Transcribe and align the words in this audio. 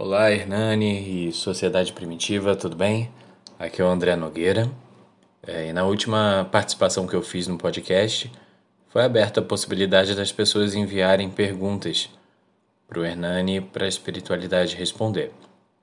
Olá, 0.00 0.30
Hernani 0.30 1.26
e 1.26 1.32
Sociedade 1.32 1.92
Primitiva, 1.92 2.54
tudo 2.54 2.76
bem? 2.76 3.10
Aqui 3.58 3.82
é 3.82 3.84
o 3.84 3.88
André 3.88 4.14
Nogueira. 4.14 4.70
É, 5.44 5.70
e 5.70 5.72
na 5.72 5.84
última 5.84 6.48
participação 6.52 7.04
que 7.04 7.16
eu 7.16 7.20
fiz 7.20 7.48
no 7.48 7.58
podcast, 7.58 8.30
foi 8.90 9.02
aberta 9.02 9.40
a 9.40 9.42
possibilidade 9.42 10.14
das 10.14 10.30
pessoas 10.30 10.76
enviarem 10.76 11.28
perguntas 11.28 12.08
para 12.86 13.00
o 13.00 13.04
Hernani 13.04 13.60
para 13.60 13.86
a 13.86 13.88
espiritualidade 13.88 14.76
responder. 14.76 15.32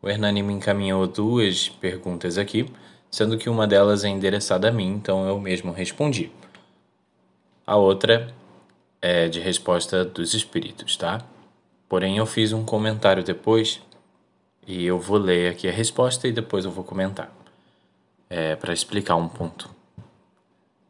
O 0.02 0.08
Hernani 0.08 0.42
me 0.42 0.54
encaminhou 0.54 1.06
duas 1.08 1.68
perguntas 1.68 2.38
aqui, 2.38 2.72
sendo 3.12 3.38
que 3.38 3.50
uma 3.50 3.68
delas 3.68 4.06
é 4.06 4.08
endereçada 4.08 4.70
a 4.70 4.72
mim, 4.72 4.94
então 4.94 5.28
eu 5.28 5.38
mesmo 5.38 5.74
respondi. 5.74 6.32
A 7.68 7.76
outra 7.76 8.34
é 9.02 9.28
de 9.28 9.42
resposta 9.42 10.06
dos 10.06 10.34
espíritos, 10.34 10.96
tá? 10.96 11.20
Porém, 11.90 12.18
eu 12.18 12.26
fiz 12.26 12.54
um 12.54 12.64
comentário 12.64 13.22
depois 13.22 13.82
e 14.68 14.86
eu 14.86 15.00
vou 15.00 15.18
ler 15.18 15.52
aqui 15.52 15.68
a 15.68 15.72
resposta 15.72 16.28
e 16.28 16.32
depois 16.32 16.66
eu 16.66 16.72
vou 16.72 16.84
comentar 16.84 17.32
é, 18.30 18.56
para 18.56 18.74
explicar 18.74 19.16
um 19.16 19.28
ponto 19.28 19.70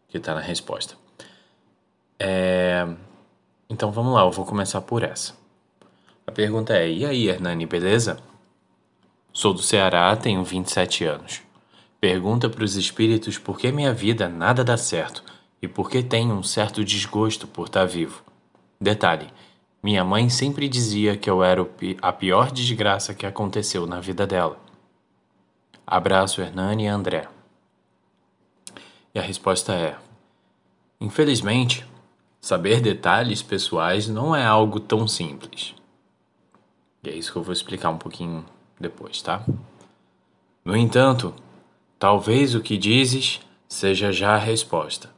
que 0.07 0.17
está 0.17 0.33
na 0.33 0.41
resposta. 0.41 0.95
É, 2.17 2.87
então 3.69 3.91
vamos 3.91 4.13
lá, 4.13 4.21
eu 4.21 4.31
vou 4.31 4.45
começar 4.45 4.81
por 4.81 5.03
essa. 5.03 5.33
A 6.25 6.31
pergunta 6.31 6.75
é: 6.75 6.89
E 6.89 7.05
aí, 7.05 7.27
Hernani, 7.27 7.65
beleza? 7.65 8.17
Sou 9.33 9.53
do 9.53 9.61
Ceará, 9.61 10.15
tenho 10.15 10.43
27 10.43 11.03
anos. 11.03 11.41
Pergunta 11.99 12.49
para 12.49 12.63
os 12.63 12.75
espíritos 12.75 13.37
por 13.37 13.57
que 13.57 13.71
minha 13.71 13.93
vida 13.93 14.29
nada 14.29 14.63
dá 14.63 14.77
certo 14.77 15.23
e 15.61 15.67
por 15.67 15.89
que 15.89 16.01
tenho 16.01 16.33
um 16.33 16.43
certo 16.43 16.83
desgosto 16.83 17.47
por 17.47 17.67
estar 17.67 17.81
tá 17.81 17.85
vivo. 17.85 18.23
Detalhe: 18.79 19.27
minha 19.85 20.03
mãe 20.03 20.31
sempre 20.31 20.67
dizia 20.67 21.15
que 21.15 21.29
eu 21.29 21.43
era 21.43 21.61
a 22.01 22.11
pior 22.11 22.51
desgraça 22.51 23.13
que 23.13 23.23
aconteceu 23.23 23.85
na 23.85 23.99
vida 23.99 24.25
dela. 24.25 24.57
Abraço, 25.85 26.41
Hernani 26.41 26.85
e 26.85 26.87
André. 26.87 27.27
E 29.13 29.19
a 29.19 29.21
resposta 29.21 29.73
é: 29.73 29.95
Infelizmente, 30.99 31.85
saber 32.41 32.81
detalhes 32.81 33.43
pessoais 33.43 34.07
não 34.07 34.35
é 34.35 34.43
algo 34.43 34.79
tão 34.79 35.07
simples. 35.07 35.75
E 37.03 37.09
é 37.11 37.15
isso 37.15 37.31
que 37.31 37.37
eu 37.37 37.43
vou 37.43 37.53
explicar 37.53 37.91
um 37.91 37.99
pouquinho 37.99 38.43
depois, 38.79 39.21
tá? 39.21 39.45
No 40.65 40.75
entanto, 40.75 41.31
talvez 41.99 42.55
o 42.55 42.59
que 42.59 42.75
dizes 42.75 43.39
seja 43.69 44.11
já 44.11 44.33
a 44.33 44.39
resposta. 44.39 45.11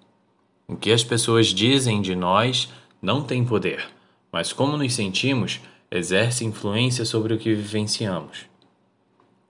O 0.67 0.75
que 0.75 0.91
as 0.91 1.05
pessoas 1.05 1.47
dizem 1.47 2.02
de 2.02 2.13
nós 2.17 2.69
não 3.02 3.23
tem 3.23 3.45
poder 3.45 3.95
mas 4.38 4.53
como 4.53 4.77
nos 4.77 4.93
sentimos 4.93 5.59
exerce 5.89 6.45
influência 6.45 7.03
sobre 7.05 7.33
o 7.33 7.39
que 7.39 7.55
vivenciamos. 7.55 8.45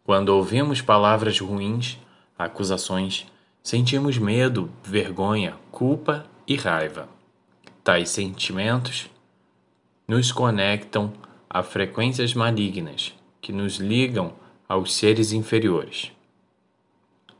Quando 0.05 0.29
ouvimos 0.29 0.79
palavras 0.79 1.41
ruins, 1.41 1.97
acusações, 2.39 3.25
sentimos 3.61 4.17
medo, 4.17 4.71
vergonha, 4.81 5.55
culpa 5.71 6.25
e 6.47 6.55
raiva. 6.55 7.09
Tais 7.83 8.07
sentimentos 8.07 9.09
nos 10.07 10.31
conectam 10.31 11.11
a 11.49 11.61
frequências 11.61 12.33
malignas 12.33 13.13
que 13.41 13.51
nos 13.51 13.79
ligam 13.79 14.31
aos 14.69 14.93
seres 14.93 15.33
inferiores. 15.33 16.13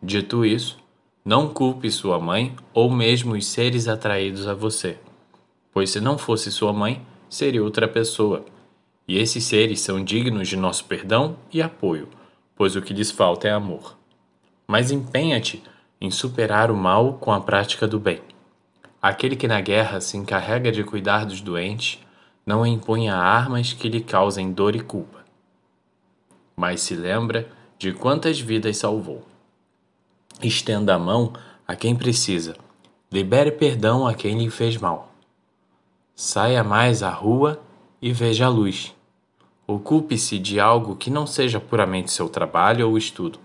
Dito 0.03 0.45
isso, 0.45 0.77
não 1.23 1.47
culpe 1.47 1.89
sua 1.91 2.19
mãe 2.19 2.57
ou 2.73 2.91
mesmo 2.91 3.35
os 3.35 3.47
seres 3.47 3.87
atraídos 3.87 4.47
a 4.47 4.53
você, 4.53 4.97
pois 5.71 5.91
se 5.91 6.01
não 6.01 6.17
fosse 6.17 6.51
sua 6.51 6.73
mãe, 6.73 7.07
seria 7.29 7.63
outra 7.63 7.87
pessoa. 7.87 8.45
E 9.07 9.17
esses 9.17 9.43
seres 9.43 9.81
são 9.81 10.03
dignos 10.03 10.47
de 10.47 10.57
nosso 10.57 10.85
perdão 10.85 11.37
e 11.51 11.61
apoio, 11.61 12.09
pois 12.55 12.75
o 12.75 12.81
que 12.81 12.93
lhes 12.93 13.11
falta 13.11 13.47
é 13.47 13.51
amor. 13.51 13.97
Mas 14.67 14.91
empenha-te 14.91 15.63
em 15.99 16.11
superar 16.11 16.69
o 16.69 16.75
mal 16.75 17.13
com 17.13 17.31
a 17.31 17.39
prática 17.39 17.87
do 17.87 17.99
bem. 17.99 18.21
Aquele 19.01 19.35
que 19.35 19.47
na 19.47 19.61
guerra 19.61 20.01
se 20.01 20.17
encarrega 20.17 20.71
de 20.71 20.83
cuidar 20.83 21.25
dos 21.25 21.41
doentes 21.41 21.99
não 22.45 22.65
empunha 22.65 23.15
armas 23.15 23.73
que 23.73 23.89
lhe 23.89 24.01
causem 24.01 24.53
dor 24.53 24.75
e 24.75 24.79
culpa, 24.79 25.25
mas 26.55 26.79
se 26.81 26.95
lembra 26.95 27.47
de 27.77 27.91
quantas 27.91 28.39
vidas 28.39 28.77
salvou. 28.77 29.27
Estenda 30.41 30.95
a 30.95 30.99
mão 30.99 31.33
a 31.67 31.75
quem 31.75 31.95
precisa, 31.95 32.55
libere 33.11 33.51
perdão 33.51 34.07
a 34.07 34.13
quem 34.13 34.37
lhe 34.37 34.49
fez 34.49 34.77
mal. 34.77 35.11
Saia 36.19 36.63
mais 36.63 37.03
à 37.03 37.11
rua 37.11 37.61
e 38.01 38.11
veja 38.11 38.47
a 38.47 38.49
luz. 38.49 38.91
Ocupe-se 39.67 40.39
de 40.39 40.59
algo 40.59 40.95
que 40.95 41.11
não 41.11 41.27
seja 41.27 41.59
puramente 41.59 42.09
seu 42.09 42.27
trabalho 42.27 42.89
ou 42.89 42.97
estudo. 42.97 43.37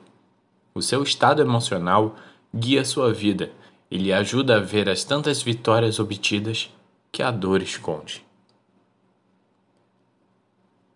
O 0.74 0.80
seu 0.80 1.02
estado 1.02 1.42
emocional 1.42 2.16
guia 2.54 2.82
sua 2.82 3.12
vida 3.12 3.52
e 3.90 3.98
lhe 3.98 4.10
ajuda 4.10 4.56
a 4.56 4.60
ver 4.60 4.88
as 4.88 5.04
tantas 5.04 5.42
vitórias 5.42 6.00
obtidas 6.00 6.70
que 7.12 7.22
a 7.22 7.30
dor 7.30 7.60
esconde. 7.60 8.24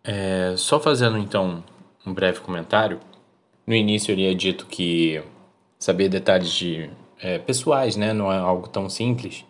É, 0.02 0.54
só 0.56 0.80
fazendo 0.80 1.18
então 1.18 1.62
um 2.06 2.14
breve 2.14 2.40
comentário. 2.40 3.00
No 3.66 3.74
início 3.74 4.12
ele 4.12 4.24
é 4.24 4.32
dito 4.32 4.64
que 4.64 5.22
saber 5.78 6.08
detalhes 6.08 6.50
de, 6.52 6.88
é, 7.20 7.38
pessoais 7.38 7.96
né, 7.96 8.14
não 8.14 8.32
é 8.32 8.38
algo 8.38 8.66
tão 8.66 8.88
simples 8.88 9.44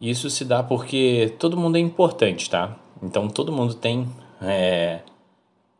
isso 0.00 0.28
se 0.28 0.44
dá 0.44 0.62
porque 0.62 1.34
todo 1.38 1.56
mundo 1.56 1.76
é 1.76 1.80
importante, 1.80 2.50
tá? 2.50 2.76
Então 3.02 3.28
todo 3.28 3.52
mundo 3.52 3.74
tem, 3.74 4.08
é, 4.40 5.00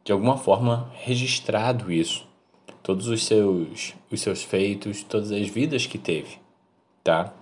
de 0.05 0.13
alguma 0.13 0.37
forma, 0.37 0.91
registrado 0.95 1.91
isso. 1.93 2.27
Todos 2.83 3.09
os 3.09 3.25
seus, 3.25 3.95
os 4.11 4.21
seus 4.21 4.43
feitos, 4.43 5.03
todas 5.03 5.33
as 5.33 5.49
vidas 5.49 5.87
que 5.87 5.99
teve, 5.99 6.39
tá? 7.03 7.33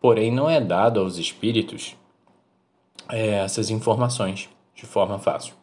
Porém, 0.00 0.30
não 0.30 0.48
é 0.48 0.60
dado 0.60 1.00
aos 1.00 1.18
espíritos 1.18 1.96
é, 3.08 3.36
essas 3.36 3.70
informações 3.70 4.48
de 4.74 4.86
forma 4.86 5.18
fácil. 5.18 5.54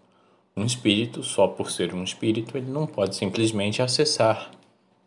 Um 0.55 0.65
espírito, 0.65 1.23
só 1.23 1.47
por 1.47 1.71
ser 1.71 1.93
um 1.93 2.03
espírito, 2.03 2.57
ele 2.57 2.69
não 2.69 2.85
pode 2.85 3.15
simplesmente 3.15 3.81
acessar 3.81 4.51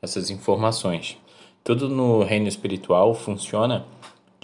essas 0.00 0.30
informações. 0.30 1.18
Tudo 1.62 1.88
no 1.88 2.22
reino 2.22 2.48
espiritual 2.48 3.14
funciona 3.14 3.86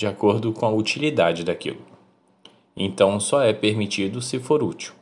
de 0.01 0.07
acordo 0.07 0.51
com 0.51 0.65
a 0.65 0.71
utilidade 0.71 1.45
daquilo. 1.45 1.83
Então, 2.75 3.21
só 3.21 3.43
é 3.43 3.53
permitido 3.53 4.23
se 4.23 4.39
for 4.39 4.63
útil. 4.63 4.95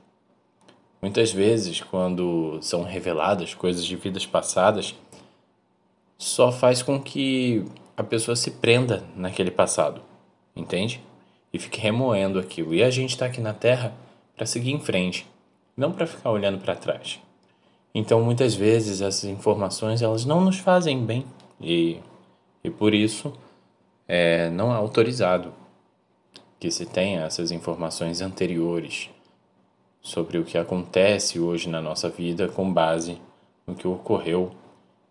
Muitas 1.01 1.31
vezes, 1.31 1.81
quando 1.81 2.59
são 2.61 2.83
reveladas 2.83 3.55
coisas 3.55 3.85
de 3.85 3.95
vidas 3.95 4.27
passadas, 4.27 4.97
só 6.19 6.51
faz 6.51 6.83
com 6.83 7.01
que 7.01 7.65
a 7.97 8.03
pessoa 8.03 8.35
se 8.35 8.51
prenda 8.51 9.05
naquele 9.15 9.53
passado, 9.53 10.01
entende? 10.57 11.01
E 11.53 11.61
fique 11.61 11.81
remoendo 11.81 12.41
aquilo. 12.41 12.75
E 12.75 12.83
a 12.83 12.91
gente 12.91 13.11
está 13.11 13.27
aqui 13.27 13.41
na 13.41 13.55
Terra 13.55 13.95
para 14.37 14.47
seguir 14.47 14.73
em 14.73 14.81
frente, 14.81 15.25
não 15.77 15.93
para 15.93 16.09
ficar 16.09 16.33
olhando 16.33 16.59
para 16.59 16.75
trás. 16.75 17.21
Então, 17.95 18.21
muitas 18.21 18.57
vezes 18.57 19.01
essas 19.01 19.31
informações 19.31 20.03
elas 20.03 20.25
não 20.25 20.41
nos 20.41 20.59
fazem 20.59 21.07
bem 21.07 21.25
e, 21.61 22.01
e 22.65 22.69
por 22.69 22.93
isso 22.93 23.33
é, 24.09 24.49
não 24.49 24.73
é 24.73 24.77
autorizado 24.77 25.53
que 26.59 26.71
se 26.71 26.87
tenha 26.87 27.25
essas 27.25 27.53
informações 27.53 28.23
anteriores 28.23 29.11
sobre 30.01 30.39
o 30.39 30.45
que 30.45 30.57
acontece 30.57 31.39
hoje 31.39 31.69
na 31.69 31.83
nossa 31.83 32.09
vida 32.09 32.49
com 32.49 32.73
base 32.73 33.21
no 33.67 33.75
que 33.75 33.87
ocorreu 33.87 34.53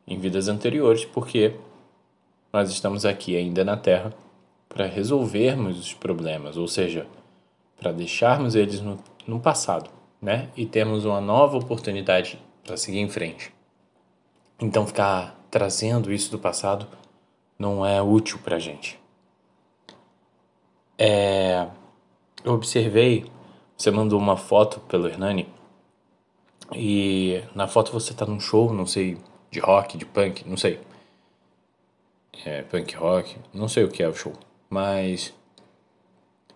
em 0.07 0.17
vidas 0.19 0.47
anteriores, 0.47 1.05
porque 1.05 1.53
nós 2.51 2.71
estamos 2.71 3.05
aqui 3.05 3.35
ainda 3.35 3.63
na 3.63 3.77
Terra 3.77 4.13
para 4.67 4.85
resolvermos 4.85 5.79
os 5.79 5.93
problemas, 5.93 6.57
ou 6.57 6.67
seja, 6.67 7.05
para 7.79 7.91
deixarmos 7.91 8.55
eles 8.55 8.81
no, 8.81 8.97
no 9.27 9.39
passado, 9.39 9.89
né? 10.21 10.49
E 10.57 10.65
termos 10.65 11.05
uma 11.05 11.21
nova 11.21 11.57
oportunidade 11.57 12.39
para 12.63 12.77
seguir 12.77 12.99
em 12.99 13.09
frente. 13.09 13.53
Então, 14.59 14.87
ficar 14.87 15.39
trazendo 15.51 16.11
isso 16.11 16.31
do 16.31 16.39
passado 16.39 16.87
não 17.57 17.85
é 17.85 18.01
útil 18.01 18.39
para 18.39 18.57
a 18.57 18.59
gente. 18.59 18.99
É, 20.97 21.67
eu 22.43 22.53
observei, 22.53 23.25
você 23.77 23.91
mandou 23.91 24.19
uma 24.19 24.35
foto 24.35 24.79
pelo 24.81 25.07
Hernani 25.07 25.47
e 26.73 27.41
na 27.55 27.67
foto 27.67 27.91
você 27.91 28.13
tá 28.13 28.25
num 28.25 28.39
show, 28.39 28.73
não 28.73 28.85
sei, 28.85 29.17
de 29.51 29.59
rock, 29.59 29.97
de 29.97 30.05
punk, 30.05 30.47
não 30.47 30.57
sei. 30.57 30.79
É, 32.45 32.61
punk 32.63 32.95
rock, 32.95 33.37
não 33.53 33.67
sei 33.67 33.83
o 33.83 33.89
que 33.89 34.03
é 34.03 34.07
o 34.07 34.13
show, 34.13 34.33
mas 34.69 35.33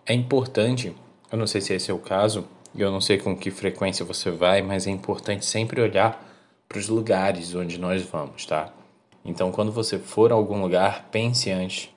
é 0.06 0.14
importante, 0.14 0.94
eu 1.30 1.38
não 1.38 1.46
sei 1.46 1.60
se 1.60 1.74
esse 1.74 1.90
é 1.90 1.94
o 1.94 1.98
caso, 1.98 2.46
e 2.74 2.80
eu 2.80 2.90
não 2.90 3.00
sei 3.00 3.18
com 3.18 3.36
que 3.36 3.50
frequência 3.50 4.04
você 4.04 4.30
vai, 4.30 4.62
mas 4.62 4.86
é 4.86 4.90
importante 4.90 5.44
sempre 5.44 5.80
olhar 5.80 6.24
para 6.68 6.78
os 6.78 6.88
lugares 6.88 7.54
onde 7.54 7.78
nós 7.78 8.02
vamos, 8.02 8.46
tá? 8.46 8.72
Então, 9.24 9.52
quando 9.52 9.70
você 9.70 9.98
for 9.98 10.32
a 10.32 10.34
algum 10.34 10.60
lugar, 10.60 11.08
pense 11.10 11.50
antes 11.50 11.90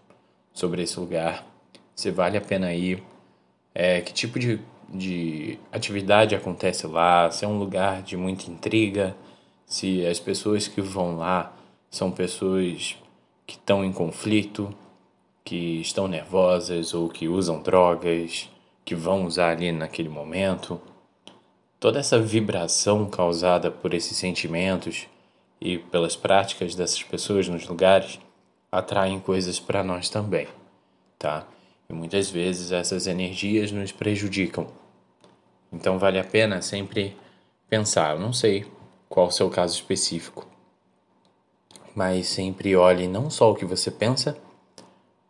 sobre 0.53 0.83
esse 0.83 0.99
lugar, 0.99 1.45
se 1.95 2.11
vale 2.11 2.37
a 2.37 2.41
pena 2.41 2.73
ir, 2.73 3.03
é, 3.73 4.01
que 4.01 4.13
tipo 4.13 4.37
de, 4.37 4.59
de 4.89 5.57
atividade 5.71 6.35
acontece 6.35 6.85
lá, 6.87 7.31
se 7.31 7.43
é 7.43 7.47
um 7.47 7.57
lugar 7.57 8.03
de 8.03 8.15
muita 8.15 8.49
intriga, 8.49 9.15
se 9.65 10.05
as 10.05 10.19
pessoas 10.19 10.67
que 10.67 10.81
vão 10.81 11.17
lá 11.17 11.53
são 11.89 12.11
pessoas 12.11 12.95
que 13.47 13.55
estão 13.55 13.83
em 13.83 13.91
conflito, 13.91 14.73
que 15.43 15.81
estão 15.81 16.07
nervosas 16.07 16.93
ou 16.93 17.09
que 17.09 17.27
usam 17.27 17.61
drogas, 17.61 18.49
que 18.83 18.95
vão 18.95 19.25
usar 19.25 19.51
ali 19.51 19.71
naquele 19.71 20.09
momento. 20.09 20.79
Toda 21.79 21.99
essa 21.99 22.19
vibração 22.19 23.09
causada 23.09 23.69
por 23.69 23.93
esses 23.93 24.17
sentimentos 24.17 25.07
e 25.65 25.79
pelas 25.79 26.15
práticas 26.15 26.75
dessas 26.75 27.01
pessoas 27.01 27.47
nos 27.47 27.67
lugares 27.67 28.19
atraem 28.71 29.19
coisas 29.19 29.59
para 29.59 29.83
nós 29.83 30.09
também, 30.09 30.47
tá? 31.17 31.47
E 31.89 31.93
muitas 31.93 32.29
vezes 32.29 32.71
essas 32.71 33.07
energias 33.07 33.71
nos 33.71 33.91
prejudicam. 33.91 34.67
Então 35.73 35.97
vale 35.97 36.19
a 36.19 36.23
pena 36.23 36.61
sempre 36.61 37.17
pensar, 37.67 38.13
eu 38.13 38.19
não 38.19 38.31
sei 38.31 38.71
qual 39.09 39.25
o 39.25 39.31
seu 39.31 39.49
caso 39.49 39.73
específico, 39.73 40.47
mas 41.95 42.27
sempre 42.27 42.75
olhe 42.75 43.07
não 43.07 43.31
só 43.31 43.49
o 43.49 43.55
que 43.55 43.65
você 43.65 43.89
pensa, 43.89 44.37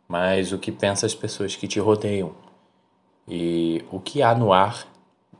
mas 0.06 0.52
o 0.52 0.58
que 0.58 0.70
pensam 0.70 1.06
as 1.06 1.14
pessoas 1.14 1.56
que 1.56 1.66
te 1.66 1.80
rodeiam 1.80 2.34
e 3.26 3.82
o 3.90 3.98
que 3.98 4.20
há 4.20 4.34
no 4.34 4.52
ar 4.52 4.86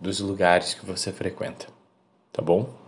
dos 0.00 0.20
lugares 0.20 0.72
que 0.72 0.86
você 0.86 1.12
frequenta, 1.12 1.66
tá 2.32 2.40
bom? 2.40 2.85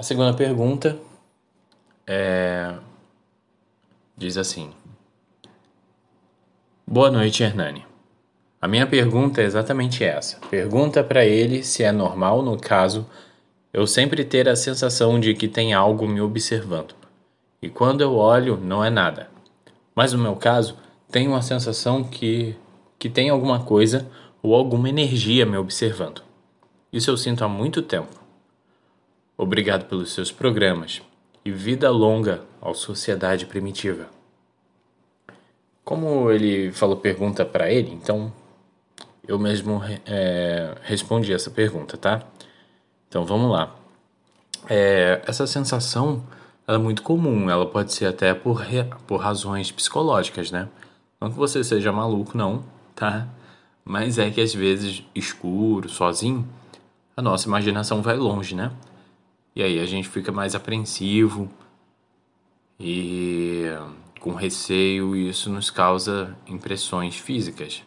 A 0.00 0.02
segunda 0.02 0.32
pergunta 0.32 0.98
é... 2.06 2.72
diz 4.16 4.38
assim: 4.38 4.70
Boa 6.86 7.10
noite, 7.10 7.42
Hernani. 7.42 7.84
A 8.62 8.66
minha 8.66 8.86
pergunta 8.86 9.42
é 9.42 9.44
exatamente 9.44 10.02
essa. 10.02 10.38
Pergunta 10.48 11.04
para 11.04 11.26
ele 11.26 11.62
se 11.62 11.84
é 11.84 11.92
normal, 11.92 12.40
no 12.40 12.58
caso, 12.58 13.06
eu 13.74 13.86
sempre 13.86 14.24
ter 14.24 14.48
a 14.48 14.56
sensação 14.56 15.20
de 15.20 15.34
que 15.34 15.46
tem 15.46 15.74
algo 15.74 16.08
me 16.08 16.22
observando. 16.22 16.94
E 17.60 17.68
quando 17.68 18.00
eu 18.00 18.14
olho, 18.16 18.56
não 18.56 18.82
é 18.82 18.88
nada. 18.88 19.28
Mas 19.94 20.14
no 20.14 20.18
meu 20.18 20.34
caso, 20.34 20.78
tenho 21.10 21.34
a 21.34 21.42
sensação 21.42 22.02
que, 22.02 22.56
que 22.98 23.10
tem 23.10 23.28
alguma 23.28 23.64
coisa 23.64 24.10
ou 24.42 24.54
alguma 24.54 24.88
energia 24.88 25.44
me 25.44 25.58
observando. 25.58 26.22
Isso 26.90 27.10
eu 27.10 27.18
sinto 27.18 27.44
há 27.44 27.48
muito 27.50 27.82
tempo. 27.82 28.19
Obrigado 29.42 29.86
pelos 29.86 30.12
seus 30.12 30.30
programas 30.30 31.00
e 31.42 31.50
vida 31.50 31.90
longa 31.90 32.42
à 32.60 32.74
sociedade 32.74 33.46
primitiva. 33.46 34.06
Como 35.82 36.30
ele 36.30 36.70
falou 36.72 36.98
pergunta 36.98 37.42
para 37.42 37.72
ele, 37.72 37.90
então 37.90 38.30
eu 39.26 39.38
mesmo 39.38 39.80
é, 40.04 40.74
respondi 40.82 41.32
essa 41.32 41.50
pergunta, 41.50 41.96
tá? 41.96 42.22
Então 43.08 43.24
vamos 43.24 43.50
lá. 43.50 43.74
É, 44.68 45.22
essa 45.26 45.46
sensação 45.46 46.22
é 46.68 46.76
muito 46.76 47.02
comum, 47.02 47.48
ela 47.48 47.64
pode 47.64 47.94
ser 47.94 48.08
até 48.08 48.34
por, 48.34 48.62
por 49.06 49.16
razões 49.20 49.72
psicológicas, 49.72 50.50
né? 50.50 50.68
Não 51.18 51.30
que 51.30 51.38
você 51.38 51.64
seja 51.64 51.90
maluco, 51.90 52.36
não, 52.36 52.62
tá? 52.94 53.26
Mas 53.82 54.18
é 54.18 54.30
que 54.30 54.42
às 54.42 54.52
vezes, 54.52 55.02
escuro, 55.14 55.88
sozinho, 55.88 56.46
a 57.16 57.22
nossa 57.22 57.48
imaginação 57.48 58.02
vai 58.02 58.18
longe, 58.18 58.54
né? 58.54 58.70
E 59.54 59.62
aí 59.62 59.78
a 59.78 59.86
gente 59.86 60.08
fica 60.08 60.30
mais 60.30 60.54
apreensivo 60.54 61.50
e 62.78 63.64
com 64.20 64.34
receio, 64.34 65.16
e 65.16 65.28
isso 65.30 65.50
nos 65.50 65.70
causa 65.70 66.36
impressões 66.46 67.16
físicas, 67.16 67.82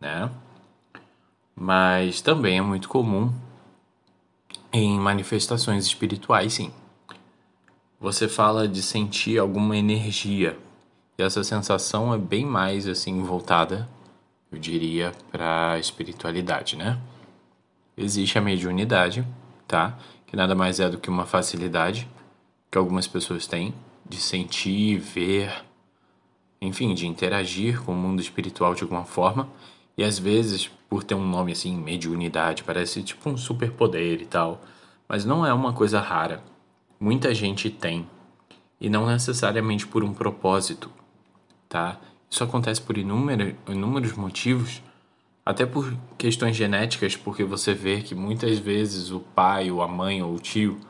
né? 0.00 0.30
Mas 1.54 2.20
também 2.20 2.58
é 2.58 2.62
muito 2.62 2.88
comum 2.88 3.32
em 4.72 4.98
manifestações 4.98 5.84
espirituais, 5.86 6.54
sim 6.54 6.72
você 8.02 8.26
fala 8.26 8.66
de 8.66 8.82
sentir 8.82 9.38
alguma 9.38 9.76
energia. 9.76 10.58
E 11.16 11.22
essa 11.22 11.44
sensação 11.44 12.12
é 12.12 12.18
bem 12.18 12.44
mais 12.44 12.88
assim 12.88 13.22
voltada, 13.22 13.88
eu 14.50 14.58
diria, 14.58 15.12
para 15.30 15.74
a 15.74 15.78
espiritualidade, 15.78 16.74
né? 16.76 16.98
Existe 17.96 18.36
a 18.36 18.40
mediunidade, 18.40 19.24
tá? 19.68 19.96
Que 20.32 20.36
nada 20.36 20.56
mais 20.56 20.80
é 20.80 20.88
do 20.88 20.98
que 20.98 21.08
uma 21.08 21.26
facilidade 21.26 22.08
que 22.70 22.76
algumas 22.76 23.06
pessoas 23.06 23.46
têm 23.46 23.72
de 24.08 24.16
sentir, 24.16 24.98
ver, 24.98 25.52
enfim, 26.60 26.92
de 26.94 27.06
interagir 27.06 27.80
com 27.82 27.92
o 27.92 27.96
mundo 27.96 28.20
espiritual 28.20 28.74
de 28.74 28.82
alguma 28.82 29.04
forma. 29.04 29.48
E 29.96 30.02
às 30.02 30.18
vezes, 30.18 30.68
por 30.88 31.04
ter 31.04 31.14
um 31.14 31.24
nome 31.24 31.52
assim, 31.52 31.76
mediunidade, 31.76 32.64
parece 32.64 33.02
tipo 33.04 33.30
um 33.30 33.36
superpoder 33.36 34.20
e 34.20 34.26
tal. 34.26 34.60
Mas 35.06 35.24
não 35.24 35.46
é 35.46 35.52
uma 35.52 35.72
coisa 35.72 36.00
rara 36.00 36.42
muita 36.98 37.34
gente 37.34 37.68
tem, 37.68 38.08
e 38.80 38.88
não 38.88 39.06
necessariamente 39.06 39.86
por 39.86 40.02
um 40.04 40.14
propósito, 40.14 40.90
tá? 41.68 41.98
Isso 42.30 42.42
acontece 42.42 42.80
por 42.80 42.96
inúmeros, 42.96 44.16
motivos, 44.16 44.80
até 45.44 45.66
por 45.66 45.92
questões 46.16 46.56
genéticas, 46.56 47.16
porque 47.16 47.44
você 47.44 47.74
vê 47.74 48.00
que 48.00 48.14
muitas 48.14 48.58
vezes 48.58 49.10
o 49.10 49.20
pai, 49.20 49.70
ou 49.70 49.82
a 49.82 49.88
mãe, 49.88 50.22
ou 50.22 50.34
o 50.34 50.38
tio 50.38 50.80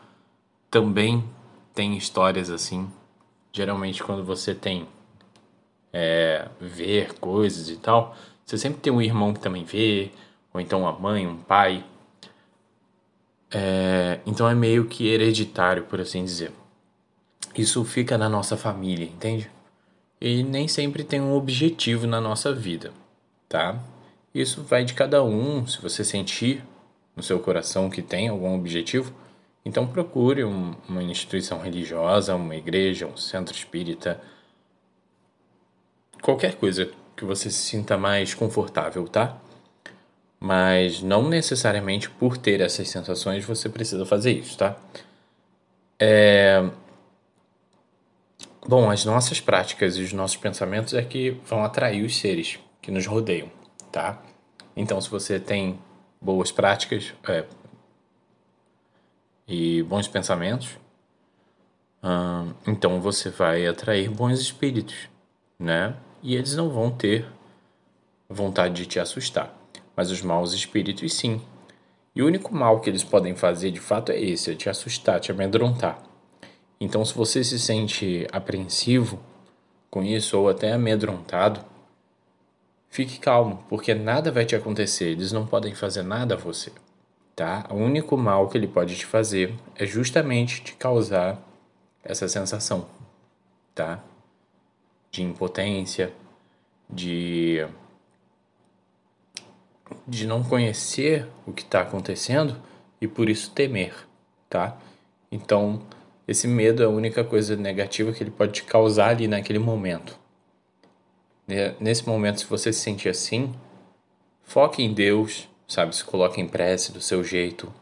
também 0.71 1.25
tem 1.75 1.97
histórias 1.97 2.51
assim. 2.51 2.89
Geralmente, 3.53 4.03
quando 4.03 4.25
você 4.25 4.55
tem 4.55 4.87
é, 5.93 6.49
ver 6.61 7.15
coisas 7.15 7.69
e 7.69 7.77
tal, 7.77 8.17
você 8.45 8.59
sempre 8.59 8.81
tem 8.81 8.93
um 8.93 9.01
irmão 9.01 9.33
que 9.33 9.41
também 9.41 9.65
vê, 9.65 10.11
ou 10.53 10.61
então 10.61 10.87
a 10.87 10.93
mãe, 10.93 11.27
um 11.27 11.37
pai. 11.37 11.85
É, 13.51 14.21
então 14.27 14.49
é 14.49 14.55
meio 14.55 14.87
que 14.87 15.09
hereditário, 15.09 15.85
por 15.85 16.01
assim 16.01 16.25
dizer. 16.25 16.53
Isso 17.55 17.85
fica 17.85 18.17
na 18.17 18.29
nossa 18.29 18.57
família, 18.57 19.05
entende? 19.05 19.51
E 20.21 20.43
nem 20.43 20.69
sempre 20.69 21.05
tem 21.05 21.21
um 21.21 21.35
objetivo 21.35 22.07
na 22.07 22.21
nossa 22.21 22.55
vida, 22.55 22.93
tá? 23.49 23.79
Isso 24.35 24.63
vai 24.63 24.85
de 24.85 24.95
cada 24.95 25.23
um. 25.23 25.67
Se 25.67 25.81
você 25.81 26.05
sentir 26.05 26.65
no 27.15 27.23
seu 27.23 27.39
coração 27.39 27.91
que 27.91 28.03
tem 28.03 28.29
algum 28.29 28.55
objetivo, 28.55 29.13
então 29.65 29.87
procure 29.87 30.45
um, 30.45 30.75
uma 30.89 31.03
instituição 31.03 31.61
religiosa, 31.61 32.35
uma 32.35 32.57
igreja, 32.57 33.07
um 33.07 33.17
centro 33.17 33.55
espírita, 33.55 34.21
qualquer 36.21 36.55
coisa 36.57 36.91
que 37.17 37.25
você 37.25 37.51
se 37.51 37.63
sinta 37.63 37.97
mais 37.99 38.35
confortável, 38.35 39.07
tá? 39.07 39.39
mas 40.43 41.01
não 41.01 41.29
necessariamente 41.29 42.11
por 42.11 42.37
ter 42.37 42.61
essas 42.61 42.89
sensações 42.89 43.45
você 43.45 43.69
precisa 43.69 44.05
fazer 44.05 44.33
isso, 44.33 44.59
tá? 44.59 44.77
É... 46.01 46.69
Bom, 48.67 48.91
as 48.91 49.05
nossas 49.05 49.41
práticas 49.41 49.97
e 49.97 50.03
os 50.03 50.13
nossos 50.13 50.37
pensamentos 50.37 50.95
é 50.95 51.03
que 51.03 51.31
vão 51.47 51.63
atrair 51.63 52.05
os 52.05 52.19
seres 52.19 52.59
que 52.81 52.91
nos 52.91 53.07
rodeiam, 53.07 53.49
tá? 53.93 54.21
Então, 54.77 55.01
se 55.01 55.11
você 55.11 55.39
tem 55.39 55.79
boas 56.21 56.51
práticas 56.51 57.13
é... 57.29 57.45
e 59.47 59.83
bons 59.83 60.09
pensamentos, 60.09 60.79
hum, 62.03 62.53
então 62.67 63.01
você 63.01 63.31
vai 63.31 63.67
atrair 63.67 64.11
bons 64.11 64.41
espíritos, 64.41 65.09
né? 65.59 65.97
E 66.23 66.35
eles 66.35 66.55
não 66.55 66.71
vão 66.71 66.91
ter 66.91 67.27
vontade 68.29 68.75
de 68.75 68.87
te 68.87 69.01
assustar 69.01 69.63
mas 69.97 70.11
os 70.11 70.23
maus 70.23 70.53
espíritos 70.53 71.13
sim. 71.15 71.41
E 72.15 72.23
o 72.23 72.27
único 72.27 72.55
mal 72.55 72.81
que 72.81 72.91
eles 72.91 73.05
podem 73.05 73.35
fazer 73.35 73.71
de 73.71 73.81
fato 73.81 74.13
é 74.13 74.21
esse: 74.21 74.53
é 74.53 74.55
te 74.55 74.69
assustar, 74.69 75.21
te 75.21 75.31
amedrontar. 75.31 76.03
Então, 76.81 77.05
se 77.05 77.15
você 77.15 77.45
se 77.45 77.59
sente 77.59 78.27
apreensivo 78.33 79.21
com 79.91 80.03
isso 80.03 80.39
ou 80.39 80.49
até 80.49 80.73
amedrontado, 80.73 81.65
fique 82.93 83.19
calmo, 83.19 83.65
porque 83.71 83.95
nada 83.95 84.31
vai 84.31 84.45
te 84.45 84.55
acontecer, 84.55 85.07
eles 85.07 85.33
não 85.33 85.47
podem 85.47 85.75
fazer 85.75 86.03
nada 86.03 86.35
a 86.35 86.37
você, 86.37 86.71
tá? 87.35 87.67
O 87.71 87.75
único 87.77 88.19
mal 88.19 88.49
que 88.51 88.59
ele 88.59 88.69
pode 88.69 88.95
te 88.95 89.07
fazer 89.07 89.55
é 89.75 89.87
justamente 89.87 90.63
te 90.63 90.75
causar 90.75 91.43
essa 92.05 92.29
sensação, 92.29 92.87
tá? 93.75 93.99
De 95.11 95.23
impotência, 95.23 96.13
de 96.89 97.67
de 100.07 100.27
não 100.27 100.43
conhecer 100.43 101.27
o 101.47 101.53
que 101.53 101.63
está 101.63 101.81
acontecendo 101.83 102.61
e 103.01 103.09
por 103.09 103.29
isso 103.29 103.51
temer, 103.53 103.95
tá? 104.51 104.77
Então, 105.31 105.83
esse 106.29 106.47
medo 106.47 106.83
é 106.83 106.87
a 106.87 106.91
única 106.91 107.25
coisa 107.25 107.57
negativa 107.57 108.13
que 108.13 108.23
ele 108.23 108.31
pode 108.31 108.53
te 108.53 108.65
causar 108.65 109.11
ali 109.11 109.27
naquele 109.27 109.59
momento. 109.59 110.22
Nesse 111.81 112.07
momento, 112.07 112.41
se 112.41 112.47
você 112.47 112.73
se 112.73 112.81
sentir 112.81 113.09
assim, 113.09 113.55
foque 114.45 114.83
em 114.83 114.95
Deus, 114.95 115.49
sabe? 115.67 115.95
Se 115.95 116.05
coloque 116.05 116.41
em 116.41 116.49
prece 116.49 116.93
do 116.93 117.01
seu 117.01 117.23
jeito. 117.25 117.73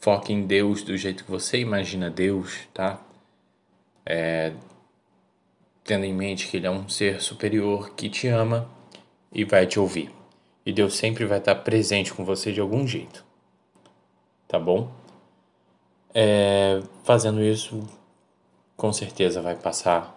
Foque 0.00 0.32
em 0.32 0.46
Deus 0.46 0.82
do 0.82 0.96
jeito 0.96 1.24
que 1.24 1.30
você 1.30 1.58
imagina 1.58 2.08
Deus, 2.10 2.68
tá? 2.72 3.00
É, 4.06 4.52
tendo 5.82 6.04
em 6.04 6.14
mente 6.14 6.48
que 6.48 6.56
Ele 6.56 6.66
é 6.66 6.70
um 6.70 6.88
ser 6.88 7.20
superior 7.20 7.94
que 7.94 8.08
te 8.08 8.28
ama 8.28 8.70
e 9.32 9.44
vai 9.44 9.66
te 9.66 9.80
ouvir. 9.80 10.12
e 10.64 10.72
Deus 10.72 10.96
sempre 10.96 11.24
vai 11.24 11.38
estar 11.38 11.54
presente 11.54 12.12
com 12.12 12.26
você 12.26 12.52
de 12.52 12.60
algum 12.60 12.86
jeito. 12.86 13.24
Tá 14.46 14.58
bom? 14.58 14.90
É, 16.14 16.82
fazendo 17.04 17.42
isso, 17.42 17.88
com 18.76 18.92
certeza 18.92 19.40
vai 19.40 19.56
passar, 19.56 20.14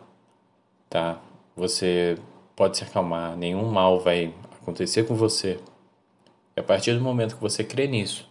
tá? 0.90 1.22
Você 1.56 2.18
pode 2.62 2.78
se 2.78 2.84
acalmar, 2.84 3.36
nenhum 3.36 3.72
mal 3.72 4.00
vai 4.00 4.32
acontecer 4.62 5.08
com 5.08 5.16
você. 5.16 5.60
E 6.56 6.60
a 6.60 6.64
partir 6.64 6.94
do 6.94 7.02
momento 7.02 7.36
que 7.36 7.42
você 7.42 7.64
crê 7.64 7.88
nisso 7.88 8.30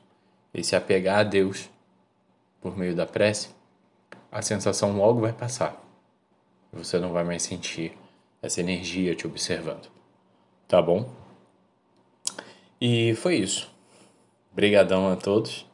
e 0.55 0.63
se 0.63 0.77
apegar 0.77 1.19
a 1.19 1.23
Deus 1.25 1.69
por 2.61 2.79
meio 2.79 2.95
da 2.95 3.05
prece, 3.05 3.49
a 4.31 4.41
sensação 4.41 4.97
logo 4.97 5.21
vai 5.21 5.33
passar. 5.33 5.85
Você 6.73 6.97
não 7.01 7.13
vai 7.13 7.25
mais 7.25 7.43
sentir 7.43 7.99
essa 8.41 8.61
energia 8.61 9.17
te 9.17 9.27
observando. 9.27 9.91
Tá 10.69 10.81
bom? 10.81 11.11
E 12.81 13.17
foi 13.17 13.35
isso. 13.35 13.69
Obrigadão 14.53 15.11
a 15.11 15.17
todos. 15.17 15.67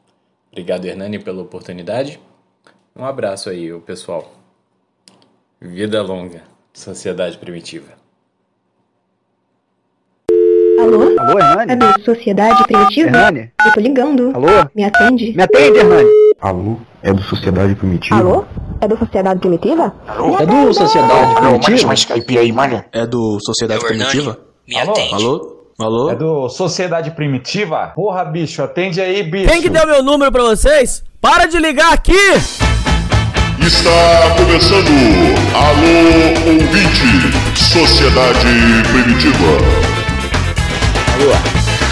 Obrigado, 0.51 0.85
Hernani, 0.85 1.19
pela 1.19 1.43
oportunidade. 1.43 2.19
Um 2.95 3.05
abraço 3.05 3.51
aí, 3.51 3.79
pessoal. 3.81 4.33
Vida 5.61 6.01
longa, 6.01 6.43
sociedade 6.73 7.37
primitiva. 7.37 8.06
Alô? 11.27 11.39
Alô, 11.39 11.39
Hernani? 11.39 11.71
É 11.73 11.75
do 11.75 12.03
Sociedade 12.03 12.63
Primitiva? 12.63 13.07
Hernani? 13.09 13.51
Eu 13.65 13.73
tô 13.73 13.79
ligando. 13.81 14.31
Alô? 14.33 14.47
Me 14.73 14.83
atende? 14.83 15.33
Me 15.35 15.43
atende, 15.43 15.77
Hernani? 15.77 16.09
Alô? 16.39 16.77
É 17.03 17.13
do 17.13 17.21
Sociedade 17.23 17.75
Primitiva? 17.75 18.15
Alô? 18.19 18.45
É 18.79 18.87
do 18.87 18.97
Sociedade 18.97 19.39
Primitiva? 19.39 19.93
Alô? 20.07 20.37
É 20.39 20.45
do 20.45 20.73
Sociedade 20.73 21.35
Primitiva? 21.35 21.87
Mas 21.87 21.99
Skype 21.99 22.37
aí, 22.37 22.51
mano. 22.51 22.83
É 22.93 23.05
do 23.05 23.39
Sociedade 23.41 23.83
É 23.83 23.87
Primitiva? 23.87 24.39
Me 24.67 24.77
atende. 24.77 25.13
Alô? 25.13 25.57
Alô? 25.79 26.09
É 26.09 26.15
do 26.15 26.49
Sociedade 26.49 27.11
Primitiva? 27.11 27.91
Porra, 27.95 28.23
bicho, 28.23 28.63
atende 28.63 29.01
aí, 29.01 29.21
bicho. 29.23 29.51
Quem 29.51 29.61
que 29.61 29.69
deu 29.69 29.85
meu 29.85 30.01
número 30.01 30.31
pra 30.31 30.43
vocês? 30.43 31.03
Para 31.21 31.45
de 31.45 31.59
ligar 31.59 31.93
aqui! 31.93 32.13
Está 33.59 34.35
começando 34.37 34.87
Alô 35.53 36.51
Ouvinte, 36.53 37.57
Sociedade 37.57 38.47
Primitiva. 38.91 39.96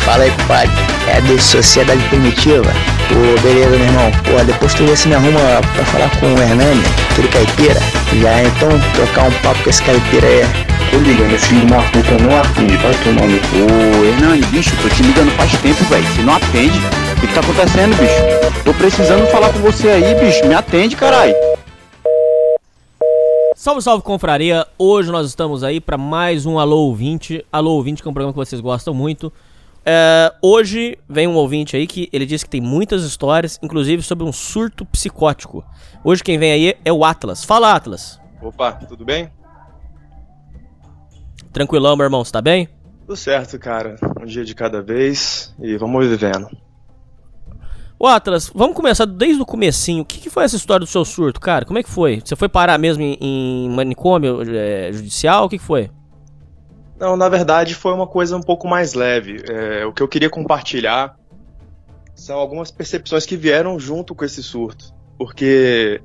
Fala 0.06 0.24
aí, 0.24 0.32
compadre. 0.32 0.72
É 1.08 1.20
do 1.22 1.42
Sociedade 1.42 2.02
Primitiva? 2.10 2.72
Pô, 3.10 3.42
beleza, 3.42 3.70
meu 3.70 3.80
irmão. 3.80 4.12
Pô, 4.24 4.44
depois 4.44 4.74
tu 4.74 4.86
vê 4.86 4.96
se 4.96 5.08
me 5.08 5.16
arruma 5.16 5.40
pra 5.74 5.86
falar 5.86 6.10
com 6.20 6.28
o 6.28 6.42
Hernani, 6.42 6.84
aquele 7.12 7.28
caipira. 7.30 7.80
Já 8.22 8.44
então 8.44 8.70
trocar 8.94 9.28
um 9.28 9.32
papo 9.42 9.64
com 9.64 9.70
esse 9.70 9.82
caipira 9.82 10.28
aí. 10.28 10.46
Tô 10.92 10.98
ligando, 10.98 11.34
esse 11.34 11.56
puta 11.56 12.24
não 12.24 12.40
atende, 12.40 12.78
vai 12.78 12.94
tomar 13.04 13.28
no 13.28 13.40
cu. 13.40 14.02
Ô, 14.02 14.06
Hernani, 14.06 14.46
bicho, 14.46 14.72
tô 14.82 14.90
te 14.90 15.02
ligando 15.02 15.32
faz 15.38 15.52
tempo, 15.54 15.84
velho. 15.86 16.06
Você 16.06 16.22
não 16.22 16.36
atende. 16.36 16.80
O 17.18 17.22
que, 17.22 17.28
que 17.28 17.34
tá 17.34 17.40
acontecendo, 17.40 17.98
bicho? 17.98 18.62
Tô 18.64 18.74
precisando 18.74 19.26
falar 19.32 19.50
com 19.50 19.60
você 19.60 19.90
aí, 19.90 20.16
bicho. 20.16 20.46
Me 20.46 20.54
atende, 20.54 20.96
caralho. 20.96 21.34
Salve, 23.66 23.82
salve, 23.82 24.04
confraria! 24.04 24.68
Hoje 24.78 25.12
nós 25.12 25.26
estamos 25.26 25.64
aí 25.64 25.82
para 25.82 25.98
mais 25.98 26.46
um 26.46 26.60
Alô 26.60 26.82
Ouvinte. 26.82 27.44
Alô 27.52 27.72
Ouvinte, 27.72 28.00
que 28.00 28.08
é 28.08 28.12
um 28.12 28.14
programa 28.14 28.32
que 28.32 28.38
vocês 28.38 28.62
gostam 28.62 28.94
muito. 28.94 29.34
É, 29.84 30.32
hoje 30.40 31.00
vem 31.10 31.28
um 31.28 31.34
ouvinte 31.34 31.76
aí 31.76 31.88
que 31.88 32.08
ele 32.14 32.28
disse 32.28 32.46
que 32.46 32.52
tem 32.52 32.62
muitas 32.62 33.04
histórias, 33.04 33.58
inclusive 33.64 34.04
sobre 34.04 34.24
um 34.24 34.32
surto 34.32 34.86
psicótico. 34.86 35.66
Hoje 36.04 36.24
quem 36.24 36.38
vem 36.38 36.52
aí 36.52 36.76
é 36.86 36.94
o 36.94 37.04
Atlas. 37.04 37.44
Fala, 37.44 37.74
Atlas. 37.74 38.22
Opa, 38.40 38.72
tudo 38.72 39.04
bem? 39.04 39.32
Tranquilão, 41.52 41.96
meu 41.96 42.04
irmão, 42.04 42.24
você 42.24 42.32
tá 42.32 42.44
bem? 42.44 42.70
Tudo 43.00 43.16
certo, 43.16 43.58
cara. 43.58 43.96
Um 44.22 44.28
dia 44.28 44.46
de 44.46 44.54
cada 44.54 44.80
vez 44.80 45.56
e 45.60 45.76
vamos 45.76 46.06
vivendo. 46.06 46.56
Ô 48.06 48.08
Atlas, 48.08 48.52
vamos 48.54 48.76
começar 48.76 49.06
desde 49.06 49.42
o 49.42 49.46
comecinho. 49.48 50.04
O 50.04 50.06
que, 50.06 50.20
que 50.20 50.30
foi 50.30 50.44
essa 50.44 50.56
história 50.56 50.86
do 50.86 50.86
seu 50.86 51.04
surto, 51.04 51.42
cara? 51.42 51.66
Como 51.66 51.80
é 51.80 51.82
que 51.82 51.90
foi? 51.90 52.22
Você 52.24 52.36
foi 52.36 52.48
parar 52.48 52.78
mesmo 52.78 53.02
em, 53.02 53.18
em 53.20 53.70
manicômio 53.72 54.44
é, 54.48 54.94
judicial? 54.94 55.46
O 55.46 55.50
que, 55.50 55.58
que 55.58 55.64
foi? 55.64 55.90
Não, 57.00 57.18
na 57.18 57.28
verdade 57.28 57.74
foi 57.74 57.92
uma 57.94 58.06
coisa 58.06 58.38
um 58.38 58.44
pouco 58.44 58.68
mais 58.68 58.94
leve. 58.94 59.44
É, 59.50 59.88
o 59.88 59.92
que 59.92 60.04
eu 60.04 60.08
queria 60.08 60.30
compartilhar 60.30 61.18
são 62.14 62.38
algumas 62.38 62.70
percepções 62.70 63.26
que 63.26 63.36
vieram 63.36 63.80
junto 63.80 64.14
com 64.14 64.24
esse 64.24 64.44
surto. 64.44 64.94
Porque 65.18 66.00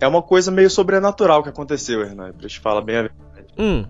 é 0.00 0.08
uma 0.08 0.22
coisa 0.22 0.50
meio 0.50 0.70
sobrenatural 0.70 1.42
que 1.42 1.50
aconteceu, 1.50 2.00
Hernan, 2.00 2.32
pra 2.32 2.48
te 2.48 2.58
falar 2.58 2.80
bem 2.80 2.96
a 2.96 3.02
verdade. 3.02 3.46
Hum. 3.58 3.84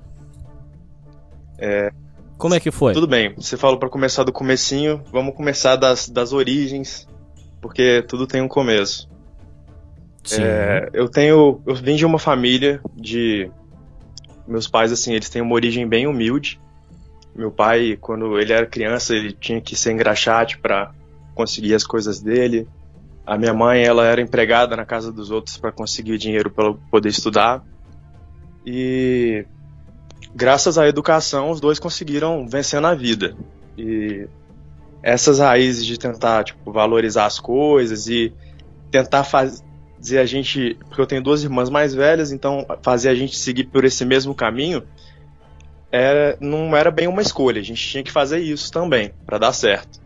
É, 1.56 1.92
Como 2.36 2.52
é 2.56 2.58
que 2.58 2.72
foi? 2.72 2.94
Tudo 2.94 3.06
bem, 3.06 3.32
você 3.36 3.56
falou 3.56 3.78
para 3.78 3.88
começar 3.88 4.24
do 4.24 4.32
comecinho, 4.32 5.04
vamos 5.12 5.36
começar 5.36 5.76
das, 5.76 6.08
das 6.08 6.32
origens, 6.32 7.06
porque 7.60 8.02
tudo 8.06 8.26
tem 8.26 8.40
um 8.40 8.48
começo. 8.48 9.08
Sim. 10.24 10.42
É, 10.42 10.90
eu 10.92 11.08
tenho, 11.08 11.60
eu 11.66 11.74
vim 11.74 11.96
de 11.96 12.04
uma 12.04 12.18
família 12.18 12.80
de 12.94 13.50
meus 14.46 14.68
pais 14.68 14.92
assim, 14.92 15.14
eles 15.14 15.28
têm 15.28 15.42
uma 15.42 15.54
origem 15.54 15.86
bem 15.86 16.06
humilde. 16.06 16.60
Meu 17.34 17.50
pai, 17.50 17.96
quando 18.00 18.38
ele 18.38 18.52
era 18.52 18.66
criança, 18.66 19.14
ele 19.14 19.32
tinha 19.32 19.60
que 19.60 19.76
ser 19.76 19.92
engraxate 19.92 20.58
para 20.58 20.92
conseguir 21.34 21.74
as 21.74 21.84
coisas 21.84 22.20
dele. 22.20 22.66
A 23.24 23.38
minha 23.38 23.54
mãe, 23.54 23.84
ela 23.84 24.06
era 24.06 24.20
empregada 24.20 24.74
na 24.74 24.84
casa 24.84 25.12
dos 25.12 25.30
outros 25.30 25.56
para 25.56 25.70
conseguir 25.70 26.18
dinheiro 26.18 26.50
para 26.50 26.72
poder 26.90 27.10
estudar. 27.10 27.62
E 28.66 29.46
graças 30.34 30.78
à 30.78 30.88
educação, 30.88 31.50
os 31.50 31.60
dois 31.60 31.78
conseguiram 31.78 32.48
vencer 32.48 32.80
na 32.80 32.94
vida. 32.94 33.36
E 33.76 34.26
essas 35.02 35.38
raízes 35.38 35.84
de 35.84 35.98
tentar 35.98 36.44
tipo, 36.44 36.72
valorizar 36.72 37.26
as 37.26 37.38
coisas 37.38 38.08
e 38.08 38.32
tentar 38.90 39.24
fazer 39.24 40.18
a 40.18 40.26
gente. 40.26 40.76
Porque 40.86 41.00
eu 41.00 41.06
tenho 41.06 41.22
duas 41.22 41.42
irmãs 41.42 41.70
mais 41.70 41.94
velhas, 41.94 42.32
então 42.32 42.66
fazer 42.82 43.08
a 43.08 43.14
gente 43.14 43.36
seguir 43.36 43.64
por 43.64 43.84
esse 43.84 44.04
mesmo 44.04 44.34
caminho 44.34 44.82
era, 45.90 46.36
não 46.40 46.76
era 46.76 46.90
bem 46.90 47.06
uma 47.06 47.22
escolha. 47.22 47.60
A 47.60 47.64
gente 47.64 47.86
tinha 47.86 48.02
que 48.02 48.12
fazer 48.12 48.38
isso 48.38 48.70
também, 48.72 49.12
para 49.26 49.38
dar 49.38 49.52
certo. 49.52 50.00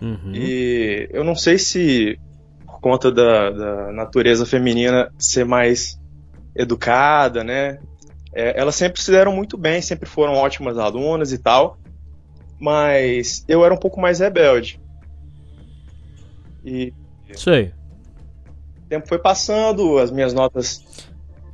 Uhum. 0.00 0.32
E 0.34 1.08
eu 1.12 1.24
não 1.24 1.34
sei 1.34 1.58
se 1.58 2.18
por 2.66 2.80
conta 2.80 3.10
da, 3.10 3.50
da 3.50 3.92
natureza 3.92 4.46
feminina 4.46 5.12
ser 5.18 5.44
mais 5.44 5.98
educada, 6.54 7.42
né? 7.42 7.78
É, 8.32 8.60
elas 8.60 8.76
sempre 8.76 9.02
se 9.02 9.10
deram 9.10 9.32
muito 9.32 9.56
bem, 9.56 9.82
sempre 9.82 10.08
foram 10.08 10.34
ótimas 10.34 10.78
alunas 10.78 11.32
e 11.32 11.38
tal, 11.38 11.78
mas 12.58 13.44
eu 13.48 13.64
era 13.64 13.72
um 13.72 13.78
pouco 13.78 14.00
mais 14.00 14.20
rebelde. 14.20 14.80
E 16.64 16.92
Sei. 17.34 17.72
o 18.84 18.88
tempo 18.88 19.08
foi 19.08 19.18
passando, 19.18 19.98
as 19.98 20.10
minhas 20.10 20.34
notas. 20.34 20.82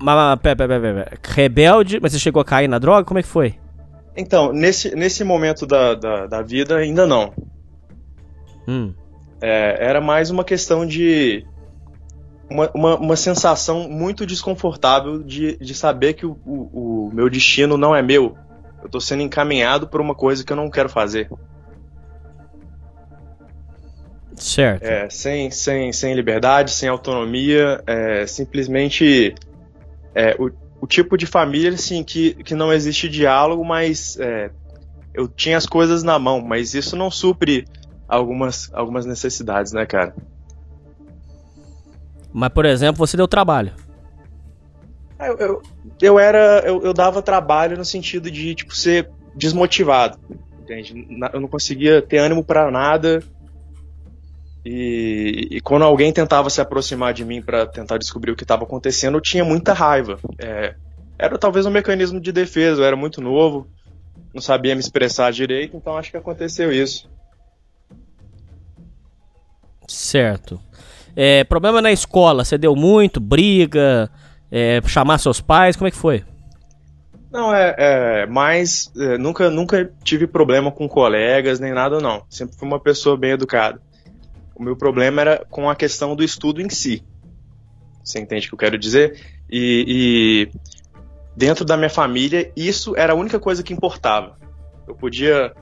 Mas, 0.01 0.17
mas 0.17 0.41
pera, 0.41 0.57
pera, 0.57 0.81
pera, 0.81 1.05
pera. 1.05 1.19
Rebelde, 1.23 2.01
mas 2.01 2.13
você 2.13 2.19
chegou 2.19 2.41
a 2.41 2.45
cair 2.45 2.69
na 2.69 2.79
droga? 2.79 3.05
Como 3.05 3.19
é 3.19 3.23
que 3.23 3.29
foi? 3.29 3.55
Então, 4.17 4.53
nesse, 4.53 4.95
nesse 4.95 5.25
momento 5.25 5.67
da, 5.67 5.95
da, 5.95 6.27
da 6.27 6.43
vida, 6.43 6.77
ainda 6.77 7.07
não. 7.07 7.33
Hum. 8.67 8.95
É, 9.41 9.77
era 9.81 10.01
mais 10.01 10.31
uma 10.31 10.45
questão 10.45 10.87
de. 10.87 11.45
Uma, 12.49 12.71
uma, 12.75 12.97
uma 12.97 13.17
sensação 13.17 13.89
muito 13.89 14.27
desconfortável 14.27 15.23
de, 15.23 15.57
de 15.57 15.75
saber 15.75 16.13
que 16.13 16.27
o, 16.27 16.39
o, 16.47 17.07
o 17.09 17.11
meu 17.13 17.29
destino 17.29 17.77
não 17.77 17.97
é 17.97 18.03
meu. 18.03 18.37
Eu 18.85 18.91
tô 18.91 19.01
sendo 19.01 19.23
encaminhado 19.23 19.89
por 19.89 20.01
uma 20.01 20.15
coisa 20.15 20.45
que 20.45 20.53
eu 20.53 20.57
não 20.57 20.71
quero 20.71 20.91
fazer. 20.91 21.31
Certo. 24.37 24.85
É, 24.85 25.09
sem, 25.09 25.51
sem, 25.51 25.91
sem 25.93 26.15
liberdade, 26.15 26.71
sem 26.71 26.89
autonomia, 26.89 27.83
é, 27.87 28.27
simplesmente 28.27 29.35
é, 30.15 30.37
o, 30.39 30.51
o 30.83 30.87
tipo 30.87 31.17
de 31.17 31.25
família 31.25 31.71
assim, 31.71 32.05
que, 32.05 32.35
que 32.35 32.55
não 32.55 32.73
existe 32.73 33.09
diálogo, 33.09 33.65
mas 33.65 34.19
é, 34.21 34.51
eu 35.15 35.27
tinha 35.29 35.57
as 35.57 35.67
coisas 35.67 36.03
na 36.03 36.19
mão, 36.19 36.43
mas 36.43 36.75
isso 36.75 36.95
não 36.95 37.11
supre 37.11 37.67
algumas, 38.07 38.71
algumas 38.75 39.07
necessidades, 39.07 39.73
né, 39.73 39.87
cara? 39.87 40.15
Mas, 42.33 42.51
por 42.51 42.67
exemplo, 42.67 42.99
você 42.99 43.17
deu 43.17 43.29
trabalho. 43.29 43.73
Eu, 45.27 45.39
eu, 45.39 45.63
eu 46.01 46.19
era. 46.19 46.63
Eu, 46.65 46.83
eu 46.83 46.93
dava 46.93 47.23
trabalho 47.23 47.77
no 47.77 47.85
sentido 47.85 48.31
de, 48.31 48.55
tipo, 48.55 48.75
ser 48.75 49.11
desmotivado. 49.35 50.19
Entende? 50.63 51.07
Eu 51.33 51.41
não 51.41 51.49
conseguia 51.49 52.01
ter 52.01 52.19
ânimo 52.19 52.45
para 52.45 52.71
nada. 52.71 53.23
E, 54.65 55.49
e, 55.51 55.61
quando 55.61 55.83
alguém 55.83 56.11
tentava 56.11 56.49
se 56.49 56.61
aproximar 56.61 57.13
de 57.13 57.23
mim 57.23 57.43
para 57.43 57.67
tentar 57.67 57.99
descobrir 57.99 58.31
o 58.31 58.37
que 58.37 58.45
estava 58.45 58.65
acontecendo, 58.65 59.19
eu 59.19 59.21
tinha 59.21 59.45
muita 59.45 59.75
raiva. 59.75 60.19
É, 60.39 60.75
era 61.19 61.37
talvez 61.37 61.67
um 61.67 61.71
mecanismo 61.71 62.19
de 62.19 62.33
defesa, 62.33 62.81
eu 62.81 62.87
era 62.87 62.97
muito 62.97 63.21
novo, 63.21 63.67
não 64.33 64.41
sabia 64.41 64.75
me 64.75 64.81
expressar 64.81 65.31
direito, 65.33 65.77
então 65.77 65.99
acho 65.99 66.11
que 66.11 66.17
aconteceu 66.17 66.73
isso. 66.73 67.11
Certo. 69.87 70.59
É, 71.15 71.45
problema 71.45 71.83
na 71.83 71.93
escola, 71.93 72.43
você 72.43 72.57
deu 72.57 72.75
muito, 72.75 73.21
briga, 73.21 74.11
é, 74.57 74.81
chamar 74.87 75.19
seus 75.19 75.41
pais, 75.41 75.75
como 75.75 75.89
é 75.89 75.91
que 75.91 75.97
foi? 75.97 76.23
Não, 77.33 77.53
é, 77.53 77.75
é 77.77 78.27
mas 78.27 78.93
é, 78.97 79.19
nunca, 79.19 79.51
nunca 79.51 79.93
tive 80.05 80.29
problema 80.29 80.71
com 80.71 80.89
colegas 80.89 81.59
nem 81.59 81.73
nada, 81.73 81.99
não. 81.99 82.25
Sempre 82.31 82.57
fui 82.57 82.69
uma 82.69 82.79
pessoa 82.79 83.17
bem 83.17 83.33
educada. 83.33 83.83
O 84.55 84.63
meu 84.63 84.77
problema 84.77 85.21
era 85.21 85.45
com 85.51 85.69
a 85.69 85.75
questão 85.75 86.15
do 86.15 86.23
estudo 86.23 86.63
em 86.63 86.71
si. 86.71 87.03
Você 88.05 88.21
entende 88.21 88.47
o 88.47 88.51
que 88.51 88.55
eu 88.55 88.59
quero 88.59 88.79
dizer? 88.79 89.21
E, 89.51 90.49
e 90.53 90.59
dentro 91.37 91.65
da 91.65 91.77
minha 91.77 91.91
família, 91.91 92.53
isso 92.57 92.95
era 92.97 93.13
a 93.13 93.17
única 93.17 93.41
coisa 93.41 93.61
que 93.61 93.73
importava. 93.73 94.39
Eu 94.87 94.95
podia 94.95 95.53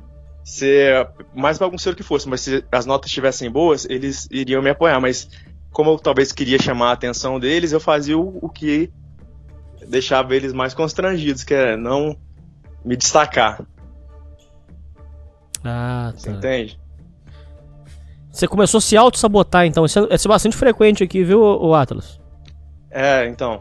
ser 0.44 1.08
mais 1.34 1.56
bagunceiro 1.56 1.96
que 1.96 2.02
fosse, 2.02 2.28
mas 2.28 2.42
se 2.42 2.62
as 2.70 2.84
notas 2.84 3.08
estivessem 3.08 3.50
boas, 3.50 3.87
eles 3.88 4.28
iriam 4.30 4.61
me 4.61 4.68
apoiar. 4.68 5.00
Mas 5.00 5.30
como 5.73 5.91
eu 5.91 5.99
talvez 5.99 6.33
queria 6.33 6.61
chamar 6.61 6.91
a 6.91 6.93
atenção 6.93 7.41
deles, 7.41 7.73
eu 7.73 7.81
fazia 7.81 8.17
o, 8.17 8.38
o 8.43 8.49
que 8.49 8.91
deixava 9.88 10.37
eles 10.37 10.52
mais 10.52 10.75
constrangidos, 10.75 11.43
que 11.43 11.55
é 11.55 11.76
não 11.76 12.17
me 12.85 12.97
destacar. 12.97 13.62
Ah, 15.64 16.12
tá. 16.12 16.19
Você 16.19 16.31
entende? 16.31 16.81
Você 18.31 18.49
começou 18.49 18.79
a 18.79 18.81
se 18.81 18.97
auto-sabotar, 18.97 19.67
então. 19.67 19.85
Isso 19.85 19.99
é, 19.99 20.14
isso 20.14 20.26
é 20.26 20.31
bastante 20.31 20.57
frequente 20.57 21.02
aqui, 21.02 21.23
viu, 21.23 21.41
o 21.41 21.75
Atlas? 21.75 22.21
É, 22.91 23.26
então. 23.26 23.61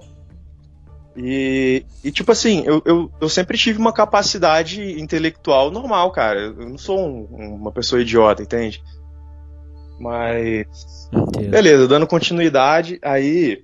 E, 1.15 1.85
e 2.03 2.11
tipo 2.11 2.31
assim, 2.31 2.63
eu, 2.65 2.81
eu, 2.85 3.11
eu, 3.19 3.27
sempre 3.27 3.57
tive 3.57 3.77
uma 3.77 3.91
capacidade 3.91 4.99
intelectual 4.99 5.69
normal, 5.69 6.11
cara. 6.11 6.39
Eu 6.39 6.69
não 6.69 6.77
sou 6.77 6.97
um, 6.99 7.55
uma 7.55 7.71
pessoa 7.71 8.01
idiota, 8.01 8.41
entende? 8.41 8.81
Mas. 10.01 11.09
Entendi. 11.13 11.49
Beleza, 11.49 11.87
dando 11.87 12.07
continuidade, 12.07 12.99
aí 13.03 13.63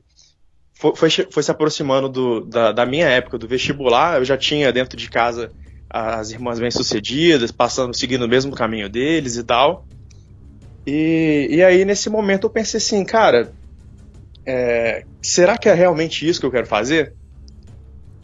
foi, 0.76 0.96
foi, 0.96 1.10
foi 1.10 1.44
se 1.44 1.50
aproximando 1.50 2.08
do, 2.08 2.42
da, 2.42 2.72
da, 2.72 2.86
minha 2.86 3.08
época, 3.08 3.38
do 3.38 3.48
vestibular. 3.48 4.20
Eu 4.20 4.26
já 4.26 4.38
tinha 4.38 4.72
dentro 4.72 4.96
de 4.96 5.10
casa 5.10 5.52
as 5.90 6.30
irmãs 6.32 6.60
bem-sucedidas, 6.60 7.52
passando, 7.52 7.96
seguindo 7.96 8.24
o 8.24 8.28
mesmo 8.28 8.54
caminho 8.54 8.88
deles 8.88 9.38
e 9.38 9.44
tal. 9.44 9.86
E, 10.86 11.48
e 11.50 11.64
aí, 11.64 11.84
nesse 11.84 12.10
momento, 12.10 12.46
eu 12.46 12.50
pensei 12.50 12.78
assim, 12.78 13.04
cara, 13.04 13.52
é, 14.46 15.04
será 15.22 15.58
que 15.58 15.68
é 15.68 15.74
realmente 15.74 16.28
isso 16.28 16.40
que 16.40 16.46
eu 16.46 16.52
quero 16.52 16.68
fazer? 16.68 17.14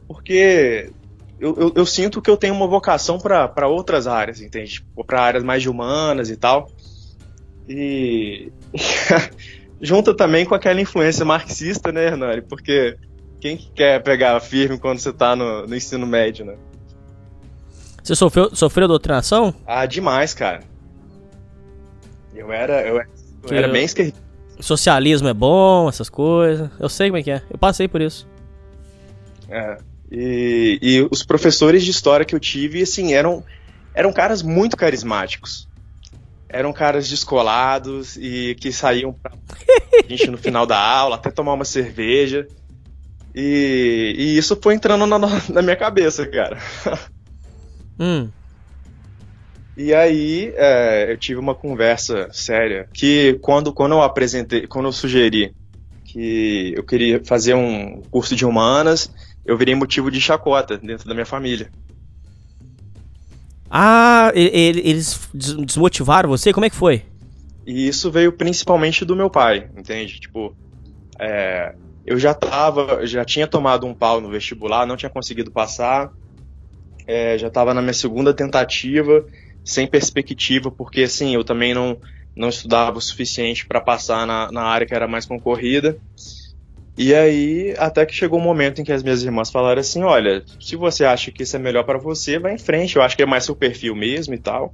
Porque 0.08 0.92
eu, 1.40 1.56
eu, 1.58 1.74
eu 1.76 1.86
sinto 1.86 2.22
que 2.22 2.30
eu 2.30 2.38
tenho 2.38 2.54
uma 2.54 2.68
vocação 2.68 3.18
para 3.18 3.68
outras 3.68 4.06
áreas, 4.06 4.40
entende? 4.40 4.74
Tipo, 4.74 5.04
para 5.04 5.22
áreas 5.22 5.44
mais 5.44 5.66
humanas 5.66 6.30
e 6.30 6.38
tal. 6.38 6.70
E 7.68 8.52
junta 9.82 10.14
também 10.14 10.46
com 10.46 10.56
aquela 10.56 10.82
influência 10.82 11.26
marxista, 11.26 11.92
né, 11.92 12.06
Hernani? 12.06 12.42
Porque 12.42 12.98
quem 13.40 13.58
que 13.58 13.72
quer 13.72 14.02
pegar 14.02 14.40
firme 14.40 14.78
quando 14.78 15.00
você 15.00 15.12
tá 15.12 15.36
no, 15.36 15.68
no 15.68 15.76
ensino 15.76 16.06
médio, 16.06 16.46
né? 16.46 16.56
Você 18.02 18.16
sofreu, 18.16 18.54
sofreu 18.56 18.88
doutrinação? 18.88 19.54
Ah, 19.66 19.86
demais, 19.86 20.34
cara. 20.34 20.62
Eu 22.36 22.52
era, 22.52 22.82
eu, 22.82 22.98
eu 22.98 23.58
era 23.58 23.68
bem 23.68 23.86
esquerdista. 23.86 24.22
Socialismo 24.60 25.28
é 25.28 25.34
bom, 25.34 25.88
essas 25.88 26.10
coisas. 26.10 26.70
Eu 26.80 26.90
sei 26.90 27.10
como 27.10 27.18
é 27.18 27.24
que 27.24 27.32
é. 27.32 27.42
Eu 27.50 27.58
passei 27.58 27.88
por 27.88 28.02
isso. 28.02 28.28
É. 29.50 29.78
E, 30.12 30.80
e 30.82 31.08
os 31.10 31.24
professores 31.24 31.84
de 31.84 31.92
história 31.92 32.26
que 32.26 32.36
eu 32.36 32.40
tive, 32.40 32.82
assim, 32.82 33.14
eram, 33.14 33.44
eram 33.94 34.12
caras 34.12 34.42
muito 34.42 34.76
carismáticos 34.76 35.68
eram 36.54 36.72
caras 36.72 37.10
descolados 37.10 38.16
e 38.16 38.56
que 38.56 38.72
saíam 38.72 39.12
pra 39.12 39.32
gente 40.08 40.30
no 40.30 40.38
final 40.38 40.66
da 40.66 40.80
aula, 40.80 41.16
até 41.16 41.32
tomar 41.32 41.54
uma 41.54 41.66
cerveja. 41.66 42.48
E, 43.36 44.14
e 44.16 44.38
isso 44.38 44.58
foi 44.62 44.76
entrando 44.76 45.06
na, 45.08 45.18
na 45.18 45.62
minha 45.62 45.76
cabeça, 45.76 46.26
cara. 46.28 46.58
Hum. 48.00 48.30
E 49.76 49.94
aí 49.94 50.54
é, 50.56 51.12
eu 51.12 51.18
tive 51.18 51.40
uma 51.40 51.56
conversa 51.56 52.30
séria 52.32 52.88
que 52.94 53.40
quando, 53.42 53.74
quando 53.74 53.94
eu 53.94 54.04
apresentei, 54.04 54.68
quando 54.68 54.86
eu 54.86 54.92
sugeri 54.92 55.56
que 56.06 56.74
eu 56.78 56.84
queria 56.84 57.24
fazer 57.26 57.56
um 57.56 58.04
curso 58.12 58.36
de 58.36 58.46
humanas, 58.46 59.12
eu 59.44 59.58
virei 59.58 59.74
motivo 59.74 60.12
de 60.12 60.22
chacota 60.22 60.78
dentro 60.78 61.08
da 61.08 61.14
minha 61.16 61.26
família. 61.26 61.72
Ah, 63.76 64.32
eles 64.36 65.20
desmotivaram 65.34 66.30
você? 66.30 66.54
Como 66.54 66.64
é 66.64 66.70
que 66.70 66.76
foi? 66.76 67.02
E 67.66 67.88
isso 67.88 68.12
veio 68.12 68.32
principalmente 68.32 69.04
do 69.04 69.16
meu 69.16 69.32
pai, 69.32 69.68
entende? 69.76 70.20
Tipo, 70.20 70.56
é, 71.20 71.74
eu 72.06 72.20
já 72.20 72.36
tava, 72.36 73.04
já 73.08 73.26
tinha 73.26 73.48
tomado 73.48 73.88
um 73.88 73.94
pau 73.96 74.22
no 74.22 74.30
vestibular, 74.30 74.86
não 74.86 74.96
tinha 74.96 75.10
conseguido 75.10 75.50
passar, 75.50 76.12
é, 77.08 77.36
já 77.36 77.50
tava 77.50 77.74
na 77.74 77.82
minha 77.82 77.96
segunda 77.96 78.32
tentativa, 78.32 79.26
sem 79.66 79.88
perspectiva, 79.88 80.70
porque 80.70 81.02
assim, 81.02 81.34
eu 81.34 81.44
também 81.44 81.74
não, 81.74 81.98
não 82.36 82.50
estudava 82.50 83.00
o 83.00 83.02
suficiente 83.02 83.66
para 83.66 83.82
passar 83.82 84.28
na, 84.28 84.52
na 84.52 84.62
área 84.62 84.86
que 84.86 84.94
era 84.94 85.08
mais 85.08 85.26
concorrida. 85.26 85.98
E 86.96 87.14
aí, 87.14 87.74
até 87.80 88.06
que 88.06 88.14
chegou 88.14 88.40
um 88.40 88.44
momento 88.44 88.80
em 88.80 88.84
que 88.84 88.92
as 88.92 89.02
minhas 89.02 89.24
irmãs 89.24 89.50
falaram 89.50 89.82
assim: 89.82 90.04
olha, 90.04 90.44
se 90.60 90.76
você 90.76 91.04
acha 91.04 91.32
que 91.32 91.44
isso 91.44 91.56
é 91.56 91.60
melhor 91.60 91.84
para 91.84 91.98
você, 91.98 92.38
vai 92.38 92.54
em 92.54 92.58
frente, 92.58 92.96
eu 92.96 93.02
acho 93.02 93.16
que 93.16 93.24
é 93.24 93.26
mais 93.26 93.46
seu 93.46 93.56
perfil 93.56 93.96
mesmo 93.96 94.34
e 94.34 94.38
tal. 94.38 94.72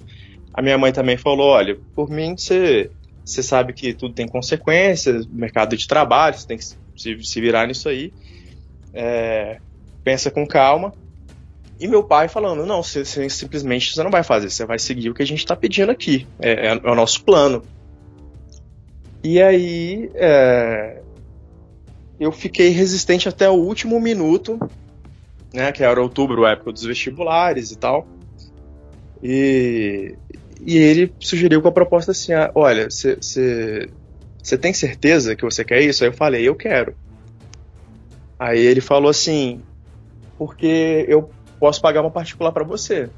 A 0.53 0.62
minha 0.62 0.77
mãe 0.77 0.91
também 0.91 1.15
falou: 1.15 1.47
olha, 1.47 1.77
por 1.95 2.10
mim 2.10 2.36
você, 2.36 2.91
você 3.23 3.41
sabe 3.41 3.71
que 3.71 3.93
tudo 3.93 4.13
tem 4.13 4.27
consequências, 4.27 5.25
mercado 5.27 5.77
de 5.77 5.88
trabalho, 5.88 6.38
você 6.38 6.47
tem 6.47 6.58
que 6.58 6.65
se, 6.65 6.77
se 7.23 7.41
virar 7.41 7.65
nisso 7.67 7.88
aí. 7.88 8.12
É, 8.93 9.60
pensa 10.03 10.29
com 10.29 10.45
calma. 10.45 10.93
E 11.79 11.88
meu 11.88 12.03
pai 12.03 12.27
falando: 12.27 12.65
não, 12.65 12.84
você, 12.84 13.05
simplesmente 13.05 13.93
você 13.93 14.03
não 14.03 14.12
vai 14.12 14.23
fazer, 14.23 14.49
você 14.49 14.65
vai 14.65 14.77
seguir 14.77 15.10
o 15.10 15.13
que 15.13 15.23
a 15.23 15.27
gente 15.27 15.39
está 15.39 15.55
pedindo 15.55 15.91
aqui, 15.91 16.27
é, 16.39 16.51
é, 16.51 16.67
é, 16.67 16.91
o 16.91 16.95
nosso 16.95 17.23
plano. 17.23 17.63
E 19.23 19.41
aí, 19.41 20.12
é, 20.15 21.01
eu 22.19 22.32
fiquei 22.32 22.69
resistente 22.69 23.29
até 23.29 23.49
o 23.49 23.53
último 23.53 23.99
minuto, 23.99 24.60
né, 25.53 25.71
que 25.71 25.84
era 25.84 26.01
outubro, 26.01 26.45
época 26.45 26.71
dos 26.71 26.84
vestibulares 26.84 27.71
e 27.71 27.77
tal. 27.77 28.08
E, 29.23 30.15
e 30.62 30.77
ele 30.77 31.13
sugeriu 31.19 31.62
com 31.62 31.67
a 31.67 31.71
proposta 31.71 32.12
assim: 32.12 32.34
ah, 32.34 32.51
olha, 32.53 32.89
você 32.89 34.58
tem 34.60 34.73
certeza 34.73 35.36
que 35.36 35.43
você 35.43 35.63
quer 35.63 35.82
isso? 35.82 36.03
Aí 36.03 36.10
eu 36.10 36.13
falei: 36.13 36.47
eu 36.47 36.55
quero. 36.55 36.95
Aí 38.38 38.60
ele 38.60 38.82
falou 38.82 39.10
assim: 39.10 39.62
porque 40.38 41.05
eu 41.08 41.29
posso 41.60 41.82
pagar 41.82 42.01
uma 42.01 42.12
particular 42.12 42.51
para 42.51 42.63
você. 42.63 43.10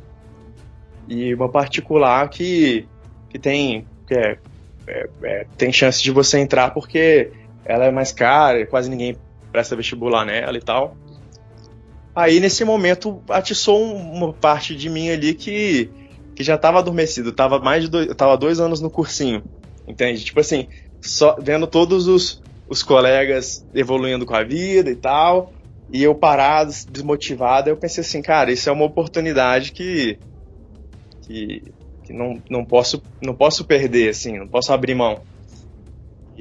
E 1.07 1.33
uma 1.33 1.49
particular 1.49 2.29
que, 2.29 2.87
que 3.29 3.37
tem 3.37 3.85
que 4.07 4.13
é, 4.13 4.37
é, 4.87 5.09
é, 5.23 5.45
tem 5.57 5.71
chance 5.71 6.01
de 6.01 6.11
você 6.11 6.39
entrar 6.39 6.71
porque 6.71 7.31
ela 7.71 7.86
é 7.86 7.91
mais 7.91 8.12
cara, 8.12 8.65
quase 8.65 8.89
ninguém 8.89 9.15
presta 9.49 9.77
vestibular 9.77 10.25
nela 10.25 10.57
e 10.57 10.62
tal. 10.62 10.97
Aí 12.13 12.41
nesse 12.41 12.65
momento 12.65 13.21
atiçou 13.29 13.81
uma 13.81 14.34
parte 14.34 14.75
de 14.75 14.89
mim 14.89 15.10
ali 15.10 15.34
que, 15.34 15.89
que 16.36 16.43
já 16.43 16.55
estava 16.55 16.79
adormecido, 16.79 17.31
tava 17.31 17.60
mais 17.60 17.84
de 17.84 17.89
dois, 17.89 18.13
tava 18.15 18.36
dois 18.38 18.60
anos 18.60 18.81
no 18.81 18.89
cursinho, 18.89 19.41
entende? 19.88 20.21
Tipo 20.25 20.41
assim, 20.41 20.67
só 20.99 21.38
vendo 21.39 21.65
todos 21.65 22.07
os, 22.07 22.43
os 22.67 22.84
colegas 22.84 23.65
evoluindo 23.73 24.25
com 24.25 24.36
a 24.36 24.43
vida 24.43 24.89
e 24.89 24.95
tal, 24.95 25.53
e 25.93 26.03
eu 26.03 26.13
parado, 26.13 26.73
desmotivado, 26.91 27.69
eu 27.69 27.77
pensei 27.77 28.01
assim, 28.01 28.21
cara, 28.21 28.51
isso 28.51 28.67
é 28.67 28.71
uma 28.73 28.86
oportunidade 28.86 29.71
que 29.71 30.19
que, 31.21 31.63
que 32.03 32.12
não, 32.12 32.41
não 32.49 32.65
posso 32.65 33.01
não 33.21 33.34
posso 33.34 33.63
perder 33.63 34.10
assim, 34.10 34.38
não 34.38 34.47
posso 34.49 34.73
abrir 34.73 34.93
mão. 34.93 35.21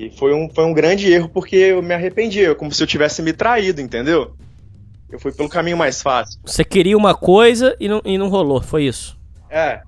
E 0.01 0.11
foi 0.17 0.33
um, 0.33 0.49
foi 0.49 0.65
um 0.65 0.73
grande 0.73 1.13
erro 1.13 1.29
porque 1.29 1.57
eu 1.57 1.83
me 1.83 1.93
arrependi, 1.93 2.43
é 2.43 2.55
como 2.55 2.73
se 2.73 2.83
eu 2.83 2.87
tivesse 2.87 3.21
me 3.21 3.35
traído, 3.35 3.83
entendeu? 3.83 4.35
Eu 5.11 5.21
fui 5.21 5.31
pelo 5.31 5.47
caminho 5.47 5.77
mais 5.77 6.01
fácil. 6.01 6.41
Você 6.43 6.65
queria 6.65 6.97
uma 6.97 7.15
coisa 7.15 7.77
e 7.79 7.87
não, 7.87 8.01
e 8.03 8.17
não 8.17 8.31
rolou, 8.31 8.63
foi 8.63 8.85
isso? 8.85 9.19
É. 9.51 9.83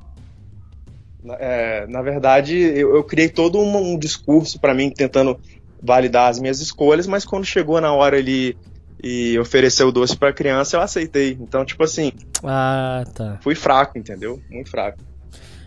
é 1.39 1.87
na 1.87 2.03
verdade, 2.03 2.55
eu, 2.55 2.95
eu 2.95 3.03
criei 3.03 3.31
todo 3.31 3.59
um, 3.59 3.95
um 3.95 3.99
discurso 3.99 4.61
para 4.61 4.75
mim 4.75 4.91
tentando 4.91 5.41
validar 5.83 6.29
as 6.29 6.39
minhas 6.39 6.61
escolhas, 6.61 7.07
mas 7.07 7.25
quando 7.25 7.47
chegou 7.47 7.81
na 7.81 7.95
hora 7.95 8.19
ali 8.19 8.55
e 9.03 9.39
ofereceu 9.39 9.89
o 9.89 9.93
doce 9.93 10.15
para 10.15 10.31
criança, 10.31 10.77
eu 10.77 10.83
aceitei. 10.83 11.39
Então, 11.41 11.65
tipo 11.65 11.83
assim. 11.85 12.13
Ah, 12.45 13.03
tá. 13.15 13.39
Fui 13.41 13.55
fraco, 13.55 13.97
entendeu? 13.97 14.39
Muito 14.51 14.71
fraco. 14.71 14.99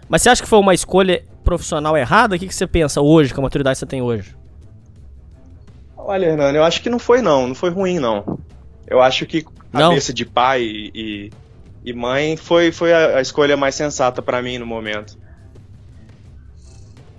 Mas 0.08 0.22
você 0.22 0.30
acha 0.30 0.44
que 0.44 0.50
foi 0.50 0.60
uma 0.60 0.74
escolha 0.74 1.24
profissional 1.44 1.98
errada? 1.98 2.36
O 2.36 2.40
que, 2.40 2.48
que 2.48 2.56
você 2.56 2.68
pensa 2.68 3.02
hoje, 3.02 3.34
com 3.34 3.42
a 3.42 3.44
maturidade 3.44 3.76
que 3.76 3.80
você 3.80 3.86
tem 3.86 4.02
hoje? 4.02 4.36
Olha, 5.98 6.28
Hernani, 6.28 6.58
eu 6.58 6.64
acho 6.64 6.82
que 6.82 6.90
não 6.90 7.00
foi 7.00 7.22
não, 7.22 7.48
não 7.48 7.56
foi 7.56 7.70
ruim 7.72 8.00
não. 8.00 8.40
Eu 8.88 9.02
acho 9.02 9.26
que 9.26 9.46
a 9.74 9.80
não? 9.80 9.90
cabeça 9.90 10.14
de 10.14 10.26
pai 10.26 10.62
e, 10.64 11.32
e 11.84 11.94
mãe 11.94 12.38
foi, 12.38 12.72
foi 12.72 12.94
a, 12.94 13.18
a 13.18 13.22
escolha 13.22 13.58
mais 13.58 13.76
sensata 13.76 14.22
para 14.22 14.42
mim 14.42 14.58
no 14.58 14.66
momento. 14.66 15.18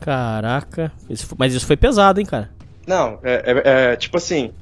Caraca, 0.01 0.92
isso, 1.11 1.35
mas 1.38 1.53
isso 1.55 1.66
foi 1.66 1.77
pesado, 1.77 2.20
hein, 2.20 2.27
cara? 2.27 2.51
Não, 2.87 3.18
é, 3.22 3.42
é, 3.44 3.92
é 3.92 3.96
tipo 3.96 4.16
assim, 4.16 4.53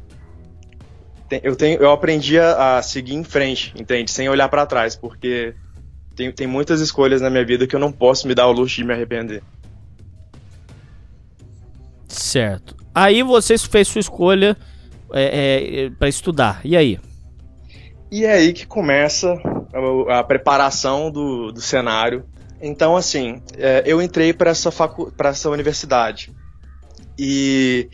tem- 1.29 1.41
eu, 1.43 1.55
tenho, 1.57 1.81
eu 1.83 1.91
aprendi 1.91 2.39
a, 2.39 2.79
a 2.79 2.83
seguir 2.83 3.15
em 3.15 3.25
frente, 3.25 3.73
entende? 3.79 4.11
Sem 4.11 4.29
olhar 4.29 4.49
pra 4.49 4.67
trás, 4.67 4.97
porque 4.97 5.55
tem, 6.15 6.33
tem 6.33 6.47
muitas 6.47 6.81
escolhas 6.81 7.21
na 7.21 7.31
minha 7.31 7.45
vida 7.45 7.67
que 7.67 7.75
eu 7.75 7.81
não 7.81 7.93
posso 7.93 8.27
me 8.27 8.35
dar 8.35 8.47
o 8.47 8.53
luxo 8.53 8.77
de 8.77 8.85
me 8.85 8.93
arrepender. 8.93 9.43
Certo. 12.09 12.77
Aí 12.95 13.23
você 13.23 13.59
fez 13.59 13.89
sua 13.89 14.01
escolha 14.01 14.57
é, 15.13 15.85
é, 15.87 15.91
para 15.91 16.09
estudar. 16.09 16.61
E 16.65 16.77
aí? 16.77 17.01
E 18.11 18.25
é 18.25 18.33
aí 18.33 18.53
que 18.53 18.67
começa 18.67 19.37
a, 20.09 20.21
a 20.21 20.25
preparação 20.25 21.11
do, 21.11 21.51
do 21.51 21.61
cenário. 21.61 22.25
Então, 22.63 22.97
assim, 22.97 23.43
é, 23.59 23.83
eu 23.85 24.01
entrei 24.01 24.33
para 24.33 24.51
essa, 24.51 24.71
facu 24.71 25.13
pra 25.17 25.31
essa 25.31 25.51
universidade. 25.51 26.33
E 27.19 27.89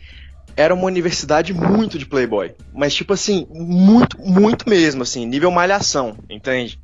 era 0.55 0.73
uma 0.73 0.85
universidade 0.85 1.53
muito 1.53 1.97
de 1.97 2.05
playboy. 2.05 2.53
Mas, 2.73 2.93
tipo 2.93 3.13
assim, 3.13 3.47
muito, 3.49 4.19
muito 4.21 4.69
mesmo, 4.69 5.01
assim, 5.01 5.25
nível 5.25 5.49
malhação, 5.49 6.15
entende? 6.29 6.79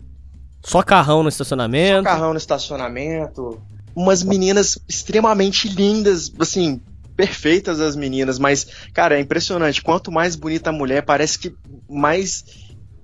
Só 0.67 0.83
carrão 0.83 1.23
no 1.23 1.29
estacionamento. 1.29 2.03
Carrão 2.03 2.31
no 2.31 2.37
estacionamento. 2.37 3.61
Umas 3.95 4.21
meninas 4.21 4.77
extremamente 4.87 5.67
lindas, 5.69 6.31
assim, 6.39 6.81
perfeitas 7.15 7.79
as 7.79 7.95
meninas, 7.95 8.37
mas, 8.37 8.67
cara, 8.93 9.17
é 9.17 9.21
impressionante. 9.21 9.81
Quanto 9.81 10.11
mais 10.11 10.35
bonita 10.35 10.69
a 10.69 10.73
mulher, 10.73 11.03
parece 11.03 11.39
que 11.39 11.55
mais 11.89 12.43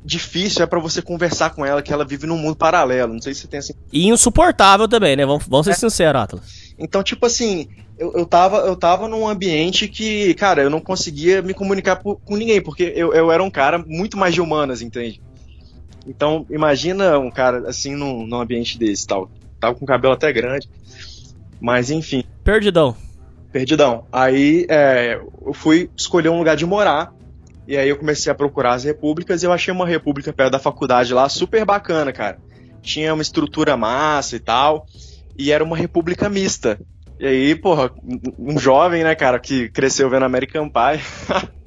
difícil 0.06 0.62
é 0.62 0.68
pra 0.68 0.80
você 0.80 1.02
conversar 1.02 1.52
com 1.52 1.66
ela, 1.66 1.82
que 1.82 1.92
ela 1.94 2.04
vive 2.06 2.28
num 2.28 2.38
mundo 2.38 2.58
paralelo. 2.58 3.14
Não 3.14 3.22
sei 3.22 3.34
se 3.34 3.42
você 3.42 3.48
tem 3.48 3.60
assim. 3.60 3.74
E 3.92 4.08
insuportável 4.08 4.88
também, 4.88 5.16
né? 5.16 5.26
Vamos, 5.26 5.46
vamos 5.48 5.66
ser 5.66 5.76
sinceros, 5.76 6.22
Atlas. 6.22 6.74
Então, 6.78 7.02
tipo 7.02 7.26
assim, 7.26 7.70
eu, 7.98 8.12
eu, 8.14 8.26
tava, 8.26 8.58
eu 8.58 8.76
tava 8.76 9.08
num 9.08 9.26
ambiente 9.28 9.88
que, 9.88 10.34
cara, 10.34 10.62
eu 10.62 10.70
não 10.70 10.82
conseguia 10.82 11.42
me 11.42 11.54
comunicar 11.54 11.96
por- 11.96 12.20
com 12.20 12.36
ninguém, 12.36 12.62
porque 12.62 12.92
eu, 12.96 13.14
eu 13.14 13.32
era 13.32 13.42
um 13.42 13.50
cara 13.50 13.78
muito 13.88 14.18
mais 14.18 14.34
de 14.34 14.42
humanas, 14.42 14.82
entende? 14.82 15.22
Então, 16.06 16.46
imagina 16.50 17.18
um 17.18 17.32
cara 17.32 17.70
assim 17.70 17.96
num, 17.96 18.26
num 18.26 18.42
ambiente 18.42 18.78
desse 18.78 19.08
tal. 19.08 19.30
Tava 19.60 19.76
com 19.76 19.86
o 19.86 19.88
cabelo 19.88 20.14
até 20.14 20.32
grande. 20.32 20.70
Mas 21.60 21.90
enfim, 21.90 22.24
Perdidão. 22.44 22.96
perdidão. 23.52 24.06
Aí 24.12 24.66
é, 24.70 25.20
eu 25.46 25.54
fui 25.54 25.90
escolher 25.96 26.30
um 26.30 26.38
lugar 26.38 26.56
de 26.56 26.66
morar. 26.66 27.14
E 27.66 27.78
aí 27.78 27.88
eu 27.88 27.98
comecei 27.98 28.30
a 28.30 28.36
procurar 28.36 28.74
as 28.74 28.84
repúblicas 28.84 29.42
e 29.42 29.46
eu 29.46 29.52
achei 29.54 29.74
uma 29.74 29.88
república 29.88 30.34
perto 30.34 30.52
da 30.52 30.60
faculdade 30.60 31.14
lá 31.14 31.30
super 31.30 31.64
bacana, 31.64 32.12
cara. 32.12 32.38
Tinha 32.82 33.14
uma 33.14 33.22
estrutura 33.22 33.78
massa 33.78 34.36
e 34.36 34.40
tal. 34.40 34.86
E 35.38 35.52
era 35.52 35.64
uma 35.64 35.78
república 35.78 36.28
mista. 36.28 36.78
E 37.18 37.26
aí, 37.26 37.56
porra, 37.56 37.90
um 38.38 38.54
um 38.54 38.60
jovem, 38.60 39.04
né, 39.04 39.16
cara, 39.16 39.40
que 39.40 39.70
cresceu 39.70 40.10
vendo 40.10 40.26
American 40.26 40.68
Pie. 40.70 41.02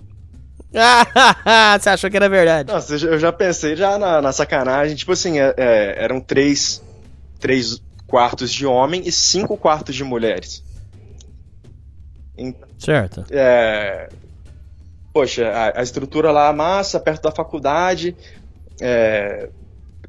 Você 1.80 1.88
achou 1.88 2.10
que 2.10 2.16
era 2.16 2.28
verdade? 2.28 2.72
Nossa, 2.72 2.94
eu 2.94 3.18
já- 3.18 3.32
pensei 3.32 3.76
já 3.76 3.98
na, 3.98 4.20
na 4.20 4.32
sacanagem. 4.32 4.96
Tipo 4.96 5.12
assim, 5.12 5.38
é- 5.38 5.54
é, 5.56 6.04
eram 6.04 6.20
três, 6.20 6.82
três 7.38 7.80
quartos 8.06 8.52
de 8.52 8.66
homem 8.66 9.02
e 9.06 9.12
cinco 9.12 9.56
quartos 9.56 9.94
de 9.94 10.04
mulheres. 10.04 10.62
Então, 12.36 12.68
Certo. 12.78 13.24
é, 13.30 14.10
poxa, 15.12 15.48
a, 15.48 15.80
a 15.80 15.82
estrutura 15.82 16.30
lá 16.30 16.52
massa, 16.52 17.00
perto 17.00 17.22
da 17.22 17.32
faculdade. 17.32 18.16
é, 18.80 19.48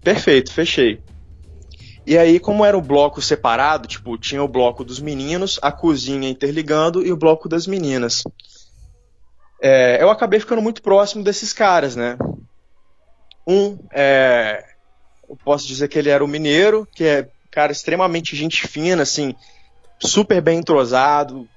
perfeito, 0.03 0.51
fechei. 0.53 1.01
E 2.06 2.17
aí, 2.17 2.39
como 2.39 2.63
era 2.65 2.77
o 2.77 2.82
bloco 2.82 3.21
separado, 3.21 3.88
tipo, 3.88 4.17
tinha 4.17 4.41
o 4.43 4.47
bloco 4.47 4.84
dos 4.84 4.99
meninos, 4.99 5.60
a 5.62 5.71
cozinha 5.71 6.30
interligando 6.30 7.06
e 7.06 7.12
o 7.12 7.17
bloco 7.17 7.49
das 7.49 7.67
meninas. 7.67 8.23
É, 9.62 10.02
eu 10.02 10.10
acabei 10.10 10.39
ficando 10.39 10.62
muito 10.62 10.82
próximo 10.82 11.24
desses 11.24 11.54
caras, 11.54 11.96
né? 11.96 12.17
Um, 13.46 13.78
é, 13.91 14.63
eu 15.28 15.36
posso 15.38 15.67
dizer 15.67 15.88
que 15.88 15.98
ele 15.98 16.10
era 16.10 16.24
o 16.24 16.28
mineiro, 16.28 16.88
que 16.93 17.04
é 17.04 17.30
cara 17.58 17.72
extremamente 17.72 18.36
gente 18.36 18.67
fina, 18.67 19.02
assim, 19.02 19.34
super 20.00 20.39
bem 20.41 20.60
entrosado, 20.60 21.48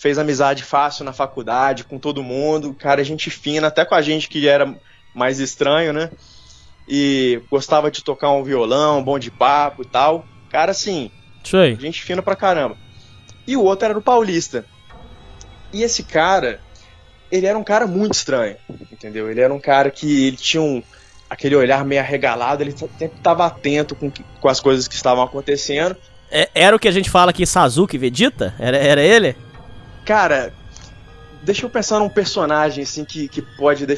fez 0.00 0.16
amizade 0.16 0.62
fácil 0.62 1.04
na 1.04 1.12
faculdade 1.12 1.82
com 1.82 1.98
todo 1.98 2.22
mundo, 2.22 2.72
cara, 2.72 3.02
gente 3.02 3.28
fina, 3.28 3.66
até 3.66 3.84
com 3.84 3.96
a 3.96 4.02
gente 4.02 4.28
que 4.28 4.46
era 4.46 4.78
mais 5.12 5.40
estranho, 5.40 5.92
né? 5.92 6.10
E 6.88 7.42
gostava 7.50 7.90
de 7.90 8.04
tocar 8.04 8.30
um 8.30 8.44
violão, 8.44 9.02
bom 9.02 9.18
de 9.18 9.30
papo 9.30 9.82
e 9.82 9.86
tal. 9.86 10.24
Cara, 10.50 10.70
assim, 10.70 11.10
gente 11.74 12.02
fina 12.02 12.22
pra 12.22 12.36
caramba. 12.36 12.76
E 13.44 13.56
o 13.56 13.62
outro 13.64 13.86
era 13.88 13.98
o 13.98 14.02
Paulista. 14.02 14.64
E 15.72 15.82
esse 15.82 16.04
cara, 16.04 16.60
ele 17.30 17.46
era 17.46 17.58
um 17.58 17.64
cara 17.64 17.86
muito 17.86 18.14
estranho, 18.14 18.56
entendeu? 18.90 19.30
Ele 19.30 19.40
era 19.40 19.52
um 19.52 19.60
cara 19.60 19.90
que 19.90 20.26
ele 20.28 20.36
tinha 20.36 20.62
um, 20.62 20.82
aquele 21.28 21.54
olhar 21.56 21.84
meio 21.84 22.00
arregalado, 22.00 22.62
ele 22.62 22.72
sempre 22.72 23.16
estava 23.16 23.46
atento 23.46 23.94
com, 23.94 24.10
com 24.40 24.48
as 24.48 24.60
coisas 24.60 24.88
que 24.88 24.94
estavam 24.94 25.22
acontecendo. 25.22 25.96
É- 26.30 26.48
era 26.54 26.76
o 26.76 26.78
que 26.78 26.88
a 26.88 26.92
gente 26.92 27.10
fala 27.10 27.30
aqui, 27.30 27.46
Sazuki 27.46 27.98
Vegeta? 27.98 28.54
Era, 28.58 28.76
era 28.76 29.00
ele? 29.02 29.36
Cara, 30.04 30.52
deixa 31.42 31.66
eu 31.66 31.70
pensar 31.70 31.98
num 31.98 32.08
personagem 32.08 32.82
assim 32.84 33.04
que, 33.04 33.28
que 33.28 33.42
pode. 33.42 33.86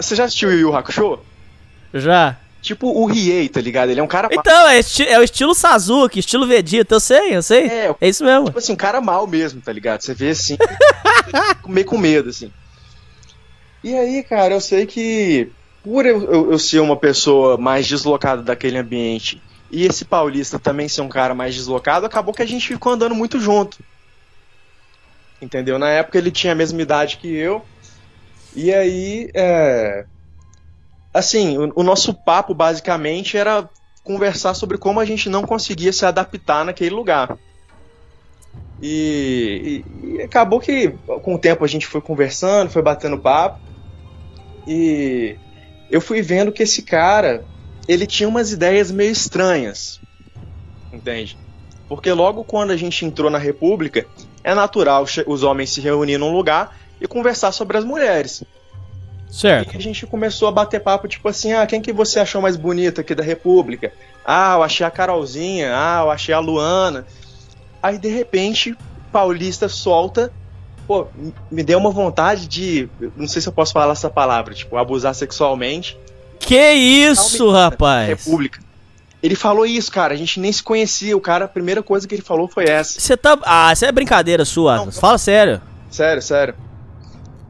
Você 0.00 0.16
já 0.16 0.24
assistiu 0.24 0.48
o 0.48 0.52
Yu 0.52 0.60
Yu 0.60 0.76
Hakusho? 0.76 1.20
Já. 1.94 2.36
Tipo 2.66 2.88
o 2.88 3.06
Riei, 3.06 3.48
tá 3.48 3.60
ligado? 3.60 3.90
Ele 3.90 4.00
é 4.00 4.02
um 4.02 4.08
cara 4.08 4.28
mal. 4.28 4.38
Então, 4.40 4.66
é, 4.68 4.78
esti- 4.80 5.06
é 5.06 5.20
o 5.20 5.22
estilo 5.22 5.54
Sazuki, 5.54 6.18
estilo 6.18 6.48
Vegeta, 6.48 6.96
eu 6.96 7.00
sei, 7.00 7.36
eu 7.36 7.42
sei. 7.42 7.66
É, 7.68 7.94
É 8.00 8.08
isso 8.08 8.24
mesmo. 8.24 8.46
tipo 8.46 8.58
assim, 8.58 8.72
um 8.72 8.76
cara 8.76 9.00
mal 9.00 9.24
mesmo, 9.24 9.60
tá 9.60 9.72
ligado? 9.72 10.00
Você 10.02 10.12
vê 10.14 10.30
assim, 10.30 10.56
meio 11.68 11.86
com 11.86 11.96
medo, 11.96 12.28
assim. 12.30 12.50
E 13.84 13.94
aí, 13.94 14.24
cara, 14.24 14.54
eu 14.54 14.60
sei 14.60 14.84
que 14.84 15.48
por 15.84 16.04
eu, 16.04 16.22
eu- 16.24 16.50
eu 16.50 16.58
ser 16.58 16.80
uma 16.80 16.96
pessoa 16.96 17.56
mais 17.56 17.86
deslocada 17.86 18.42
daquele 18.42 18.78
ambiente 18.78 19.40
e 19.70 19.86
esse 19.86 20.04
paulista 20.04 20.58
também 20.58 20.88
ser 20.88 21.02
um 21.02 21.08
cara 21.08 21.34
mais 21.36 21.54
deslocado, 21.54 22.04
acabou 22.04 22.34
que 22.34 22.42
a 22.42 22.46
gente 22.46 22.66
ficou 22.66 22.92
andando 22.94 23.14
muito 23.14 23.38
junto. 23.38 23.78
Entendeu? 25.40 25.78
Na 25.78 25.90
época 25.90 26.18
ele 26.18 26.32
tinha 26.32 26.52
a 26.52 26.56
mesma 26.56 26.82
idade 26.82 27.18
que 27.18 27.28
eu. 27.32 27.64
E 28.56 28.74
aí, 28.74 29.30
é... 29.34 30.04
assim, 31.18 31.58
o, 31.58 31.72
o 31.76 31.82
nosso 31.82 32.14
papo 32.14 32.54
basicamente 32.54 33.36
era 33.36 33.68
conversar 34.02 34.54
sobre 34.54 34.78
como 34.78 35.00
a 35.00 35.04
gente 35.04 35.28
não 35.28 35.44
conseguia 35.44 35.92
se 35.92 36.06
adaptar 36.06 36.64
naquele 36.64 36.94
lugar. 36.94 37.38
E, 38.80 39.84
e- 39.86 40.16
e 40.18 40.22
acabou 40.22 40.60
que 40.60 40.90
com 41.22 41.34
o 41.34 41.38
tempo 41.40 41.64
a 41.64 41.68
gente 41.68 41.86
foi 41.86 42.00
conversando, 42.00 42.70
foi 42.70 42.82
batendo 42.82 43.20
papo. 43.20 43.58
E 44.66 45.38
eu 45.88 46.00
fui 46.00 46.22
vendo 46.22 46.52
que 46.52 46.62
esse 46.62 46.82
cara, 46.82 47.46
ele 47.86 48.06
tinha 48.06 48.28
umas 48.28 48.52
ideias 48.52 48.90
meio 48.90 49.12
estranhas. 49.12 50.02
Entende? 50.92 51.38
Porque 51.88 52.12
logo 52.12 52.44
quando 52.44 52.72
a 52.72 52.76
gente 52.76 53.04
entrou 53.04 53.30
na 53.30 53.38
República, 53.38 54.08
é 54.44 54.54
natural 54.54 55.04
os 55.26 55.42
homens 55.42 55.70
se 55.70 55.80
reunir 55.80 56.18
num 56.18 56.32
lugar 56.32 56.76
e 57.00 57.06
conversar 57.06 57.52
sobre 57.52 57.78
as 57.78 57.84
mulheres. 57.84 58.42
Certo. 59.30 59.74
E 59.74 59.76
a 59.76 59.80
gente 59.80 60.06
começou 60.06 60.48
a 60.48 60.52
bater 60.52 60.80
papo, 60.80 61.08
tipo 61.08 61.28
assim, 61.28 61.52
ah, 61.52 61.66
quem 61.66 61.80
que 61.80 61.92
você 61.92 62.20
achou 62.20 62.40
mais 62.40 62.56
bonita 62.56 63.00
aqui 63.00 63.14
da 63.14 63.22
República? 63.22 63.92
Ah, 64.24 64.54
eu 64.56 64.62
achei 64.62 64.86
a 64.86 64.90
Carolzinha, 64.90 65.72
ah, 65.74 66.02
eu 66.04 66.10
achei 66.10 66.34
a 66.34 66.38
Luana. 66.38 67.06
Aí 67.82 67.98
de 67.98 68.08
repente, 68.08 68.76
Paulista 69.12 69.68
solta, 69.68 70.32
pô, 70.86 71.06
me 71.50 71.62
deu 71.62 71.78
uma 71.78 71.90
vontade 71.90 72.46
de, 72.46 72.88
não 73.16 73.28
sei 73.28 73.42
se 73.42 73.48
eu 73.48 73.52
posso 73.52 73.72
falar 73.72 73.92
essa 73.92 74.10
palavra, 74.10 74.54
tipo, 74.54 74.76
abusar 74.76 75.14
sexualmente. 75.14 75.98
Que 76.38 76.72
isso, 76.72 77.50
rapaz? 77.50 78.08
República. 78.08 78.60
Ele 79.22 79.34
falou 79.34 79.66
isso, 79.66 79.90
cara, 79.90 80.14
a 80.14 80.16
gente 80.16 80.38
nem 80.38 80.52
se 80.52 80.62
conhecia, 80.62 81.16
o 81.16 81.20
cara, 81.20 81.46
a 81.46 81.48
primeira 81.48 81.82
coisa 81.82 82.06
que 82.06 82.14
ele 82.14 82.22
falou 82.22 82.46
foi 82.46 82.64
essa. 82.64 83.00
Você 83.00 83.16
tá. 83.16 83.36
Ah, 83.42 83.72
isso 83.72 83.84
é 83.84 83.90
brincadeira 83.90 84.44
sua, 84.44 84.76
Atlas. 84.76 84.98
Fala 84.98 85.18
sério. 85.18 85.60
Sério, 85.90 86.22
sério. 86.22 86.54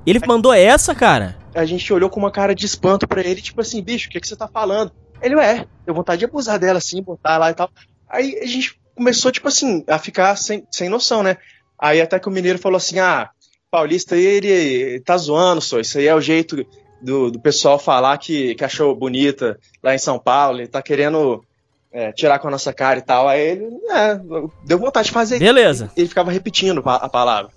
Ele 0.07 0.21
mandou 0.27 0.53
essa, 0.53 0.95
cara? 0.95 1.37
A 1.57 1.65
gente 1.65 1.91
olhou 1.93 2.11
com 2.11 2.21
uma 2.21 2.31
cara 2.31 2.55
de 2.55 2.67
espanto 2.67 3.09
pra 3.09 3.23
ele, 3.23 3.41
tipo 3.41 3.61
assim, 3.61 3.83
bicho, 3.83 4.09
o 4.09 4.11
que, 4.11 4.21
que 4.21 4.29
você 4.29 4.37
tá 4.37 4.47
falando? 4.47 4.93
Ele, 5.23 5.37
ué, 5.37 5.67
deu 5.87 5.95
vontade 5.95 6.19
de 6.19 6.27
abusar 6.27 6.59
dela 6.59 6.79
assim, 6.79 7.03
botar 7.03 7.39
lá 7.39 7.51
e 7.51 7.55
tal. 7.55 7.71
Aí 8.09 8.39
a 8.43 8.47
gente 8.47 8.79
começou, 8.95 9.33
tipo 9.33 9.49
assim, 9.49 9.83
a 9.89 9.99
ficar 9.99 10.37
sem, 10.37 10.67
sem 10.71 10.91
noção, 10.91 11.23
né? 11.23 11.39
Aí 11.79 12.01
até 12.01 12.19
que 12.19 12.29
o 12.29 12.31
mineiro 12.31 12.59
falou 12.59 12.77
assim, 12.77 12.99
ah, 12.99 13.31
paulista 13.71 14.17
ele 14.17 15.01
tá 15.01 15.17
zoando, 15.17 15.63
só, 15.63 15.81
isso 15.81 15.97
aí 15.97 16.07
é 16.07 16.15
o 16.15 16.21
jeito 16.21 16.65
do, 17.01 17.31
do 17.31 17.41
pessoal 17.41 17.79
falar 17.79 18.19
que, 18.19 18.55
que 18.55 18.65
achou 18.65 18.95
bonita 18.95 19.59
lá 19.83 19.95
em 19.95 19.99
São 19.99 20.19
Paulo, 20.19 20.59
ele 20.59 20.69
tá 20.69 20.83
querendo 20.83 21.43
é, 21.91 22.13
tirar 22.13 22.39
com 22.39 22.49
a 22.49 22.51
nossa 22.51 22.73
cara 22.75 22.99
e 22.99 23.03
tal. 23.03 23.27
Aí 23.27 23.41
ele, 23.41 23.67
é, 23.91 24.21
deu 24.65 24.79
vontade 24.79 25.07
de 25.07 25.13
fazer. 25.13 25.39
Beleza. 25.39 25.91
Ele 25.97 26.09
ficava 26.09 26.31
repetindo 26.31 26.83
a 26.85 27.09
palavra. 27.09 27.51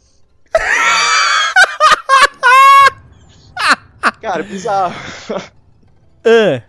Cara, 4.21 4.43
bizarro. 4.43 4.95
Ah, 6.25 6.61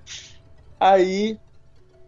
Aí, 0.92 1.36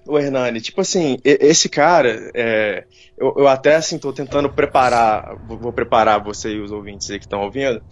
o 0.07 0.19
Hernani, 0.19 0.61
tipo 0.61 0.81
assim, 0.81 1.19
esse 1.25 1.69
cara, 1.69 2.31
é, 2.35 2.85
eu, 3.19 3.35
eu 3.37 3.49
até 3.49 3.75
assim 3.75 3.99
tô 3.99 4.13
tentando 4.13 4.49
preparar, 4.49 5.37
vou, 5.47 5.59
vou 5.59 5.73
preparar 5.73 6.23
você 6.23 6.51
e 6.51 6.61
os 6.61 6.71
ouvintes 6.71 7.11
aí 7.11 7.19
que 7.19 7.25
estão 7.25 7.43
ouvindo, 7.43 7.83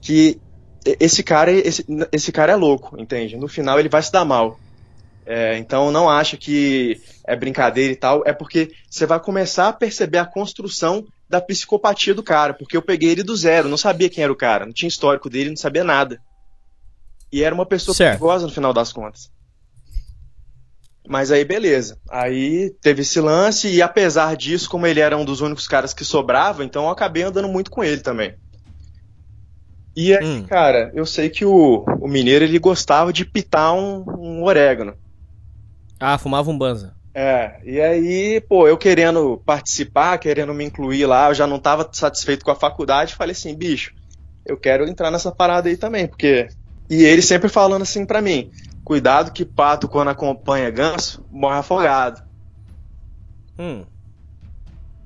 que 0.00 0.40
esse 1.00 1.22
cara, 1.22 1.50
esse, 1.50 1.84
esse 2.12 2.30
cara 2.30 2.52
é 2.52 2.56
louco, 2.56 3.00
entende? 3.00 3.36
No 3.36 3.48
final 3.48 3.78
ele 3.78 3.88
vai 3.88 4.02
se 4.02 4.12
dar 4.12 4.24
mal. 4.24 4.58
É, 5.26 5.58
então 5.58 5.90
não 5.90 6.08
acha 6.08 6.38
que 6.38 6.98
é 7.26 7.36
brincadeira 7.36 7.92
e 7.92 7.96
tal, 7.96 8.22
é 8.24 8.32
porque 8.32 8.70
você 8.88 9.04
vai 9.04 9.20
começar 9.20 9.68
a 9.68 9.72
perceber 9.72 10.18
a 10.18 10.24
construção 10.24 11.04
da 11.28 11.38
psicopatia 11.38 12.14
do 12.14 12.22
cara, 12.22 12.54
porque 12.54 12.74
eu 12.74 12.80
peguei 12.80 13.10
ele 13.10 13.22
do 13.22 13.36
zero, 13.36 13.68
não 13.68 13.76
sabia 13.76 14.08
quem 14.08 14.24
era 14.24 14.32
o 14.32 14.36
cara, 14.36 14.64
não 14.64 14.72
tinha 14.72 14.88
histórico 14.88 15.28
dele, 15.28 15.50
não 15.50 15.56
sabia 15.56 15.84
nada. 15.84 16.18
E 17.32 17.42
era 17.42 17.54
uma 17.54 17.66
pessoa 17.66 17.94
Certo. 17.94 18.12
perigosa 18.12 18.46
no 18.46 18.52
final 18.52 18.72
das 18.72 18.92
contas. 18.92 19.30
Mas 21.06 21.30
aí 21.32 21.44
beleza. 21.44 21.98
Aí 22.10 22.70
teve 22.82 23.02
esse 23.02 23.20
lance 23.20 23.68
e 23.68 23.80
apesar 23.80 24.36
disso, 24.36 24.68
como 24.68 24.86
ele 24.86 25.00
era 25.00 25.16
um 25.16 25.24
dos 25.24 25.40
únicos 25.40 25.66
caras 25.66 25.94
que 25.94 26.04
sobrava, 26.04 26.64
então 26.64 26.84
eu 26.84 26.90
acabei 26.90 27.22
andando 27.22 27.48
muito 27.48 27.70
com 27.70 27.82
ele 27.82 28.00
também. 28.00 28.34
E 29.96 30.16
aí, 30.16 30.24
Hum. 30.24 30.46
cara, 30.46 30.92
eu 30.94 31.04
sei 31.04 31.28
que 31.28 31.44
o, 31.44 31.84
o 32.00 32.06
mineiro 32.06 32.44
ele 32.44 32.58
gostava 32.58 33.12
de 33.12 33.24
pitar 33.24 33.74
um, 33.74 34.04
um 34.18 34.44
orégano. 34.44 34.94
Ah, 35.98 36.16
fumava 36.18 36.50
um 36.50 36.56
banza. 36.58 36.94
É, 37.12 37.58
e 37.64 37.80
aí, 37.80 38.40
pô, 38.42 38.68
eu 38.68 38.78
querendo 38.78 39.42
participar, 39.44 40.18
querendo 40.18 40.54
me 40.54 40.64
incluir 40.64 41.04
lá, 41.06 41.28
eu 41.30 41.34
já 41.34 41.46
não 41.48 41.58
tava 41.58 41.88
satisfeito 41.92 42.44
com 42.44 42.52
a 42.52 42.54
faculdade, 42.54 43.16
falei 43.16 43.32
assim, 43.32 43.56
bicho, 43.56 43.92
eu 44.46 44.56
quero 44.56 44.86
entrar 44.86 45.10
nessa 45.10 45.32
parada 45.32 45.68
aí 45.68 45.76
também, 45.76 46.06
porque. 46.06 46.48
E 46.88 47.04
ele 47.04 47.22
sempre 47.22 47.48
falando 47.48 47.82
assim 47.82 48.06
pra 48.06 48.22
mim: 48.22 48.50
cuidado 48.84 49.32
que 49.32 49.44
pato, 49.44 49.88
quando 49.88 50.08
acompanha 50.08 50.70
ganso, 50.70 51.24
morre 51.30 51.58
afogado. 51.58 52.22
Hum. 53.58 53.84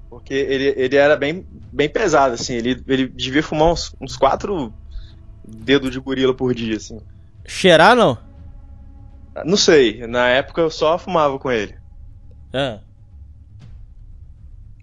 Porque 0.08 0.34
ele, 0.34 0.74
ele 0.76 0.96
era 0.96 1.16
bem, 1.16 1.46
bem 1.72 1.88
pesado, 1.88 2.34
assim, 2.34 2.54
ele, 2.54 2.82
ele 2.86 3.08
devia 3.08 3.42
fumar 3.42 3.72
uns, 3.72 3.94
uns 4.00 4.16
quatro 4.16 4.72
dedos 5.42 5.90
de 5.90 5.98
gorila 5.98 6.34
por 6.34 6.54
dia, 6.54 6.76
assim. 6.76 7.00
Cheirar, 7.46 7.96
não? 7.96 8.18
Não 9.44 9.56
sei, 9.56 10.06
na 10.06 10.28
época 10.28 10.60
eu 10.60 10.70
só 10.70 10.98
fumava 10.98 11.38
com 11.38 11.50
ele. 11.50 11.74
Ah. 12.52 12.80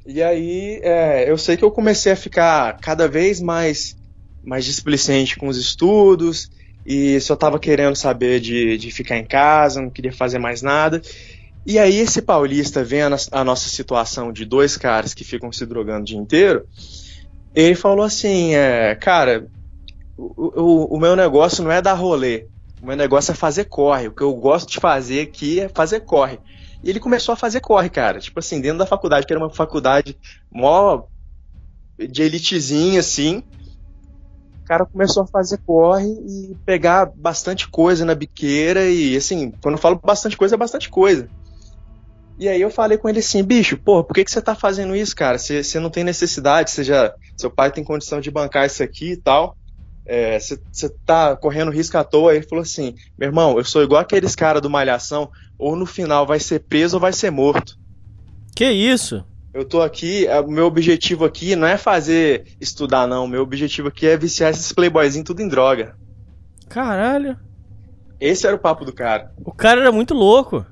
E 0.06 0.24
aí, 0.24 0.80
é, 0.82 1.30
eu 1.30 1.38
sei 1.38 1.56
que 1.56 1.64
eu 1.64 1.70
comecei 1.70 2.12
a 2.12 2.16
ficar 2.16 2.78
cada 2.80 3.08
vez 3.08 3.40
mais, 3.40 3.96
mais 4.44 4.66
displicente 4.66 5.38
com 5.38 5.48
os 5.48 5.58
estudos, 5.58 6.50
e 6.86 7.20
só 7.20 7.36
tava 7.36 7.60
querendo 7.60 7.96
saber 7.96 8.40
de, 8.40 8.78
de 8.78 8.92
ficar 8.92 9.18
em 9.18 9.26
casa, 9.26 9.82
não 9.82 9.90
queria 9.90 10.12
fazer 10.12 10.40
mais 10.40 10.62
nada. 10.62 11.02
E 11.66 11.78
aí, 11.78 11.98
esse 11.98 12.22
paulista 12.22 12.84
vendo 12.84 13.16
a, 13.16 13.42
a 13.42 13.44
nossa 13.44 13.70
situação 13.70 14.32
de 14.32 14.46
dois 14.46 14.78
caras 14.78 15.14
que 15.14 15.24
ficam 15.24 15.52
se 15.52 15.66
drogando 15.66 16.02
o 16.02 16.06
dia 16.06 16.18
inteiro, 16.18 16.66
ele 17.54 17.76
falou 17.76 18.04
assim: 18.04 18.56
é, 18.56 18.96
Cara, 18.96 19.48
o, 20.18 20.62
o, 20.62 20.96
o 20.96 21.00
meu 21.00 21.16
negócio 21.16 21.64
não 21.64 21.72
é 21.72 21.82
dar 21.82 21.94
rolê, 21.94 22.48
o 22.82 22.86
meu 22.86 22.96
negócio 22.96 23.32
é 23.32 23.36
fazer 23.36 23.66
corre. 23.66 24.08
O 24.08 24.12
que 24.12 24.24
eu 24.24 24.34
gosto 24.34 24.70
de 24.70 24.80
fazer 24.80 25.22
aqui 25.22 25.60
é 25.60 25.70
fazer 25.70 26.02
corre. 26.02 26.40
E 26.84 26.90
ele 26.90 27.00
começou 27.00 27.34
a 27.34 27.36
fazer 27.36 27.60
corre, 27.60 27.90
cara. 27.90 28.20
Tipo 28.20 28.40
assim, 28.40 28.62
dentro 28.62 28.80
da 28.80 28.86
faculdade, 28.86 29.28
que 29.28 29.34
era 29.34 29.42
uma 29.42 29.50
faculdade 29.50 30.18
mó 30.50 31.04
de 31.98 32.22
elitezinha, 32.24 33.02
assim. 33.02 33.44
Cara 34.70 34.86
começou 34.86 35.24
a 35.24 35.28
fazer 35.28 35.58
corre 35.66 36.06
e 36.06 36.56
pegar 36.64 37.08
bastante 37.08 37.68
coisa 37.68 38.06
na 38.06 38.14
biqueira. 38.14 38.88
E 38.88 39.18
assim, 39.18 39.52
quando 39.64 39.74
eu 39.74 39.82
falo 39.82 39.96
bastante 39.96 40.38
coisa, 40.38 40.54
é 40.54 40.58
bastante 40.60 40.90
coisa. 40.90 41.28
E 42.38 42.48
aí 42.48 42.62
eu 42.62 42.70
falei 42.70 42.96
com 42.96 43.10
ele 43.10 43.18
assim, 43.18 43.44
bicho, 43.44 43.78
pô, 43.78 44.04
por 44.04 44.14
que, 44.14 44.24
que 44.24 44.30
você 44.30 44.40
tá 44.40 44.54
fazendo 44.54 44.96
isso, 44.96 45.16
cara? 45.16 45.40
Você 45.40 45.64
você 45.64 45.80
não 45.80 45.90
tem 45.90 46.04
necessidade, 46.04 46.70
você 46.70 46.84
já, 46.84 47.12
seu 47.36 47.50
pai 47.50 47.72
tem 47.72 47.84
condição 47.84 48.22
de 48.22 48.30
bancar 48.30 48.68
isso 48.68 48.84
aqui 48.84 49.14
e 49.14 49.18
tal. 49.18 49.58
É, 50.06 50.40
Você 50.40 50.60
você 50.72 50.88
tá 51.04 51.36
correndo 51.36 51.72
risco 51.72 51.98
à 51.98 52.04
toa. 52.04 52.36
Ele 52.36 52.46
falou 52.48 52.62
assim, 52.62 52.94
meu 53.18 53.30
irmão, 53.30 53.58
eu 53.58 53.64
sou 53.64 53.82
igual 53.82 54.02
aqueles 54.02 54.36
caras 54.36 54.62
do 54.62 54.70
Malhação, 54.70 55.32
ou 55.58 55.76
no 55.76 55.88
final 55.88 56.28
vai 56.28 56.40
ser 56.40 56.60
preso 56.60 56.98
ou 56.98 57.02
vai 57.02 57.12
ser 57.12 57.32
morto. 57.32 57.76
Que 58.56 58.70
isso? 58.72 59.26
Eu 59.54 59.66
tô 59.66 59.82
aqui, 59.82 60.28
é, 60.28 60.40
o 60.40 60.48
meu 60.48 60.66
objetivo 60.66 61.26
aqui 61.26 61.56
não 61.56 61.68
é 61.68 61.78
fazer 61.78 62.46
estudar, 62.62 63.08
não. 63.08 63.28
Meu 63.28 63.42
objetivo 63.42 63.88
aqui 63.88 64.06
é 64.08 64.16
viciar 64.16 64.52
esses 64.52 64.72
playboyzinhos 64.72 65.26
tudo 65.26 65.42
em 65.42 65.48
droga. 65.48 65.96
Caralho. 66.68 67.36
Esse 68.20 68.46
era 68.46 68.56
o 68.56 68.60
papo 68.60 68.86
do 68.86 68.94
cara. 68.94 69.32
O 69.44 69.52
cara 69.52 69.82
era 69.82 69.92
muito 69.92 70.14
louco. 70.14 70.66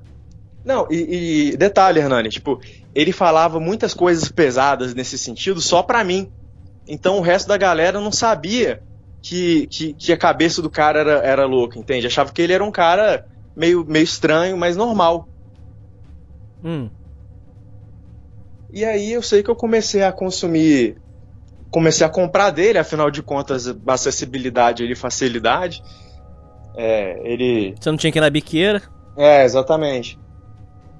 Não, 0.64 0.86
e, 0.92 1.52
e 1.54 1.58
detalhe, 1.58 2.00
Hernani, 2.00 2.30
tipo, 2.30 2.60
ele 2.94 3.12
falava 3.12 3.60
muitas 3.60 3.94
coisas 3.94 4.30
pesadas 4.30 4.94
nesse 4.94 5.18
sentido 5.18 5.62
só 5.62 5.82
pra 5.82 6.04
mim. 6.04 6.32
Então 6.88 7.18
o 7.18 7.22
resto 7.22 7.48
da 7.48 7.58
galera 7.58 8.00
não 8.00 8.12
sabia 8.12 8.84
que, 9.22 9.66
que, 9.68 9.94
que 9.94 10.14
a 10.14 10.18
cabeça 10.18 10.62
do 10.62 10.70
cara 10.70 11.00
era, 11.00 11.12
era 11.20 11.46
louca, 11.46 11.80
entende? 11.80 12.06
Achava 12.06 12.32
que 12.32 12.42
ele 12.42 12.54
era 12.54 12.64
um 12.64 12.72
cara 12.72 13.26
meio, 13.56 13.86
meio 13.86 14.04
estranho, 14.04 14.58
mas 14.58 14.76
normal. 14.76 15.28
Hum. 16.64 16.90
E 18.72 18.84
aí 18.84 19.14
eu 19.14 19.22
sei 19.22 19.42
que 19.42 19.50
eu 19.50 19.56
comecei 19.56 20.04
a 20.04 20.12
consumir, 20.12 20.98
comecei 21.72 22.06
a 22.06 22.10
comprar 22.10 22.52
dele, 22.52 22.78
afinal 22.78 23.10
de 23.10 23.22
contas, 23.22 23.74
acessibilidade 23.88 24.84
e 24.84 24.96
facilidade. 24.96 25.82
É, 26.76 27.20
ele. 27.24 27.76
Você 27.80 27.90
não 27.90 27.98
tinha 27.98 28.12
que 28.12 28.20
ir 28.20 28.22
na 28.22 28.30
biqueira? 28.30 28.82
É, 29.16 29.44
exatamente. 29.44 30.20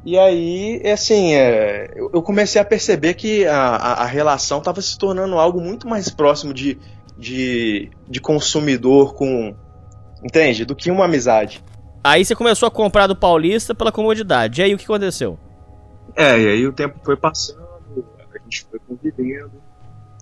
E 0.06 0.18
aí, 0.18 0.80
é 0.84 0.94
assim, 0.94 1.34
é, 1.34 1.94
eu 1.98 2.22
comecei 2.22 2.62
a 2.62 2.66
perceber 2.66 3.14
que 3.14 3.46
a, 3.46 3.58
a, 3.58 4.04
a 4.04 4.06
relação 4.06 4.60
estava 4.60 4.82
se 4.82 4.98
tornando 4.98 5.38
algo 5.38 5.60
muito 5.60 5.88
mais 5.88 6.10
próximo 6.10 6.54
de, 6.54 6.80
de, 7.18 7.92
de 8.08 8.22
consumidor 8.22 9.14
com. 9.14 9.54
Entende? 10.24 10.66
Do 10.66 10.76
que 10.76 10.90
uma 10.90 11.06
amizade. 11.06 11.64
Aí 12.04 12.24
você 12.24 12.34
começou 12.34 12.68
a 12.68 12.72
comprar 12.72 13.06
do 13.06 13.16
Paulista 13.16 13.76
pela 13.76 13.92
comodidade. 13.92 14.62
E 14.62 14.64
aí 14.64 14.74
o 14.74 14.78
que 14.78 14.86
aconteceu? 14.86 15.38
É, 16.18 16.42
e 16.42 16.48
aí 16.48 16.68
o 16.68 16.74
tempo 16.74 17.00
foi 17.04 17.16
passando, 17.16 17.62
a 18.34 18.40
gente 18.44 18.66
foi 18.66 18.80
convivendo. 18.80 19.52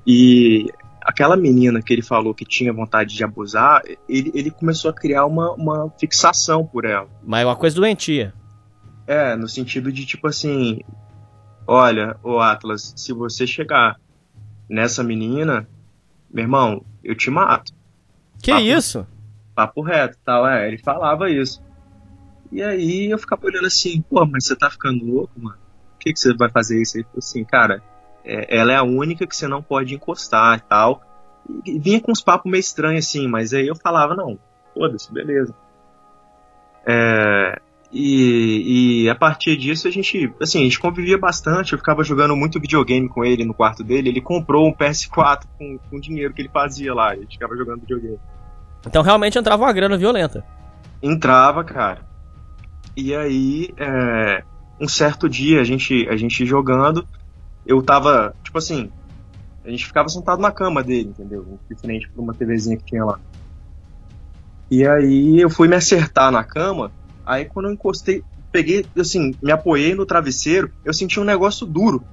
E 0.05 0.65
aquela 1.01 1.37
menina 1.37 1.81
que 1.81 1.93
ele 1.93 2.01
falou 2.01 2.33
que 2.33 2.43
tinha 2.43 2.73
vontade 2.73 3.15
de 3.15 3.23
abusar, 3.23 3.81
ele, 4.09 4.29
ele 4.35 4.51
começou 4.51 4.91
a 4.91 4.93
criar 4.93 5.25
uma, 5.25 5.53
uma 5.53 5.89
fixação 5.97 6.65
por 6.65 6.83
ela. 6.83 7.07
Mas 7.23 7.43
é 7.43 7.45
uma 7.45 7.55
coisa 7.55 7.77
doentia. 7.77 8.33
É, 9.07 9.37
no 9.37 9.47
sentido 9.47 9.89
de 9.89 10.05
tipo 10.05 10.27
assim: 10.27 10.81
olha, 11.65 12.17
ô 12.21 12.39
Atlas, 12.39 12.93
se 12.97 13.13
você 13.13 13.47
chegar 13.47 13.97
nessa 14.69 15.01
menina, 15.01 15.65
meu 16.29 16.43
irmão, 16.43 16.83
eu 17.01 17.15
te 17.15 17.31
mato. 17.31 17.71
Que 18.41 18.51
Papo- 18.51 18.63
isso? 18.63 19.07
Papo 19.55 19.81
reto 19.81 20.17
tal, 20.25 20.45
é, 20.45 20.67
ele 20.67 20.77
falava 20.77 21.29
isso. 21.29 21.63
E 22.51 22.61
aí 22.61 23.09
eu 23.09 23.17
ficava 23.17 23.45
olhando 23.45 23.67
assim, 23.67 24.01
pô, 24.01 24.25
mas 24.25 24.45
você 24.45 24.55
tá 24.57 24.69
ficando 24.69 25.05
louco, 25.05 25.31
mano? 25.39 25.64
Que, 26.05 26.13
que 26.13 26.19
você 26.19 26.35
vai 26.35 26.49
fazer 26.51 26.79
isso? 26.79 26.97
Ele 26.97 27.05
falou 27.05 27.17
assim, 27.17 27.43
cara, 27.43 27.81
é, 28.23 28.59
ela 28.59 28.71
é 28.71 28.75
a 28.75 28.83
única 28.83 29.25
que 29.25 29.35
você 29.35 29.47
não 29.47 29.63
pode 29.63 29.95
encostar 29.95 30.59
e 30.59 30.61
tal. 30.61 31.01
E 31.65 31.79
vinha 31.79 31.99
com 31.99 32.11
uns 32.11 32.21
papos 32.21 32.51
meio 32.51 32.59
estranhos 32.59 33.07
assim, 33.07 33.27
mas 33.27 33.53
aí 33.53 33.67
eu 33.67 33.75
falava, 33.75 34.15
não, 34.15 34.37
foda-se, 34.73 35.11
beleza. 35.11 35.53
É, 36.85 37.59
e, 37.91 39.05
e 39.05 39.09
a 39.09 39.15
partir 39.15 39.57
disso 39.57 39.87
a 39.87 39.91
gente, 39.91 40.31
assim, 40.39 40.59
a 40.59 40.63
gente 40.63 40.79
convivia 40.79 41.17
bastante, 41.17 41.73
eu 41.73 41.79
ficava 41.79 42.03
jogando 42.03 42.35
muito 42.35 42.59
videogame 42.59 43.09
com 43.09 43.25
ele 43.25 43.43
no 43.43 43.53
quarto 43.53 43.83
dele, 43.83 44.09
ele 44.09 44.21
comprou 44.21 44.67
um 44.67 44.73
PS4 44.73 45.45
com, 45.57 45.77
com 45.77 45.97
o 45.97 46.01
dinheiro 46.01 46.33
que 46.33 46.41
ele 46.43 46.49
fazia 46.49 46.93
lá, 46.93 47.11
a 47.11 47.15
gente 47.15 47.33
ficava 47.33 47.55
jogando 47.55 47.81
videogame. 47.81 48.19
Então 48.85 49.01
realmente 49.01 49.39
entrava 49.39 49.63
uma 49.63 49.73
grana 49.73 49.97
violenta. 49.97 50.45
Entrava, 51.01 51.63
cara. 51.63 52.01
E 52.95 53.15
aí, 53.15 53.69
é, 53.77 54.43
um 54.79 54.87
certo 54.87 55.29
dia, 55.29 55.61
a 55.61 55.63
gente, 55.63 56.07
a 56.09 56.17
gente 56.17 56.45
jogando, 56.45 57.07
eu 57.65 57.81
tava, 57.81 58.35
tipo 58.43 58.57
assim, 58.57 58.91
a 59.63 59.69
gente 59.69 59.85
ficava 59.85 60.09
sentado 60.09 60.41
na 60.41 60.51
cama 60.51 60.83
dele, 60.83 61.09
entendeu? 61.09 61.59
De 61.69 61.75
frente 61.75 62.09
pra 62.09 62.21
uma 62.21 62.33
TVzinha 62.33 62.77
que 62.77 62.85
tinha 62.85 63.03
lá. 63.03 63.19
E 64.69 64.85
aí 64.85 65.39
eu 65.39 65.49
fui 65.49 65.67
me 65.67 65.75
acertar 65.75 66.31
na 66.31 66.43
cama, 66.43 66.91
aí 67.25 67.45
quando 67.45 67.67
eu 67.67 67.73
encostei, 67.73 68.23
peguei, 68.51 68.85
assim, 68.97 69.33
me 69.41 69.51
apoiei 69.51 69.95
no 69.95 70.05
travesseiro, 70.05 70.71
eu 70.83 70.93
senti 70.93 71.19
um 71.19 71.23
negócio 71.23 71.65
duro. 71.65 72.03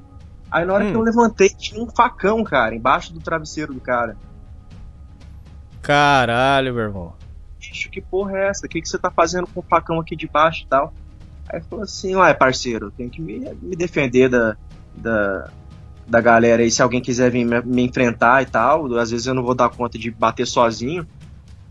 Aí 0.51 0.65
na 0.65 0.75
hora 0.75 0.91
que 0.91 0.95
eu 0.95 1.01
levantei, 1.01 1.49
tinha 1.49 1.83
um 1.83 1.89
facão, 1.89 2.45
cara, 2.45 2.75
embaixo 2.75 3.13
do 3.13 3.21
travesseiro 3.21 3.73
do 3.73 3.81
cara. 3.81 4.17
Caralho, 5.81 6.75
meu 6.75 6.85
irmão. 6.85 7.15
bicho, 7.59 7.91
que 7.91 8.01
porra 8.01 8.37
é 8.37 8.49
essa? 8.49 8.67
O 8.67 8.69
que, 8.69 8.81
que 8.81 8.89
você 8.89 8.99
tá 8.99 9.11
fazendo 9.11 9.47
com 9.47 9.61
o 9.61 9.63
facão 9.63 9.99
aqui 9.99 10.15
de 10.15 10.29
baixo 10.29 10.65
e 10.65 10.67
tal? 10.69 10.93
Aí 11.49 11.61
falou 11.63 11.85
assim, 11.85 12.15
ué, 12.17 12.33
parceiro, 12.35 12.91
tenho 12.91 13.11
que 13.11 13.21
me, 13.21 13.41
me 13.61 13.77
defender 13.77 14.29
da, 14.29 14.57
da, 14.95 15.51
da 16.07 16.21
galera 16.21 16.63
aí, 16.63 16.71
se 16.71 16.83
alguém 16.83 17.01
quiser 17.01 17.31
vir 17.31 17.45
me, 17.45 17.61
me 17.63 17.83
enfrentar 17.83 18.43
e 18.43 18.47
tal, 18.47 18.93
às 18.97 19.11
vezes 19.11 19.27
eu 19.27 19.35
não 19.35 19.43
vou 19.43 19.55
dar 19.55 19.69
conta 19.69 19.99
de 19.99 20.11
bater 20.11 20.47
sozinho, 20.47 21.07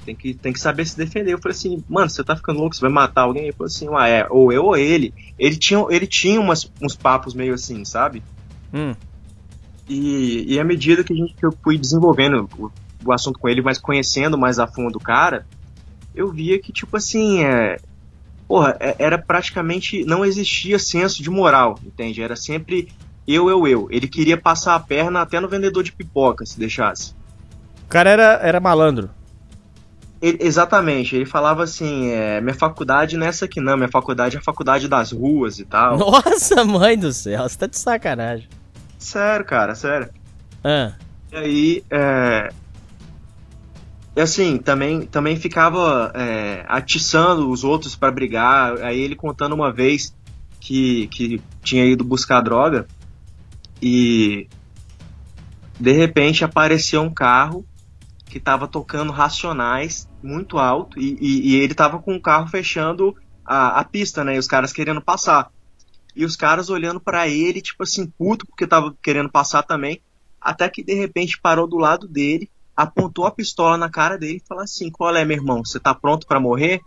tem 0.06 0.16
que, 0.16 0.34
tem 0.34 0.52
que 0.52 0.60
saber 0.60 0.86
se 0.86 0.98
defender. 0.98 1.34
Eu 1.34 1.40
falei 1.40 1.56
assim, 1.56 1.84
mano, 1.88 2.10
você 2.10 2.24
tá 2.24 2.36
ficando 2.36 2.60
louco, 2.60 2.76
você 2.76 2.82
vai 2.82 2.90
matar 2.92 3.22
alguém? 3.22 3.44
Ele 3.44 3.54
falou 3.54 3.68
assim, 3.68 3.88
ué, 3.90 4.20
é, 4.20 4.28
ou 4.30 4.52
eu 4.52 4.66
ou 4.66 4.76
ele. 4.76 5.14
Ele 5.38 5.56
tinha, 5.56 5.86
ele 5.90 6.08
tinha 6.08 6.40
umas, 6.40 6.70
uns 6.82 6.96
papos 6.96 7.34
meio 7.34 7.54
assim, 7.54 7.86
sabe? 7.86 8.24
Hum. 8.74 8.96
E, 9.88 10.54
e 10.56 10.60
à 10.60 10.64
medida 10.64 11.04
que, 11.04 11.14
a 11.14 11.16
gente, 11.16 11.36
que 11.36 11.46
eu 11.46 11.54
fui 11.64 11.78
desenvolvendo 11.78 12.50
o- 12.58 12.72
o 13.04 13.12
assunto 13.12 13.38
com 13.40 13.48
ele, 13.50 13.62
mas 13.62 13.78
conhecendo 13.78 14.38
mais 14.38 14.58
a 14.60 14.68
fundo 14.68 14.96
o 14.98 15.02
cara, 15.02 15.46
eu 16.16 16.32
via 16.32 16.60
que, 16.60 16.72
tipo 16.72 16.98
assim, 16.98 17.44
é, 17.44 17.78
porra, 18.52 18.76
é- 18.82 18.96
era 19.00 19.18
praticamente. 19.18 20.04
Não 20.04 20.26
existia 20.26 20.78
senso 20.78 21.24
de 21.24 21.30
moral, 21.30 21.80
entende? 21.86 22.22
Era 22.22 22.36
sempre 22.36 22.90
eu, 23.26 23.50
eu, 23.50 23.66
eu. 23.66 23.88
Ele 23.90 24.08
queria 24.10 24.36
passar 24.36 24.76
a 24.76 24.80
perna 24.80 25.22
até 25.22 25.40
no 25.40 25.48
vendedor 25.48 25.84
de 25.84 25.92
pipoca, 25.94 26.46
se 26.46 26.60
deixasse. 26.60 27.14
O 27.86 27.90
cara 27.90 28.10
era, 28.10 28.40
era 28.44 28.60
malandro. 28.60 29.10
Ele- 30.22 30.38
exatamente, 30.42 31.16
ele 31.16 31.26
falava 31.26 31.64
assim: 31.64 32.10
é, 32.10 32.42
minha 32.42 32.54
faculdade 32.54 33.16
não 33.16 33.26
é 33.26 33.30
essa 33.30 33.46
aqui, 33.46 33.62
não, 33.62 33.78
minha 33.78 33.90
faculdade 33.90 34.36
é 34.36 34.40
a 34.40 34.44
faculdade 34.44 34.88
das 34.88 35.12
ruas 35.14 35.58
e 35.58 35.66
tal. 35.66 35.98
Nossa, 35.98 36.64
mãe 36.66 36.98
do 36.98 37.12
céu, 37.14 37.44
você 37.48 37.58
tá 37.58 37.68
de 37.68 37.78
sacanagem. 37.78 38.50
Sério, 39.00 39.46
cara, 39.46 39.74
sério. 39.76 40.10
Ah, 40.64 40.92
E 41.32 41.36
aí, 41.38 41.84
é. 41.90 42.50
Assim, 44.16 44.58
também, 44.58 45.06
também 45.06 45.38
ficava 45.38 46.12
é, 46.14 46.66
atiçando 46.68 47.50
os 47.50 47.64
outros 47.64 47.96
pra 47.96 48.12
brigar. 48.12 48.78
Aí 48.82 49.00
ele 49.00 49.16
contando 49.16 49.54
uma 49.56 49.72
vez 49.72 50.14
que, 50.60 51.08
que 51.08 51.42
tinha 51.64 51.86
ido 51.86 52.04
buscar 52.04 52.42
droga 52.42 52.88
e 53.82 54.48
de 55.80 55.92
repente 55.94 56.44
apareceu 56.44 57.02
um 57.02 57.12
carro 57.14 57.66
que 58.28 58.40
tava 58.40 58.68
tocando 58.68 59.12
racionais 59.12 60.08
muito 60.22 60.60
alto 60.60 61.00
e, 61.00 61.18
e- 61.20 61.50
e 61.52 61.56
ele 61.56 61.74
tava 61.74 61.98
com 62.00 62.16
o 62.16 62.22
carro 62.22 62.48
fechando 62.48 63.16
a, 63.46 63.80
a 63.80 63.84
pista, 63.84 64.24
né? 64.24 64.36
E 64.36 64.40
os 64.40 64.48
caras 64.48 64.72
querendo 64.74 65.02
passar. 65.02 65.50
E 66.16 66.26
os 66.26 66.36
caras 66.36 66.70
olhando 66.70 67.00
pra 67.00 67.28
ele, 67.28 67.62
tipo 67.62 67.84
assim, 67.84 68.06
puto, 68.06 68.46
porque 68.46 68.68
tava 68.68 68.94
querendo 69.02 69.30
passar 69.32 69.64
também. 69.64 70.02
Até 70.40 70.70
que 70.70 70.84
de 70.84 70.94
repente 70.94 71.40
parou 71.42 71.66
do 71.68 71.78
lado 71.78 72.08
dele, 72.08 72.50
apontou 72.76 73.26
a 73.26 73.32
pistola 73.32 73.78
na 73.78 73.90
cara 73.90 74.18
dele 74.18 74.38
e 74.44 74.48
falou 74.48 74.64
assim: 74.64 74.90
Qual 74.90 75.16
é, 75.16 75.24
meu 75.26 75.38
irmão? 75.38 75.64
Você 75.66 75.80
tá 75.80 75.94
pronto 75.94 76.26
pra 76.28 76.40
morrer? 76.40 76.82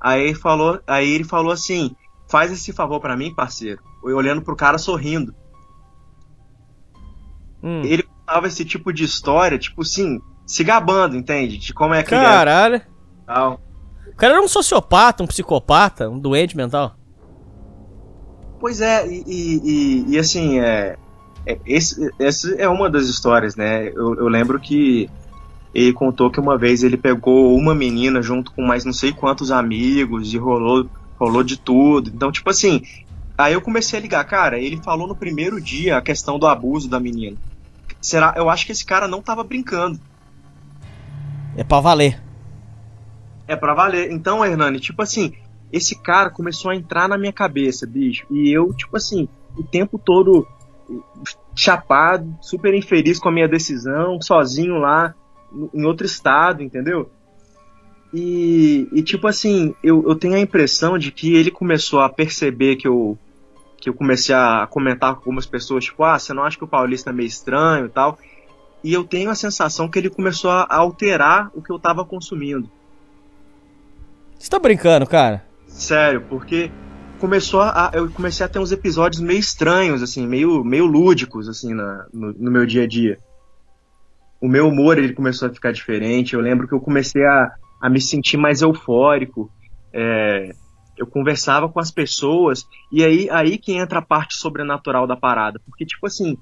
Aí 0.00 0.22
ele 0.22 0.34
falou, 0.34 0.80
aí 0.86 1.10
ele 1.12 1.24
falou 1.24 1.52
assim: 1.52 1.94
Faz 2.28 2.50
esse 2.52 2.72
favor 2.72 3.00
pra 3.00 3.16
mim, 3.16 3.34
parceiro. 3.34 3.82
Eu 4.04 4.16
olhando 4.16 4.42
pro 4.42 4.56
cara 4.56 4.78
sorrindo. 4.78 5.34
hum. 7.62 7.82
Ele 7.84 8.02
contava 8.02 8.46
esse 8.48 8.64
tipo 8.64 8.92
de 8.92 9.04
história, 9.04 9.58
tipo 9.58 9.82
assim, 9.82 10.20
se 10.46 10.64
gabando, 10.64 11.16
entende? 11.16 11.58
De 11.58 11.72
como 11.72 11.94
é 11.94 12.02
que 12.02 12.14
ele 12.14 12.24
Caralho. 12.24 12.76
é 12.76 12.78
e 12.78 13.26
tal. 13.26 13.60
O 14.08 14.16
cara 14.16 14.34
era 14.34 14.42
um 14.42 14.48
sociopata, 14.48 15.22
um 15.22 15.26
psicopata, 15.26 16.08
um 16.08 16.18
doente 16.18 16.56
mental. 16.56 16.96
Pois 18.60 18.80
é, 18.80 19.06
e, 19.08 19.22
e- 19.26 19.60
e- 19.64 20.04
e, 20.14 20.18
assim, 20.18 20.60
é, 20.60 20.96
esse, 21.66 22.10
essa 22.18 22.54
é 22.54 22.68
uma 22.68 22.88
das 22.88 23.06
histórias, 23.06 23.56
né? 23.56 23.88
Eu, 23.88 24.14
eu 24.14 24.28
lembro 24.28 24.60
que 24.60 25.08
ele 25.74 25.92
contou 25.92 26.30
que 26.30 26.38
uma 26.38 26.56
vez 26.58 26.82
ele 26.82 26.96
pegou 26.96 27.56
uma 27.56 27.74
menina 27.74 28.22
junto 28.22 28.52
com 28.52 28.62
mais 28.62 28.84
não 28.84 28.92
sei 28.92 29.12
quantos 29.12 29.50
amigos 29.50 30.32
e 30.32 30.38
rolou, 30.38 30.88
rolou 31.18 31.42
de 31.42 31.56
tudo. 31.56 32.10
Então, 32.14 32.30
tipo 32.30 32.50
assim, 32.50 32.82
aí 33.36 33.54
eu 33.54 33.60
comecei 33.60 33.98
a 33.98 34.02
ligar, 34.02 34.24
cara, 34.24 34.58
ele 34.58 34.76
falou 34.82 35.08
no 35.08 35.16
primeiro 35.16 35.60
dia 35.60 35.96
a 35.96 36.02
questão 36.02 36.38
do 36.38 36.46
abuso 36.46 36.88
da 36.88 37.00
menina. 37.00 37.36
Será? 38.00 38.34
Eu 38.36 38.50
acho 38.50 38.66
que 38.66 38.72
esse 38.72 38.84
cara 38.84 39.08
não 39.08 39.22
tava 39.22 39.42
brincando. 39.42 39.98
É 41.56 41.64
pra 41.64 41.80
valer. 41.80 42.20
É 43.46 43.56
pra 43.56 43.74
valer. 43.74 44.10
Então, 44.10 44.44
Hernani, 44.44 44.80
tipo 44.80 45.02
assim, 45.02 45.32
esse 45.72 45.94
cara 45.94 46.30
começou 46.30 46.70
a 46.70 46.76
entrar 46.76 47.08
na 47.08 47.16
minha 47.16 47.32
cabeça, 47.32 47.86
bicho. 47.86 48.26
E 48.30 48.50
eu, 48.50 48.72
tipo 48.74 48.96
assim, 48.96 49.28
o 49.56 49.62
tempo 49.62 49.98
todo 49.98 50.46
chapado, 51.54 52.34
super 52.40 52.74
infeliz 52.74 53.18
com 53.18 53.28
a 53.28 53.32
minha 53.32 53.48
decisão, 53.48 54.20
sozinho 54.20 54.78
lá, 54.78 55.14
em 55.72 55.84
outro 55.84 56.06
estado, 56.06 56.62
entendeu? 56.62 57.10
E, 58.12 58.88
e 58.92 59.02
tipo 59.02 59.26
assim, 59.26 59.74
eu, 59.82 60.04
eu 60.06 60.14
tenho 60.14 60.34
a 60.34 60.40
impressão 60.40 60.98
de 60.98 61.10
que 61.10 61.34
ele 61.34 61.50
começou 61.50 62.00
a 62.00 62.08
perceber 62.08 62.76
que 62.76 62.86
eu 62.86 63.18
que 63.80 63.88
eu 63.88 63.94
comecei 63.94 64.32
a 64.32 64.64
comentar 64.70 65.12
com 65.12 65.18
algumas 65.18 65.44
pessoas, 65.44 65.86
tipo, 65.86 66.04
ah, 66.04 66.16
você 66.16 66.32
não 66.32 66.44
acha 66.44 66.56
que 66.56 66.62
o 66.62 66.68
paulista 66.68 67.10
é 67.10 67.12
meio 67.12 67.26
estranho 67.26 67.86
e 67.86 67.88
tal? 67.88 68.16
E 68.84 68.92
eu 68.92 69.02
tenho 69.02 69.28
a 69.28 69.34
sensação 69.34 69.88
que 69.88 69.98
ele 69.98 70.08
começou 70.08 70.52
a 70.52 70.68
alterar 70.70 71.50
o 71.52 71.60
que 71.60 71.72
eu 71.72 71.80
tava 71.80 72.04
consumindo. 72.04 72.70
Você 74.38 74.48
tá 74.48 74.60
brincando, 74.60 75.04
cara? 75.04 75.44
Sério, 75.66 76.24
porque 76.28 76.70
começou 77.22 77.60
a, 77.60 77.92
eu 77.94 78.10
comecei 78.10 78.44
a 78.44 78.48
ter 78.48 78.58
uns 78.58 78.72
episódios 78.72 79.22
meio 79.22 79.38
estranhos, 79.38 80.02
assim, 80.02 80.26
meio, 80.26 80.64
meio 80.64 80.84
lúdicos, 80.86 81.48
assim, 81.48 81.72
na, 81.72 82.04
no, 82.12 82.32
no 82.32 82.50
meu 82.50 82.66
dia 82.66 82.82
a 82.82 82.86
dia. 82.88 83.20
O 84.40 84.48
meu 84.48 84.66
humor, 84.66 84.98
ele 84.98 85.14
começou 85.14 85.46
a 85.46 85.54
ficar 85.54 85.70
diferente. 85.70 86.34
Eu 86.34 86.40
lembro 86.40 86.66
que 86.66 86.74
eu 86.74 86.80
comecei 86.80 87.24
a, 87.24 87.52
a 87.80 87.88
me 87.88 88.00
sentir 88.00 88.36
mais 88.36 88.60
eufórico. 88.60 89.48
É, 89.92 90.52
eu 90.98 91.06
conversava 91.06 91.68
com 91.68 91.78
as 91.78 91.92
pessoas 91.92 92.66
e 92.90 93.04
aí, 93.04 93.30
aí 93.30 93.56
que 93.56 93.72
entra 93.72 94.00
a 94.00 94.04
parte 94.04 94.36
sobrenatural 94.36 95.06
da 95.06 95.14
parada. 95.14 95.60
Porque, 95.64 95.86
tipo 95.86 96.04
assim, 96.04 96.36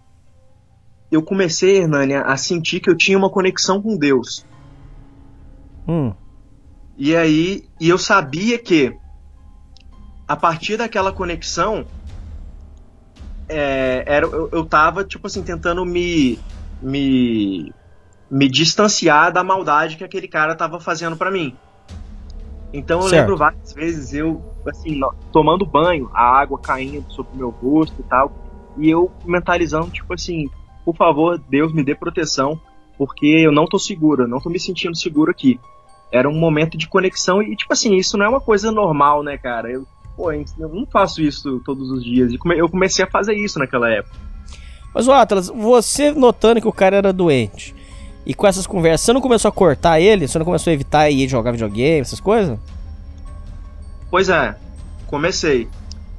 eu 1.12 1.22
comecei, 1.22 1.76
Hernani, 1.76 2.14
a 2.14 2.38
sentir 2.38 2.80
que 2.80 2.88
eu 2.88 2.96
tinha 2.96 3.18
uma 3.18 3.28
conexão 3.28 3.82
com 3.82 3.98
Deus. 3.98 4.46
Hum. 5.86 6.14
E 6.96 7.14
aí, 7.14 7.64
e 7.78 7.90
eu 7.90 7.98
sabia 7.98 8.58
que 8.58 8.98
a 10.30 10.36
partir 10.36 10.76
daquela 10.76 11.10
conexão, 11.10 11.84
é, 13.48 14.04
era, 14.06 14.24
eu, 14.24 14.48
eu 14.52 14.64
tava, 14.64 15.02
tipo 15.02 15.26
assim, 15.26 15.42
tentando 15.42 15.84
me, 15.84 16.38
me, 16.80 17.74
me 18.30 18.48
distanciar 18.48 19.32
da 19.32 19.42
maldade 19.42 19.96
que 19.96 20.04
aquele 20.04 20.28
cara 20.28 20.54
tava 20.54 20.78
fazendo 20.78 21.16
pra 21.16 21.32
mim. 21.32 21.56
Então 22.72 23.00
eu 23.00 23.08
Certo. 23.08 23.20
lembro 23.22 23.36
várias 23.36 23.72
vezes 23.72 24.14
eu, 24.14 24.40
assim, 24.68 25.00
tomando 25.32 25.66
banho, 25.66 26.08
a 26.14 26.22
água 26.22 26.60
caindo 26.60 27.10
sobre 27.10 27.34
o 27.34 27.36
meu 27.36 27.50
rosto 27.50 27.96
e 27.98 28.04
tal, 28.04 28.30
e 28.76 28.88
eu 28.88 29.10
mentalizando, 29.24 29.90
tipo 29.90 30.14
assim, 30.14 30.48
por 30.84 30.94
favor, 30.94 31.42
Deus 31.48 31.72
me 31.72 31.82
dê 31.82 31.96
proteção, 31.96 32.56
porque 32.96 33.26
eu 33.26 33.50
não 33.50 33.66
tô 33.66 33.80
seguro, 33.80 34.22
eu 34.22 34.28
não 34.28 34.38
tô 34.38 34.48
me 34.48 34.60
sentindo 34.60 34.96
seguro 34.96 35.32
aqui 35.32 35.58
era 36.12 36.28
um 36.28 36.34
momento 36.34 36.76
de 36.76 36.88
conexão 36.88 37.40
e 37.40 37.54
tipo 37.54 37.72
assim 37.72 37.94
isso 37.94 38.18
não 38.18 38.26
é 38.26 38.28
uma 38.28 38.40
coisa 38.40 38.72
normal 38.72 39.22
né 39.22 39.38
cara 39.38 39.70
eu, 39.70 39.86
pô, 40.20 40.30
eu 40.32 40.68
não 40.68 40.84
faço 40.84 41.22
isso 41.22 41.60
todos 41.64 41.90
os 41.90 42.04
dias 42.04 42.30
e 42.30 42.38
eu 42.58 42.68
comecei 42.68 43.02
a 43.02 43.08
fazer 43.08 43.34
isso 43.34 43.58
naquela 43.58 43.90
época 43.90 44.14
Mas, 44.94 45.08
o 45.08 45.12
Atlas, 45.12 45.48
você 45.48 46.12
notando 46.12 46.60
que 46.60 46.68
o 46.68 46.72
cara 46.72 46.96
era 46.96 47.10
doente 47.10 47.74
e 48.26 48.34
com 48.34 48.46
essas 48.46 48.66
conversas, 48.66 49.06
você 49.06 49.12
não 49.14 49.20
começou 49.22 49.48
a 49.48 49.52
cortar 49.52 49.98
ele? 49.98 50.28
Você 50.28 50.38
não 50.38 50.44
começou 50.44 50.70
a 50.70 50.74
evitar 50.74 51.08
ir 51.08 51.26
jogar 51.26 51.52
videogame, 51.52 52.00
essas 52.00 52.20
coisas? 52.20 52.58
pois 54.10 54.28
é 54.28 54.56
comecei 55.06 55.68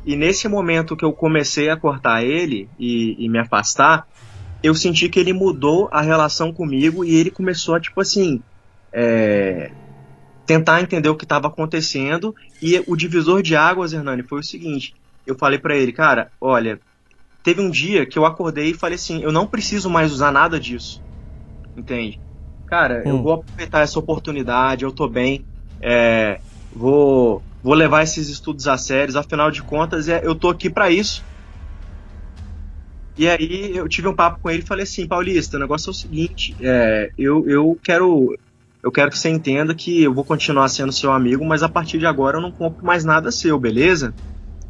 e 0.04 0.16
nesse 0.16 0.48
momento 0.48 0.96
que 0.96 1.06
eu 1.06 1.14
comecei 1.14 1.70
a 1.70 1.78
cortar 1.78 2.24
ele 2.24 2.68
e, 2.80 3.24
e 3.24 3.30
me 3.30 3.38
afastar 3.38 4.08
eu 4.64 4.74
senti 4.74 5.10
que 5.10 5.20
ele 5.20 5.34
mudou 5.34 5.90
a 5.92 6.02
relação 6.02 6.52
comigo 6.52 7.04
e 7.06 7.16
ele 7.16 7.30
começou 7.30 7.76
a 7.76 7.80
tipo 7.80 8.02
assim 8.02 8.42
é, 8.92 9.72
tentar 10.46 10.82
entender 10.82 11.10
o 11.10 11.16
que 11.16 11.26
estava 11.26 11.48
acontecendo. 11.48 12.34
E 12.62 12.82
o 12.88 12.96
divisor 12.96 13.42
de 13.42 13.56
águas 13.56 13.94
Hernani 13.94 14.24
foi 14.24 14.40
o 14.40 14.44
seguinte. 14.44 14.94
Eu 15.26 15.38
falei 15.38 15.60
pra 15.60 15.76
ele 15.76 15.92
cara 15.92 16.32
olha 16.42 16.80
teve 17.44 17.62
um 17.62 17.70
dia 17.70 18.06
que 18.06 18.18
eu 18.18 18.26
acordei 18.26 18.72
e 18.72 18.74
falei 18.74 18.96
assim 18.96 19.22
eu 19.24 19.32
não 19.32 19.48
preciso 19.48 19.90
mais 19.90 20.12
usar 20.12 20.32
nada 20.32 20.60
disso. 20.60 21.02
Entende? 21.76 22.20
Cara 22.66 23.04
eu 23.08 23.18
Hum. 23.18 23.24
vou 23.24 23.34
aproveitar 23.34 23.82
essa 23.82 24.00
oportunidade 24.00 24.84
eu 24.84 24.92
tô 24.92 25.08
bem 25.08 25.46
é, 25.82 26.40
vou 26.72 27.44
vou 27.64 27.74
levar 27.74 28.04
esses 28.04 28.28
estudos 28.30 28.68
a 28.68 28.78
sérios 28.78 29.16
afinal 29.16 29.52
de 29.52 29.62
contas 29.64 30.10
é, 30.10 30.22
eu 30.24 30.36
tô 30.36 30.50
aqui 30.50 30.70
pra 30.70 30.90
isso. 30.90 31.24
E 33.18 33.28
aí 33.28 33.76
eu 33.76 33.88
tive 33.90 34.08
um 34.08 34.16
papo 34.16 34.40
com 34.42 34.50
ele 34.50 34.64
e 34.64 34.66
falei 34.66 34.84
assim, 34.84 35.08
Paulista, 35.08 35.58
o 35.58 35.60
negócio 35.60 35.90
é 35.90 35.92
o 35.92 35.94
seguinte, 35.94 36.56
é, 36.62 37.12
eu, 37.18 37.48
eu 37.48 37.78
quero 37.84 38.34
eu 38.84 38.92
quero 38.92 39.12
que 39.12 39.20
você 39.20 39.30
entenda 39.30 39.76
que 39.76 40.04
eu 40.04 40.14
vou 40.14 40.24
continuar 40.24 40.68
sendo 40.70 40.92
seu 40.92 41.12
amigo, 41.12 41.46
mas 41.46 41.62
a 41.62 41.70
partir 41.70 42.00
de 42.00 42.06
agora 42.06 42.38
eu 42.38 42.42
não 42.42 42.52
compro 42.52 42.86
mais 42.86 43.06
nada 43.06 43.32
seu, 43.32 43.60
beleza? 43.60 44.14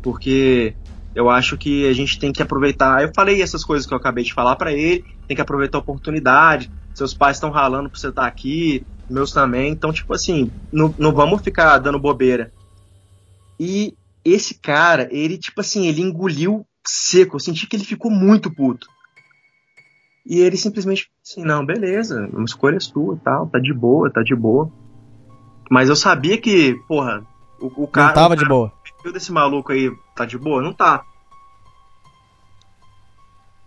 Porque 0.01 0.75
eu 1.15 1.29
acho 1.29 1.57
que 1.57 1.87
a 1.87 1.93
gente 1.93 2.19
tem 2.19 2.31
que 2.31 2.41
aproveitar. 2.41 3.01
Eu 3.01 3.11
falei 3.15 3.41
essas 3.41 3.63
coisas 3.63 3.87
que 3.87 3.93
eu 3.93 3.97
acabei 3.97 4.23
de 4.23 4.33
falar 4.33 4.55
pra 4.55 4.73
ele, 4.73 5.05
tem 5.27 5.35
que 5.35 5.41
aproveitar 5.41 5.77
a 5.77 5.81
oportunidade. 5.81 6.69
Seus 6.93 7.13
pais 7.13 7.37
estão 7.37 7.51
ralando 7.51 7.89
pra 7.89 7.99
você 7.99 8.09
estar 8.09 8.25
aqui, 8.25 8.85
meus 9.09 9.31
também. 9.31 9.71
Então, 9.71 9.93
tipo 9.93 10.13
assim, 10.13 10.51
não, 10.71 10.93
não 10.97 11.13
vamos 11.13 11.41
ficar 11.41 11.77
dando 11.77 11.99
bobeira. 11.99 12.51
E 13.59 13.93
esse 14.25 14.55
cara, 14.55 15.07
ele, 15.11 15.37
tipo 15.37 15.61
assim, 15.61 15.87
ele 15.87 16.01
engoliu 16.01 16.65
seco. 16.85 17.35
Eu 17.35 17.39
senti 17.39 17.67
que 17.67 17.75
ele 17.75 17.85
ficou 17.85 18.11
muito 18.11 18.53
puto. 18.53 18.87
E 20.25 20.39
ele 20.39 20.57
simplesmente 20.57 21.09
assim, 21.23 21.43
não, 21.43 21.65
beleza, 21.65 22.29
uma 22.31 22.45
escolha 22.45 22.79
sua 22.79 23.17
tal, 23.23 23.47
tá 23.47 23.59
de 23.59 23.73
boa, 23.73 24.11
tá 24.11 24.21
de 24.21 24.35
boa. 24.35 24.71
Mas 25.69 25.89
eu 25.89 25.95
sabia 25.95 26.37
que, 26.37 26.75
porra, 26.87 27.25
o, 27.59 27.83
o 27.83 27.87
cara. 27.87 28.07
não 28.07 28.13
tava 28.13 28.35
de 28.35 28.45
boa. 28.45 28.71
o 29.05 29.11
desse 29.11 29.31
maluco 29.31 29.71
aí 29.71 29.91
tá 30.15 30.25
de 30.25 30.37
boa? 30.37 30.61
Não 30.61 30.73
tá. 30.73 31.03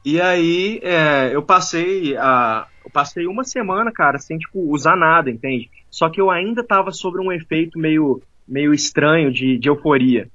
E 0.05 0.21
aí, 0.21 0.81
é, 0.83 1.35
eu 1.35 1.43
passei 1.43 2.15
a. 2.17 2.67
passei 2.93 3.27
uma 3.27 3.43
semana, 3.43 3.91
cara, 3.91 4.19
sem, 4.19 4.37
tipo, 4.37 4.71
usar 4.71 4.97
nada, 4.97 5.31
entende? 5.31 5.71
Só 5.91 6.11
que 6.11 6.21
eu 6.21 6.31
ainda 6.31 6.63
tava 6.63 6.93
sobre 6.93 7.23
um 7.23 7.33
efeito 7.33 7.79
meio, 7.79 8.21
meio 8.47 8.75
estranho 8.75 9.33
de, 9.33 9.57
de 9.57 9.69
euforia. 9.69 10.29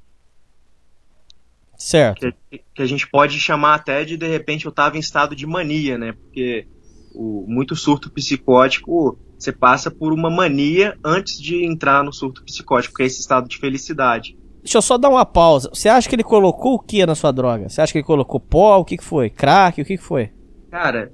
Certo. 1.80 2.34
Que, 2.52 2.62
que 2.76 2.82
a 2.82 2.86
gente 2.86 3.10
pode 3.10 3.40
chamar 3.40 3.76
até 3.76 4.04
de, 4.04 4.18
de 4.18 4.28
repente, 4.28 4.66
eu 4.66 4.72
tava 4.72 4.98
em 4.98 5.00
estado 5.00 5.34
de 5.34 5.48
mania, 5.48 5.98
né? 5.98 6.12
Porque 6.12 6.68
o, 7.16 7.46
muito 7.48 7.74
surto 7.76 8.12
psicótico, 8.12 9.18
você 9.38 9.54
passa 9.54 9.90
por 9.90 10.12
uma 10.12 10.30
mania 10.30 10.98
antes 11.04 11.40
de 11.40 11.66
entrar 11.66 12.04
no 12.04 12.12
surto 12.12 12.44
psicótico, 12.44 12.96
que 12.96 13.04
é 13.04 13.06
esse 13.06 13.22
estado 13.22 13.48
de 13.48 13.58
felicidade. 13.58 14.38
Deixa 14.62 14.78
eu 14.78 14.82
só 14.82 14.98
dar 14.98 15.10
uma 15.10 15.26
pausa. 15.26 15.70
Você 15.74 15.88
acha 15.88 16.08
que 16.10 16.16
ele 16.16 16.24
colocou 16.24 16.76
o 16.76 16.80
que 16.80 17.06
na 17.06 17.16
sua 17.16 17.32
droga? 17.32 17.70
Você 17.70 17.82
acha 17.82 17.94
que 17.94 18.00
ele 18.00 18.06
colocou 18.06 18.42
pó? 18.42 18.78
O 18.78 18.86
que, 18.86 18.98
que 18.98 19.04
foi? 19.04 19.30
Crack? 19.30 19.82
O 19.82 19.86
que, 19.86 19.98
que 19.98 20.04
foi? 20.04 20.32
Cara, 20.70 21.14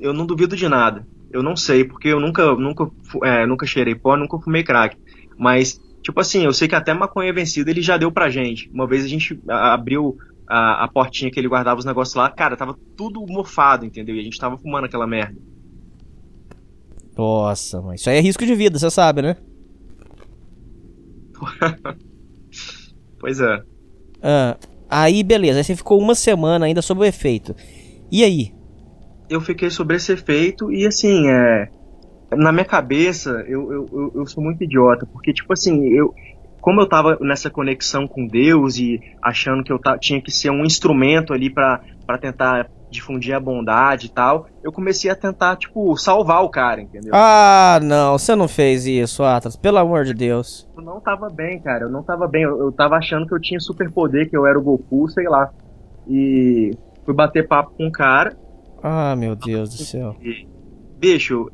eu 0.00 0.14
não 0.14 0.24
duvido 0.24 0.56
de 0.56 0.66
nada. 0.66 1.06
Eu 1.30 1.42
não 1.42 1.54
sei, 1.54 1.84
porque 1.84 2.08
eu 2.08 2.18
nunca, 2.18 2.54
nunca, 2.54 2.90
é, 3.22 3.46
nunca 3.46 3.66
cheirei 3.66 3.94
pó, 3.94 4.16
nunca 4.16 4.38
fumei 4.38 4.64
crack. 4.64 4.96
Mas, 5.38 5.80
tipo 6.02 6.20
assim, 6.20 6.44
eu 6.44 6.52
sei 6.52 6.68
que 6.68 6.74
até 6.74 6.92
maconha 6.94 7.32
vencida 7.32 7.70
ele 7.70 7.82
já 7.82 7.96
deu 7.96 8.10
pra 8.10 8.30
gente. 8.30 8.68
Uma 8.70 8.86
vez 8.86 9.04
a 9.04 9.08
gente 9.08 9.40
abriu 9.48 10.16
a, 10.46 10.84
a 10.84 10.88
portinha 10.88 11.30
que 11.30 11.38
ele 11.38 11.48
guardava 11.48 11.78
os 11.78 11.84
negócios 11.84 12.14
lá, 12.14 12.28
cara, 12.28 12.56
tava 12.56 12.76
tudo 12.96 13.24
mofado, 13.26 13.86
entendeu? 13.86 14.16
E 14.16 14.20
a 14.20 14.24
gente 14.24 14.38
tava 14.38 14.58
fumando 14.58 14.84
aquela 14.84 15.06
merda. 15.06 15.38
Nossa, 17.16 17.80
mas 17.80 18.00
isso 18.00 18.10
aí 18.10 18.16
é 18.16 18.20
risco 18.20 18.44
de 18.44 18.54
vida, 18.54 18.78
você 18.78 18.90
sabe, 18.90 19.22
né? 19.22 19.36
pois 23.18 23.40
é. 23.40 23.62
Ah, 24.22 24.56
aí, 24.88 25.22
beleza. 25.22 25.58
Aí 25.58 25.64
você 25.64 25.76
ficou 25.76 26.00
uma 26.00 26.14
semana 26.14 26.66
ainda 26.66 26.82
sob 26.82 27.00
o 27.00 27.04
efeito. 27.04 27.54
E 28.10 28.24
aí? 28.24 28.54
Eu 29.28 29.40
fiquei 29.40 29.70
sobre 29.70 29.96
esse 29.96 30.12
efeito 30.12 30.72
e, 30.72 30.86
assim, 30.86 31.28
é... 31.28 31.70
Na 32.32 32.52
minha 32.52 32.64
cabeça, 32.64 33.44
eu, 33.48 33.72
eu, 33.72 34.12
eu 34.14 34.26
sou 34.26 34.42
muito 34.42 34.62
idiota, 34.62 35.06
porque, 35.06 35.32
tipo 35.32 35.52
assim, 35.52 35.88
eu, 35.88 36.14
como 36.60 36.80
eu 36.80 36.88
tava 36.88 37.18
nessa 37.20 37.50
conexão 37.50 38.06
com 38.06 38.26
Deus 38.26 38.78
e 38.78 39.00
achando 39.22 39.64
que 39.64 39.72
eu 39.72 39.80
tinha 39.98 40.20
que 40.20 40.30
ser 40.30 40.50
um 40.50 40.64
instrumento 40.64 41.32
ali 41.32 41.50
para 41.50 41.80
tentar 42.20 42.68
difundir 42.90 43.34
a 43.34 43.40
bondade 43.40 44.06
e 44.06 44.10
tal, 44.10 44.46
eu 44.62 44.72
comecei 44.72 45.10
a 45.10 45.14
tentar, 45.14 45.56
tipo, 45.56 45.96
salvar 45.96 46.42
o 46.42 46.50
cara, 46.50 46.80
entendeu? 46.80 47.12
Ah, 47.14 47.78
não, 47.82 48.18
você 48.18 48.34
não 48.34 48.48
fez 48.48 48.84
isso, 48.84 49.22
Atlas, 49.22 49.56
pelo 49.56 49.78
amor 49.78 50.04
de 50.04 50.12
Deus. 50.12 50.68
Eu 50.76 50.82
não 50.82 51.00
tava 51.00 51.28
bem, 51.30 51.60
cara, 51.60 51.84
eu 51.84 51.90
não 51.90 52.02
tava 52.02 52.26
bem, 52.26 52.42
eu, 52.42 52.58
eu 52.58 52.72
tava 52.72 52.96
achando 52.96 53.26
que 53.26 53.34
eu 53.34 53.40
tinha 53.40 53.60
superpoder, 53.60 54.28
que 54.28 54.36
eu 54.36 54.44
era 54.46 54.58
o 54.58 54.62
Goku, 54.62 55.08
sei 55.08 55.28
lá. 55.28 55.50
E 56.08 56.72
fui 57.04 57.14
bater 57.14 57.46
papo 57.46 57.72
com 57.76 57.86
o 57.86 57.92
cara. 57.92 58.36
Ah, 58.82 59.14
meu 59.14 59.36
Deus 59.36 59.70
do 59.70 59.84
céu. 59.84 60.16
E, 60.20 60.48
bicho, 61.00 61.50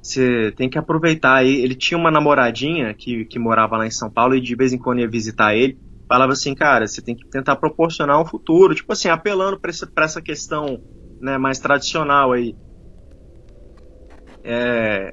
você 0.00 0.46
é, 0.46 0.50
tem 0.52 0.70
que 0.70 0.78
aproveitar 0.78 1.34
aí. 1.34 1.56
Ele 1.56 1.74
tinha 1.74 1.98
uma 1.98 2.10
namoradinha 2.10 2.94
que, 2.94 3.24
que 3.24 3.38
morava 3.38 3.76
lá 3.76 3.86
em 3.86 3.90
São 3.90 4.08
Paulo 4.08 4.36
e 4.36 4.40
de 4.40 4.54
vez 4.54 4.72
em 4.72 4.78
quando 4.78 5.00
ia 5.00 5.10
visitar 5.10 5.54
ele. 5.54 5.76
Falava 6.08 6.32
assim, 6.32 6.54
cara, 6.54 6.86
você 6.86 7.02
tem 7.02 7.14
que 7.14 7.28
tentar 7.28 7.56
proporcionar 7.56 8.20
um 8.20 8.24
futuro, 8.24 8.74
tipo 8.74 8.92
assim, 8.92 9.08
apelando 9.08 9.60
para 9.60 10.04
essa 10.04 10.22
questão 10.22 10.80
né, 11.20 11.36
mais 11.36 11.58
tradicional 11.58 12.32
aí. 12.32 12.54
É, 14.42 15.12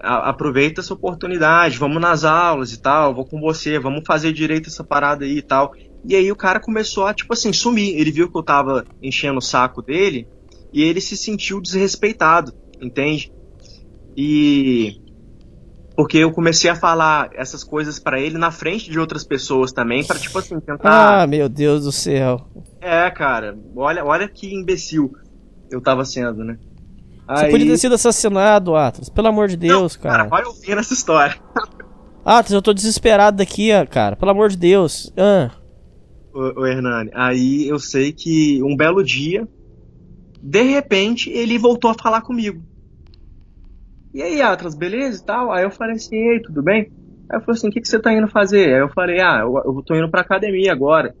a, 0.00 0.28
aproveita 0.28 0.82
essa 0.82 0.92
oportunidade, 0.92 1.78
vamos 1.78 2.02
nas 2.02 2.24
aulas 2.24 2.74
e 2.74 2.82
tal, 2.82 3.14
vou 3.14 3.24
com 3.24 3.40
você, 3.40 3.78
vamos 3.78 4.02
fazer 4.06 4.32
direito 4.32 4.68
essa 4.68 4.84
parada 4.84 5.24
aí 5.24 5.38
e 5.38 5.42
tal. 5.42 5.72
E 6.04 6.14
aí 6.14 6.30
o 6.30 6.36
cara 6.36 6.60
começou 6.60 7.06
a, 7.06 7.14
tipo 7.14 7.32
assim, 7.32 7.52
sumir. 7.52 7.98
Ele 7.98 8.10
viu 8.10 8.30
que 8.30 8.36
eu 8.36 8.42
tava 8.42 8.84
enchendo 9.00 9.38
o 9.38 9.42
saco 9.42 9.80
dele 9.80 10.28
e 10.72 10.82
ele 10.82 11.00
se 11.00 11.16
sentiu 11.16 11.60
desrespeitado, 11.60 12.52
entende? 12.80 13.32
E 14.16 15.00
porque 15.96 16.18
eu 16.18 16.30
comecei 16.30 16.70
a 16.70 16.76
falar 16.76 17.30
essas 17.34 17.64
coisas 17.64 17.98
para 17.98 18.20
ele 18.20 18.38
na 18.38 18.52
frente 18.52 18.88
de 18.88 19.00
outras 19.00 19.24
pessoas 19.24 19.72
também, 19.72 20.04
para 20.04 20.18
tipo 20.18 20.38
assim, 20.38 20.60
tentar 20.60 21.22
Ah, 21.22 21.26
meu 21.26 21.48
Deus 21.48 21.84
do 21.84 21.90
céu. 21.90 22.46
É, 22.80 23.10
cara, 23.10 23.58
olha, 23.74 24.04
olha 24.04 24.28
que 24.28 24.54
imbecil 24.54 25.12
eu 25.70 25.80
tava 25.80 26.04
sendo, 26.04 26.44
né? 26.44 26.56
Você 27.28 27.44
Aí... 27.46 27.50
podia 27.50 27.66
ter 27.66 27.78
sido 27.78 27.94
assassinado, 27.94 28.74
Atlas. 28.74 29.08
Pelo 29.08 29.28
amor 29.28 29.48
de 29.48 29.56
Deus, 29.56 29.96
Não, 29.96 30.02
cara. 30.02 30.16
Cara, 30.18 30.28
vai 30.28 30.44
ouvir 30.44 30.78
essa 30.78 30.94
história. 30.94 31.36
Atlas, 32.24 32.52
eu 32.52 32.62
tô 32.62 32.72
desesperado 32.72 33.38
daqui, 33.38 33.70
cara. 33.90 34.16
Pelo 34.16 34.30
amor 34.30 34.50
de 34.50 34.56
Deus. 34.56 35.12
Ah. 35.16 35.50
Ô, 36.32 36.60
ô, 36.60 36.66
Hernani, 36.66 37.10
aí 37.14 37.68
eu 37.68 37.78
sei 37.78 38.12
que 38.12 38.62
um 38.62 38.76
belo 38.76 39.02
dia, 39.02 39.48
de 40.42 40.62
repente, 40.62 41.30
ele 41.30 41.58
voltou 41.58 41.90
a 41.90 41.94
falar 41.94 42.22
comigo. 42.22 42.62
E 44.12 44.22
aí, 44.22 44.40
Atlas, 44.40 44.74
beleza 44.74 45.20
e 45.20 45.24
tal? 45.24 45.52
Aí 45.52 45.64
eu 45.64 45.70
falei 45.70 45.96
assim, 45.96 46.16
ei, 46.16 46.40
tudo 46.40 46.62
bem? 46.62 46.90
Aí 47.30 47.38
eu 47.38 47.40
falei 47.40 47.58
assim, 47.58 47.68
o 47.68 47.70
que, 47.70 47.80
que 47.80 47.88
você 47.88 48.00
tá 48.00 48.12
indo 48.12 48.28
fazer? 48.28 48.74
Aí 48.74 48.80
eu 48.80 48.88
falei, 48.88 49.20
ah, 49.20 49.40
eu, 49.40 49.54
eu 49.64 49.82
tô 49.84 49.94
indo 49.94 50.10
pra 50.10 50.22
academia 50.22 50.72
agora. 50.72 51.14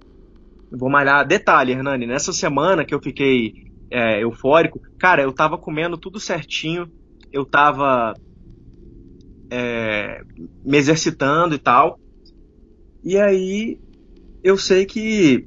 Eu 0.70 0.78
vou 0.78 0.90
malhar. 0.90 1.26
Detalhe, 1.26 1.72
Hernani, 1.72 2.06
nessa 2.06 2.32
semana 2.32 2.84
que 2.84 2.94
eu 2.94 3.00
fiquei 3.00 3.54
é, 3.90 4.22
eufórico, 4.22 4.80
cara, 4.98 5.22
eu 5.22 5.32
tava 5.32 5.58
comendo 5.58 5.98
tudo 5.98 6.18
certinho, 6.18 6.90
eu 7.32 7.44
tava 7.44 8.14
é, 9.50 10.20
me 10.64 10.76
exercitando 10.78 11.54
e 11.54 11.58
tal. 11.58 11.98
E 13.02 13.16
aí 13.18 13.78
eu 14.42 14.56
sei 14.56 14.86
que 14.86 15.46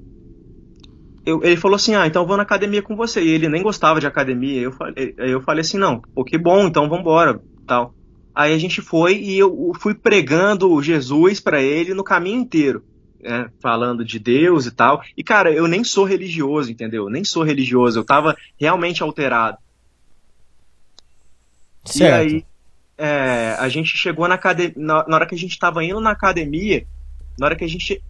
eu, 1.25 1.43
ele 1.43 1.57
falou 1.57 1.75
assim, 1.75 1.95
ah, 1.95 2.07
então 2.07 2.23
eu 2.23 2.27
vou 2.27 2.37
na 2.37 2.43
academia 2.43 2.81
com 2.81 2.95
você. 2.95 3.21
E 3.21 3.29
ele 3.29 3.47
nem 3.47 3.61
gostava 3.61 3.99
de 3.99 4.07
academia. 4.07 4.61
Eu 4.61 4.71
falei, 4.71 5.13
eu 5.17 5.41
falei 5.41 5.61
assim, 5.61 5.77
não, 5.77 5.99
pô, 5.99 6.23
que 6.23 6.37
bom, 6.37 6.65
então 6.65 6.89
vambora, 6.89 7.41
tal. 7.67 7.93
Aí 8.33 8.53
a 8.53 8.57
gente 8.57 8.81
foi 8.81 9.17
e 9.17 9.37
eu 9.37 9.71
fui 9.79 9.93
pregando 9.93 10.81
Jesus 10.81 11.39
para 11.39 11.61
ele 11.61 11.93
no 11.93 12.03
caminho 12.03 12.39
inteiro, 12.39 12.83
né, 13.21 13.49
falando 13.61 14.05
de 14.05 14.17
Deus 14.17 14.65
e 14.65 14.71
tal. 14.71 15.01
E 15.15 15.23
cara, 15.23 15.51
eu 15.51 15.67
nem 15.67 15.83
sou 15.83 16.05
religioso, 16.05 16.71
entendeu? 16.71 17.09
Nem 17.09 17.23
sou 17.23 17.43
religioso, 17.43 17.99
eu 17.99 18.05
tava 18.05 18.35
realmente 18.57 19.03
alterado. 19.03 19.57
Certo. 21.85 22.29
E 22.29 22.35
aí 22.35 22.45
é, 22.97 23.55
a 23.59 23.67
gente 23.67 23.97
chegou 23.97 24.27
na 24.27 24.35
academia, 24.35 24.73
na, 24.77 25.07
na 25.07 25.15
hora 25.15 25.25
que 25.25 25.35
a 25.35 25.37
gente 25.37 25.59
tava 25.59 25.83
indo 25.83 25.99
na 25.99 26.11
academia, 26.11 26.85
na 27.37 27.47
hora 27.47 27.55
que 27.55 27.65
a 27.65 27.69
gente 27.69 28.01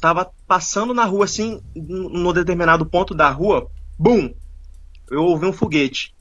tava 0.00 0.30
passando 0.46 0.94
na 0.94 1.04
rua 1.04 1.24
assim, 1.24 1.60
no 1.74 2.32
determinado 2.32 2.86
ponto 2.86 3.14
da 3.14 3.30
rua, 3.30 3.70
bum! 3.98 4.32
Eu 5.10 5.24
ouvi 5.24 5.46
um 5.46 5.52
foguete. 5.52 6.14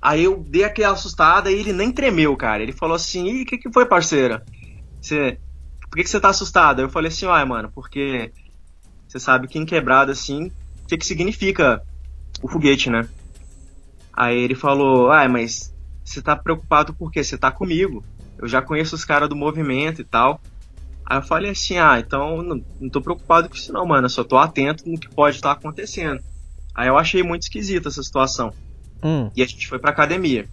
Aí 0.00 0.24
eu 0.24 0.42
dei 0.42 0.64
aquela 0.64 0.94
assustada 0.94 1.50
e 1.50 1.54
ele 1.54 1.72
nem 1.72 1.92
tremeu, 1.92 2.36
cara. 2.36 2.62
Ele 2.62 2.72
falou 2.72 2.94
assim: 2.94 3.26
"E 3.26 3.42
o 3.42 3.46
que 3.46 3.58
que 3.58 3.72
foi, 3.72 3.84
parceira? 3.84 4.44
Você 5.00 5.38
por 5.90 5.96
que, 5.96 6.04
que 6.04 6.10
você 6.10 6.20
tá 6.20 6.28
assustada? 6.28 6.82
Eu 6.82 6.88
falei 6.88 7.08
assim, 7.08 7.26
ai, 7.26 7.44
mano, 7.44 7.70
porque 7.74 8.32
você 9.08 9.18
sabe 9.18 9.48
que 9.48 9.58
em 9.58 9.66
quebrada, 9.66 10.12
assim, 10.12 10.46
o 10.84 10.86
que, 10.86 10.96
que 10.96 11.04
significa 11.04 11.82
o 12.40 12.46
foguete, 12.46 12.88
né? 12.88 13.08
Aí 14.12 14.38
ele 14.38 14.54
falou, 14.54 15.10
ai, 15.10 15.26
mas 15.26 15.74
você 16.04 16.22
tá 16.22 16.36
preocupado 16.36 16.94
porque 16.94 17.24
você 17.24 17.36
tá 17.36 17.50
comigo. 17.50 18.04
Eu 18.38 18.46
já 18.46 18.62
conheço 18.62 18.94
os 18.94 19.04
caras 19.04 19.28
do 19.28 19.34
movimento 19.34 20.00
e 20.00 20.04
tal. 20.04 20.40
Aí 21.10 21.18
eu 21.18 21.22
falei 21.22 21.50
assim, 21.50 21.76
ah, 21.76 21.98
então 21.98 22.40
não, 22.40 22.64
não 22.80 22.88
tô 22.88 23.02
preocupado 23.02 23.48
com 23.48 23.56
isso 23.56 23.72
não, 23.72 23.84
mano. 23.84 24.04
Eu 24.04 24.10
só 24.10 24.22
tô 24.22 24.38
atento 24.38 24.88
no 24.88 24.96
que 24.96 25.08
pode 25.08 25.34
estar 25.34 25.50
acontecendo. 25.50 26.22
Aí 26.72 26.86
eu 26.86 26.96
achei 26.96 27.20
muito 27.20 27.42
esquisita 27.42 27.88
essa 27.88 28.00
situação. 28.00 28.52
Hum. 29.02 29.28
E 29.34 29.42
a 29.42 29.46
gente 29.46 29.66
foi 29.66 29.80
pra 29.80 29.90
academia. 29.90 30.48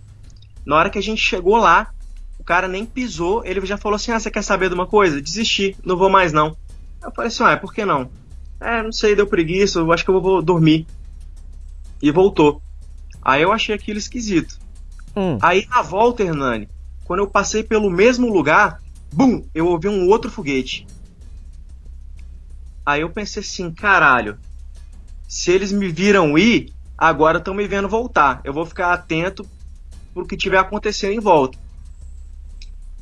Na 0.65 0.75
hora 0.75 0.89
que 0.89 0.97
a 0.97 1.01
gente 1.01 1.21
chegou 1.21 1.57
lá, 1.57 1.93
o 2.39 2.43
cara 2.43 2.67
nem 2.67 2.87
pisou, 2.87 3.45
ele 3.45 3.63
já 3.67 3.77
falou 3.77 3.97
assim, 3.97 4.11
ah, 4.11 4.19
você 4.19 4.31
quer 4.31 4.41
saber 4.41 4.69
de 4.69 4.73
uma 4.73 4.87
coisa? 4.87 5.21
Desisti, 5.21 5.77
não 5.85 5.95
vou 5.95 6.09
mais 6.09 6.33
não. 6.33 6.57
Eu 7.03 7.11
falei 7.11 7.27
assim, 7.27 7.43
ah, 7.43 7.55
por 7.55 7.71
que 7.71 7.85
não? 7.85 8.09
É, 8.59 8.81
não 8.81 8.91
sei, 8.91 9.15
deu 9.15 9.27
preguiça, 9.27 9.77
eu 9.77 9.91
acho 9.93 10.03
que 10.03 10.09
eu 10.09 10.19
vou 10.19 10.41
dormir. 10.41 10.87
E 12.01 12.09
voltou. 12.09 12.63
Aí 13.21 13.43
eu 13.43 13.51
achei 13.51 13.75
aquilo 13.75 13.99
esquisito. 13.99 14.57
Hum. 15.15 15.37
Aí 15.39 15.67
na 15.69 15.83
volta, 15.83 16.23
Hernani, 16.23 16.67
quando 17.05 17.19
eu 17.19 17.27
passei 17.27 17.61
pelo 17.61 17.91
mesmo 17.91 18.33
lugar, 18.33 18.81
Bum! 19.11 19.43
Eu 19.53 19.67
ouvi 19.67 19.87
um 19.87 20.07
outro 20.07 20.29
foguete. 20.29 20.85
Aí 22.85 23.01
eu 23.01 23.09
pensei 23.09 23.41
assim, 23.41 23.71
caralho, 23.71 24.37
se 25.27 25.51
eles 25.51 25.71
me 25.71 25.89
viram 25.89 26.37
ir, 26.37 26.73
agora 26.97 27.37
estão 27.37 27.53
me 27.53 27.67
vendo 27.67 27.89
voltar. 27.89 28.39
Eu 28.43 28.53
vou 28.53 28.65
ficar 28.65 28.93
atento 28.93 29.45
pro 30.13 30.25
que 30.25 30.37
tiver 30.37 30.57
acontecendo 30.57 31.13
em 31.13 31.19
volta. 31.19 31.57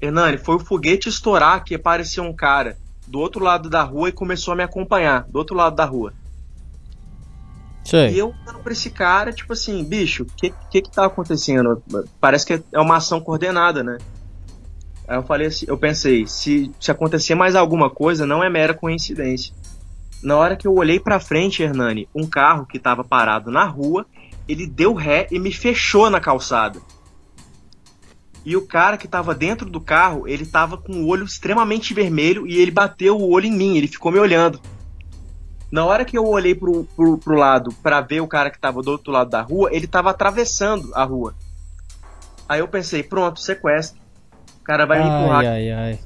Hernani, 0.01 0.37
foi 0.37 0.55
o 0.55 0.59
foguete 0.59 1.07
estourar 1.07 1.63
que 1.63 1.75
apareceu 1.75 2.23
um 2.23 2.33
cara 2.33 2.77
do 3.07 3.19
outro 3.19 3.43
lado 3.43 3.69
da 3.69 3.83
rua 3.83 4.09
e 4.09 4.11
começou 4.11 4.53
a 4.53 4.57
me 4.57 4.63
acompanhar, 4.63 5.23
do 5.29 5.37
outro 5.37 5.55
lado 5.55 5.75
da 5.75 5.85
rua. 5.85 6.13
Sei. 7.83 8.13
E 8.13 8.17
eu 8.17 8.29
olhando 8.29 8.63
pra 8.63 8.73
esse 8.73 8.89
cara, 8.89 9.31
tipo 9.31 9.53
assim, 9.53 9.83
bicho, 9.83 10.23
o 10.23 10.25
que, 10.25 10.51
que 10.71 10.81
que 10.81 10.91
tá 10.91 11.05
acontecendo? 11.05 11.81
Parece 12.19 12.45
que 12.45 12.63
é 12.73 12.79
uma 12.79 12.97
ação 12.97 13.21
coordenada, 13.21 13.83
né? 13.83 13.99
Aí 15.07 15.17
eu 15.17 15.23
falei 15.23 15.47
assim, 15.47 15.65
eu 15.67 15.77
pensei, 15.77 16.25
se, 16.25 16.71
se 16.79 16.91
acontecer 16.91 17.35
mais 17.35 17.55
alguma 17.55 17.89
coisa, 17.89 18.25
não 18.25 18.43
é 18.43 18.49
mera 18.49 18.73
coincidência. 18.73 19.53
Na 20.23 20.37
hora 20.37 20.55
que 20.55 20.67
eu 20.67 20.73
olhei 20.73 20.99
para 20.99 21.19
frente, 21.19 21.61
Hernani, 21.61 22.09
um 22.15 22.25
carro 22.25 22.65
que 22.65 22.77
estava 22.77 23.03
parado 23.03 23.51
na 23.51 23.65
rua 23.65 24.05
ele 24.47 24.67
deu 24.67 24.93
ré 24.93 25.27
e 25.31 25.39
me 25.39 25.51
fechou 25.51 26.09
na 26.09 26.19
calçada. 26.19 26.79
E 28.43 28.55
o 28.55 28.65
cara 28.65 28.97
que 28.97 29.07
tava 29.07 29.33
dentro 29.33 29.67
do 29.67 29.81
carro, 29.81 30.27
ele 30.27 30.45
tava 30.45 30.77
com 30.77 30.93
o 30.93 31.07
olho 31.07 31.25
extremamente 31.25 31.93
vermelho 31.93 32.45
e 32.45 32.57
ele 32.57 32.69
bateu 32.69 33.17
o 33.17 33.31
olho 33.31 33.47
em 33.47 33.51
mim, 33.51 33.75
ele 33.75 33.87
ficou 33.87 34.11
me 34.11 34.19
olhando. 34.19 34.61
Na 35.71 35.83
hora 35.83 36.05
que 36.05 36.15
eu 36.15 36.25
olhei 36.25 36.53
pro, 36.53 36.85
pro, 36.95 37.17
pro 37.17 37.35
lado 37.35 37.73
para 37.81 38.01
ver 38.01 38.21
o 38.21 38.27
cara 38.27 38.51
que 38.51 38.59
tava 38.59 38.83
do 38.83 38.91
outro 38.91 39.11
lado 39.11 39.31
da 39.31 39.41
rua, 39.41 39.69
ele 39.71 39.87
tava 39.87 40.11
atravessando 40.11 40.93
a 40.93 41.03
rua. 41.03 41.33
Aí 42.47 42.59
eu 42.59 42.67
pensei, 42.67 43.01
pronto, 43.01 43.39
sequestro. 43.39 43.99
O 44.65 44.67
cara 44.67 44.87
vai 44.87 44.97
me 44.97 45.09
empurrar. 45.09 45.45
Ai, 45.45 45.71
ai, 45.71 45.71
ai. 45.71 45.99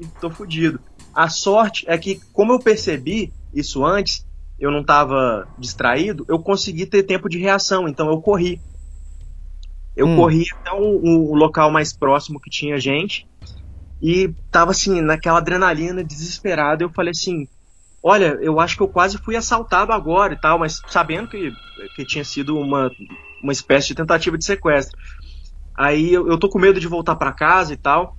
E 0.00 0.06
tô 0.20 0.28
fudido. 0.28 0.80
A 1.14 1.28
sorte 1.28 1.84
é 1.86 1.96
que, 1.96 2.18
como 2.32 2.52
eu 2.52 2.58
percebi 2.58 3.32
isso 3.54 3.84
antes, 3.84 4.26
eu 4.58 4.68
não 4.72 4.82
tava 4.82 5.46
distraído, 5.56 6.26
eu 6.28 6.40
consegui 6.40 6.86
ter 6.86 7.04
tempo 7.04 7.28
de 7.28 7.38
reação, 7.38 7.86
então 7.86 8.10
eu 8.10 8.20
corri. 8.20 8.60
Eu 9.94 10.08
Hum. 10.08 10.16
corri 10.16 10.44
até 10.58 10.72
o, 10.72 11.30
o 11.30 11.36
local 11.36 11.70
mais 11.70 11.92
próximo 11.92 12.40
que 12.40 12.50
tinha 12.50 12.80
gente 12.80 13.28
e 14.02 14.28
tava 14.50 14.72
assim, 14.72 15.00
naquela 15.00 15.38
adrenalina, 15.38 16.02
desesperado. 16.02 16.82
Eu 16.82 16.90
falei 16.90 17.12
assim: 17.12 17.46
Olha, 18.02 18.36
eu 18.42 18.58
acho 18.58 18.76
que 18.76 18.82
eu 18.82 18.88
quase 18.88 19.18
fui 19.18 19.36
assaltado 19.36 19.92
agora 19.92 20.34
e 20.34 20.40
tal, 20.40 20.58
mas 20.58 20.82
sabendo 20.88 21.28
que, 21.28 21.52
que 21.94 22.04
tinha 22.04 22.24
sido 22.24 22.58
uma, 22.58 22.90
uma 23.40 23.52
espécie 23.52 23.88
de 23.88 23.94
tentativa 23.94 24.36
de 24.36 24.44
sequestro. 24.44 24.98
Aí 25.74 26.12
eu, 26.12 26.28
eu 26.28 26.38
tô 26.38 26.48
com 26.48 26.58
medo 26.58 26.78
de 26.78 26.88
voltar 26.88 27.16
pra 27.16 27.32
casa 27.32 27.72
e 27.72 27.76
tal. 27.76 28.16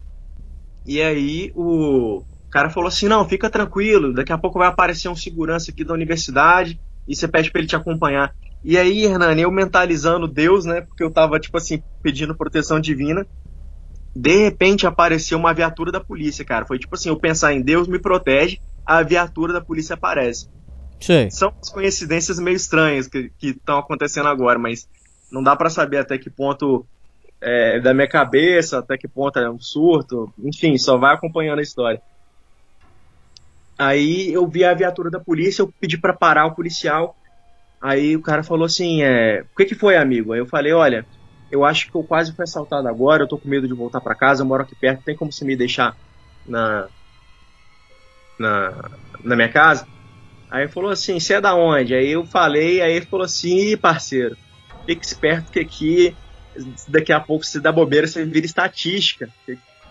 E 0.86 1.02
aí 1.02 1.52
o 1.56 2.24
cara 2.50 2.70
falou 2.70 2.88
assim: 2.88 3.08
Não, 3.08 3.28
fica 3.28 3.50
tranquilo, 3.50 4.14
daqui 4.14 4.34
a 4.34 4.38
pouco 4.38 4.60
vai 4.60 4.68
aparecer 4.68 5.10
um 5.10 5.16
segurança 5.16 5.72
aqui 5.72 5.84
da 5.84 5.94
universidade 5.94 6.80
e 7.08 7.16
você 7.16 7.28
pede 7.28 7.52
pra 7.52 7.60
ele 7.60 7.68
te 7.68 7.76
acompanhar. 7.76 8.34
E 8.64 8.78
aí, 8.78 9.04
Hernani, 9.04 9.42
eu 9.42 9.52
mentalizando 9.52 10.28
Deus, 10.28 10.64
né? 10.64 10.82
Porque 10.82 11.04
eu 11.04 11.12
tava, 11.12 11.40
tipo 11.40 11.58
assim, 11.58 11.84
pedindo 12.02 12.36
proteção 12.36 12.80
divina. 12.80 13.26
De 14.16 14.38
repente 14.38 14.88
apareceu 14.88 15.38
uma 15.38 15.54
viatura 15.54 15.92
da 15.92 16.00
polícia, 16.00 16.46
cara. 16.46 16.66
Foi 16.66 16.80
tipo 16.80 16.96
assim, 16.96 17.10
eu 17.10 17.20
pensar 17.20 17.54
em 17.54 17.62
Deus 17.62 17.88
me 17.88 18.00
protege, 18.00 18.60
a 18.86 19.02
viatura 19.04 19.52
da 19.52 19.60
polícia 19.60 19.96
aparece. 19.96 20.48
Sei. 21.00 21.30
São 21.30 21.52
as 21.62 21.70
coincidências 21.70 22.40
meio 22.40 22.56
estranhas 22.56 23.08
que 23.08 23.32
estão 23.42 23.80
acontecendo 23.80 24.30
agora, 24.30 24.58
mas 24.58 24.88
não 25.32 25.44
dá 25.44 25.56
pra 25.56 25.70
saber 25.70 25.98
até 25.98 26.18
que 26.18 26.30
ponto 26.30 26.86
é 27.44 27.80
da 27.80 27.94
minha 27.94 28.08
cabeça, 28.08 28.80
até 28.80 28.98
que 28.98 29.08
ponto 29.08 29.38
é 29.38 29.50
um 29.50 29.60
surto. 29.60 30.34
Enfim, 30.40 30.78
só 30.78 30.98
vai 30.98 31.14
acompanhando 31.14 31.60
a 31.60 31.64
história. 31.64 32.02
Aí 33.78 34.32
eu 34.32 34.48
vi 34.48 34.64
a 34.64 34.74
viatura 34.74 35.12
da 35.12 35.20
polícia, 35.20 35.62
eu 35.62 35.74
pedi 35.80 35.98
pra 35.98 36.14
parar 36.14 36.46
o 36.46 36.56
policial. 36.56 37.16
Aí 37.82 38.16
o 38.16 38.22
cara 38.22 38.44
falou 38.44 38.66
assim, 38.66 39.04
é, 39.04 39.42
o 39.42 39.58
que 39.58 39.66
que 39.66 39.76
foi, 39.76 39.98
amigo? 39.98 40.32
Aí 40.32 40.40
eu 40.40 40.46
falei, 40.46 40.72
olha, 40.72 41.06
eu 41.52 41.66
acho 41.66 41.92
que 41.92 41.96
eu 41.96 42.04
quase 42.04 42.34
fui 42.34 42.44
assaltado 42.44 42.88
agora, 42.88 43.24
eu 43.24 43.28
tô 43.28 43.38
com 43.38 43.50
medo 43.50 43.68
de 43.68 43.74
voltar 43.74 44.00
pra 44.00 44.16
casa, 44.16 44.42
eu 44.42 44.48
moro 44.48 44.64
aqui 44.64 44.76
perto, 44.76 45.04
tem 45.04 45.16
como 45.16 45.32
você 45.32 45.44
me 45.44 45.56
deixar 45.56 45.98
na 46.48 46.88
na, 48.40 48.90
na 49.22 49.36
minha 49.36 49.50
casa? 49.50 49.86
Aí 50.50 50.64
ele 50.64 50.72
falou 50.72 50.92
assim, 50.92 51.20
você 51.20 51.34
é 51.34 51.42
da 51.42 51.54
onde? 51.56 51.94
Aí 51.94 52.12
eu 52.12 52.26
falei, 52.26 52.82
aí 52.82 52.94
ele 52.94 53.06
falou 53.06 53.26
assim, 53.26 53.56
"Ih, 53.56 53.78
parceiro, 53.78 54.38
fique 54.86 55.06
esperto 55.06 55.52
que 55.52 55.60
aqui 55.60 56.16
daqui 56.88 57.12
a 57.12 57.20
pouco 57.20 57.46
se 57.46 57.60
dá 57.60 57.72
bobeira, 57.72 58.08
você 58.08 58.26
vira 58.26 58.46
estatística. 58.46 59.30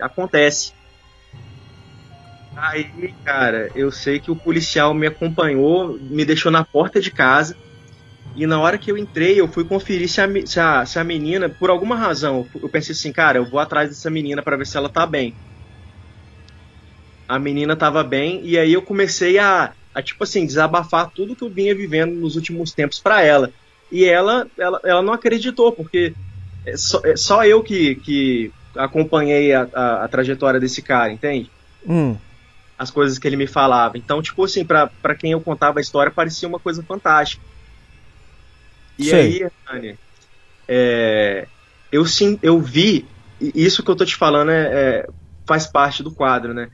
Acontece. 0.01 0.73
Aí, 2.55 3.15
cara, 3.25 3.71
eu 3.75 3.91
sei 3.91 4.21
que 4.21 4.31
o 4.31 4.37
policial 4.37 4.93
me 4.95 5.07
acompanhou, 5.07 5.99
me 5.99 6.25
deixou 6.25 6.53
na 6.53 6.65
porta 6.65 7.01
de 7.01 7.11
casa. 7.11 7.57
E 8.35 8.47
na 8.47 8.61
hora 8.61 8.79
que 8.79 8.91
eu 8.91 8.97
entrei, 8.97 9.41
eu 9.41 9.49
fui 9.49 9.65
conferir 9.65 10.09
se 10.09 10.21
a, 10.21 10.47
se 10.47 10.61
a, 10.61 10.87
se 10.87 10.99
a 10.99 11.05
menina, 11.05 11.49
por 11.49 11.71
alguma 11.71 11.97
razão, 11.97 12.49
eu 12.55 12.69
pensei 12.69 12.93
assim, 12.93 13.13
cara, 13.13 13.39
eu 13.39 13.45
vou 13.45 13.61
atrás 13.61 13.91
dessa 13.91 14.11
menina 14.11 14.43
pra 14.43 14.57
ver 14.57 14.67
se 14.67 14.77
ela 14.77 14.89
tá 14.89 15.07
bem. 15.07 15.35
A 17.29 17.39
menina 17.39 17.77
tava 17.77 18.03
bem, 18.03 18.45
e 18.45 18.59
aí 18.59 18.73
eu 18.73 18.83
comecei 18.83 19.39
a, 19.39 19.75
a 19.95 20.03
tipo 20.03 20.25
assim, 20.25 20.47
desabafar 20.47 21.11
tudo 21.11 21.37
que 21.37 21.45
eu 21.45 21.51
vinha 21.51 21.75
vivendo 21.75 22.15
nos 22.15 22.37
últimos 22.37 22.73
tempos 22.73 22.99
pra 22.99 23.23
ela. 23.23 23.53
E 23.91 24.05
ela, 24.05 24.47
ela, 24.59 24.81
ela 24.85 25.03
não 25.03 25.13
acreditou, 25.13 25.73
porque 25.73 26.15
é 26.65 26.77
só, 26.77 27.01
é 27.05 27.17
só 27.17 27.45
eu 27.45 27.63
que, 27.63 27.97
que 27.97 28.53
acompanhei 28.77 29.53
a, 29.53 29.69
a, 29.75 30.05
a 30.05 30.09
trajetória 30.09 30.61
desse 30.61 30.83
cara, 30.83 31.13
entende? 31.13 31.53
Hum. 31.87 32.19
as 32.77 32.91
coisas 32.91 33.19
que 33.19 33.27
ele 33.27 33.37
me 33.37 33.47
falava. 33.47 33.97
Então, 33.97 34.21
tipo 34.23 34.45
assim, 34.45 34.67
pra 34.67 34.91
quem 35.19 35.33
eu 35.33 35.41
contava 35.43 35.79
a 35.79 35.83
história, 35.83 36.13
parecia 36.13 36.49
uma 36.49 36.61
coisa 36.61 36.85
fantástica. 36.87 37.43
E 38.99 39.05
Sei. 39.05 39.13
aí, 39.13 39.51
Hernani, 39.69 39.99
é, 40.69 41.49
eu, 41.91 42.05
sim, 42.07 42.39
eu 42.43 42.61
vi, 42.61 43.09
e 43.41 43.53
isso 43.65 43.85
que 43.85 43.91
eu 43.91 43.97
tô 43.97 44.05
te 44.05 44.17
falando 44.17 44.51
é, 44.51 45.01
é- 45.01 45.07
faz 45.47 45.67
parte 45.67 46.03
do 46.03 46.15
quadro, 46.15 46.55
né? 46.55 46.71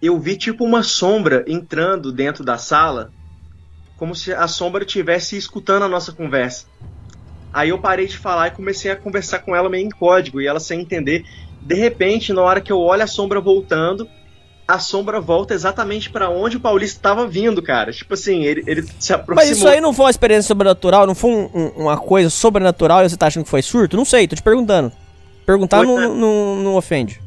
Eu 0.00 0.18
vi 0.20 0.36
tipo 0.36 0.64
uma 0.64 0.82
sombra 0.82 1.44
entrando 1.48 2.12
dentro 2.12 2.44
da 2.44 2.58
sala, 2.58 3.12
como 3.96 4.14
se 4.14 4.32
a 4.32 4.48
sombra 4.48 4.84
estivesse 4.84 5.36
escutando 5.36 5.84
a 5.84 5.88
nossa 5.88 6.12
conversa. 6.14 6.66
Aí 7.52 7.70
eu 7.70 7.78
parei 7.78 8.06
de 8.06 8.16
falar 8.18 8.48
e 8.48 8.50
comecei 8.52 8.90
a 8.90 8.96
conversar 8.96 9.40
com 9.40 9.54
ela 9.56 9.68
meio 9.68 9.86
em 9.86 9.90
código, 9.90 10.40
e 10.40 10.46
ela 10.46 10.60
sem 10.60 10.80
entender. 10.80 11.24
De 11.62 11.74
repente, 11.74 12.32
na 12.32 12.42
hora 12.42 12.60
que 12.60 12.70
eu 12.72 12.78
olho 12.78 13.02
a 13.02 13.06
sombra 13.06 13.40
voltando, 13.40 14.08
a 14.66 14.78
sombra 14.78 15.18
volta 15.18 15.54
exatamente 15.54 16.10
pra 16.10 16.28
onde 16.28 16.58
o 16.58 16.60
Paulista 16.60 17.00
tava 17.00 17.26
vindo, 17.26 17.62
cara. 17.62 17.90
Tipo 17.90 18.12
assim, 18.14 18.44
ele, 18.44 18.62
ele 18.66 18.82
se 18.98 19.12
aproximou. 19.14 19.36
Mas 19.48 19.56
isso 19.56 19.66
aí 19.66 19.80
não 19.80 19.94
foi 19.94 20.04
uma 20.04 20.10
experiência 20.10 20.46
sobrenatural? 20.48 21.06
Não 21.06 21.14
foi 21.14 21.30
um- 21.30 21.50
um- 21.54 21.68
uma 21.84 21.96
coisa 21.96 22.28
sobrenatural 22.28 23.02
e 23.04 23.08
você 23.08 23.16
tá 23.16 23.26
achando 23.28 23.44
que 23.44 23.50
foi 23.50 23.62
surto? 23.62 23.96
Não 23.96 24.04
sei, 24.04 24.28
tô 24.28 24.36
te 24.36 24.42
perguntando. 24.42 24.92
Perguntar 25.46 25.78
Foi, 25.78 25.86
não, 25.86 25.96
né? 25.96 26.06
não, 26.08 26.56
não 26.56 26.74
ofende. 26.76 27.18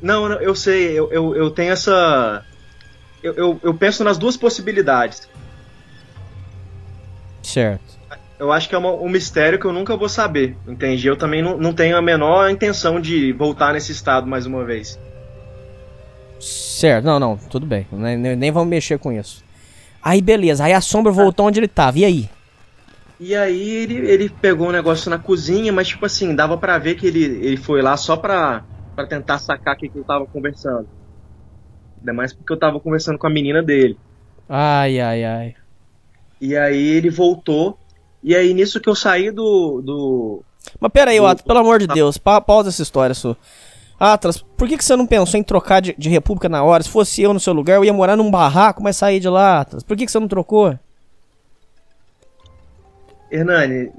Não, 0.00 0.28
não, 0.28 0.40
eu 0.40 0.52
sei, 0.56 0.98
eu, 0.98 1.12
eu, 1.12 1.36
eu 1.36 1.50
tenho 1.52 1.70
essa. 1.72 2.44
Eu, 3.22 3.34
eu, 3.34 3.60
eu 3.62 3.72
penso 3.74 4.02
nas 4.02 4.18
duas 4.18 4.36
possibilidades. 4.36 5.28
Certo. 7.42 8.01
Eu 8.42 8.50
acho 8.50 8.68
que 8.68 8.74
é 8.74 8.78
uma- 8.78 8.90
um 9.00 9.08
mistério 9.08 9.56
que 9.56 9.64
eu 9.64 9.72
nunca 9.72 9.96
vou 9.96 10.08
saber, 10.08 10.58
entende? 10.66 11.06
Eu 11.06 11.16
também 11.16 11.40
não, 11.40 11.56
não 11.56 11.72
tenho 11.72 11.96
a 11.96 12.02
menor 12.02 12.50
intenção 12.50 13.00
de 13.00 13.32
voltar 13.32 13.72
nesse 13.72 13.92
estado 13.92 14.26
mais 14.26 14.46
uma 14.46 14.64
vez. 14.64 14.98
Certo, 16.40 17.04
não, 17.04 17.20
não, 17.20 17.36
tudo 17.36 17.64
bem. 17.64 17.86
Nem, 17.92 18.16
nem- 18.34 18.50
vamos 18.50 18.68
mexer 18.68 18.98
com 18.98 19.12
isso. 19.12 19.44
Aí 20.02 20.20
beleza, 20.20 20.64
aí 20.64 20.72
a 20.72 20.80
sombra 20.80 21.12
voltou 21.12 21.46
onde 21.46 21.60
ele 21.60 21.68
tava. 21.68 22.00
E 22.00 22.04
aí? 22.04 22.28
E 23.20 23.36
aí 23.36 23.68
ele, 23.70 23.94
ele 24.10 24.28
pegou 24.28 24.68
um 24.68 24.72
negócio 24.72 25.08
na 25.08 25.18
cozinha, 25.20 25.72
mas 25.72 25.86
tipo 25.86 26.04
assim, 26.04 26.34
dava 26.34 26.58
pra 26.58 26.78
ver 26.78 26.96
que 26.96 27.06
ele, 27.06 27.22
ele 27.22 27.56
foi 27.56 27.80
lá 27.80 27.96
só 27.96 28.16
pra, 28.16 28.64
pra 28.96 29.06
tentar 29.06 29.38
sacar 29.38 29.74
o 29.74 29.76
que, 29.78 29.88
que 29.88 29.98
eu 29.98 30.04
tava 30.04 30.26
conversando. 30.26 30.88
Ainda 32.00 32.12
mais 32.12 32.32
porque 32.34 32.52
eu 32.52 32.58
tava 32.58 32.80
conversando 32.80 33.18
com 33.18 33.26
a 33.28 33.30
menina 33.30 33.62
dele. 33.62 33.96
Ai, 34.48 34.98
ai, 35.00 35.24
ai. 35.24 35.54
E 36.40 36.56
aí 36.56 36.82
ele 36.88 37.08
voltou. 37.10 37.78
E 38.22 38.34
aí 38.36 38.54
nisso 38.54 38.80
que 38.80 38.88
eu 38.88 38.94
saí 38.94 39.30
do. 39.30 39.80
do 39.82 40.42
Mas 40.80 40.92
pera 40.92 41.10
aí, 41.10 41.18
Do- 41.18 41.26
Atlas, 41.26 41.42
pelo 41.46 41.58
amor 41.58 41.78
de 41.78 41.86
Deus, 41.86 42.16
pa 42.18 42.40
pausa 42.40 42.68
essa 42.68 42.82
história 42.82 43.14
sua. 43.14 43.36
Atlas, 43.98 44.38
por 44.56 44.66
que, 44.68 44.76
que 44.76 44.84
você 44.84 44.96
não 44.96 45.06
pensou 45.06 45.38
em 45.38 45.42
trocar 45.44 45.80
de, 45.80 45.94
de 45.96 46.08
república 46.08 46.48
na 46.48 46.62
hora? 46.62 46.82
Se 46.82 46.88
fosse 46.88 47.22
eu 47.22 47.32
no 47.32 47.38
seu 47.40 47.52
lugar, 47.52 47.76
eu 47.76 47.84
ia 47.84 47.92
morar 47.92 48.16
num 48.16 48.30
barraco, 48.30 48.82
mas 48.82 48.96
sair 48.96 49.20
de 49.20 49.28
lá, 49.28 49.60
Atlas. 49.60 49.82
Por 49.82 49.96
que, 49.96 50.04
que 50.06 50.10
você 50.12 50.18
não 50.18 50.26
trocou? 50.28 50.76
Hernani, 53.30 53.90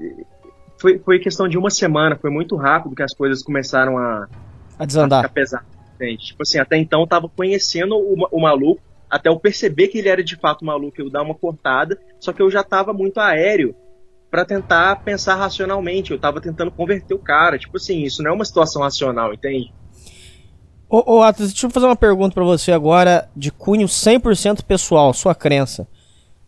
foi, 0.78 0.98
foi 0.98 1.18
questão 1.18 1.48
de 1.48 1.58
uma 1.58 1.70
semana, 1.70 2.16
foi 2.16 2.30
muito 2.30 2.54
rápido 2.56 2.94
que 2.94 3.02
as 3.02 3.14
coisas 3.14 3.42
começaram 3.42 3.98
a, 3.98 4.28
A 4.78 4.84
desandar. 4.84 5.22
ficar 5.22 5.32
pesadas. 5.34 5.66
entende? 5.94 6.18
Tipo 6.26 6.42
assim, 6.42 6.58
até 6.58 6.76
então 6.76 7.00
eu 7.00 7.06
tava 7.06 7.28
conhecendo 7.28 7.96
o, 7.96 8.28
o 8.30 8.40
maluco, 8.40 8.80
até 9.10 9.28
eu 9.28 9.38
perceber 9.38 9.88
que 9.88 9.98
ele 9.98 10.08
era 10.08 10.22
de 10.22 10.36
fato 10.36 10.64
maluco, 10.64 11.00
eu 11.00 11.10
dar 11.10 11.22
uma 11.22 11.34
cortada, 11.34 11.98
só 12.20 12.32
que 12.32 12.42
eu 12.42 12.50
já 12.50 12.62
tava 12.62 12.92
muito 12.92 13.18
aéreo 13.18 13.74
pra 14.34 14.44
tentar 14.44 14.96
pensar 15.04 15.36
racionalmente, 15.36 16.10
eu 16.10 16.18
tava 16.18 16.40
tentando 16.40 16.72
converter 16.72 17.14
o 17.14 17.18
cara, 17.20 17.56
tipo 17.56 17.76
assim, 17.76 18.02
isso 18.02 18.20
não 18.20 18.32
é 18.32 18.34
uma 18.34 18.44
situação 18.44 18.82
racional, 18.82 19.32
entende? 19.32 19.72
Ô, 20.90 21.18
ô 21.18 21.22
Atlas, 21.22 21.50
deixa 21.52 21.66
eu 21.66 21.70
fazer 21.70 21.86
uma 21.86 21.94
pergunta 21.94 22.34
pra 22.34 22.42
você 22.42 22.72
agora, 22.72 23.28
de 23.36 23.52
cunho 23.52 23.86
100% 23.86 24.64
pessoal, 24.64 25.14
sua 25.14 25.36
crença. 25.36 25.86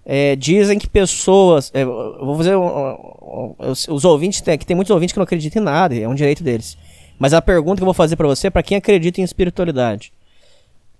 É, 0.04 0.34
dizem 0.34 0.80
que 0.80 0.88
pessoas. 0.88 1.70
é, 1.72 1.84
vou 1.84 2.36
fazer. 2.36 2.56
um- 2.56 2.66
um- 2.66 3.54
um- 3.60 3.70
os, 3.70 3.86
os 3.86 4.04
ouvintes, 4.04 4.40
tem, 4.40 4.58
que 4.58 4.66
tem 4.66 4.74
muitos 4.74 4.90
ouvintes 4.90 5.12
que 5.12 5.18
não 5.20 5.24
acreditam 5.24 5.62
em 5.62 5.64
nada, 5.64 5.94
é 5.96 6.08
um 6.08 6.14
direito 6.14 6.42
deles. 6.42 6.76
Mas 7.20 7.32
a 7.32 7.40
pergunta 7.40 7.76
que 7.76 7.82
eu 7.82 7.86
vou 7.86 7.94
fazer 7.94 8.16
pra 8.16 8.26
você 8.26 8.48
é 8.48 8.50
pra 8.50 8.64
quem 8.64 8.76
acredita 8.76 9.20
em 9.20 9.24
espiritualidade. 9.24 10.12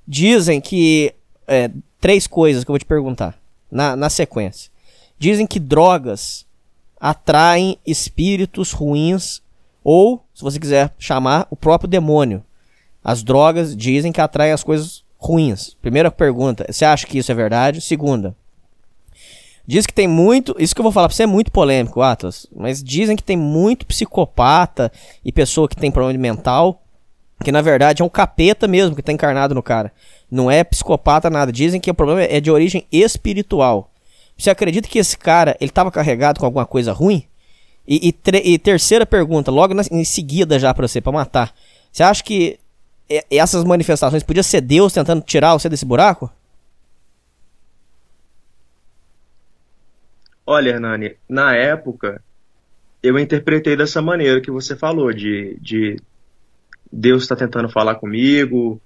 Dizem 0.06 0.60
que. 0.60 1.12
é, 1.48 1.68
três 2.00 2.28
coisas 2.28 2.62
que 2.62 2.70
eu 2.70 2.74
vou 2.74 2.78
te 2.78 2.84
perguntar, 2.84 3.36
na, 3.70 3.96
na 3.96 4.08
sequência. 4.08 4.70
Dizem 5.18 5.46
que 5.48 5.58
drogas 5.58 6.45
atraem 7.06 7.78
espíritos 7.86 8.72
ruins, 8.72 9.40
ou, 9.84 10.24
se 10.34 10.42
você 10.42 10.58
quiser 10.58 10.92
chamar, 10.98 11.46
o 11.52 11.54
próprio 11.54 11.88
demônio. 11.88 12.42
As 13.02 13.22
drogas 13.22 13.76
dizem 13.76 14.10
que 14.10 14.20
atraem 14.20 14.52
as 14.52 14.64
coisas 14.64 15.04
ruins. 15.16 15.76
Primeira 15.80 16.10
pergunta, 16.10 16.66
você 16.68 16.84
acha 16.84 17.06
que 17.06 17.18
isso 17.18 17.30
é 17.30 17.34
verdade? 17.34 17.80
Segunda, 17.80 18.34
Diz 19.68 19.84
que 19.84 19.92
tem 19.92 20.06
muito. 20.06 20.54
Isso 20.60 20.72
que 20.72 20.80
eu 20.80 20.84
vou 20.84 20.92
falar 20.92 21.08
pra 21.08 21.16
você 21.16 21.24
é 21.24 21.26
muito 21.26 21.50
polêmico, 21.50 22.00
Atlas. 22.00 22.46
Mas 22.54 22.80
dizem 22.80 23.16
que 23.16 23.22
tem 23.22 23.36
muito 23.36 23.84
psicopata 23.84 24.92
e 25.24 25.32
pessoa 25.32 25.68
que 25.68 25.74
tem 25.74 25.90
problema 25.90 26.20
mental. 26.20 26.84
Que 27.42 27.50
na 27.50 27.60
verdade 27.60 28.00
é 28.00 28.04
um 28.04 28.08
capeta 28.08 28.68
mesmo 28.68 28.94
que 28.94 29.02
tá 29.02 29.10
encarnado 29.10 29.56
no 29.56 29.64
cara. 29.64 29.92
Não 30.30 30.48
é 30.48 30.62
psicopata 30.62 31.28
nada. 31.28 31.50
Dizem 31.50 31.80
que 31.80 31.90
o 31.90 31.94
problema 31.94 32.22
é 32.22 32.40
de 32.40 32.48
origem 32.48 32.86
espiritual. 32.92 33.90
Você 34.36 34.50
acredita 34.50 34.88
que 34.88 34.98
esse 34.98 35.16
cara 35.16 35.56
ele 35.60 35.70
tava 35.70 35.90
carregado 35.90 36.40
com 36.40 36.46
alguma 36.46 36.66
coisa 36.66 36.92
ruim? 36.92 37.26
E, 37.86 38.08
e, 38.08 38.52
e 38.52 38.58
terceira 38.58 39.06
pergunta, 39.06 39.50
logo 39.50 39.72
na, 39.72 39.82
em 39.90 40.04
seguida 40.04 40.58
já 40.58 40.74
pra 40.74 40.86
você, 40.86 41.00
pra 41.00 41.12
matar. 41.12 41.54
Você 41.92 42.02
acha 42.02 42.22
que 42.22 42.58
essas 43.30 43.64
manifestações 43.64 44.22
podia 44.22 44.42
ser 44.42 44.60
Deus 44.60 44.92
tentando 44.92 45.22
tirar 45.22 45.54
você 45.54 45.68
desse 45.68 45.84
buraco? 45.84 46.30
Olha, 50.44 50.70
Hernani, 50.70 51.16
na 51.28 51.54
época 51.54 52.22
eu 53.02 53.18
interpretei 53.18 53.76
dessa 53.76 54.02
maneira 54.02 54.40
que 54.40 54.50
você 54.50 54.76
falou, 54.76 55.12
de, 55.12 55.56
de 55.60 55.96
Deus 56.90 57.22
está 57.22 57.36
tentando 57.36 57.68
falar 57.68 57.96
comigo 57.96 58.80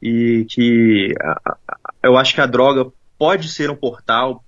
e 0.00 0.46
que 0.48 1.14
a, 1.20 1.56
a, 1.66 1.78
eu 2.02 2.16
acho 2.16 2.34
que 2.34 2.40
a 2.40 2.46
droga 2.46 2.90
pode 3.18 3.48
ser 3.48 3.70
um 3.70 3.76
portal, 3.76 4.44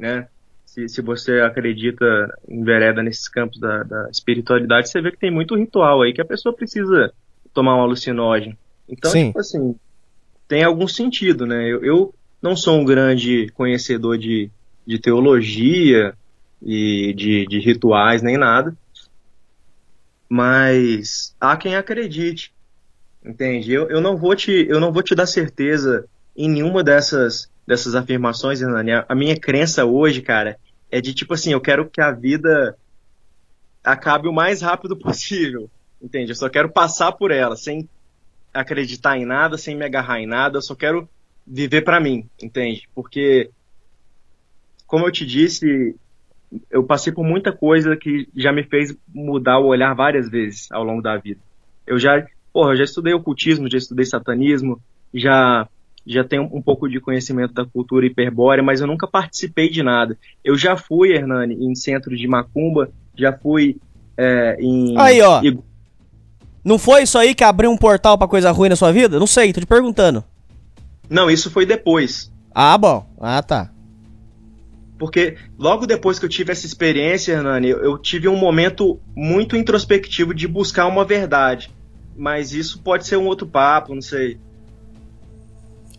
né? 0.00 0.26
Se, 0.64 0.88
se 0.88 1.02
você 1.02 1.40
acredita 1.40 2.04
em 2.48 2.64
vereda 2.64 3.02
nesses 3.02 3.28
campos 3.28 3.58
da, 3.60 3.82
da 3.82 4.08
espiritualidade, 4.10 4.88
você 4.88 5.00
vê 5.00 5.10
que 5.10 5.18
tem 5.18 5.30
muito 5.30 5.56
ritual 5.56 6.02
aí 6.02 6.12
que 6.12 6.20
a 6.20 6.24
pessoa 6.24 6.54
precisa 6.54 7.12
tomar 7.52 7.76
um 7.76 7.82
alucinógeno. 7.82 8.56
Então, 8.88 9.10
Sim. 9.10 9.26
tipo 9.26 9.40
assim, 9.40 9.76
tem 10.48 10.64
algum 10.64 10.88
sentido, 10.88 11.46
né? 11.46 11.68
Eu, 11.68 11.84
eu 11.84 12.14
não 12.40 12.56
sou 12.56 12.78
um 12.78 12.84
grande 12.84 13.48
conhecedor 13.54 14.16
de, 14.16 14.50
de 14.86 14.98
teologia 14.98 16.14
e 16.62 17.12
de, 17.14 17.46
de 17.46 17.58
rituais 17.58 18.22
nem 18.22 18.36
nada, 18.36 18.76
mas 20.28 21.34
há 21.40 21.56
quem 21.56 21.74
acredite, 21.74 22.52
entende? 23.24 23.72
Eu, 23.72 23.90
eu, 23.90 24.00
não 24.00 24.16
vou 24.16 24.36
te, 24.36 24.66
eu 24.68 24.78
não 24.78 24.92
vou 24.92 25.02
te 25.02 25.14
dar 25.14 25.26
certeza 25.26 26.06
em 26.36 26.48
nenhuma 26.48 26.84
dessas, 26.84 27.49
dessas 27.70 27.94
afirmações, 27.94 28.60
Hernani. 28.60 28.90
A 29.08 29.14
minha 29.14 29.38
crença 29.38 29.84
hoje, 29.84 30.20
cara, 30.20 30.58
é 30.90 31.00
de 31.00 31.14
tipo 31.14 31.34
assim, 31.34 31.52
eu 31.52 31.60
quero 31.60 31.88
que 31.88 32.00
a 32.00 32.10
vida 32.10 32.76
acabe 33.84 34.26
o 34.26 34.32
mais 34.32 34.60
rápido 34.60 34.96
possível, 34.98 35.70
entende? 36.02 36.32
Eu 36.32 36.34
só 36.34 36.48
quero 36.48 36.68
passar 36.68 37.12
por 37.12 37.30
ela, 37.30 37.54
sem 37.54 37.88
acreditar 38.52 39.16
em 39.16 39.24
nada, 39.24 39.56
sem 39.56 39.76
me 39.76 39.84
agarrar 39.84 40.18
em 40.18 40.26
nada, 40.26 40.58
eu 40.58 40.62
só 40.62 40.74
quero 40.74 41.08
viver 41.46 41.82
para 41.82 42.00
mim, 42.00 42.28
entende? 42.42 42.88
Porque 42.92 43.50
como 44.84 45.06
eu 45.06 45.12
te 45.12 45.24
disse, 45.24 45.94
eu 46.68 46.82
passei 46.82 47.12
por 47.12 47.22
muita 47.24 47.52
coisa 47.52 47.96
que 47.96 48.28
já 48.34 48.52
me 48.52 48.64
fez 48.64 48.96
mudar 49.14 49.60
o 49.60 49.66
olhar 49.66 49.94
várias 49.94 50.28
vezes 50.28 50.66
ao 50.72 50.82
longo 50.82 51.00
da 51.00 51.16
vida. 51.16 51.38
Eu 51.86 52.00
já, 52.00 52.26
porra, 52.52 52.72
eu 52.72 52.78
já 52.78 52.84
estudei 52.84 53.14
ocultismo, 53.14 53.70
já 53.70 53.78
estudei 53.78 54.04
satanismo, 54.04 54.82
já 55.14 55.68
já 56.12 56.24
tenho 56.24 56.48
um 56.52 56.60
pouco 56.60 56.88
de 56.88 57.00
conhecimento 57.00 57.54
da 57.54 57.64
cultura 57.64 58.06
hiperbórea, 58.06 58.62
mas 58.62 58.80
eu 58.80 58.86
nunca 58.86 59.06
participei 59.06 59.70
de 59.70 59.82
nada. 59.82 60.18
Eu 60.44 60.56
já 60.56 60.76
fui, 60.76 61.12
Hernani, 61.12 61.54
em 61.54 61.74
centro 61.74 62.16
de 62.16 62.26
macumba, 62.26 62.90
já 63.16 63.32
fui 63.32 63.76
é, 64.16 64.56
em. 64.60 64.98
Aí, 64.98 65.20
ó. 65.22 65.40
Não 66.64 66.78
foi 66.78 67.04
isso 67.04 67.16
aí 67.16 67.34
que 67.34 67.44
abriu 67.44 67.70
um 67.70 67.76
portal 67.76 68.18
para 68.18 68.28
coisa 68.28 68.50
ruim 68.50 68.68
na 68.68 68.76
sua 68.76 68.92
vida? 68.92 69.18
Não 69.18 69.26
sei, 69.26 69.52
tô 69.52 69.60
te 69.60 69.66
perguntando. 69.66 70.22
Não, 71.08 71.30
isso 71.30 71.50
foi 71.50 71.64
depois. 71.64 72.30
Ah, 72.54 72.76
bom. 72.76 73.06
Ah, 73.18 73.42
tá. 73.42 73.70
Porque 74.98 75.36
logo 75.58 75.86
depois 75.86 76.18
que 76.18 76.26
eu 76.26 76.28
tive 76.28 76.52
essa 76.52 76.66
experiência, 76.66 77.32
Hernani, 77.32 77.70
eu 77.70 77.96
tive 77.96 78.28
um 78.28 78.36
momento 78.36 79.00
muito 79.16 79.56
introspectivo 79.56 80.34
de 80.34 80.46
buscar 80.46 80.86
uma 80.86 81.04
verdade. 81.04 81.70
Mas 82.14 82.52
isso 82.52 82.82
pode 82.82 83.06
ser 83.06 83.16
um 83.16 83.26
outro 83.26 83.46
papo, 83.46 83.94
não 83.94 84.02
sei. 84.02 84.38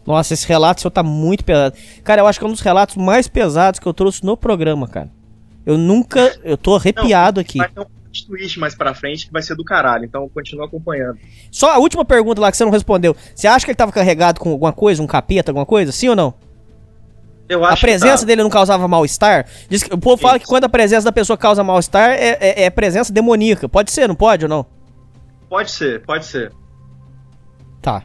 Nossa, 0.05 0.33
esse 0.33 0.47
relato 0.47 0.81
seu 0.81 0.91
tá 0.91 1.03
muito 1.03 1.43
pesado. 1.43 1.75
Cara, 2.03 2.21
eu 2.21 2.27
acho 2.27 2.39
que 2.39 2.45
é 2.45 2.47
um 2.47 2.51
dos 2.51 2.61
relatos 2.61 2.95
mais 2.95 3.27
pesados 3.27 3.79
que 3.79 3.85
eu 3.85 3.93
trouxe 3.93 4.23
no 4.25 4.35
programa, 4.35 4.87
cara. 4.87 5.09
Eu 5.65 5.77
nunca. 5.77 6.37
Eu 6.43 6.57
tô 6.57 6.75
arrepiado 6.75 7.37
não, 7.37 7.41
aqui. 7.41 7.59
Vai 7.59 7.69
ter 7.69 7.81
um 7.81 7.85
twist 8.27 8.59
mais 8.59 8.75
pra 8.75 8.93
frente 8.93 9.27
que 9.27 9.31
vai 9.31 9.41
ser 9.41 9.55
do 9.55 9.63
caralho, 9.63 10.05
então 10.05 10.27
continua 10.29 10.65
acompanhando. 10.65 11.19
Só 11.51 11.71
a 11.71 11.77
última 11.77 12.03
pergunta 12.03 12.41
lá 12.41 12.51
que 12.51 12.57
você 12.57 12.65
não 12.65 12.71
respondeu. 12.71 13.15
Você 13.35 13.47
acha 13.47 13.65
que 13.65 13.71
ele 13.71 13.77
tava 13.77 13.91
carregado 13.91 14.39
com 14.39 14.49
alguma 14.49 14.73
coisa, 14.73 15.01
um 15.01 15.07
capeta, 15.07 15.51
alguma 15.51 15.65
coisa? 15.65 15.91
Sim 15.91 16.09
ou 16.09 16.15
não? 16.15 16.33
Eu 17.47 17.65
acho 17.65 17.85
a 17.85 17.87
presença 17.87 18.25
dele 18.25 18.41
não 18.43 18.49
causava 18.49 18.87
mal-estar? 18.87 19.45
O 19.91 19.97
povo 19.97 20.15
Isso. 20.15 20.23
fala 20.23 20.39
que 20.39 20.45
quando 20.45 20.63
a 20.63 20.69
presença 20.69 21.03
da 21.03 21.11
pessoa 21.11 21.37
causa 21.37 21.63
mal-estar 21.63 22.11
é, 22.11 22.37
é, 22.39 22.63
é, 22.63 22.69
presença 22.69 23.11
demoníaca. 23.11 23.67
Pode 23.67 23.91
ser, 23.91 24.07
não 24.07 24.15
pode 24.15 24.45
ou 24.45 24.49
não? 24.49 24.65
Pode 25.49 25.69
ser, 25.69 26.01
pode 26.03 26.25
ser. 26.25 26.53
Tá. 27.81 28.03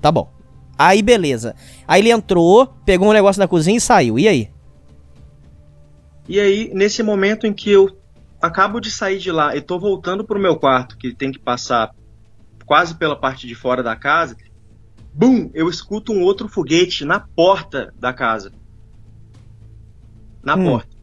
Tá 0.00 0.10
bom. 0.10 0.39
Aí 0.82 1.02
beleza. 1.02 1.54
Aí 1.86 2.00
ele 2.00 2.10
entrou, 2.10 2.66
pegou 2.86 3.10
um 3.10 3.12
negócio 3.12 3.38
na 3.38 3.46
cozinha 3.46 3.76
e 3.76 3.80
saiu. 3.80 4.18
E 4.18 4.26
aí? 4.26 4.48
E 6.26 6.40
aí, 6.40 6.70
nesse 6.72 7.02
momento 7.02 7.46
em 7.46 7.52
que 7.52 7.70
eu 7.70 7.98
acabo 8.40 8.80
de 8.80 8.90
sair 8.90 9.18
de 9.18 9.30
lá 9.30 9.54
e 9.54 9.60
tô 9.60 9.78
voltando 9.78 10.24
pro 10.24 10.40
meu 10.40 10.56
quarto, 10.56 10.96
que 10.96 11.12
tem 11.12 11.30
que 11.30 11.38
passar 11.38 11.90
quase 12.64 12.94
pela 12.94 13.14
parte 13.14 13.46
de 13.46 13.54
fora 13.54 13.82
da 13.82 13.94
casa, 13.94 14.34
bum, 15.12 15.50
eu 15.52 15.68
escuto 15.68 16.14
um 16.14 16.22
outro 16.22 16.48
foguete 16.48 17.04
na 17.04 17.20
porta 17.20 17.92
da 17.98 18.14
casa 18.14 18.50
na 20.42 20.56
hum. 20.56 20.64
porta. 20.64 20.96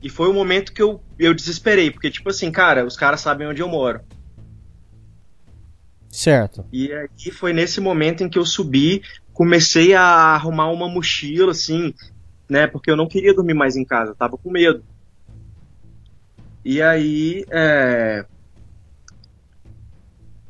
E 0.00 0.08
foi 0.08 0.28
o 0.28 0.32
momento 0.32 0.72
que 0.72 0.80
eu, 0.80 1.02
eu 1.18 1.34
desesperei, 1.34 1.90
porque, 1.90 2.08
tipo 2.08 2.30
assim, 2.30 2.52
cara, 2.52 2.86
os 2.86 2.96
caras 2.96 3.20
sabem 3.20 3.48
onde 3.48 3.62
eu 3.62 3.68
moro. 3.68 4.00
Certo. 6.12 6.64
E 6.70 7.30
foi 7.32 7.54
nesse 7.54 7.80
momento 7.80 8.22
em 8.22 8.28
que 8.28 8.38
eu 8.38 8.44
subi, 8.44 9.02
comecei 9.32 9.94
a 9.94 10.02
arrumar 10.02 10.70
uma 10.70 10.86
mochila, 10.86 11.52
assim, 11.52 11.94
né? 12.48 12.66
Porque 12.66 12.90
eu 12.90 12.96
não 12.96 13.08
queria 13.08 13.34
dormir 13.34 13.54
mais 13.54 13.76
em 13.76 13.84
casa, 13.84 14.14
tava 14.14 14.36
com 14.36 14.50
medo. 14.50 14.84
E 16.62 16.82
aí, 16.82 17.44
é... 17.50 18.26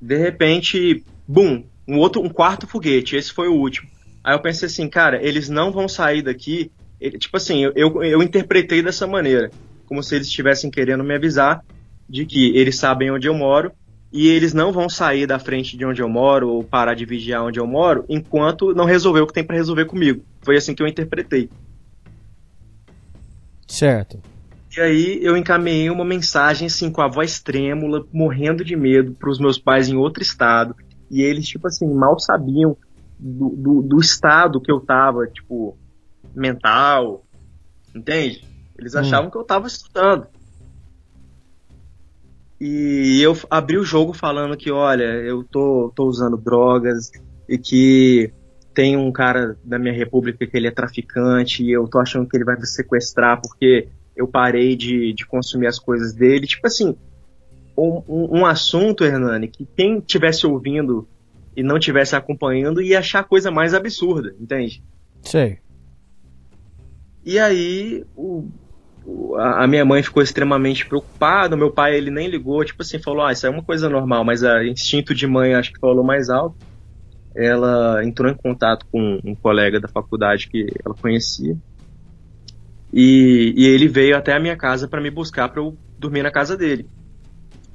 de 0.01 0.17
repente, 0.19 1.05
bum, 1.27 1.65
um 1.87 1.97
outro, 1.97 2.21
um 2.21 2.29
quarto 2.29 2.67
foguete. 2.67 3.15
Esse 3.15 3.33
foi 3.33 3.47
o 3.47 3.55
último. 3.55 3.89
Aí 4.25 4.35
eu 4.35 4.43
pensei 4.43 4.67
assim, 4.67 4.89
cara, 4.89 5.25
eles 5.25 5.49
não 5.49 5.71
vão 5.71 5.89
sair 5.89 6.23
daqui 6.23 6.73
tipo 7.11 7.37
assim, 7.37 7.65
eu, 7.75 8.03
eu 8.03 8.23
interpretei 8.23 8.83
dessa 8.83 9.07
maneira, 9.07 9.51
como 9.87 10.03
se 10.03 10.15
eles 10.15 10.27
estivessem 10.27 10.71
querendo 10.71 11.03
me 11.03 11.15
avisar 11.15 11.65
de 12.09 12.25
que 12.27 12.57
eles 12.57 12.77
sabem 12.77 13.11
onde 13.11 13.27
eu 13.27 13.35
moro 13.35 13.73
e 14.13 14.29
eles 14.29 14.53
não 14.53 14.73
vão 14.73 14.89
sair 14.89 15.27
da 15.27 15.39
frente 15.39 15.77
de 15.77 15.87
onde 15.87 16.03
eu 16.03 16.09
moro 16.09 16.51
ou 16.51 16.63
parar 16.63 16.95
de 16.95 17.07
vigiar 17.07 17.43
onde 17.45 17.59
eu 17.59 17.67
moro 17.67 18.05
enquanto 18.09 18.75
não 18.75 18.85
resolver 18.85 19.21
o 19.21 19.27
que 19.27 19.33
tem 19.33 19.45
para 19.45 19.57
resolver 19.57 19.87
comigo. 19.87 20.23
Foi 20.43 20.57
assim 20.57 20.75
que 20.75 20.83
eu 20.83 20.87
interpretei. 20.87 21.49
Certo. 23.67 24.21
E 24.77 24.81
aí 24.81 25.19
eu 25.23 25.37
encaminhei 25.37 25.89
uma 25.89 26.05
mensagem 26.05 26.67
assim 26.67 26.91
com 26.91 27.01
a 27.01 27.09
voz 27.09 27.41
trêmula, 27.41 28.05
morrendo 28.13 28.63
de 28.65 28.77
medo 28.77 29.13
para 29.13 29.31
os 29.31 29.39
meus 29.39 29.59
pais 29.59 29.89
em 29.89 29.97
outro 29.97 30.23
estado. 30.23 30.77
E 31.11 31.23
eles, 31.23 31.47
tipo 31.47 31.67
assim, 31.67 31.87
mal 31.93 32.19
sabiam 32.19 32.77
do, 33.19 33.51
do, 33.51 33.83
do 33.83 34.01
estado 34.01 34.61
que 34.61 34.73
eu 34.73 34.81
tava, 34.81 35.27
tipo, 35.27 35.77
mental, 36.35 37.25
entende? 37.95 38.45
Eles 38.79 38.95
achavam 38.95 39.29
hum. 39.29 39.31
que 39.31 39.37
eu 39.37 39.45
tava 39.45 39.67
estudando. 39.67 40.27
E 42.65 43.21
eu 43.21 43.37
abri 43.51 43.77
o 43.77 43.83
jogo 43.83 44.13
falando 44.13 44.57
que, 44.57 44.71
olha, 44.71 45.03
eu 45.03 45.43
tô, 45.43 45.93
tô 45.97 46.07
usando 46.07 46.37
drogas 46.37 47.11
e 47.49 47.59
que 47.59 48.33
tem 48.73 48.97
um 48.97 49.11
cara 49.11 49.59
da 49.65 49.81
minha 49.81 49.93
república 49.93 50.47
que 50.47 50.57
ele 50.57 50.69
é 50.69 50.71
traficante 50.71 51.65
e 51.65 51.73
eu 51.73 51.89
tô 51.89 51.99
achando 51.99 52.29
que 52.29 52.37
ele 52.37 52.45
vai 52.45 52.55
me 52.55 52.65
sequestrar 52.65 53.41
porque 53.43 53.89
eu 54.15 54.29
parei 54.29 54.77
de, 54.77 55.13
de 55.13 55.27
consumir 55.27 55.67
as 55.67 55.81
coisas 55.81 56.15
dele. 56.15 56.47
Tipo 56.47 56.69
assim, 56.69 56.95
um, 57.77 58.03
um 58.07 58.47
assunto, 58.47 59.03
Hernani, 59.03 59.49
que 59.49 59.67
quem 59.77 59.99
tivesse 59.99 60.47
ouvindo 60.47 61.09
e 61.57 61.65
não 61.65 61.81
tivesse 61.81 62.15
acompanhando 62.15 62.81
ia 62.81 63.01
achar 63.01 63.19
a 63.19 63.25
coisa 63.25 63.51
mais 63.51 63.75
absurda, 63.75 64.37
entende? 64.39 64.81
Sei. 65.21 65.59
E 67.25 67.41
aí 67.41 68.05
o, 68.15 68.47
o, 68.47 68.62
a 69.39 69.67
minha 69.67 69.85
mãe 69.85 70.03
ficou 70.03 70.23
extremamente 70.23 70.87
preocupada, 70.87 71.57
meu 71.57 71.71
pai 71.71 71.97
ele 71.97 72.11
nem 72.11 72.29
ligou, 72.29 72.65
tipo 72.65 72.83
assim, 72.83 72.99
falou, 72.99 73.25
ah, 73.25 73.33
isso 73.33 73.47
é 73.47 73.51
uma 73.51 73.63
coisa 73.63 73.89
normal, 73.89 74.25
mas 74.25 74.45
a 74.45 74.65
instinto 74.65 75.15
de 75.15 75.27
mãe 75.27 75.55
acho 75.55 75.73
que 75.73 75.81
falou 75.81 76.05
mais 76.05 76.31
alto. 76.31 76.57
Ela 77.35 78.05
entrou 78.05 78.31
em 78.31 78.35
contato 78.35 78.87
com 78.93 79.19
um 79.25 79.35
colega 79.35 79.81
da 79.81 79.89
faculdade 79.89 80.49
que 80.49 80.67
ela 80.85 80.95
conhecia. 80.95 81.57
E, 82.93 83.55
e 83.57 83.67
ele 83.67 83.89
veio 83.89 84.17
até 84.17 84.35
a 84.35 84.41
minha 84.41 84.57
casa 84.57 84.87
para 84.87 85.01
me 85.01 85.11
buscar 85.11 85.49
para 85.49 85.61
eu 85.63 85.77
dormir 85.99 86.23
na 86.23 86.31
casa 86.31 86.57
dele. 86.57 86.87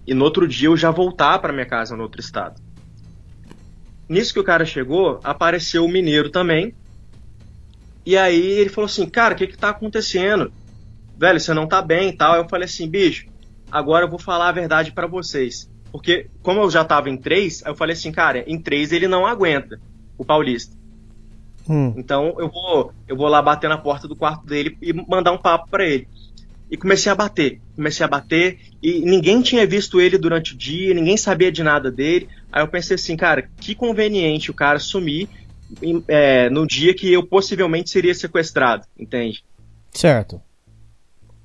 E 0.05 0.13
no 0.13 0.23
outro 0.23 0.47
dia 0.47 0.67
eu 0.69 0.77
já 0.77 0.91
voltar 0.91 1.39
para 1.39 1.51
minha 1.51 1.65
casa 1.65 1.97
no 1.97 2.03
outro 2.03 2.21
estado. 2.21 2.61
Nisso 4.07 4.31
que 4.31 4.39
o 4.39 4.43
cara 4.43 4.63
chegou, 4.63 5.19
apareceu 5.23 5.83
o 5.83 5.89
mineiro 5.89 6.29
também, 6.29 6.73
E 8.05 8.15
aí 8.15 8.39
ele 8.39 8.69
falou 8.69 8.85
assim, 8.85 9.09
cara, 9.09 9.33
o 9.33 9.37
que 9.37 9.47
que 9.47 9.57
tá 9.57 9.69
acontecendo? 9.69 10.53
Velho, 11.17 11.39
você 11.39 11.53
não 11.53 11.67
tá 11.67 11.81
bem 11.81 12.09
e 12.09 12.13
tal. 12.13 12.35
Eu 12.35 12.47
falei 12.47 12.65
assim, 12.65 12.87
bicho, 12.89 13.27
agora 13.71 14.05
eu 14.05 14.09
vou 14.09 14.19
falar 14.19 14.49
a 14.49 14.53
verdade 14.53 14.91
para 14.91 15.07
vocês. 15.07 15.69
Porque, 15.91 16.27
como 16.41 16.61
eu 16.61 16.69
já 16.69 16.83
tava 16.83 17.09
em 17.09 17.17
três, 17.17 17.63
eu 17.65 17.75
falei 17.75 17.93
assim, 17.93 18.11
cara, 18.11 18.43
em 18.45 18.61
três 18.61 18.91
ele 18.91 19.07
não 19.07 19.25
aguenta, 19.25 19.79
o 20.17 20.23
Paulista. 20.23 20.75
Hum. 21.69 21.93
Então 21.97 22.35
eu 22.39 22.49
vou, 22.49 22.93
eu 23.07 23.15
vou 23.15 23.27
lá 23.27 23.41
bater 23.41 23.69
na 23.69 23.77
porta 23.77 24.07
do 24.07 24.15
quarto 24.15 24.45
dele 24.45 24.77
e 24.81 24.93
mandar 24.93 25.31
um 25.31 25.37
papo 25.37 25.69
para 25.69 25.85
ele. 25.85 26.07
E 26.69 26.75
comecei 26.75 27.11
a 27.11 27.15
bater, 27.15 27.61
comecei 27.75 28.05
a 28.05 28.09
bater, 28.09 28.59
e 28.83 28.99
ninguém 28.99 29.41
tinha 29.41 29.65
visto 29.65 30.01
ele 30.01 30.17
durante 30.17 30.53
o 30.53 30.57
dia, 30.57 30.93
ninguém 30.93 31.15
sabia 31.15 31.51
de 31.51 31.63
nada 31.63 31.89
dele. 31.89 32.27
Aí 32.51 32.61
eu 32.61 32.67
pensei 32.67 32.95
assim, 32.95 33.15
cara, 33.15 33.49
que 33.57 33.73
conveniente 33.73 34.51
o 34.51 34.53
cara 34.53 34.77
sumir 34.77 35.29
é, 36.07 36.49
no 36.49 36.67
dia 36.67 36.93
que 36.93 37.11
eu 37.11 37.25
possivelmente 37.25 37.89
seria 37.89 38.13
sequestrado, 38.13 38.85
entende? 38.97 39.43
Certo. 39.91 40.41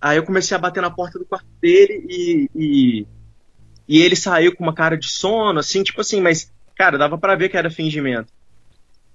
Aí 0.03 0.17
eu 0.17 0.25
comecei 0.25 0.57
a 0.57 0.61
bater 0.61 0.81
na 0.81 0.91
porta 0.91 1.17
do 1.17 1.25
quarto 1.25 1.47
dele 1.61 2.05
e, 2.09 2.51
e, 2.57 3.07
e 3.87 4.03
ele 4.03 4.17
saiu 4.17 4.53
com 4.53 4.65
uma 4.65 4.75
cara 4.75 4.99
de 4.99 5.09
sono, 5.09 5.61
assim, 5.61 5.85
tipo 5.85 6.01
assim, 6.01 6.21
mas, 6.21 6.51
cara, 6.75 6.99
dava 6.99 7.17
pra 7.17 7.37
ver 7.37 7.49
que 7.49 7.57
era 7.57 7.71
fingimento. 7.71 8.27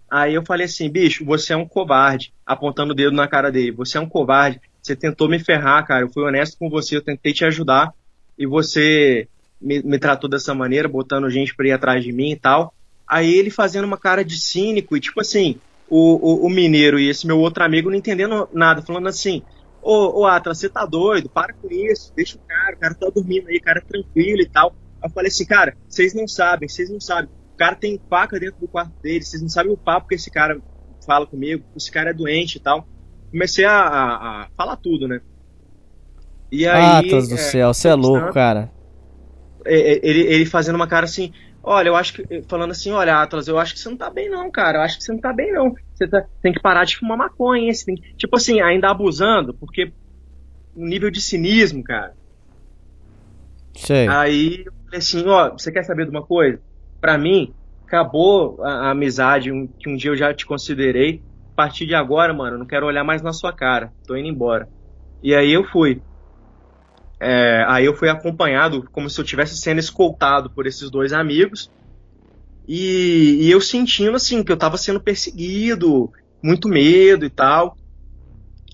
Aí 0.09 0.33
eu 0.33 0.45
falei 0.45 0.65
assim, 0.65 0.89
bicho, 0.89 1.25
você 1.25 1.51
é 1.51 1.57
um 1.57 1.67
covarde, 1.67 2.33
apontando 2.45 2.93
o 2.93 2.95
dedo 2.95 3.13
na 3.13 3.27
cara 3.27 3.51
dele, 3.51 3.71
você 3.71 3.97
é 3.97 4.01
um 4.01 4.07
covarde, 4.07 4.61
você 4.81 4.95
tentou 4.95 5.27
me 5.27 5.37
ferrar, 5.37 5.85
cara, 5.85 6.05
eu 6.05 6.09
fui 6.09 6.23
honesto 6.23 6.57
com 6.57 6.69
você, 6.69 6.95
eu 6.95 7.01
tentei 7.01 7.33
te 7.33 7.43
ajudar, 7.43 7.93
e 8.37 8.47
você 8.47 9.27
me, 9.59 9.83
me 9.83 9.99
tratou 9.99 10.29
dessa 10.29 10.55
maneira, 10.55 10.87
botando 10.87 11.29
gente 11.29 11.53
pra 11.53 11.67
ir 11.67 11.73
atrás 11.73 12.01
de 12.01 12.13
mim 12.13 12.31
e 12.31 12.37
tal. 12.37 12.73
Aí 13.05 13.33
ele 13.33 13.49
fazendo 13.49 13.83
uma 13.83 13.97
cara 13.97 14.23
de 14.23 14.39
cínico, 14.39 14.95
e 14.95 15.01
tipo 15.01 15.19
assim, 15.19 15.59
o, 15.89 16.45
o, 16.45 16.45
o 16.45 16.49
mineiro 16.49 16.97
e 16.97 17.09
esse 17.09 17.27
meu 17.27 17.39
outro 17.39 17.61
amigo 17.65 17.89
não 17.89 17.97
entendendo 17.97 18.47
nada, 18.53 18.81
falando 18.81 19.07
assim, 19.07 19.43
ô, 19.91 20.21
ô 20.21 20.25
Atlas, 20.25 20.59
você 20.59 20.69
tá 20.69 20.85
doido, 20.85 21.29
para 21.29 21.53
com 21.53 21.67
isso, 21.71 22.13
deixa 22.15 22.37
o 22.37 22.41
cara, 22.47 22.75
o 22.75 22.79
cara 22.79 22.95
tá 22.95 23.09
dormindo 23.09 23.47
aí, 23.47 23.57
o 23.57 23.61
cara 23.61 23.79
é 23.79 23.81
tranquilo 23.81 24.41
e 24.41 24.49
tal. 24.49 24.75
Aí 25.01 25.09
eu 25.09 25.13
falei 25.13 25.29
assim, 25.29 25.45
cara, 25.45 25.75
vocês 25.87 26.13
não 26.13 26.27
sabem, 26.27 26.67
vocês 26.69 26.89
não 26.89 26.99
sabem. 26.99 27.29
O 27.53 27.57
cara 27.57 27.75
tem 27.75 27.99
faca 28.09 28.39
dentro 28.39 28.59
do 28.59 28.67
quarto 28.67 28.93
dele, 29.01 29.23
vocês 29.23 29.41
não 29.41 29.49
sabem 29.49 29.71
o 29.71 29.77
papo 29.77 30.07
que 30.07 30.15
esse 30.15 30.29
cara 30.31 30.59
fala 31.05 31.25
comigo, 31.25 31.63
esse 31.75 31.91
cara 31.91 32.09
é 32.11 32.13
doente 32.13 32.57
e 32.57 32.59
tal. 32.59 32.87
Comecei 33.31 33.65
a, 33.65 33.73
a- 33.79 34.43
a 34.43 34.49
falar 34.55 34.77
tudo, 34.77 35.07
né? 35.07 35.21
E 36.51 36.65
aí. 36.67 36.99
Atlas 36.99 37.27
do 37.27 37.35
é, 37.35 37.37
céu, 37.37 37.73
você 37.73 37.87
é 37.89 37.93
louco, 37.95 38.33
cara. 38.33 38.71
é, 39.65 39.93
é, 39.93 39.99
ele, 40.03 40.21
ele 40.21 40.45
fazendo 40.45 40.75
uma 40.75 40.87
cara 40.87 41.05
assim, 41.05 41.31
olha, 41.67 41.89
eu 41.89 41.95
acho 41.95 42.13
que. 42.13 42.23
Falando 42.49 42.71
assim, 42.71 42.91
olha, 42.91 43.21
Atlas, 43.21 43.47
eu 43.47 43.57
acho 43.59 43.73
que 43.73 43.79
você 43.79 43.89
não 43.89 43.97
tá 43.97 44.09
bem, 44.09 44.29
não, 44.29 44.51
cara. 44.51 44.79
Eu 44.79 44.81
acho 44.83 44.97
que 44.97 45.03
você 45.03 45.11
não 45.13 45.19
tá 45.19 45.33
bem, 45.33 45.51
não. 45.53 45.73
Você 45.93 46.07
tá- 46.07 46.25
tem 46.41 46.53
que 46.53 46.61
parar 46.61 46.85
de 46.85 46.97
fumar 46.97 47.17
maconha, 47.17 47.63
hein? 47.63 47.73
Você 47.73 47.85
tem 47.85 47.95
que- 47.95 48.03
tipo 48.17 48.35
assim, 48.35 48.61
ainda 48.61 48.89
abusando, 48.89 49.53
porque 49.57 49.93
um 50.75 50.85
nível 50.87 51.11
de 51.11 51.21
cinismo, 51.21 51.83
cara. 51.83 52.15
Sei. 53.75 54.07
Aí 54.07 54.63
eu 54.65 54.73
falei 54.85 54.99
assim, 54.99 55.25
ó, 55.27 55.51
você 55.51 55.71
quer 55.71 55.83
saber 55.83 56.05
de 56.05 56.11
uma 56.11 56.25
coisa? 56.25 56.61
Pra 56.99 57.17
mim, 57.17 57.53
acabou 57.87 58.61
a, 58.63 58.87
a 58.87 58.91
amizade 58.91 59.51
um- 59.51 59.67
que 59.79 59.89
um 59.89 59.95
dia 59.95 60.11
eu 60.11 60.17
já 60.17 60.33
te 60.33 60.45
considerei. 60.45 61.23
A 61.53 61.63
partir 61.63 61.85
de 61.87 61.95
agora, 61.95 62.33
mano, 62.33 62.55
eu 62.55 62.59
não 62.59 62.67
quero 62.67 62.85
olhar 62.85 63.03
mais 63.03 63.21
na 63.21 63.33
sua 63.33 63.53
cara. 63.53 63.93
Tô 64.05 64.15
indo 64.15 64.27
embora. 64.27 64.69
E 65.21 65.33
aí 65.35 65.51
eu 65.51 65.63
fui. 65.65 66.03
É, 67.19 67.65
aí 67.67 67.85
eu 67.85 67.95
fui 67.95 68.09
acompanhado, 68.09 68.87
como 68.91 69.09
se 69.09 69.19
eu 69.19 69.23
estivesse 69.23 69.57
sendo 69.57 69.79
escoltado 69.79 70.49
por 70.49 70.67
esses 70.67 70.89
dois 70.89 71.13
amigos. 71.13 71.71
E, 72.67 73.37
e 73.41 73.51
eu 73.51 73.61
sentindo 73.61 74.15
assim 74.15 74.43
que 74.43 74.51
eu 74.51 74.57
tava 74.57 74.77
sendo 74.77 74.99
perseguido, 74.99 76.11
muito 76.43 76.67
medo 76.67 77.25
e 77.25 77.29
tal. 77.29 77.77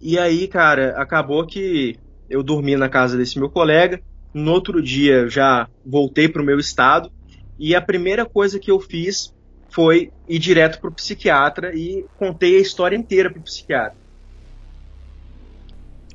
E 0.02 0.18
aí, 0.18 0.48
cara, 0.48 0.96
acabou 0.98 1.46
que 1.46 1.98
eu 2.30 2.44
dormi 2.44 2.76
na 2.76 2.90
casa 2.90 3.18
desse 3.18 3.40
meu 3.40 3.50
colega. 3.50 4.02
No 4.34 4.52
outro 4.52 4.82
dia 4.82 5.20
eu 5.20 5.30
já 5.30 5.70
voltei 5.86 6.28
pro 6.28 6.44
meu 6.44 6.60
estado. 6.60 7.12
E 7.58 7.76
a 7.76 7.82
primeira 7.82 8.26
coisa 8.26 8.60
que 8.60 8.72
eu 8.72 8.80
fiz 8.80 9.34
foi 9.70 10.12
ir 10.28 10.40
direto 10.40 10.82
pro 10.82 10.92
psiquiatra 10.92 11.74
e 11.74 12.06
contei 12.18 12.58
a 12.58 12.62
história 12.62 12.98
inteira 12.98 13.32
pro 13.32 13.42
psiquiatra. 13.42 13.96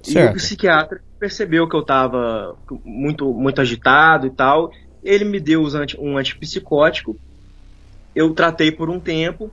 E 0.06 0.10
o 0.10 0.12
Certo. 0.12 0.34
psiquiatra 0.34 1.00
percebeu 1.18 1.68
que 1.68 1.76
eu 1.76 1.84
tava 1.84 2.56
muito, 2.84 3.32
muito 3.34 3.60
agitado 3.60 4.26
e 4.26 4.34
tal. 4.34 4.70
Ele 5.02 5.24
me 5.24 5.40
deu 5.40 5.62
um 5.98 6.16
antipsicótico. 6.18 7.18
Eu 8.14 8.34
tratei 8.34 8.72
por 8.72 8.90
um 8.90 9.00
tempo. 9.00 9.52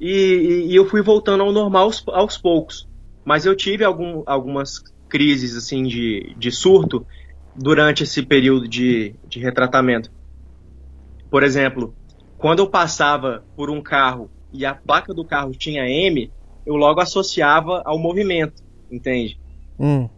E, 0.00 0.08
e- 0.10 0.66
e 0.72 0.76
eu 0.76 0.86
fui 0.86 1.02
voltando 1.02 1.42
ao 1.44 1.52
normal 1.52 1.84
aos, 1.84 2.02
aos 2.08 2.38
poucos. 2.38 2.86
Mas 3.24 3.46
eu 3.46 3.56
tive 3.56 3.84
algum- 3.84 4.22
algumas 4.26 4.72
crises 5.08 5.56
assim 5.56 5.84
de, 5.84 6.34
de 6.38 6.50
surto 6.52 7.06
durante 7.54 8.04
esse 8.04 8.22
período 8.24 8.68
de, 8.68 9.16
de 9.24 9.40
retratamento. 9.40 10.10
Por 11.30 11.42
exemplo, 11.42 11.94
quando 12.36 12.60
eu 12.60 12.70
passava 12.70 13.44
por 13.54 13.70
um 13.70 13.82
carro 13.82 14.30
e 14.52 14.64
a 14.66 14.74
placa 14.74 15.14
do 15.14 15.24
carro 15.24 15.52
tinha 15.52 15.88
M, 15.88 16.32
eu 16.66 16.74
logo 16.76 17.00
associava 17.00 17.82
ao 17.84 17.98
movimento, 17.98 18.54
entende? 18.90 19.38
Hum. 19.78 20.08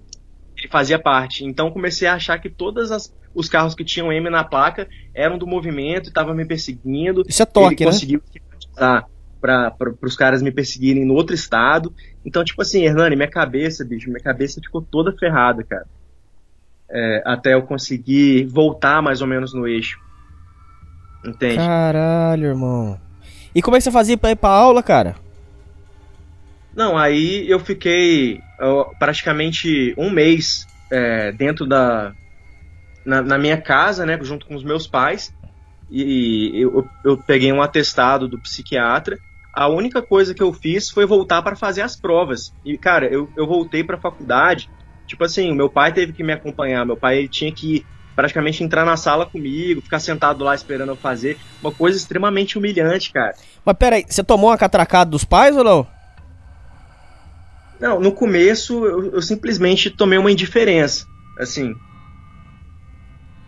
Ele 0.63 0.69
fazia 0.71 0.99
parte. 0.99 1.45
Então 1.45 1.71
comecei 1.71 2.09
a 2.09 2.15
achar 2.15 2.39
que 2.39 2.49
todos 2.49 2.91
os 3.35 3.49
carros 3.49 3.75
que 3.75 3.85
tinham 3.85 4.13
M 4.13 4.31
na 4.31 4.45
placa 4.45 4.89
eram 5.15 5.37
do 5.37 5.47
movimento 5.47 6.07
e 6.07 6.09
estavam 6.09 6.35
me 6.35 6.45
perseguindo. 6.45 7.23
Isso 7.27 7.43
é 7.43 7.47
toque, 7.47 7.75
ele 7.75 7.85
né? 7.85 7.93
conseguiu 7.93 8.23
esquematizar 8.25 9.07
para 9.41 9.75
os 10.01 10.17
caras 10.17 10.41
me 10.41 10.53
perseguirem 10.53 11.05
no 11.05 11.15
outro 11.15 11.35
estado. 11.35 11.93
Então, 12.25 12.45
tipo 12.45 12.63
assim, 12.63 12.85
Hernani, 12.85 13.17
minha 13.17 13.31
cabeça, 13.31 13.85
bicho, 13.85 14.09
minha 14.09 14.23
cabeça 14.23 14.61
ficou 14.61 14.81
toda 14.81 15.17
ferrada, 15.19 15.65
cara. 15.65 15.87
É, 16.89 17.23
até 17.27 17.55
eu 17.55 17.63
conseguir 17.63 18.45
voltar 18.45 19.03
mais 19.03 19.21
ou 19.21 19.27
menos 19.27 19.53
no 19.53 19.67
eixo. 19.67 19.99
Entende? 21.25 21.57
Caralho, 21.57 22.47
irmão. 22.47 23.01
E 23.55 23.61
como 23.61 23.77
é 23.77 23.81
que 23.81 23.85
você 23.85 23.91
fazia 23.91 24.17
pra 24.17 24.31
ir 24.31 24.37
pra 24.37 24.51
aula, 24.51 24.83
cara? 24.83 25.17
Não, 26.75 26.97
aí 26.97 27.49
eu 27.49 27.61
fiquei 27.61 28.41
ó, 28.59 28.85
praticamente 28.99 29.95
um 29.97 30.11
mês 30.11 30.67
é, 30.91 31.33
dentro 31.33 31.67
da. 31.67 32.13
Na, 33.05 33.21
na 33.21 33.37
minha 33.37 33.61
casa, 33.61 34.07
né, 34.07 34.17
junto 34.23 34.47
com 34.47 34.55
os 34.55 34.63
meus 34.63 34.87
pais. 34.87 35.35
E 35.91 36.53
eu, 36.55 36.89
eu 37.05 37.19
peguei 37.19 37.53
um 37.53 37.61
atestado 37.61 38.29
do 38.29 38.39
psiquiatra. 38.39 39.19
A 39.53 39.69
única 39.69 40.01
coisa 40.01 40.33
que 40.33 40.43
eu 40.43 40.53
fiz 40.53 40.89
foi 40.89 41.05
voltar 41.05 41.43
para 41.43 41.57
fazer 41.57 41.83
as 41.83 41.95
provas. 41.95 42.55
E, 42.65 42.79
cara, 42.79 43.07
eu, 43.07 43.29
eu 43.37 43.47
voltei 43.47 43.85
para 43.85 43.97
a 43.97 44.01
faculdade. 44.01 44.71
Tipo 45.07 45.25
assim, 45.25 45.53
meu 45.53 45.69
pai 45.69 45.93
teve 45.93 46.13
que 46.13 46.23
me 46.23 46.33
acompanhar. 46.33 46.87
Meu 46.87 46.97
pai 46.97 47.19
ele 47.19 47.29
tinha 47.29 47.53
que 47.53 47.85
praticamente 48.15 48.63
entrar 48.63 48.85
na 48.85 48.97
sala 48.97 49.27
comigo, 49.27 49.83
ficar 49.83 49.99
sentado 49.99 50.45
lá 50.45 50.55
esperando 50.55 50.91
eu 50.91 50.97
fazer. 50.97 51.37
Uma 51.61 51.73
coisa 51.73 51.99
extremamente 51.99 52.57
humilhante, 52.57 53.13
cara. 53.13 53.35
Mas 53.65 53.77
pera 53.77 53.97
aí, 53.97 54.05
você 54.09 54.23
tomou 54.23 54.51
uma 54.51 54.59
catracada 54.59 55.11
dos 55.11 55.25
pais 55.25 55.57
ou 55.57 55.65
não? 55.65 55.87
Não, 57.83 58.01
no 58.01 58.13
começo 58.13 58.87
eu, 58.87 59.15
eu 59.15 59.21
simplesmente 59.21 59.91
tomei 59.91 60.17
uma 60.17 60.31
indiferença. 60.31 61.05
Assim, 61.37 61.75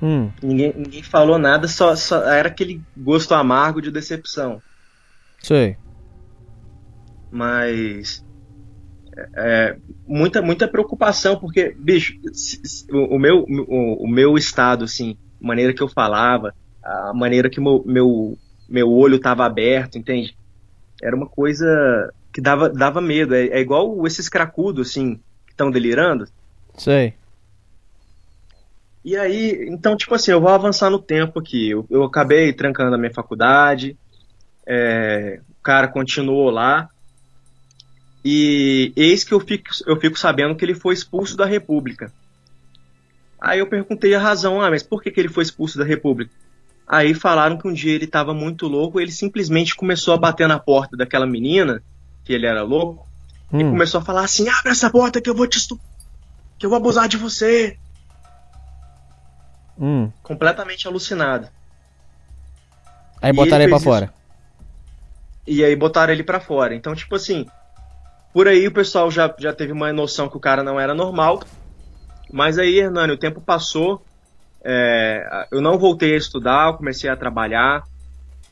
Hum. 0.03 0.30
ninguém, 0.43 0.74
ninguém 0.76 1.03
falou 1.03 1.39
nada, 1.39 1.68
só, 1.68 1.95
só 1.95 2.22
era 2.24 2.49
aquele 2.49 2.82
gosto 2.97 3.32
amargo 3.32 3.80
de 3.80 3.93
decepção. 3.93 4.61
Sei. 5.39 5.76
Mas. 7.30 8.22
É, 9.37 9.76
muita, 10.07 10.43
muita 10.43 10.66
preocupação, 10.66 11.37
porque, 11.39 11.74
bicho, 11.78 12.14
o, 12.91 13.18
meu, 13.18 13.47
o, 13.49 14.05
o 14.05 14.09
meu 14.09 14.37
estado, 14.37 14.85
assim, 14.85 15.16
a 15.41 15.47
maneira 15.47 15.72
que 15.72 15.82
eu 15.82 15.89
falava, 15.89 16.53
a 16.82 17.12
maneira 17.14 17.49
que 17.49 17.61
meu, 17.61 17.85
meu, 17.87 18.37
meu 18.68 18.91
olho 18.91 19.16
estava 19.16 19.47
aberto, 19.47 19.97
entende? 19.97 20.37
Era 21.01 21.14
uma 21.14 21.28
coisa 21.28 22.12
que 22.35 22.41
dava, 22.41 22.68
dava 22.68 23.01
medo. 23.01 23.32
É, 23.32 23.47
é 23.47 23.61
igual 23.61 24.05
esses 24.07 24.28
cracudos, 24.28 24.91
assim, 24.91 25.14
que 25.47 25.53
estão 25.53 25.70
delirando. 25.70 26.26
Sei. 26.76 27.14
E 29.05 29.16
aí, 29.16 29.68
então, 29.70 29.97
tipo 29.97 30.14
assim, 30.14 30.32
eu 30.32 30.41
vou 30.41 30.51
avançar 30.51 30.91
no 30.91 30.99
tempo 30.99 31.39
aqui. 31.39 31.70
Eu, 31.70 31.87
eu 31.89 32.03
acabei 32.03 32.53
trancando 32.53 32.95
a 32.95 32.99
minha 32.99 33.14
faculdade, 33.14 33.97
é, 34.66 35.41
o 35.49 35.62
cara 35.62 35.87
continuou 35.87 36.51
lá, 36.51 36.89
e 38.24 38.93
eis 38.97 39.22
que 39.22 39.32
eu 39.32 39.39
fico, 39.39 39.70
eu 39.87 40.01
fico 40.01 40.18
sabendo 40.18 40.57
que 40.57 40.64
ele 40.64 40.74
foi 40.74 40.95
expulso 40.95 41.37
da 41.37 41.45
República. 41.45 42.11
Aí 43.39 43.59
eu 43.59 43.66
perguntei 43.66 44.14
a 44.14 44.18
razão, 44.18 44.61
ah, 44.61 44.70
mas 44.70 44.82
por 44.82 45.03
que, 45.03 45.11
que 45.11 45.20
ele 45.20 45.28
foi 45.28 45.45
expulso 45.45 45.78
da 45.78 45.85
República? 45.85 46.32
Aí 46.89 47.12
falaram 47.14 47.59
que 47.59 47.68
um 47.68 47.72
dia 47.72 47.95
ele 47.95 48.07
estava 48.07 48.32
muito 48.32 48.66
louco, 48.66 48.99
ele 48.99 49.12
simplesmente 49.12 49.76
começou 49.76 50.14
a 50.14 50.18
bater 50.18 50.49
na 50.49 50.59
porta 50.59 50.97
daquela 50.97 51.26
menina, 51.26 51.82
que 52.25 52.33
ele 52.33 52.47
era 52.47 52.62
louco, 52.62 53.07
e 53.53 53.62
Hum. 53.62 53.70
começou 53.70 54.01
a 54.01 54.05
falar 54.05 54.25
assim: 54.25 54.49
abre 54.49 54.72
essa 54.72 54.91
porta 54.91 55.20
que 55.20 55.29
eu 55.31 55.35
vou 55.35 55.47
te 55.47 55.59
estu 55.59 55.79
que 56.59 56.66
eu 56.66 56.70
vou 56.70 56.77
abusar 56.79 57.09
de 57.09 57.16
você. 57.16 57.77
Hum. 59.79 60.11
Completamente 60.22 60.87
alucinado. 60.87 61.49
Aí 63.20 63.31
E 63.31 63.33
botaram 63.35 63.57
ele 63.57 63.64
ele 63.64 63.70
pra 63.70 63.81
fora. 63.81 64.14
E 65.47 65.64
aí 65.64 65.75
botaram 65.77 66.12
ele 66.12 66.22
pra 66.22 66.41
fora. 66.41 66.75
Então, 66.75 66.95
tipo 66.95 67.14
assim, 67.16 67.47
por 68.33 68.49
aí 68.49 68.66
o 68.66 68.72
pessoal 68.72 69.11
já, 69.11 69.33
já 69.39 69.53
teve 69.53 69.72
uma 69.72 69.93
noção 69.93 70.29
que 70.29 70.37
o 70.37 70.41
cara 70.41 70.62
não 70.62 70.79
era 70.79 70.95
normal. 70.95 71.43
Mas 72.33 72.59
aí, 72.59 72.79
Hernani, 72.79 73.12
o 73.12 73.18
tempo 73.18 73.41
passou. 73.41 74.03
É, 74.64 75.47
eu 75.53 75.61
não 75.61 75.79
voltei 75.79 76.14
a 76.14 76.18
estudar, 76.18 76.68
eu 76.68 76.75
comecei 76.75 77.11
a 77.11 77.16
trabalhar. 77.16 77.85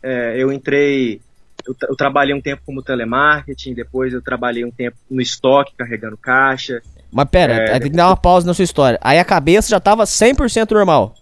É, 0.03 0.37
eu 0.37 0.53
entrei. 0.53 1.23
Eu, 1.67 1.77
eu, 1.89 1.97
trabalhei 1.97 2.35
um 2.35 2.41
tempo 2.41 2.63
como 2.65 2.83
telemarketing, 2.83 3.75
depois 3.75 4.13
eu 4.13 4.23
trabalhei 4.23 4.65
um 4.65 4.71
tempo 4.71 4.97
no 5.11 5.21
estoque, 5.21 5.75
carregando 5.77 6.17
caixa. 6.17 6.83
Mas 7.11 7.29
pera, 7.29 7.55
é, 7.55 7.79
tem 7.79 7.91
que 7.91 7.97
dar 7.97 8.09
uma 8.09 8.17
pausa 8.17 8.47
na 8.47 8.55
sua 8.55 8.65
história. 8.65 8.99
Aí 9.03 9.19
a 9.19 9.25
cabeça 9.25 9.69
já 9.69 9.79
tava 9.79 10.05
100% 10.05 10.71
normal. 10.71 11.15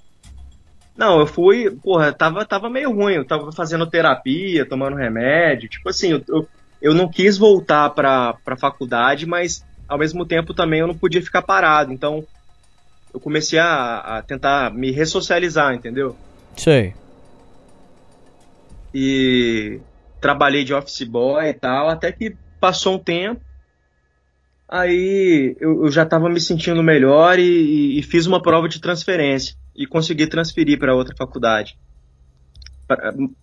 Não, 0.97 1.19
eu 1.19 1.27
fui, 1.27 1.71
porra, 1.71 2.13
tava, 2.13 2.45
tava 2.45 2.69
meio 2.69 2.93
ruim, 2.93 3.15
eu 3.15 3.25
tava 3.25 3.51
fazendo 3.53 3.87
terapia, 3.87 4.67
tomando 4.67 4.97
remédio, 4.97 5.69
tipo 5.69 5.89
assim, 5.89 6.13
eu, 6.13 6.23
eu, 6.29 6.49
eu 6.83 6.95
não 6.95 7.09
quis 7.09 7.39
voltar 7.39 7.89
pra, 7.91 8.35
pra 8.45 8.57
faculdade, 8.57 9.25
mas 9.25 9.65
ao 9.89 9.97
mesmo 9.97 10.27
tempo 10.27 10.53
também 10.53 10.81
eu 10.81 10.87
não 10.87 10.95
podia 10.95 11.23
ficar 11.23 11.41
parado, 11.41 11.93
então 11.93 12.25
eu 13.13 13.19
comecei 13.19 13.59
a, 13.59 14.19
a 14.19 14.23
tentar 14.23 14.73
me 14.73 14.91
ressocializar, 14.91 15.75
entendeu? 15.75 16.15
Sei. 16.57 16.95
E 18.95 19.81
trabalhei 20.21 20.65
de 20.65 20.75
office 20.75 21.03
boy 21.03 21.47
e 21.47 21.55
tal, 21.55 21.89
até 21.89 22.13
que 22.13 22.37
passou 22.61 22.97
um 22.97 22.99
tempo, 22.99 23.41
aí 24.69 25.57
eu, 25.59 25.85
eu 25.85 25.91
já 25.91 26.05
tava 26.05 26.29
me 26.29 26.41
sentindo 26.41 26.83
melhor 26.83 27.39
e, 27.39 27.99
e, 27.99 28.03
fiz 28.03 28.27
uma 28.27 28.41
prova 28.41 28.69
de 28.69 28.81
transferência 28.81 29.57
e 29.75 29.87
consegui 29.87 30.27
transferir 30.27 30.79
para 30.79 30.95
outra 30.95 31.15
faculdade. 31.17 31.79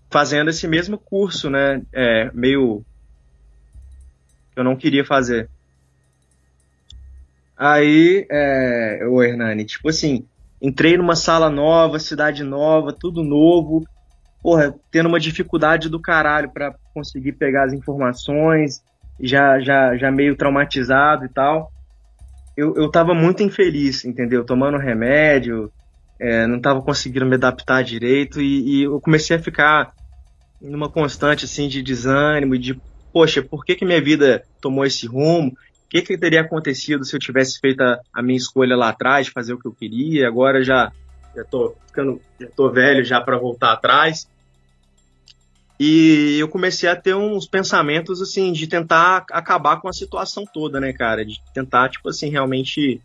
Fazendo 0.09 0.49
esse 0.49 0.67
mesmo 0.67 0.97
curso, 0.97 1.49
né? 1.49 1.81
É, 1.93 2.29
meio. 2.33 2.83
Eu 4.55 4.63
não 4.63 4.75
queria 4.75 5.05
fazer. 5.05 5.49
Aí, 7.57 8.27
é, 8.29 9.07
o 9.09 9.23
Hernani, 9.23 9.65
tipo 9.65 9.89
assim, 9.89 10.27
entrei 10.61 10.97
numa 10.97 11.15
sala 11.15 11.49
nova, 11.49 11.97
cidade 11.97 12.43
nova, 12.43 12.93
tudo 12.93 13.23
novo, 13.23 13.87
porra, 14.47 14.73
tendo 14.89 15.09
uma 15.09 15.19
dificuldade 15.19 15.89
do 15.89 15.99
caralho 15.99 16.49
para 16.49 16.73
conseguir 16.93 17.33
pegar 17.33 17.65
as 17.65 17.73
informações, 17.73 18.81
já, 19.19 19.59
já, 19.59 19.97
já 19.97 20.09
meio 20.09 20.37
traumatizado 20.37 21.25
e 21.25 21.27
tal. 21.27 21.69
Eu, 22.55 22.73
eu 22.77 22.89
tava 22.89 23.13
muito 23.13 23.43
infeliz, 23.43 24.05
entendeu? 24.05 24.45
Tomando 24.45 24.77
remédio, 24.77 25.69
é, 26.17 26.47
não 26.47 26.55
estava 26.55 26.81
conseguindo 26.81 27.25
me 27.25 27.35
adaptar 27.35 27.83
direito 27.83 28.39
e, 28.39 28.77
e, 28.79 28.83
eu 28.83 29.01
comecei 29.01 29.35
a 29.35 29.43
ficar 29.43 29.91
numa 30.61 30.89
constante 30.89 31.43
assim 31.43 31.67
de 31.67 31.83
desânimo 31.83 32.57
de 32.57 32.79
poxa, 33.11 33.41
por 33.41 33.65
que 33.65 33.75
que 33.75 33.83
minha 33.83 34.01
vida 34.01 34.45
tomou 34.61 34.85
esse 34.85 35.05
rumo? 35.05 35.49
O 35.49 35.89
que 35.89 36.01
que 36.01 36.17
teria 36.17 36.39
acontecido 36.39 37.03
se 37.03 37.13
eu 37.13 37.19
tivesse 37.19 37.59
feito 37.59 37.81
a, 37.81 37.99
a 38.13 38.21
minha 38.21 38.37
escolha 38.37 38.77
lá 38.77 38.87
atrás, 38.87 39.27
fazer 39.27 39.51
o 39.51 39.59
que 39.59 39.67
eu 39.67 39.73
queria? 39.73 40.25
Agora 40.25 40.63
já 40.63 40.89
já 41.35 41.43
tô 41.43 41.75
ficando, 41.85 42.21
já 42.39 42.47
tô 42.55 42.71
velho 42.71 43.03
já 43.03 43.19
para 43.19 43.37
voltar 43.37 43.73
atrás. 43.73 44.25
E 45.79 46.37
eu 46.39 46.47
comecei 46.47 46.89
a 46.89 46.95
ter 46.95 47.15
uns 47.15 47.47
pensamentos 47.47 48.21
assim 48.21 48.51
de 48.51 48.65
tentar 48.65 49.25
acabar 49.31 49.79
com 49.79 49.87
a 49.87 49.93
situação 49.93 50.43
toda, 50.45 50.79
né, 50.79 50.91
cara? 50.91 51.23
De 51.23 51.39
tentar 51.53 51.89
tipo 51.89 52.09
assim 52.09 52.29
realmente 52.29 52.99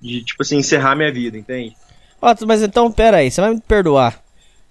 de 0.00 0.22
tipo 0.22 0.42
assim 0.42 0.56
encerrar 0.56 0.96
minha 0.96 1.12
vida, 1.12 1.38
entende? 1.38 1.76
mas 2.46 2.62
então, 2.62 2.90
pera 2.90 3.18
aí, 3.18 3.30
você 3.30 3.40
vai 3.40 3.54
me 3.54 3.60
perdoar 3.60 4.18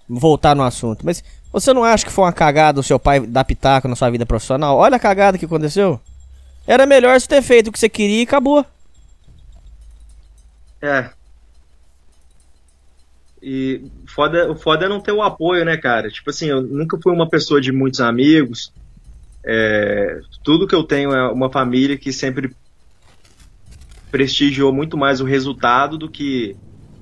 voltar 0.08 0.54
no 0.54 0.62
assunto, 0.62 1.04
mas 1.04 1.24
você 1.52 1.72
não 1.72 1.84
acha 1.84 2.04
que 2.04 2.12
foi 2.12 2.24
uma 2.24 2.32
cagada 2.32 2.80
o 2.80 2.82
seu 2.82 2.98
pai 2.98 3.20
dar 3.20 3.44
pitaco 3.44 3.88
na 3.88 3.96
sua 3.96 4.10
vida 4.10 4.26
profissional? 4.26 4.76
Olha 4.76 4.96
a 4.96 5.00
cagada 5.00 5.38
que 5.38 5.46
aconteceu. 5.46 6.00
Era 6.66 6.84
melhor 6.84 7.18
você 7.18 7.26
ter 7.26 7.42
feito 7.42 7.68
o 7.68 7.72
que 7.72 7.78
você 7.78 7.88
queria 7.88 8.20
e 8.20 8.24
acabou. 8.24 8.66
É. 10.82 11.10
E 13.46 13.90
foda, 14.06 14.50
o 14.50 14.56
foda 14.56 14.86
é 14.86 14.88
não 14.88 15.00
ter 15.00 15.12
o 15.12 15.20
apoio, 15.20 15.66
né, 15.66 15.76
cara? 15.76 16.08
Tipo 16.08 16.30
assim, 16.30 16.48
eu 16.48 16.62
nunca 16.62 16.98
fui 17.02 17.12
uma 17.12 17.28
pessoa 17.28 17.60
de 17.60 17.70
muitos 17.70 18.00
amigos. 18.00 18.72
É, 19.44 20.18
tudo 20.42 20.66
que 20.66 20.74
eu 20.74 20.82
tenho 20.82 21.12
é 21.12 21.30
uma 21.30 21.52
família 21.52 21.98
que 21.98 22.10
sempre 22.10 22.56
prestigiou 24.10 24.72
muito 24.72 24.96
mais 24.96 25.20
o 25.20 25.26
resultado 25.26 25.98
do 25.98 26.10
que 26.10 26.56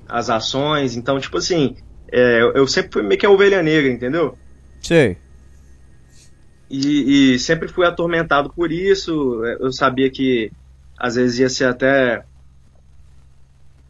as 0.09 0.29
ações. 0.29 0.97
Então, 0.97 1.17
tipo 1.17 1.37
assim, 1.37 1.77
é, 2.11 2.41
eu 2.41 2.67
sempre 2.67 2.91
fui 2.91 3.03
meio 3.03 3.17
que 3.17 3.25
a 3.25 3.29
ovelha 3.29 3.63
negra, 3.63 3.89
entendeu? 3.89 4.37
Sei. 4.81 5.17
E, 6.69 7.35
e, 7.35 7.39
sempre 7.39 7.69
fui 7.69 7.85
atormentado 7.85 8.51
por 8.53 8.69
isso. 8.69 9.45
Eu 9.59 9.71
sabia 9.71 10.09
que 10.09 10.51
às 10.97 11.15
vezes 11.15 11.39
ia 11.39 11.49
ser 11.49 11.65
até. 11.65 12.25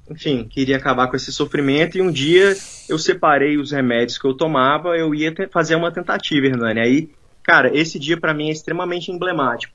Enfim, 0.10 0.44
queria 0.46 0.78
acabar 0.78 1.08
com 1.08 1.16
esse 1.16 1.32
sofrimento. 1.32 1.98
E 1.98 2.02
um 2.02 2.12
dia 2.12 2.56
eu 2.90 3.00
separei 3.00 3.58
os 3.58 3.72
remédios 3.72 4.18
que 4.18 4.28
eu 4.28 4.36
tomava, 4.36 4.98
eu 4.98 5.14
ia 5.16 5.34
fazer 5.52 5.76
uma 5.76 5.92
tentativa, 5.92 6.48
Hernani. 6.48 6.80
Aí, 6.80 7.12
cara, 7.42 7.76
esse 7.76 7.98
dia 7.98 8.20
para 8.20 8.34
mim 8.34 8.50
é 8.50 8.52
extremamente 8.52 9.12
emblemático. 9.12 9.74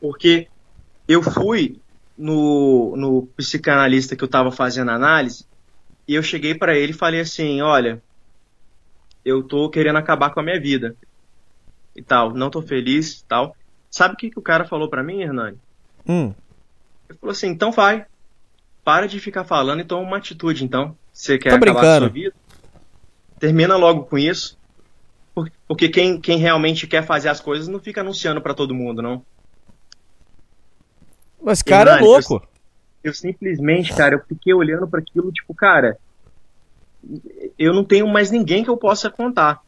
Porque 0.00 0.48
eu 1.06 1.22
fui 1.22 1.80
no, 2.16 2.94
no 2.96 3.26
psicanalista 3.36 4.16
que 4.16 4.24
eu 4.24 4.28
tava 4.28 4.50
fazendo 4.50 4.90
análise 4.90 5.44
e 6.08 6.14
eu 6.14 6.22
cheguei 6.22 6.54
para 6.54 6.76
ele 6.76 6.92
e 6.92 6.96
falei 6.96 7.20
assim: 7.20 7.60
olha, 7.60 8.02
eu 9.24 9.42
tô 9.42 9.68
querendo 9.68 9.96
acabar 9.96 10.30
com 10.30 10.40
a 10.40 10.42
minha 10.42 10.60
vida. 10.60 10.96
E 11.94 12.02
tal, 12.02 12.32
não 12.32 12.50
tô 12.50 12.62
feliz 12.62 13.22
tal. 13.22 13.56
Sabe 13.90 14.14
o 14.14 14.16
que, 14.16 14.30
que 14.30 14.38
o 14.38 14.42
cara 14.42 14.64
falou 14.64 14.88
para 14.88 15.02
mim, 15.02 15.22
Hernani? 15.22 15.58
Hum. 16.06 16.34
Ele 17.08 17.18
falou 17.18 17.32
assim: 17.32 17.48
então 17.48 17.72
vai. 17.72 18.06
Para 18.86 19.08
de 19.08 19.18
ficar 19.18 19.42
falando 19.42 19.80
e 19.80 19.84
toma 19.84 20.06
uma 20.06 20.16
atitude, 20.16 20.64
então. 20.64 20.96
Você 21.12 21.38
quer 21.38 21.50
tô 21.50 21.56
acabar 21.56 21.72
brincando. 21.72 21.82
com 21.82 21.88
a 21.88 21.98
sua 21.98 22.08
vida? 22.08 22.34
Termina 23.40 23.76
logo 23.76 24.04
com 24.04 24.16
isso. 24.16 24.56
Porque 25.66 25.88
quem, 25.88 26.20
quem 26.20 26.38
realmente 26.38 26.86
quer 26.86 27.04
fazer 27.04 27.28
as 27.28 27.40
coisas 27.40 27.66
não 27.66 27.80
fica 27.80 28.00
anunciando 28.00 28.40
para 28.40 28.54
todo 28.54 28.76
mundo, 28.76 29.02
não. 29.02 29.24
Mas 31.42 31.62
cara 31.62 31.94
Hernani, 31.94 32.06
é 32.06 32.08
louco. 32.08 32.34
Eu, 33.02 33.10
eu 33.10 33.12
simplesmente, 33.12 33.92
cara, 33.92 34.14
eu 34.14 34.20
fiquei 34.20 34.54
olhando 34.54 34.86
para 34.86 35.00
aquilo, 35.00 35.32
tipo, 35.32 35.52
cara, 35.52 35.98
eu 37.58 37.74
não 37.74 37.82
tenho 37.82 38.06
mais 38.06 38.30
ninguém 38.30 38.62
que 38.62 38.70
eu 38.70 38.76
possa 38.76 39.10
contar. 39.10 39.62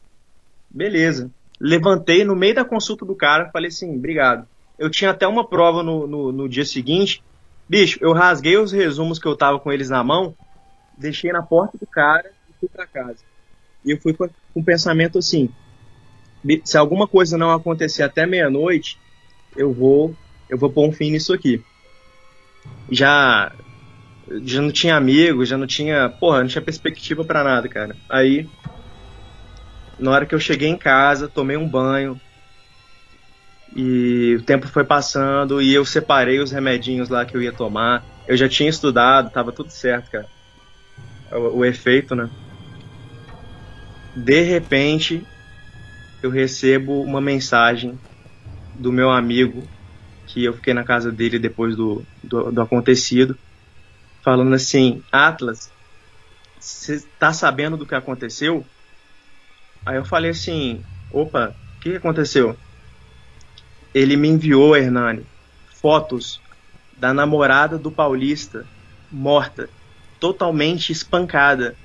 Beleza. 0.69 1.29
Levantei 1.59 2.23
no 2.23 2.37
meio 2.37 2.55
da 2.55 2.63
consulta 2.63 3.03
do 3.03 3.15
cara, 3.15 3.49
falei 3.51 3.67
assim, 3.67 3.97
obrigado. 3.97 4.47
Eu 4.77 4.89
tinha 4.89 5.11
até 5.11 5.27
uma 5.27 5.45
prova 5.45 5.83
no, 5.83 6.07
no, 6.07 6.31
no 6.31 6.47
dia 6.47 6.63
seguinte. 6.63 7.21
Bicho, 7.69 7.99
eu 8.01 8.11
rasguei 8.11 8.57
os 8.57 8.71
resumos 8.71 9.19
que 9.19 9.27
eu 9.27 9.37
tava 9.37 9.59
com 9.59 9.71
eles 9.71 9.89
na 9.89 10.03
mão, 10.03 10.35
deixei 10.97 11.31
na 11.31 11.43
porta 11.43 11.77
do 11.77 11.85
cara 11.85 12.31
e 12.49 12.53
fui 12.59 12.67
para 12.67 12.87
casa. 12.87 13.19
E 13.85 13.91
eu 13.91 14.01
fui 14.01 14.13
com 14.13 14.27
um 14.55 14.63
pensamento 14.63 15.19
assim: 15.19 15.49
se 16.65 16.77
alguma 16.77 17.07
coisa 17.07 17.37
não 17.37 17.51
acontecer 17.51 18.03
até 18.03 18.25
meia-noite, 18.25 18.99
eu 19.55 19.71
vou, 19.71 20.15
eu 20.49 20.57
vou 20.57 20.69
pôr 20.69 20.89
um 20.89 20.91
fim 20.91 21.11
nisso 21.11 21.31
aqui 21.31 21.63
já 22.91 23.51
já 24.43 24.61
não 24.61 24.71
tinha 24.71 24.95
amigo, 24.95 25.43
já 25.43 25.57
não 25.57 25.65
tinha, 25.65 26.07
porra, 26.07 26.41
não 26.41 26.47
tinha 26.47 26.61
perspectiva 26.61 27.25
para 27.25 27.43
nada, 27.43 27.67
cara. 27.67 27.95
Aí 28.07 28.47
na 29.97 30.11
hora 30.11 30.25
que 30.25 30.35
eu 30.35 30.39
cheguei 30.39 30.69
em 30.69 30.77
casa, 30.77 31.27
tomei 31.27 31.57
um 31.57 31.67
banho 31.67 32.19
e 33.75 34.35
o 34.35 34.45
tempo 34.45 34.67
foi 34.67 34.83
passando 34.83 35.61
e 35.61 35.73
eu 35.73 35.85
separei 35.85 36.39
os 36.39 36.51
remedinhos 36.51 37.09
lá 37.09 37.25
que 37.25 37.35
eu 37.35 37.41
ia 37.41 37.53
tomar. 37.53 38.03
Eu 38.27 38.35
já 38.37 38.47
tinha 38.47 38.69
estudado, 38.69 39.31
tava 39.31 39.51
tudo 39.51 39.71
certo, 39.71 40.09
cara. 40.11 40.27
O, 41.31 41.59
o 41.59 41.65
efeito, 41.65 42.15
né? 42.15 42.29
De 44.15 44.41
repente, 44.41 45.21
eu 46.21 46.29
recebo 46.29 47.01
uma 47.03 47.21
mensagem 47.21 47.97
do 48.75 48.91
meu 48.91 49.09
amigo 49.09 49.67
que 50.27 50.43
eu 50.45 50.53
fiquei 50.53 50.73
na 50.73 50.83
casa 50.83 51.11
dele 51.11 51.39
depois 51.39 51.75
do, 51.75 52.03
do, 52.23 52.51
do 52.51 52.61
acontecido, 52.61 53.37
falando 54.23 54.53
assim: 54.53 55.03
Atlas, 55.11 55.71
você 56.59 56.99
tá 57.17 57.33
sabendo 57.33 57.77
do 57.77 57.85
que 57.85 57.95
aconteceu? 57.95 58.65
Aí 59.85 59.97
eu 59.97 60.05
falei 60.05 60.31
assim: 60.31 60.83
opa, 61.11 61.49
o 61.49 61.79
que 61.81 61.95
aconteceu? 61.95 62.57
Ele 63.93 64.15
me 64.15 64.27
enviou, 64.27 64.75
Hernani, 64.75 65.25
fotos 65.81 66.41
da 66.97 67.13
namorada 67.13 67.77
do 67.77 67.91
Paulista 67.91 68.65
morta, 69.11 69.69
totalmente 70.19 70.91
espancada. 70.91 71.75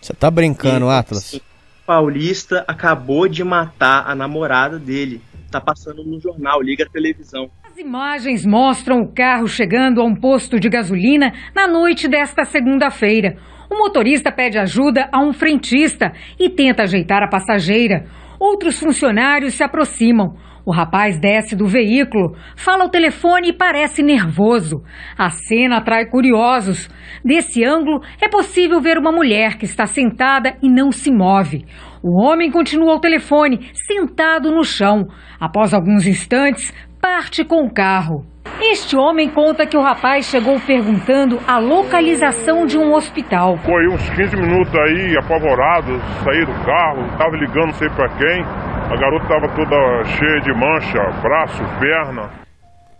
Você 0.00 0.12
tá 0.12 0.30
brincando, 0.30 0.86
e, 0.86 0.90
Atlas? 0.90 1.18
Assim, 1.18 1.40
Paulista 1.84 2.64
acabou 2.68 3.26
de 3.28 3.42
matar 3.42 4.08
a 4.08 4.14
namorada 4.14 4.78
dele 4.78 5.20
tá 5.50 5.60
passando 5.60 6.04
no 6.04 6.20
jornal, 6.20 6.62
liga 6.62 6.84
a 6.84 6.88
televisão. 6.88 7.50
As 7.64 7.76
imagens 7.76 8.46
mostram 8.46 9.00
o 9.00 9.12
carro 9.12 9.48
chegando 9.48 10.00
a 10.00 10.04
um 10.04 10.14
posto 10.14 10.60
de 10.60 10.68
gasolina 10.68 11.32
na 11.54 11.66
noite 11.66 12.06
desta 12.06 12.44
segunda-feira. 12.44 13.36
O 13.68 13.76
motorista 13.76 14.30
pede 14.30 14.58
ajuda 14.58 15.08
a 15.12 15.20
um 15.20 15.32
frentista 15.32 16.12
e 16.38 16.48
tenta 16.48 16.84
ajeitar 16.84 17.22
a 17.22 17.28
passageira. 17.28 18.06
Outros 18.38 18.78
funcionários 18.78 19.54
se 19.54 19.62
aproximam. 19.62 20.36
O 20.64 20.72
rapaz 20.72 21.18
desce 21.18 21.56
do 21.56 21.66
veículo, 21.66 22.36
fala 22.56 22.84
ao 22.84 22.90
telefone 22.90 23.48
e 23.48 23.52
parece 23.52 24.02
nervoso. 24.02 24.82
A 25.16 25.30
cena 25.30 25.78
atrai 25.78 26.06
curiosos. 26.06 26.88
Desse 27.24 27.64
ângulo, 27.64 28.02
é 28.20 28.28
possível 28.28 28.80
ver 28.80 28.98
uma 28.98 29.12
mulher 29.12 29.56
que 29.56 29.64
está 29.64 29.86
sentada 29.86 30.56
e 30.62 30.68
não 30.68 30.92
se 30.92 31.10
move. 31.10 31.64
O 32.02 32.22
homem 32.22 32.50
continua 32.50 32.92
ao 32.92 33.00
telefone, 33.00 33.70
sentado 33.86 34.50
no 34.50 34.64
chão. 34.64 35.06
Após 35.38 35.74
alguns 35.74 36.06
instantes, 36.06 36.72
parte 37.00 37.44
com 37.44 37.64
o 37.64 37.72
carro. 37.72 38.24
Este 38.60 38.96
homem 38.96 39.28
conta 39.28 39.66
que 39.66 39.76
o 39.76 39.82
rapaz 39.82 40.26
chegou 40.26 40.58
perguntando 40.60 41.40
a 41.46 41.58
localização 41.58 42.66
de 42.66 42.76
um 42.76 42.94
hospital. 42.94 43.58
Foi 43.58 43.88
uns 43.88 44.08
15 44.10 44.36
minutos 44.36 44.74
aí, 44.74 45.16
apavorado, 45.16 46.00
saí 46.24 46.44
do 46.44 46.64
carro, 46.64 47.08
tava 47.16 47.36
ligando 47.36 47.66
não 47.66 47.74
sei 47.74 47.88
pra 47.90 48.08
quem. 48.08 48.42
A 48.42 48.96
garota 48.96 49.28
tava 49.28 49.48
toda 49.54 50.04
cheia 50.04 50.40
de 50.40 50.52
mancha, 50.52 50.98
braço, 51.22 51.62
perna. 51.78 52.30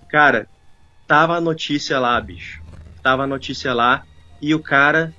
Cara, 0.09 0.47
tava 1.07 1.37
a 1.37 1.41
notícia 1.41 1.99
lá, 1.99 2.21
bicho. 2.21 2.63
Tava 3.03 3.25
a 3.25 3.27
notícia 3.27 3.75
lá 3.75 4.03
e 4.41 4.55
o 4.55 4.61
cara 4.61 5.13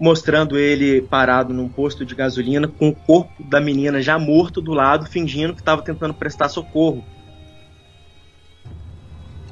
mostrando 0.00 0.58
ele 0.58 1.02
parado 1.02 1.52
num 1.52 1.68
posto 1.68 2.04
de 2.04 2.14
gasolina 2.14 2.68
com 2.68 2.88
o 2.88 2.94
corpo 2.94 3.42
da 3.44 3.60
menina 3.60 4.00
já 4.00 4.18
morto 4.18 4.60
do 4.60 4.72
lado, 4.72 5.06
fingindo 5.06 5.54
que 5.54 5.62
tava 5.62 5.82
tentando 5.82 6.14
prestar 6.14 6.48
socorro. 6.48 7.04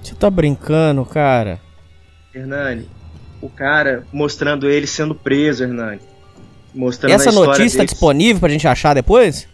Você 0.06 0.14
tá 0.14 0.30
brincando, 0.30 1.04
cara? 1.04 1.60
Hernani, 2.32 2.88
o 3.42 3.48
cara 3.48 4.06
mostrando 4.12 4.70
ele 4.70 4.86
sendo 4.86 5.16
preso, 5.16 5.64
Hernani. 5.64 6.00
Mostrando 6.72 7.12
Essa 7.12 7.32
notícia 7.32 7.78
tá 7.78 7.84
disponível 7.84 8.38
pra 8.38 8.48
gente 8.48 8.68
achar 8.68 8.94
depois? 8.94 9.48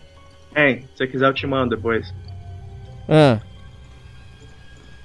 É, 0.55 0.75
se 0.75 0.89
você 0.95 1.07
quiser 1.07 1.27
eu 1.27 1.33
te 1.33 1.47
mando 1.47 1.75
depois. 1.75 2.13
Ah. 3.09 3.41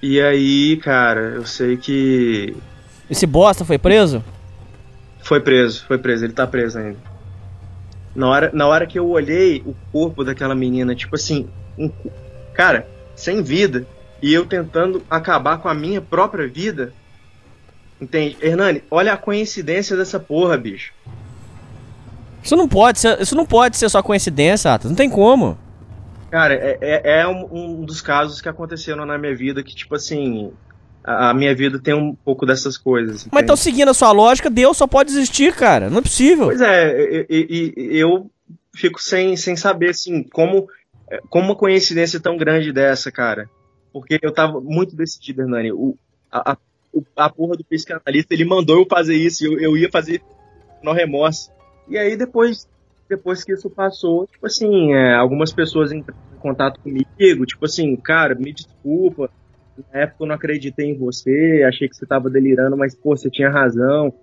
E 0.03 0.19
aí, 0.19 0.75
cara, 0.83 1.35
eu 1.35 1.45
sei 1.45 1.77
que. 1.77 2.53
Esse 3.09 3.25
bosta 3.25 3.63
foi 3.63 3.77
preso? 3.77 4.21
Foi 5.23 5.39
preso, 5.39 5.85
foi 5.87 5.97
preso, 5.97 6.25
ele 6.25 6.33
tá 6.33 6.45
preso 6.45 6.77
ainda. 6.77 6.97
Na 8.13 8.27
hora, 8.27 8.51
na 8.53 8.67
hora 8.67 8.85
que 8.85 8.99
eu 8.99 9.07
olhei 9.07 9.63
o 9.65 9.73
corpo 9.93 10.25
daquela 10.25 10.53
menina, 10.53 10.93
tipo 10.93 11.15
assim, 11.15 11.47
um, 11.77 11.89
cara, 12.53 12.85
sem 13.15 13.41
vida, 13.41 13.87
e 14.21 14.33
eu 14.33 14.45
tentando 14.45 15.03
acabar 15.09 15.57
com 15.57 15.67
a 15.67 15.73
minha 15.73 16.01
própria 16.01 16.47
vida. 16.47 16.93
Entende? 17.99 18.37
Hernani, 18.41 18.83
olha 18.91 19.13
a 19.13 19.17
coincidência 19.17 19.97
dessa 19.97 20.19
porra, 20.19 20.57
bicho. 20.57 20.93
Isso 22.43 22.55
não 22.55 22.67
pode 22.67 22.99
ser, 22.99 23.19
isso 23.19 23.35
não 23.35 23.45
pode 23.45 23.77
ser 23.77 23.89
só 23.89 24.01
coincidência, 24.01 24.73
Atos. 24.73 24.89
Não 24.89 24.95
tem 24.95 25.09
como. 25.09 25.57
Cara, 26.29 26.53
é, 26.53 26.77
é, 26.81 27.19
é 27.21 27.27
um, 27.27 27.47
um, 27.51 27.85
dos 27.85 28.01
casos 28.01 28.41
que 28.41 28.49
aconteceram 28.49 29.05
na 29.05 29.17
minha 29.17 29.35
vida 29.35 29.63
que, 29.63 29.75
tipo 29.75 29.95
assim, 29.95 30.51
a, 31.03 31.29
a 31.29 31.33
minha 31.33 31.55
vida 31.55 31.79
tem 31.79 31.93
um 31.93 32.13
pouco 32.13 32.45
dessas 32.45 32.77
coisas. 32.77 33.21
Entende? 33.21 33.29
Mas 33.33 33.43
então, 33.43 33.55
seguindo 33.55 33.89
a 33.89 33.93
sua 33.93 34.11
lógica, 34.11 34.49
Deus 34.49 34.77
só 34.77 34.85
pode 34.85 35.11
existir, 35.11 35.53
cara. 35.55 35.89
Não 35.89 35.99
é 35.99 36.01
possível. 36.01 36.45
Pois 36.45 36.61
é, 36.61 37.25
e, 37.29 37.97
eu 37.97 38.29
fico 38.75 39.01
sem, 39.01 39.35
sem 39.35 39.55
saber, 39.55 39.89
assim, 39.89 40.23
como, 40.23 40.67
como 41.29 41.45
uma 41.45 41.55
coincidência 41.55 42.19
tão 42.19 42.37
grande 42.37 42.71
dessa, 42.71 43.11
cara. 43.11 43.49
Porque 43.99 44.19
eu 44.21 44.31
tava 44.31 44.61
muito 44.61 44.95
decidido, 44.95 45.41
Hernani. 45.41 45.71
O, 45.71 45.97
a, 46.31 46.53
a, 46.53 46.57
a 47.15 47.29
porra 47.29 47.55
do 47.55 47.63
psicanalista, 47.63 48.33
ele 48.33 48.45
mandou 48.45 48.77
eu 48.77 48.85
fazer 48.85 49.15
isso, 49.15 49.45
eu, 49.45 49.59
eu 49.59 49.77
ia 49.77 49.89
fazer 49.89 50.21
no 50.83 50.93
remorso. 50.93 51.51
E 51.87 51.97
aí 51.97 52.15
depois, 52.15 52.67
depois 53.09 53.43
que 53.43 53.53
isso 53.53 53.69
passou, 53.69 54.27
tipo 54.27 54.45
assim, 54.45 54.93
é, 54.93 55.15
algumas 55.15 55.51
pessoas 55.51 55.91
entraram 55.91 56.21
em 56.35 56.39
contato 56.39 56.79
comigo, 56.79 57.45
tipo 57.45 57.65
assim, 57.65 57.95
cara, 57.95 58.35
me 58.35 58.53
desculpa, 58.53 59.29
na 59.93 60.01
época 60.01 60.23
eu 60.23 60.27
não 60.27 60.35
acreditei 60.35 60.91
em 60.91 60.97
você, 60.97 61.63
achei 61.67 61.87
que 61.87 61.95
você 61.95 62.05
tava 62.05 62.29
delirando, 62.29 62.77
mas 62.77 62.95
pô, 62.95 63.15
você 63.15 63.29
tinha 63.29 63.49
razão. 63.49 64.13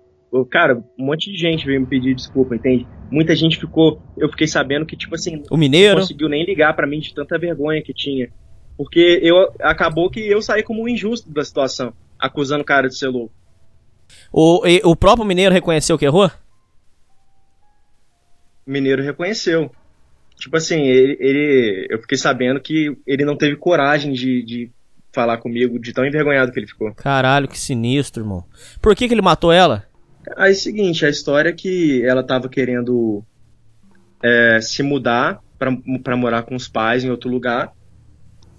Cara, 0.49 0.83
um 0.99 1.05
monte 1.05 1.31
de 1.31 1.37
gente 1.37 1.65
veio 1.65 1.79
me 1.79 1.87
pedir 1.87 2.13
desculpa, 2.13 2.55
entende? 2.55 2.85
Muita 3.09 3.33
gente 3.35 3.57
ficou, 3.57 4.01
eu 4.17 4.29
fiquei 4.29 4.47
sabendo 4.47 4.85
que 4.85 4.97
tipo 4.97 5.15
assim, 5.15 5.43
o 5.49 5.55
mineiro 5.55 5.95
não 5.95 6.01
conseguiu 6.01 6.27
nem 6.27 6.45
ligar 6.45 6.75
para 6.75 6.87
mim 6.87 6.99
de 6.99 7.13
tanta 7.13 7.37
vergonha 7.37 7.81
que 7.81 7.93
tinha. 7.93 8.29
Porque 8.77 9.19
eu 9.23 9.53
acabou 9.61 10.09
que 10.09 10.19
eu 10.19 10.41
saí 10.41 10.63
como 10.63 10.87
injusto 10.87 11.29
da 11.29 11.43
situação, 11.43 11.93
acusando 12.19 12.61
o 12.61 12.65
cara 12.65 12.87
de 12.87 12.97
ser 12.97 13.07
louco. 13.07 13.33
O, 14.31 14.61
o 14.83 14.95
próprio 14.95 15.25
Mineiro 15.25 15.53
reconheceu 15.53 15.97
que 15.97 16.05
errou? 16.05 16.29
O 18.65 18.71
Mineiro 18.71 19.01
reconheceu. 19.01 19.71
Tipo 20.37 20.57
assim, 20.57 20.81
ele, 20.81 21.17
ele, 21.19 21.87
eu 21.89 21.99
fiquei 22.01 22.17
sabendo 22.17 22.59
que 22.59 22.97
ele 23.07 23.23
não 23.23 23.37
teve 23.37 23.55
coragem 23.55 24.11
de, 24.11 24.43
de 24.43 24.71
falar 25.13 25.37
comigo, 25.37 25.79
de 25.79 25.93
tão 25.93 26.05
envergonhado 26.05 26.51
que 26.51 26.59
ele 26.59 26.67
ficou. 26.67 26.93
Caralho, 26.93 27.47
que 27.47 27.57
sinistro, 27.57 28.23
irmão. 28.23 28.43
Por 28.81 28.95
que, 28.95 29.07
que 29.07 29.13
ele 29.13 29.21
matou 29.21 29.51
ela? 29.51 29.85
Aí 30.35 30.51
é 30.51 30.53
o 30.53 30.57
seguinte, 30.57 31.05
a 31.05 31.09
história 31.09 31.49
é 31.49 31.53
que 31.53 32.03
ela 32.05 32.23
tava 32.23 32.49
querendo 32.49 33.23
é, 34.21 34.59
se 34.61 34.83
mudar 34.83 35.39
para 35.57 36.17
morar 36.17 36.43
com 36.43 36.55
os 36.55 36.67
pais 36.67 37.03
em 37.03 37.09
outro 37.09 37.29
lugar. 37.29 37.71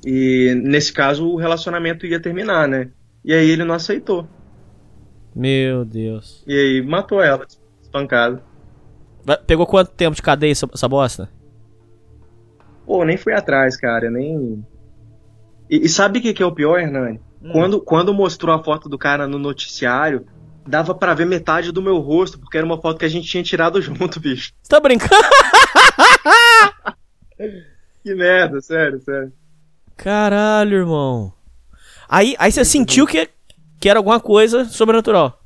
E 0.04 0.54
nesse 0.62 0.92
caso 0.92 1.28
o 1.28 1.36
relacionamento 1.36 2.06
ia 2.06 2.20
terminar, 2.20 2.68
né? 2.68 2.90
E 3.24 3.34
aí 3.34 3.50
ele 3.50 3.64
não 3.64 3.74
aceitou. 3.74 4.26
Meu 5.34 5.84
Deus. 5.84 6.44
E 6.46 6.54
aí 6.54 6.82
matou 6.82 7.22
ela, 7.22 7.46
espancado. 7.82 8.40
Pegou 9.46 9.66
quanto 9.66 9.90
tempo 9.90 10.14
de 10.14 10.22
cadeia 10.22 10.52
essa, 10.52 10.68
essa 10.72 10.88
bosta? 10.88 11.28
Pô, 12.86 13.04
nem 13.04 13.16
fui 13.16 13.32
atrás, 13.32 13.76
cara, 13.76 14.10
nem. 14.10 14.64
E, 15.68 15.84
e 15.84 15.88
sabe 15.88 16.20
o 16.20 16.22
que, 16.22 16.32
que, 16.32 16.42
é 16.42 16.46
o 16.46 16.54
pior, 16.54 16.78
Hernani? 16.78 17.20
Hum. 17.42 17.52
Quando, 17.52 17.80
quando 17.80 18.14
mostrou 18.14 18.54
a 18.54 18.62
foto 18.62 18.88
do 18.88 18.96
cara 18.96 19.26
no 19.26 19.38
noticiário, 19.38 20.24
dava 20.66 20.94
para 20.94 21.12
ver 21.12 21.26
metade 21.26 21.72
do 21.72 21.82
meu 21.82 21.98
rosto, 21.98 22.38
porque 22.38 22.56
era 22.56 22.64
uma 22.64 22.80
foto 22.80 22.98
que 22.98 23.04
a 23.04 23.08
gente 23.08 23.28
tinha 23.28 23.42
tirado 23.42 23.80
junto, 23.82 24.20
bicho. 24.20 24.52
Você 24.62 24.68
tá 24.68 24.78
brincando? 24.78 25.12
que 28.02 28.14
merda, 28.14 28.60
sério, 28.60 29.00
sério. 29.00 29.32
Caralho, 29.96 30.76
irmão. 30.76 31.32
Aí, 32.08 32.36
aí 32.38 32.52
você 32.52 32.64
sentiu 32.64 33.06
que, 33.06 33.28
que 33.80 33.88
era 33.88 33.98
alguma 33.98 34.20
coisa 34.20 34.64
sobrenatural. 34.66 35.42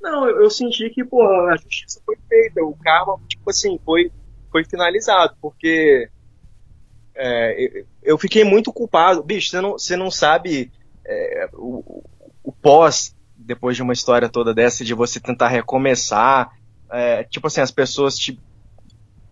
Não, 0.00 0.28
eu, 0.28 0.42
eu 0.42 0.50
senti 0.50 0.90
que, 0.90 1.04
porra, 1.04 1.52
a 1.52 1.56
justiça 1.56 2.00
foi 2.04 2.16
feita. 2.28 2.62
O 2.62 2.76
karma, 2.76 3.18
tipo 3.28 3.50
assim, 3.50 3.78
foi, 3.84 4.10
foi 4.50 4.64
finalizado. 4.64 5.36
Porque 5.40 6.08
é, 7.14 7.84
eu 8.02 8.18
fiquei 8.18 8.44
muito 8.44 8.72
culpado. 8.72 9.22
Bicho, 9.22 9.50
você 9.50 9.60
não, 9.60 9.72
você 9.72 9.96
não 9.96 10.10
sabe 10.10 10.70
é, 11.04 11.48
o, 11.54 12.02
o 12.42 12.52
pós, 12.52 13.14
depois 13.36 13.76
de 13.76 13.82
uma 13.82 13.92
história 13.92 14.28
toda 14.28 14.54
dessa, 14.54 14.84
de 14.84 14.94
você 14.94 15.20
tentar 15.20 15.48
recomeçar. 15.48 16.50
É, 16.90 17.24
tipo 17.24 17.46
assim, 17.46 17.60
as 17.60 17.70
pessoas 17.70 18.16
te 18.16 18.38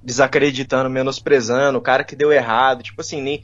desacreditando, 0.07 0.89
menosprezando, 0.89 1.79
o 1.79 1.83
cara 1.83 2.05
que 2.05 2.15
deu 2.15 2.33
errado, 2.33 2.85
tipo 2.85 3.01
assim, 3.01 3.21
nem 3.21 3.43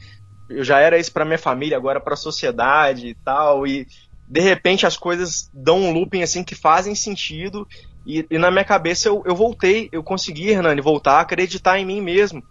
eu 0.49 0.63
já 0.63 0.79
era 0.79 0.97
isso 0.97 1.11
para 1.11 1.25
minha 1.25 1.37
família, 1.37 1.75
agora 1.75 1.99
para 1.99 2.13
a 2.13 2.17
sociedade 2.17 3.09
e 3.09 3.15
tal, 3.15 3.67
e 3.67 3.85
de 4.29 4.39
repente 4.39 4.85
as 4.85 4.95
coisas 4.95 5.49
dão 5.53 5.81
um 5.81 5.91
looping 5.91 6.23
assim 6.23 6.41
que 6.41 6.55
fazem 6.55 6.95
sentido 6.95 7.67
e, 8.07 8.25
e 8.31 8.37
na 8.37 8.49
minha 8.49 8.63
cabeça 8.63 9.09
eu, 9.09 9.21
eu 9.25 9.35
voltei, 9.35 9.89
eu 9.91 10.01
consegui, 10.01 10.51
Hernani, 10.51 10.79
voltar 10.79 11.17
a 11.17 11.21
acreditar 11.21 11.77
em 11.79 11.85
mim 11.85 11.99
mesmo. 11.99 12.41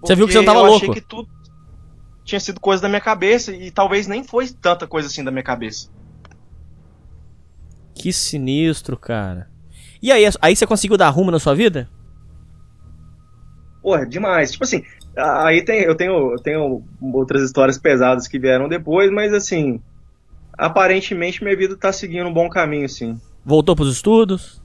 Você 0.00 0.16
viu 0.16 0.26
que 0.26 0.32
você 0.32 0.44
tava 0.44 0.58
eu 0.58 0.66
louco? 0.66 0.78
achei 0.78 0.90
que 0.94 1.00
tudo 1.00 1.28
tinha 2.24 2.40
sido 2.40 2.58
coisa 2.58 2.82
da 2.82 2.88
minha 2.88 3.00
cabeça 3.00 3.52
e 3.52 3.70
talvez 3.70 4.08
nem 4.08 4.24
foi 4.24 4.48
tanta 4.48 4.88
coisa 4.88 5.06
assim 5.06 5.22
da 5.22 5.30
minha 5.30 5.44
cabeça. 5.44 5.88
Que 7.94 8.12
sinistro, 8.12 8.96
cara. 8.96 9.48
E 10.02 10.10
aí, 10.10 10.24
aí 10.40 10.56
você 10.56 10.66
conseguiu 10.66 10.96
dar 10.96 11.10
rumo 11.10 11.30
na 11.30 11.38
sua 11.38 11.54
vida? 11.54 11.88
Porra, 13.82 14.06
demais. 14.06 14.52
Tipo 14.52 14.64
assim, 14.64 14.84
aí 15.16 15.64
tem, 15.64 15.82
eu 15.82 15.94
tenho, 15.94 16.32
eu 16.32 16.38
tenho 16.38 16.82
outras 17.12 17.42
histórias 17.42 17.78
pesadas 17.78 18.28
que 18.28 18.38
vieram 18.38 18.68
depois, 18.68 19.10
mas 19.10 19.34
assim, 19.34 19.80
aparentemente 20.56 21.42
minha 21.42 21.56
vida 21.56 21.76
tá 21.76 21.92
seguindo 21.92 22.28
um 22.28 22.32
bom 22.32 22.48
caminho, 22.48 22.88
sim. 22.88 23.20
Voltou 23.44 23.74
pros 23.74 23.92
estudos? 23.92 24.62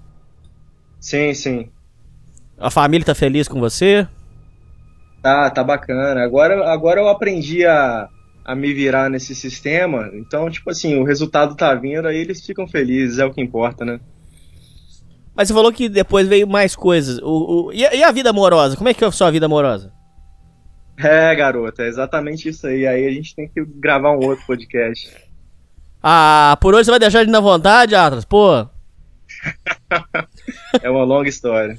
Sim, 1.00 1.34
sim. 1.34 1.70
A 2.58 2.70
família 2.70 3.06
tá 3.06 3.16
feliz 3.16 3.48
com 3.48 3.60
você? 3.60 4.08
Tá, 5.22 5.50
tá 5.50 5.64
bacana. 5.64 6.24
Agora, 6.24 6.72
agora 6.72 7.02
eu 7.02 7.08
aprendi 7.08 7.66
a, 7.66 8.08
a 8.46 8.56
me 8.56 8.74
virar 8.74 9.10
nesse 9.10 9.36
sistema, 9.36 10.10
então, 10.14 10.50
tipo 10.50 10.70
assim, 10.70 10.96
o 11.00 11.04
resultado 11.04 11.56
tá 11.56 11.74
vindo, 11.76 12.08
aí 12.08 12.18
eles 12.18 12.46
ficam 12.46 12.68
felizes, 12.68 13.20
é 13.20 13.26
o 13.26 13.34
que 13.34 13.42
importa, 13.42 13.84
né? 13.84 14.00
Mas 15.38 15.48
você 15.48 15.54
falou 15.54 15.72
que 15.72 15.88
depois 15.88 16.28
veio 16.28 16.48
mais 16.48 16.76
coisas. 16.76 17.20
O, 17.20 17.68
o 17.68 17.72
e, 17.72 17.86
a, 17.86 17.94
e, 17.94 18.04
a, 18.04 18.12
vida 18.12 18.32
amorosa? 18.32 18.76
Como 18.76 18.90
é 18.90 18.94
que 18.94 19.04
é 19.04 19.08
a 19.08 19.12
sua 19.12 19.30
vida 19.30 19.46
amorosa? 19.46 19.94
É, 20.98 21.36
garota, 21.36 21.84
é 21.84 21.88
exatamente 21.88 22.50
isso 22.50 22.66
aí. 22.66 22.88
Aí 22.88 23.06
a 23.06 23.12
gente 23.12 23.36
tem 23.36 23.48
que 23.48 23.64
gravar 23.64 24.14
um 24.14 24.26
outro 24.26 24.44
podcast. 24.48 25.16
Ah, 26.02 26.58
por 26.60 26.74
hoje 26.74 26.86
você 26.86 26.92
vai 26.92 27.00
deixar 27.00 27.22
ele 27.22 27.30
na 27.30 27.40
vontade, 27.40 27.94
Atlas? 27.94 28.26
Pô. 28.26 28.66
é 30.82 30.90
uma 30.90 31.04
longa 31.04 31.30
história. 31.30 31.78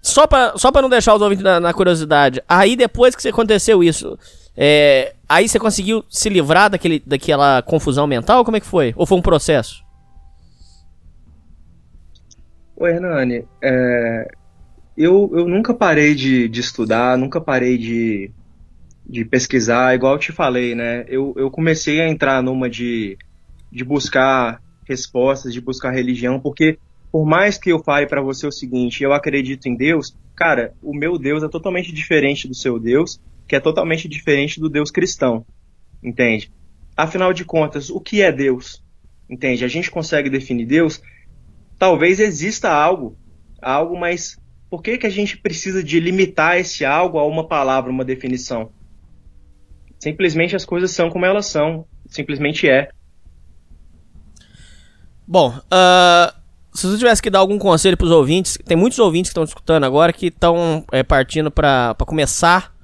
Só 0.00 0.26
pra, 0.26 0.54
só 0.56 0.72
pra 0.72 0.80
não 0.80 0.88
deixar 0.88 1.14
os 1.14 1.20
ouvintes 1.20 1.44
na, 1.44 1.60
na, 1.60 1.74
curiosidade, 1.74 2.42
aí 2.48 2.74
depois 2.76 3.14
que 3.14 3.28
aconteceu 3.28 3.82
isso, 3.82 4.18
É, 4.56 5.14
aí 5.28 5.48
você 5.48 5.58
conseguiu 5.58 6.04
se 6.08 6.28
livrar 6.28 6.70
daquele, 6.70 7.02
daquela 7.04 7.60
confusão 7.62 8.06
mental? 8.06 8.44
Como 8.44 8.56
é 8.56 8.60
que 8.60 8.66
foi? 8.66 8.94
Ou 8.96 9.04
foi 9.04 9.18
um 9.18 9.22
processo? 9.22 9.83
Ô 12.76 12.86
Hernani, 12.86 13.44
é, 13.62 14.28
eu, 14.96 15.30
eu 15.32 15.48
nunca 15.48 15.74
parei 15.74 16.14
de, 16.14 16.48
de 16.48 16.60
estudar, 16.60 17.16
nunca 17.16 17.40
parei 17.40 17.78
de, 17.78 18.30
de 19.06 19.24
pesquisar, 19.24 19.94
igual 19.94 20.14
eu 20.14 20.18
te 20.18 20.32
falei, 20.32 20.74
né? 20.74 21.04
Eu, 21.08 21.34
eu 21.36 21.50
comecei 21.50 22.00
a 22.00 22.08
entrar 22.08 22.42
numa 22.42 22.68
de, 22.68 23.16
de 23.70 23.84
buscar 23.84 24.60
respostas, 24.86 25.52
de 25.52 25.60
buscar 25.60 25.92
religião, 25.92 26.40
porque 26.40 26.78
por 27.12 27.24
mais 27.24 27.56
que 27.56 27.70
eu 27.70 27.82
fale 27.82 28.06
para 28.08 28.20
você 28.20 28.46
o 28.46 28.52
seguinte, 28.52 29.04
eu 29.04 29.12
acredito 29.12 29.66
em 29.66 29.76
Deus, 29.76 30.16
cara, 30.34 30.74
o 30.82 30.92
meu 30.92 31.16
Deus 31.16 31.44
é 31.44 31.48
totalmente 31.48 31.92
diferente 31.92 32.48
do 32.48 32.54
seu 32.54 32.78
Deus, 32.78 33.20
que 33.46 33.54
é 33.54 33.60
totalmente 33.60 34.08
diferente 34.08 34.58
do 34.58 34.68
Deus 34.68 34.90
cristão, 34.90 35.46
entende? 36.02 36.50
Afinal 36.96 37.32
de 37.32 37.44
contas, 37.44 37.88
o 37.88 38.00
que 38.00 38.20
é 38.20 38.32
Deus? 38.32 38.82
Entende? 39.30 39.64
A 39.64 39.68
gente 39.68 39.90
consegue 39.90 40.28
definir 40.28 40.66
Deus? 40.66 41.00
Talvez 41.78 42.20
exista 42.20 42.70
algo, 42.70 43.16
algo, 43.60 43.98
mas 43.98 44.38
por 44.70 44.82
que, 44.82 44.98
que 44.98 45.06
a 45.06 45.10
gente 45.10 45.36
precisa 45.36 45.82
de 45.82 46.00
limitar 46.00 46.58
esse 46.58 46.84
algo 46.84 47.18
a 47.18 47.26
uma 47.26 47.46
palavra, 47.46 47.90
uma 47.90 48.04
definição? 48.04 48.70
Simplesmente 49.98 50.56
as 50.56 50.64
coisas 50.64 50.90
são 50.90 51.10
como 51.10 51.24
elas 51.24 51.46
são, 51.46 51.86
simplesmente 52.06 52.68
é. 52.68 52.88
Bom, 55.26 55.54
uh, 55.56 56.44
se 56.74 56.86
você 56.86 56.98
tivesse 56.98 57.22
que 57.22 57.30
dar 57.30 57.38
algum 57.38 57.58
conselho 57.58 57.96
para 57.96 58.04
os 58.04 58.10
ouvintes, 58.10 58.58
tem 58.66 58.76
muitos 58.76 58.98
ouvintes 58.98 59.30
que 59.30 59.32
estão 59.32 59.44
escutando 59.44 59.84
agora 59.84 60.12
que 60.12 60.26
estão 60.26 60.84
é, 60.92 61.02
partindo 61.02 61.50
para 61.50 61.94
começar 62.00 62.74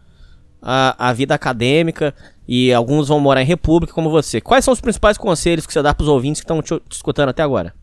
a, 0.63 1.09
a 1.09 1.13
vida 1.13 1.35
acadêmica 1.35 2.15
e 2.47 2.73
alguns 2.73 3.09
vão 3.09 3.21
morar 3.21 3.43
em 3.43 3.47
república 3.47 3.93
como 3.93 4.11
você. 4.11 4.41
Quais 4.41 4.65
são 4.65 4.73
os 4.73 4.81
principais 4.81 5.19
conselhos 5.19 5.67
que 5.67 5.73
você 5.73 5.83
dá 5.83 5.93
para 5.93 6.03
os 6.03 6.09
ouvintes 6.09 6.41
que 6.41 6.45
estão 6.45 6.63
te, 6.63 6.75
te 6.89 6.93
escutando 6.93 7.31
até 7.31 7.43
agora? 7.43 7.75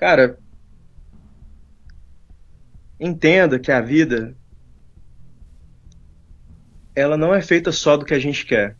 Cara, 0.00 0.38
entenda 2.98 3.58
que 3.58 3.70
a 3.70 3.82
vida 3.82 4.34
ela 6.96 7.18
não 7.18 7.34
é 7.34 7.42
feita 7.42 7.70
só 7.70 7.98
do 7.98 8.06
que 8.06 8.14
a 8.14 8.18
gente 8.18 8.46
quer. 8.46 8.78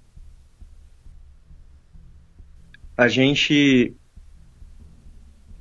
A 2.97 3.07
gente 3.07 3.95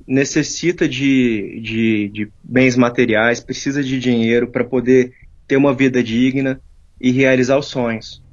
necessita 0.08 0.88
de, 0.88 1.60
de, 1.62 2.08
de 2.08 2.32
bens 2.42 2.78
materiais, 2.78 3.42
precisa 3.42 3.84
de 3.84 4.00
dinheiro 4.00 4.50
para 4.50 4.64
poder 4.64 5.12
ter 5.46 5.58
uma 5.58 5.74
vida 5.74 6.02
digna 6.02 6.62
e 7.02 7.12
realizar 7.12 7.58
os 7.58 7.68
sonhos. 7.68 8.24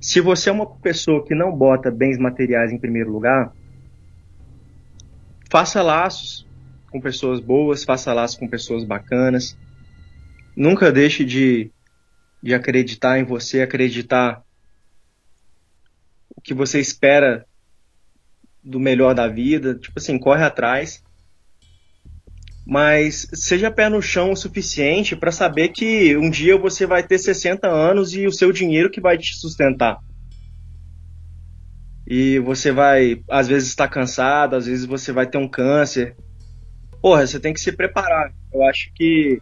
Se 0.00 0.20
você 0.20 0.50
é 0.50 0.52
uma 0.52 0.66
pessoa 0.66 1.24
que 1.24 1.36
não 1.36 1.56
bota 1.56 1.88
bens 1.88 2.18
materiais 2.18 2.72
em 2.72 2.80
primeiro 2.80 3.12
lugar, 3.12 3.54
faça 5.52 5.82
laços 5.82 6.46
com 6.90 6.98
pessoas 6.98 7.38
boas, 7.38 7.84
faça 7.84 8.10
laços 8.14 8.38
com 8.38 8.48
pessoas 8.48 8.84
bacanas. 8.84 9.54
Nunca 10.56 10.90
deixe 10.90 11.26
de, 11.26 11.70
de 12.42 12.54
acreditar 12.54 13.18
em 13.18 13.24
você, 13.24 13.60
acreditar 13.60 14.42
o 16.34 16.40
que 16.40 16.54
você 16.54 16.80
espera 16.80 17.44
do 18.64 18.80
melhor 18.80 19.14
da 19.14 19.28
vida, 19.28 19.74
tipo 19.74 19.98
assim, 19.98 20.18
corre 20.18 20.42
atrás. 20.42 21.04
Mas 22.66 23.28
seja 23.34 23.70
pé 23.70 23.90
no 23.90 24.00
chão 24.00 24.32
o 24.32 24.36
suficiente 24.36 25.14
para 25.14 25.30
saber 25.30 25.68
que 25.68 26.16
um 26.16 26.30
dia 26.30 26.56
você 26.56 26.86
vai 26.86 27.02
ter 27.02 27.18
60 27.18 27.68
anos 27.68 28.14
e 28.14 28.26
o 28.26 28.32
seu 28.32 28.52
dinheiro 28.52 28.90
que 28.90 29.02
vai 29.02 29.18
te 29.18 29.36
sustentar. 29.36 29.98
E 32.14 32.38
você 32.40 32.70
vai, 32.70 33.22
às 33.26 33.48
vezes, 33.48 33.70
estar 33.70 33.88
cansado, 33.88 34.54
às 34.54 34.66
vezes 34.66 34.84
você 34.84 35.10
vai 35.12 35.26
ter 35.26 35.38
um 35.38 35.48
câncer. 35.48 36.14
Porra, 37.00 37.26
você 37.26 37.40
tem 37.40 37.54
que 37.54 37.60
se 37.60 37.72
preparar. 37.72 38.30
Eu 38.52 38.62
acho 38.64 38.92
que. 38.94 39.40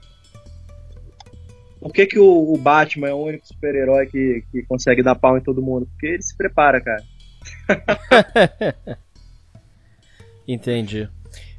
Por 1.81 1.93
que, 1.93 2.07
que 2.07 2.19
o, 2.21 2.53
o 2.53 2.57
Batman 2.57 3.09
é 3.09 3.13
o 3.13 3.25
único 3.25 3.45
super-herói 3.45 4.07
que, 4.07 4.45
que 4.53 4.63
consegue 4.63 5.03
dar 5.03 5.17
pau 5.17 5.37
em 5.37 5.41
todo 5.41 5.61
mundo? 5.61 5.85
Porque 5.87 6.07
ele 6.07 6.23
se 6.23 6.37
prepara, 6.37 6.81
cara. 6.81 7.03
Entendi. 10.47 11.09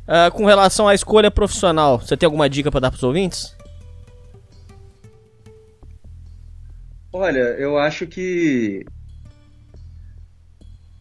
Uh, 0.08 0.32
com 0.32 0.46
relação 0.46 0.88
à 0.88 0.96
escolha 0.96 1.30
profissional, 1.30 2.00
você 2.00 2.16
tem 2.16 2.26
alguma 2.26 2.50
dica 2.50 2.72
para 2.72 2.80
dar 2.80 2.90
para 2.90 2.96
os 2.96 3.04
ouvintes? 3.04 3.54
Olha, 7.12 7.40
eu 7.60 7.78
acho 7.78 8.08
que 8.08 8.86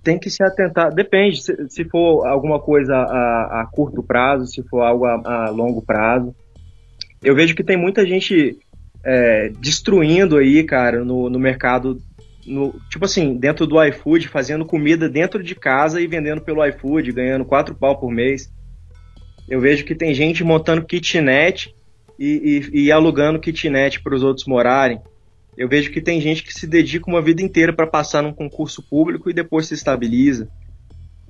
tem 0.03 0.19
que 0.19 0.31
se 0.31 0.43
atentar. 0.43 0.93
Depende, 0.93 1.43
se, 1.43 1.69
se 1.69 1.85
for 1.85 2.27
alguma 2.27 2.59
coisa 2.59 2.95
a, 2.95 3.63
a, 3.63 3.69
curto 3.71 4.03
prazo, 4.03 4.47
se 4.47 4.63
for 4.63 4.81
algo 4.81 5.05
a, 5.05 5.21
a, 5.25 5.51
longo 5.51 5.83
prazo. 5.83 6.35
Eu 7.23 7.35
vejo 7.35 7.55
que 7.55 7.65
tem 7.65 7.77
muita 7.77 8.07
gente 8.07 8.59
é, 9.05 9.51
destruindo 9.61 10.37
aí, 10.39 10.65
cara, 10.65 11.05
no, 11.05 11.29
no 11.29 11.39
mercado 11.39 11.99
no, 12.47 12.75
tipo 12.91 13.05
assim, 13.05 13.37
dentro 13.37 13.67
do 13.67 13.83
iFood, 13.85 14.29
fazendo 14.29 14.65
comida 14.65 15.09
dentro 15.09 15.43
de 15.43 15.55
casa 15.55 16.01
e 16.01 16.07
vendendo 16.07 16.41
pelo 16.41 16.65
iFood, 16.67 17.13
ganhando 17.13 17.45
quatro 17.45 17.75
pau 17.75 17.99
por 17.99 18.11
mês. 18.11 18.51
Eu 19.49 19.61
vejo 19.61 19.85
que 19.85 19.95
tem 19.95 20.15
gente 20.15 20.43
montando 20.43 20.87
kitnet 20.87 21.75
e, 22.19 22.71
e, 22.73 22.85
e 22.85 22.93
alugando 22.93 23.41
kitnet 23.41 24.01
para 24.01 24.15
os 24.15 24.23
outros 24.23 24.47
morarem. 24.47 25.01
Eu 25.57 25.69
vejo 25.69 25.91
que 25.91 26.01
tem 26.01 26.21
gente 26.21 26.43
que 26.43 26.55
se 26.55 26.67
dedica 26.67 27.11
uma 27.11 27.21
vida 27.21 27.43
inteira 27.43 27.73
para 27.73 27.87
passar 27.87 28.23
num 28.23 28.33
concurso 28.33 28.83
público 28.83 29.29
e 29.29 29.35
depois 29.35 29.67
se 29.67 29.75
estabiliza. 29.75 30.49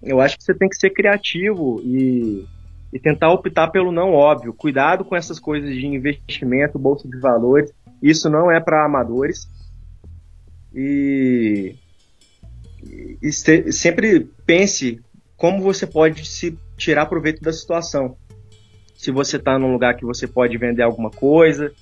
Eu 0.03 0.21
acho 0.21 0.37
que 0.37 0.45
você 0.45 0.55
tem 0.55 0.69
que 0.69 0.77
ser 0.77 0.91
criativo 0.91 1.81
e, 1.85 2.47
e 2.93 2.99
tentar 2.99 3.33
optar 3.33 3.69
pelo 3.69 3.93
não 3.93 4.13
óbvio. 4.13 4.55
Cuidado 4.55 5.05
com 5.05 5.17
essas 5.17 5.39
coisas 5.39 5.75
de 5.75 5.87
investimento, 5.87 6.79
bolsa 6.79 7.09
de 7.09 7.19
valores. 7.19 7.73
Isso 8.03 8.31
não 8.31 8.51
é 8.51 8.61
para 8.61 8.85
amadores 8.85 9.49
e, 10.75 11.75
e 13.21 13.33
se, 13.33 13.73
sempre 13.73 14.29
pense 14.47 15.01
como 15.37 15.63
você 15.63 15.87
pode 15.87 16.25
se 16.27 16.57
tirar 16.77 17.07
proveito 17.07 17.43
da 17.43 17.53
situação. 17.53 18.17
Se 18.97 19.11
você 19.11 19.37
está 19.37 19.59
num 19.59 19.73
lugar 19.73 19.97
que 19.97 20.05
você 20.05 20.27
pode 20.27 20.57
vender 20.59 20.83
alguma 20.83 21.11
coisa, 21.11 21.73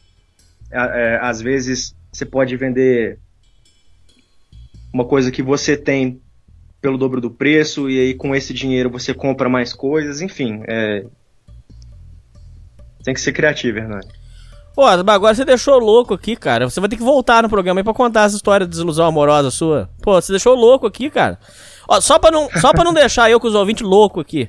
é, 0.71 1.19
às 1.21 1.41
vezes 1.41 1.95
você 2.13 2.25
pode 2.25 2.57
vender 2.57 3.19
uma 4.93 5.05
coisa 5.05 5.31
que 5.31 5.43
você 5.43 5.77
tem 5.77 6.21
pelo 6.81 6.99
dobro 6.99 7.21
do 7.21 7.31
preço 7.31 7.91
e 7.91 7.99
aí 7.99 8.15
com 8.15 8.35
esse 8.35 8.55
dinheiro 8.55 8.91
você 8.91 9.13
compra 9.13 9.49
mais 9.49 9.73
coisas, 9.73 10.21
enfim, 10.21 10.63
é... 10.67 11.05
tem 13.03 13.15
que 13.15 13.21
ser 13.21 13.33
criativo, 13.33 13.79
Hernani. 13.79 14.07
Pô, 14.75 14.85
agora 14.85 15.35
você 15.35 15.45
deixou 15.45 15.77
louco 15.81 16.15
aqui, 16.15 16.37
cara. 16.37 16.71
Você 16.71 16.79
vai 16.79 16.89
ter 16.89 16.97
que 16.97 17.03
voltar 17.03 17.43
no 17.43 17.49
programa 17.49 17.81
aí 17.81 17.85
pra 17.85 17.93
contar 17.93 18.27
essa 18.27 18.37
história 18.37 18.65
de 18.65 18.71
desilusão 18.71 19.07
amorosa 19.07 19.51
sua. 19.51 19.91
Pô, 20.01 20.13
você 20.21 20.33
deixou 20.33 20.55
louco 20.55 20.87
aqui, 20.87 21.11
cara. 21.11 21.37
Ó, 21.89 22.01
só 22.01 22.17
pra 22.17 22.31
não, 22.31 22.49
só 22.61 22.71
pra 22.71 22.85
não 22.85 22.95
deixar 22.95 23.29
eu 23.29 23.41
com 23.41 23.49
os 23.49 23.57
ouvintes 23.57 23.85
louco 23.85 24.21
aqui. 24.21 24.49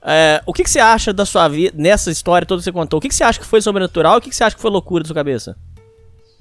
É, 0.00 0.40
o 0.46 0.52
que, 0.52 0.62
que 0.62 0.70
você 0.70 0.78
acha 0.78 1.12
da 1.12 1.26
sua 1.26 1.48
vida, 1.48 1.74
nessa 1.76 2.08
história 2.08 2.46
toda 2.46 2.60
que 2.60 2.64
você 2.64 2.72
contou? 2.72 2.98
O 2.98 3.00
que, 3.00 3.08
que 3.08 3.14
você 3.14 3.24
acha 3.24 3.40
que 3.40 3.44
foi 3.44 3.60
sobrenatural 3.60 4.14
e 4.14 4.18
o 4.18 4.20
que, 4.20 4.30
que 4.30 4.36
você 4.36 4.44
acha 4.44 4.54
que 4.54 4.62
foi 4.62 4.70
loucura 4.70 5.02
da 5.02 5.08
sua 5.08 5.14
cabeça? 5.16 5.56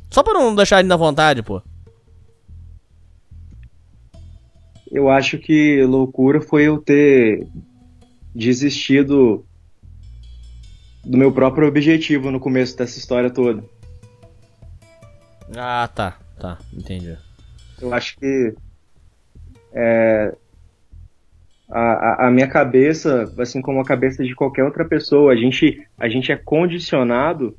Só 0.10 0.24
pra 0.24 0.34
não 0.34 0.56
deixar 0.56 0.80
ele 0.80 0.88
na 0.88 0.96
vontade, 0.96 1.44
pô. 1.44 1.62
Eu 4.90 5.10
acho 5.10 5.38
que 5.38 5.84
loucura 5.84 6.42
foi 6.42 6.64
eu 6.64 6.78
ter 6.80 7.46
desistido 8.34 9.46
do 11.04 11.18
meu 11.18 11.32
próprio 11.32 11.68
objetivo 11.68 12.32
no 12.32 12.40
começo 12.40 12.78
dessa 12.78 12.98
história 12.98 13.30
toda. 13.30 13.64
Ah, 15.56 15.90
tá. 15.94 16.18
Tá, 16.40 16.58
entendi. 16.72 17.18
Eu 17.82 17.94
acho 17.94 18.18
que 18.18 18.54
é, 19.74 20.36
a, 21.70 22.28
a, 22.28 22.32
minha 22.32 22.48
cabeça, 22.48 23.32
assim 23.40 23.62
como 23.62 23.82
a 23.82 23.86
cabeça 23.86 24.24
de 24.24 24.36
qualquer 24.36 24.64
outra 24.64 24.86
pessoa, 24.86 25.34
a 25.34 25.36
gente, 25.36 25.86
a 25.98 26.08
gente 26.08 26.32
é 26.32 26.36
condicionado 26.36 27.58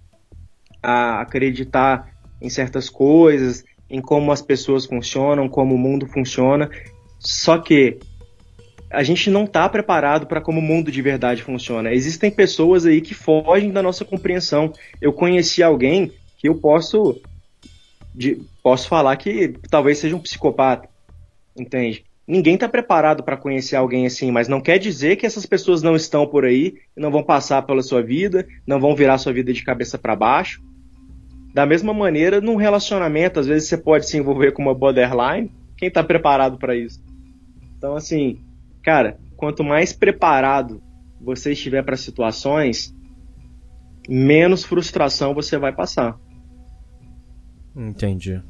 a 0.82 1.20
acreditar 1.20 2.08
em 2.40 2.48
certas 2.48 2.88
coisas, 2.88 3.64
em 3.90 4.00
como 4.00 4.32
as 4.32 4.42
pessoas 4.42 4.86
funcionam, 4.86 5.48
como 5.48 5.74
o 5.74 5.78
mundo 5.78 6.06
funciona. 6.06 6.70
Só 7.18 7.58
que 7.58 7.98
a 8.90 9.02
gente 9.02 9.30
não 9.30 9.44
está 9.44 9.68
preparado 9.68 10.26
para 10.26 10.40
como 10.40 10.60
o 10.60 10.62
mundo 10.62 10.90
de 10.90 11.02
verdade 11.02 11.42
funciona. 11.42 11.92
Existem 11.92 12.30
pessoas 12.30 12.86
aí 12.86 13.00
que 13.00 13.14
fogem 13.14 13.70
da 13.70 13.82
nossa 13.82 14.04
compreensão. 14.04 14.72
Eu 15.00 15.12
conheci 15.12 15.62
alguém 15.62 16.12
que 16.38 16.48
eu 16.48 16.54
posso 16.54 17.20
de, 18.14 18.40
posso 18.62 18.88
falar 18.88 19.16
que 19.16 19.54
talvez 19.70 19.98
seja 19.98 20.16
um 20.16 20.20
psicopata, 20.20 20.88
entende? 21.56 22.04
Ninguém 22.26 22.54
está 22.54 22.68
preparado 22.68 23.22
para 23.22 23.36
conhecer 23.36 23.76
alguém 23.76 24.06
assim, 24.06 24.30
mas 24.30 24.48
não 24.48 24.60
quer 24.60 24.78
dizer 24.78 25.16
que 25.16 25.24
essas 25.24 25.46
pessoas 25.46 25.82
não 25.82 25.96
estão 25.96 26.26
por 26.26 26.44
aí, 26.44 26.74
não 26.96 27.10
vão 27.10 27.22
passar 27.22 27.62
pela 27.62 27.80
sua 27.80 28.02
vida, 28.02 28.46
não 28.66 28.80
vão 28.80 28.94
virar 28.94 29.18
sua 29.18 29.32
vida 29.32 29.52
de 29.52 29.64
cabeça 29.64 29.96
para 29.96 30.16
baixo. 30.16 30.60
Da 31.58 31.66
mesma 31.66 31.92
maneira, 31.92 32.40
num 32.40 32.54
relacionamento, 32.54 33.40
às 33.40 33.48
vezes 33.48 33.68
você 33.68 33.76
pode 33.76 34.08
se 34.08 34.16
envolver 34.16 34.52
com 34.52 34.62
uma 34.62 34.72
borderline. 34.72 35.50
Quem 35.76 35.90
tá 35.90 36.04
preparado 36.04 36.56
para 36.56 36.76
isso? 36.76 37.02
Então, 37.76 37.96
assim, 37.96 38.38
cara, 38.80 39.18
quanto 39.36 39.64
mais 39.64 39.92
preparado 39.92 40.80
você 41.20 41.50
estiver 41.50 41.82
para 41.82 41.96
situações, 41.96 42.94
menos 44.08 44.62
frustração 44.62 45.34
você 45.34 45.58
vai 45.58 45.72
passar. 45.72 46.16
Entendi. 47.74 48.40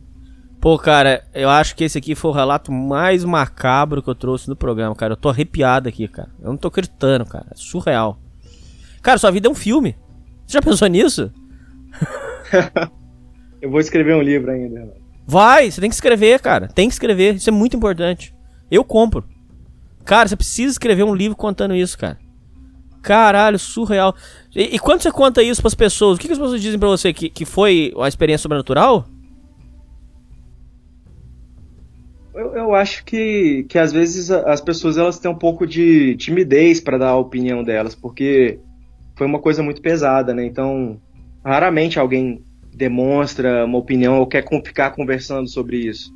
Pô, 0.60 0.78
cara, 0.78 1.26
eu 1.32 1.48
acho 1.48 1.76
que 1.76 1.84
esse 1.84 1.96
aqui 1.96 2.14
foi 2.14 2.30
o 2.30 2.34
relato 2.34 2.70
mais 2.70 3.24
macabro 3.24 4.02
que 4.02 4.10
eu 4.10 4.14
trouxe 4.14 4.50
no 4.50 4.54
programa, 4.54 4.94
cara. 4.94 5.14
Eu 5.14 5.16
tô 5.16 5.30
arrepiado 5.30 5.88
aqui, 5.88 6.06
cara. 6.08 6.28
Eu 6.42 6.50
não 6.50 6.58
tô 6.58 6.68
gritando, 6.68 7.24
cara. 7.24 7.46
É 7.52 7.54
surreal. 7.54 8.18
Cara, 9.00 9.16
sua 9.16 9.30
vida 9.30 9.48
é 9.48 9.50
um 9.50 9.54
filme. 9.54 9.96
Você 10.46 10.58
já 10.58 10.60
pensou 10.60 10.88
nisso? 10.88 11.32
eu 13.60 13.70
vou 13.70 13.80
escrever 13.80 14.14
um 14.14 14.22
livro 14.22 14.50
ainda. 14.50 14.92
Vai, 15.26 15.70
você 15.70 15.80
tem 15.80 15.90
que 15.90 15.94
escrever, 15.94 16.40
cara. 16.40 16.68
Tem 16.68 16.88
que 16.88 16.94
escrever. 16.94 17.34
Isso 17.34 17.50
é 17.50 17.52
muito 17.52 17.76
importante. 17.76 18.34
Eu 18.70 18.82
compro. 18.82 19.24
Cara, 20.04 20.26
você 20.26 20.36
precisa 20.36 20.72
escrever 20.72 21.04
um 21.04 21.14
livro 21.14 21.36
contando 21.36 21.74
isso, 21.74 21.98
cara. 21.98 22.18
Caralho, 23.02 23.58
surreal. 23.58 24.14
E, 24.54 24.76
e 24.76 24.78
quando 24.78 25.02
você 25.02 25.10
conta 25.10 25.42
isso 25.42 25.60
pras 25.60 25.74
pessoas, 25.74 26.16
o 26.16 26.20
que, 26.20 26.26
que 26.26 26.32
as 26.32 26.38
pessoas 26.38 26.60
dizem 26.60 26.78
pra 26.78 26.88
você? 26.88 27.12
Que, 27.12 27.28
que 27.28 27.44
foi 27.44 27.92
uma 27.94 28.08
experiência 28.08 28.42
sobrenatural? 28.42 29.06
Eu, 32.34 32.54
eu 32.54 32.74
acho 32.74 33.04
que, 33.04 33.64
que 33.68 33.78
às 33.78 33.92
vezes 33.92 34.30
as 34.30 34.60
pessoas 34.60 34.96
elas 34.96 35.18
têm 35.18 35.30
um 35.30 35.38
pouco 35.38 35.66
de 35.66 36.16
timidez 36.16 36.80
para 36.80 36.96
dar 36.96 37.08
a 37.10 37.16
opinião 37.16 37.64
delas, 37.64 37.94
porque 37.94 38.60
foi 39.16 39.26
uma 39.26 39.40
coisa 39.40 39.62
muito 39.62 39.82
pesada, 39.82 40.32
né? 40.32 40.46
Então, 40.46 41.00
raramente 41.48 41.98
alguém 41.98 42.42
demonstra 42.74 43.64
uma 43.64 43.78
opinião 43.78 44.18
ou 44.18 44.26
quer 44.26 44.44
ficar 44.64 44.90
conversando 44.90 45.48
sobre 45.48 45.78
isso. 45.78 46.14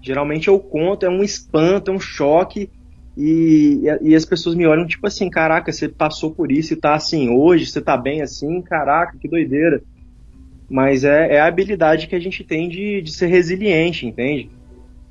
Geralmente 0.00 0.48
eu 0.48 0.58
conto, 0.58 1.04
é 1.04 1.10
um 1.10 1.22
espanto, 1.22 1.90
é 1.90 1.94
um 1.94 2.00
choque, 2.00 2.70
e, 3.16 3.82
e, 4.02 4.14
as 4.14 4.26
pessoas 4.26 4.54
me 4.54 4.66
olham 4.66 4.86
tipo 4.86 5.06
assim, 5.06 5.30
caraca, 5.30 5.72
você 5.72 5.88
passou 5.88 6.30
por 6.32 6.52
isso 6.52 6.74
e 6.74 6.76
tá 6.76 6.94
assim 6.94 7.30
hoje, 7.30 7.66
você 7.66 7.80
tá 7.80 7.96
bem 7.96 8.20
assim, 8.20 8.60
caraca, 8.60 9.16
que 9.18 9.26
doideira. 9.26 9.82
Mas 10.68 11.04
é, 11.04 11.34
é 11.34 11.40
a 11.40 11.46
habilidade 11.46 12.08
que 12.08 12.14
a 12.14 12.20
gente 12.20 12.44
tem 12.44 12.68
de, 12.68 13.00
de 13.00 13.12
ser 13.12 13.28
resiliente, 13.28 14.06
entende? 14.06 14.50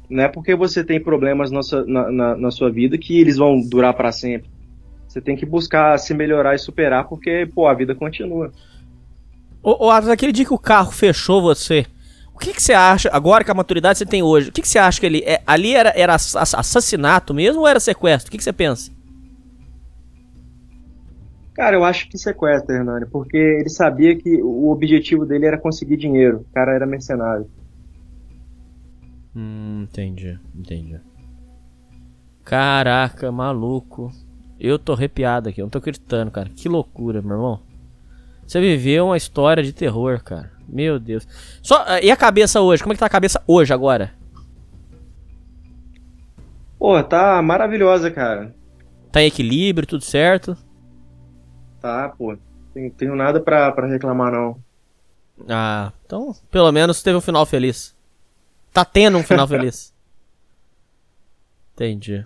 Não 0.07 0.23
é 0.23 0.27
porque 0.27 0.55
você 0.55 0.83
tem 0.83 0.99
problemas 0.99 1.49
na 1.49 1.63
sua, 1.63 1.83
na, 1.85 2.11
na, 2.11 2.37
na 2.37 2.51
sua 2.51 2.71
vida 2.71 2.97
que 2.97 3.19
eles 3.19 3.37
vão 3.37 3.59
durar 3.59 3.93
para 3.93 4.11
sempre. 4.11 4.49
Você 5.07 5.19
tem 5.19 5.35
que 5.35 5.45
buscar 5.45 5.97
se 5.97 6.13
melhorar 6.13 6.53
e 6.53 6.59
superar, 6.59 7.07
porque, 7.07 7.47
pô, 7.55 7.67
a 7.67 7.73
vida 7.73 7.95
continua. 7.95 8.51
Ô, 9.65 9.87
ô 9.87 9.89
Atlas, 9.89 10.11
aquele 10.11 10.31
dia 10.31 10.45
que 10.45 10.53
o 10.53 10.59
carro 10.59 10.91
fechou 10.91 11.41
você, 11.41 11.87
o 12.31 12.37
que, 12.37 12.53
que 12.53 12.61
você 12.61 12.73
acha, 12.73 13.09
agora 13.11 13.43
com 13.43 13.51
a 13.51 13.55
maturidade 13.55 13.97
que 13.97 14.05
você 14.05 14.05
tem 14.05 14.21
hoje, 14.21 14.49
o 14.49 14.51
que, 14.51 14.61
que 14.61 14.67
você 14.67 14.77
acha 14.77 14.99
que 14.99 15.07
ele. 15.07 15.23
É, 15.25 15.41
ali 15.47 15.73
era, 15.73 15.91
era 15.95 16.13
assassinato 16.13 17.33
mesmo 17.33 17.61
ou 17.61 17.67
era 17.67 17.79
sequestro? 17.79 18.27
O 18.27 18.31
que, 18.31 18.37
que 18.37 18.43
você 18.43 18.53
pensa? 18.53 18.91
Cara, 21.55 21.75
eu 21.75 21.83
acho 21.83 22.07
que 22.09 22.17
sequestro, 22.17 22.75
Hernani, 22.75 23.07
porque 23.07 23.37
ele 23.37 23.69
sabia 23.69 24.15
que 24.15 24.39
o 24.43 24.69
objetivo 24.69 25.25
dele 25.25 25.47
era 25.47 25.57
conseguir 25.57 25.97
dinheiro. 25.97 26.45
O 26.47 26.53
cara 26.53 26.75
era 26.75 26.85
mercenário. 26.85 27.49
Hum, 29.35 29.87
entendi, 29.89 30.37
entendi. 30.53 30.99
Caraca, 32.43 33.31
maluco. 33.31 34.11
Eu 34.59 34.77
tô 34.77 34.93
arrepiado 34.93 35.49
aqui, 35.49 35.59
eu 35.59 35.65
não 35.65 35.71
tô 35.71 35.81
gritando, 35.81 36.29
cara. 36.29 36.49
Que 36.49 36.69
loucura, 36.69 37.19
meu 37.19 37.37
irmão. 37.37 37.74
Você 38.45 38.59
viveu 38.59 39.07
uma 39.07 39.17
história 39.17 39.63
de 39.63 39.73
terror, 39.73 40.21
cara. 40.23 40.51
Meu 40.67 40.99
Deus. 40.99 41.27
Só, 41.61 41.83
e 42.01 42.11
a 42.11 42.15
cabeça 42.15 42.61
hoje? 42.61 42.83
Como 42.83 42.93
é 42.93 42.95
que 42.95 42.99
tá 42.99 43.05
a 43.05 43.09
cabeça 43.09 43.41
hoje, 43.47 43.73
agora? 43.73 44.13
Pô, 46.77 47.01
tá 47.03 47.41
maravilhosa, 47.41 48.11
cara. 48.11 48.53
Tá 49.11 49.21
em 49.21 49.27
equilíbrio, 49.27 49.87
tudo 49.87 50.03
certo? 50.03 50.57
Tá, 51.81 52.09
pô. 52.09 52.37
Tenho, 52.73 52.91
tenho 52.91 53.15
nada 53.15 53.39
pra, 53.39 53.71
pra 53.71 53.87
reclamar, 53.87 54.31
não. 54.31 54.57
Ah, 55.49 55.91
então, 56.05 56.35
pelo 56.51 56.71
menos 56.71 57.01
teve 57.01 57.17
um 57.17 57.21
final 57.21 57.45
feliz. 57.45 57.95
Tá 58.73 58.83
tendo 58.83 59.17
um 59.17 59.23
final 59.23 59.47
feliz. 59.47 59.93
Entendi. 61.73 62.25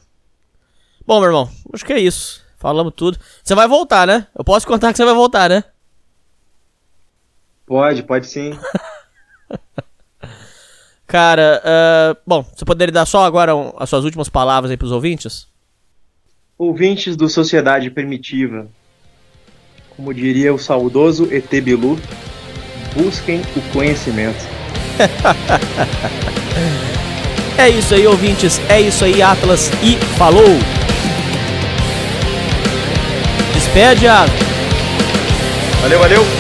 Bom, 1.06 1.20
meu 1.20 1.30
irmão, 1.30 1.50
acho 1.74 1.86
que 1.86 1.94
é 1.94 2.00
isso. 2.00 2.44
Falamos 2.58 2.94
tudo. 2.96 3.18
Você 3.44 3.56
vai 3.56 3.68
voltar, 3.68 4.06
né? 4.06 4.28
Eu 4.38 4.44
posso 4.44 4.68
contar 4.68 4.92
que 4.92 4.98
você 4.98 5.06
vai 5.06 5.14
voltar, 5.14 5.50
né? 5.50 5.64
Pode, 7.70 8.02
pode 8.02 8.26
sim. 8.26 8.58
Cara, 11.06 11.62
uh, 11.64 12.18
bom, 12.26 12.44
você 12.44 12.66
poderia 12.66 12.92
dar 12.92 13.06
só 13.06 13.24
agora 13.24 13.56
um, 13.56 13.72
as 13.78 13.88
suas 13.88 14.04
últimas 14.04 14.28
palavras 14.28 14.72
aí 14.72 14.78
pros 14.78 14.92
ouvintes? 14.92 15.48
Ouvintes 16.58 17.16
do 17.16 17.30
Sociedade 17.30 17.92
Primitiva, 17.92 18.68
como 19.96 20.12
diria 20.12 20.52
o 20.52 20.58
saudoso 20.58 21.32
ET 21.32 21.48
Bilu, 21.62 22.00
busquem 22.96 23.42
o 23.56 23.62
conhecimento. 23.72 24.44
é 27.56 27.70
isso 27.70 27.94
aí, 27.94 28.08
ouvintes. 28.08 28.60
É 28.68 28.82
isso 28.82 29.06
aí, 29.06 29.22
Atlas. 29.22 29.70
E 29.84 29.96
falou! 30.18 30.58
Despede, 33.54 34.08
Atlas. 34.08 34.40
Valeu, 35.82 36.00
valeu! 36.00 36.39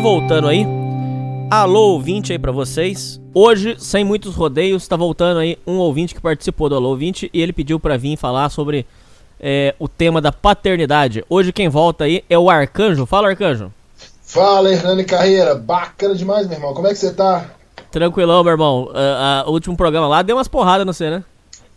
Voltando 0.00 0.48
aí. 0.48 0.66
Alô, 1.50 1.92
ouvinte 1.92 2.32
aí 2.32 2.38
pra 2.38 2.50
vocês. 2.50 3.20
Hoje, 3.34 3.76
sem 3.78 4.02
muitos 4.02 4.34
rodeios, 4.34 4.88
tá 4.88 4.96
voltando 4.96 5.40
aí 5.40 5.58
um 5.66 5.76
ouvinte 5.76 6.14
que 6.14 6.20
participou 6.22 6.70
do 6.70 6.74
Alô 6.74 6.88
Ouvinte 6.88 7.28
e 7.34 7.40
ele 7.40 7.52
pediu 7.52 7.78
pra 7.78 7.98
vir 7.98 8.16
falar 8.16 8.48
sobre 8.48 8.86
é, 9.38 9.74
o 9.78 9.86
tema 9.86 10.18
da 10.20 10.32
paternidade. 10.32 11.22
Hoje 11.28 11.52
quem 11.52 11.68
volta 11.68 12.04
aí 12.04 12.24
é 12.30 12.38
o 12.38 12.48
Arcanjo. 12.48 13.04
Fala, 13.04 13.28
Arcanjo. 13.28 13.70
Fala, 14.22 14.72
Hernani 14.72 15.04
Carreira. 15.04 15.54
Bacana 15.54 16.14
demais, 16.14 16.46
meu 16.46 16.56
irmão. 16.56 16.72
Como 16.72 16.86
é 16.86 16.90
que 16.90 16.98
você 16.98 17.12
tá? 17.12 17.50
Tranquilão, 17.90 18.42
meu 18.42 18.52
irmão. 18.52 18.90
Ah, 18.94 19.42
ah, 19.44 19.50
o 19.50 19.52
último 19.52 19.76
programa 19.76 20.08
lá 20.08 20.22
deu 20.22 20.36
umas 20.36 20.48
porradas 20.48 20.86
no 20.86 20.94
você, 20.94 21.10
né? 21.10 21.22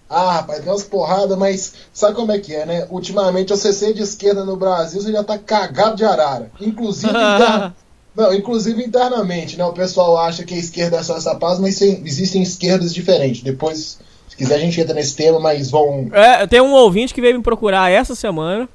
Ah, 0.10 0.32
rapaz, 0.34 0.64
deu 0.64 0.72
umas 0.72 0.84
porradas, 0.84 1.38
mas 1.38 1.74
sabe 1.92 2.16
como 2.16 2.32
é 2.32 2.40
que 2.40 2.56
é, 2.56 2.66
né? 2.66 2.88
Ultimamente, 2.90 3.50
você 3.50 3.74
ser 3.74 3.94
de 3.94 4.02
esquerda 4.02 4.46
no 4.46 4.56
Brasil, 4.56 5.02
você 5.02 5.12
já 5.12 5.24
tá 5.26 5.38
cagado 5.38 5.98
de 5.98 6.06
arara. 6.06 6.50
Inclusive. 6.62 7.12
Não, 8.16 8.34
inclusive 8.34 8.84
internamente, 8.84 9.58
né? 9.58 9.66
O 9.66 9.74
pessoal 9.74 10.18
acha 10.18 10.44
que 10.44 10.54
a 10.54 10.58
esquerda 10.58 10.98
é 10.98 11.04
só 11.04 11.18
essa 11.18 11.34
paz, 11.36 11.60
mas 11.60 11.82
existem 11.82 12.44
esquerdas 12.44 12.94
diferentes. 12.94 13.42
Depois, 13.42 14.00
se 14.30 14.38
quiser, 14.38 14.56
a 14.56 14.60
gente 14.60 14.80
entra 14.80 14.94
nesse 14.94 15.16
tema, 15.16 15.40
mas 15.40 15.72
vão. 15.72 16.10
É, 16.12 16.46
tem 16.46 16.62
um 16.62 16.74
ouvinte 16.74 17.14
que 17.14 17.22
veio 17.22 17.38
me 17.38 17.44
procurar 17.44 17.92
essa 17.92 18.14
semana. 18.14 18.70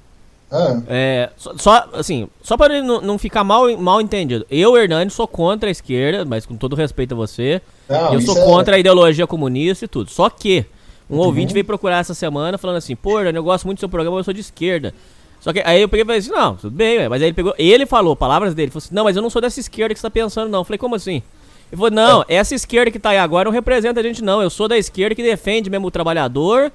Ah. 0.50 0.80
É, 0.88 1.30
só, 1.36 1.56
só, 1.58 1.88
assim, 1.92 2.26
só 2.42 2.56
para 2.56 2.78
ele 2.78 2.86
não, 2.86 3.00
não 3.00 3.18
ficar 3.18 3.44
mal, 3.44 3.76
mal 3.76 4.00
entendido. 4.00 4.46
Eu, 4.50 4.76
Hernani, 4.76 5.10
sou 5.10 5.28
contra 5.28 5.68
a 5.68 5.72
esquerda, 5.72 6.24
mas 6.24 6.46
com 6.46 6.56
todo 6.56 6.74
respeito 6.74 7.12
a 7.12 7.16
você. 7.16 7.60
Não, 7.88 8.14
eu 8.14 8.20
sou 8.20 8.36
é- 8.36 8.44
contra 8.44 8.76
a 8.76 8.78
ideologia 8.78 9.26
comunista 9.26 9.84
e 9.84 9.88
tudo. 9.88 10.10
Só 10.10 10.30
que 10.30 10.64
um 11.08 11.16
Muito 11.16 11.26
ouvinte 11.26 11.52
veio 11.52 11.64
procurar 11.64 11.98
essa 11.98 12.14
semana 12.14 12.58
falando 12.58 12.76
assim, 12.76 12.96
pô, 12.96 13.18
Hernani, 13.18 13.36
eu 13.36 13.44
gosto 13.44 13.66
muito 13.66 13.78
do 13.78 13.80
seu 13.80 13.88
programa, 13.88 14.18
eu 14.18 14.24
sou 14.24 14.34
de 14.34 14.40
esquerda. 14.40 14.94
Só 15.40 15.52
que 15.52 15.62
aí 15.64 15.80
eu 15.80 15.88
peguei 15.88 16.02
e 16.02 16.06
falei 16.06 16.18
assim, 16.20 16.30
não, 16.30 16.56
tudo 16.56 16.74
bem, 16.74 17.08
mas 17.08 17.22
aí 17.22 17.28
ele 17.28 17.34
pegou, 17.34 17.54
ele 17.56 17.86
falou, 17.86 18.16
palavras 18.16 18.54
dele, 18.54 18.70
falou 18.70 18.82
assim, 18.84 18.94
não, 18.94 19.04
mas 19.04 19.16
eu 19.16 19.22
não 19.22 19.30
sou 19.30 19.40
dessa 19.40 19.60
esquerda 19.60 19.94
que 19.94 20.00
você 20.00 20.06
tá 20.06 20.10
pensando, 20.10 20.50
não. 20.50 20.60
Eu 20.60 20.64
falei, 20.64 20.78
como 20.78 20.94
assim? 20.96 21.22
Ele 21.70 21.76
falou, 21.76 21.90
não, 21.90 22.24
essa 22.28 22.54
esquerda 22.54 22.90
que 22.90 22.98
tá 22.98 23.10
aí 23.10 23.18
agora 23.18 23.44
não 23.44 23.52
representa 23.52 24.00
a 24.00 24.02
gente, 24.02 24.22
não. 24.22 24.42
Eu 24.42 24.50
sou 24.50 24.66
da 24.68 24.76
esquerda 24.76 25.14
que 25.14 25.22
defende 25.22 25.70
mesmo 25.70 25.86
o 25.86 25.90
trabalhador 25.90 26.72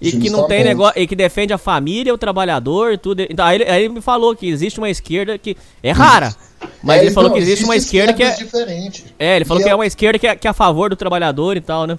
e 0.00 0.12
que 0.12 0.28
não 0.28 0.46
tem 0.46 0.62
negócio, 0.62 1.00
e 1.00 1.06
que 1.06 1.16
defende 1.16 1.52
a 1.52 1.58
família, 1.58 2.12
o 2.12 2.18
trabalhador 2.18 2.92
e 2.92 2.98
tudo. 2.98 3.22
Então, 3.22 3.44
aí, 3.44 3.56
ele, 3.56 3.64
aí 3.64 3.84
ele 3.84 3.94
me 3.94 4.00
falou 4.00 4.34
que 4.36 4.46
existe 4.46 4.78
uma 4.78 4.90
esquerda 4.90 5.38
que 5.38 5.56
é 5.82 5.92
rara. 5.92 6.34
Mas 6.82 6.98
É, 6.98 7.04
ele 7.04 7.10
falou 7.10 7.30
então, 7.30 7.38
que 7.38 7.42
existe 7.42 7.64
uma 7.64 7.76
esquerda 7.76 8.12
que 8.12 8.22
é. 8.22 8.30
diferentes. 8.36 9.04
É, 9.18 9.36
ele 9.36 9.44
falou 9.44 9.60
E 9.60 9.64
que 9.64 9.68
é- 9.68 9.72
é 9.72 9.74
uma 9.74 9.86
esquerda 9.86 10.18
que 10.18 10.26
é, 10.26 10.36
que 10.36 10.46
é 10.46 10.50
a 10.50 10.54
favor 10.54 10.88
do 10.90 10.96
trabalhador 10.96 11.56
e 11.56 11.60
tal, 11.60 11.86
né? 11.86 11.98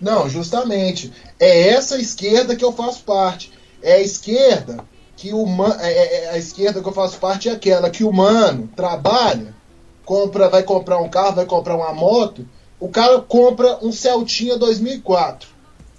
Não, 0.00 0.28
justamente. 0.28 1.12
É 1.38 1.68
essa 1.68 1.96
esquerda 1.98 2.56
que 2.56 2.64
eu 2.64 2.72
faço 2.72 3.02
parte. 3.04 3.52
É 3.82 3.94
a 3.94 4.00
esquerda 4.00 4.84
que 5.20 5.34
o 5.34 5.44
man... 5.44 5.76
é, 5.80 5.92
é- 5.92 6.24
é 6.24 6.30
a 6.30 6.38
esquerda 6.38 6.80
que 6.80 6.88
eu 6.88 6.92
faço 6.94 7.18
parte 7.18 7.50
é 7.50 7.52
aquela 7.52 7.90
que 7.90 8.02
o 8.02 8.10
mano 8.10 8.70
trabalha, 8.74 9.54
compra, 10.02 10.48
vai 10.48 10.62
comprar 10.62 10.98
um 10.98 11.10
carro, 11.10 11.36
vai 11.36 11.44
comprar 11.44 11.76
uma 11.76 11.92
moto, 11.92 12.48
o 12.80 12.88
cara 12.88 13.20
compra 13.20 13.78
um 13.82 13.92
Celtinha 13.92 14.56
2004. 14.56 15.46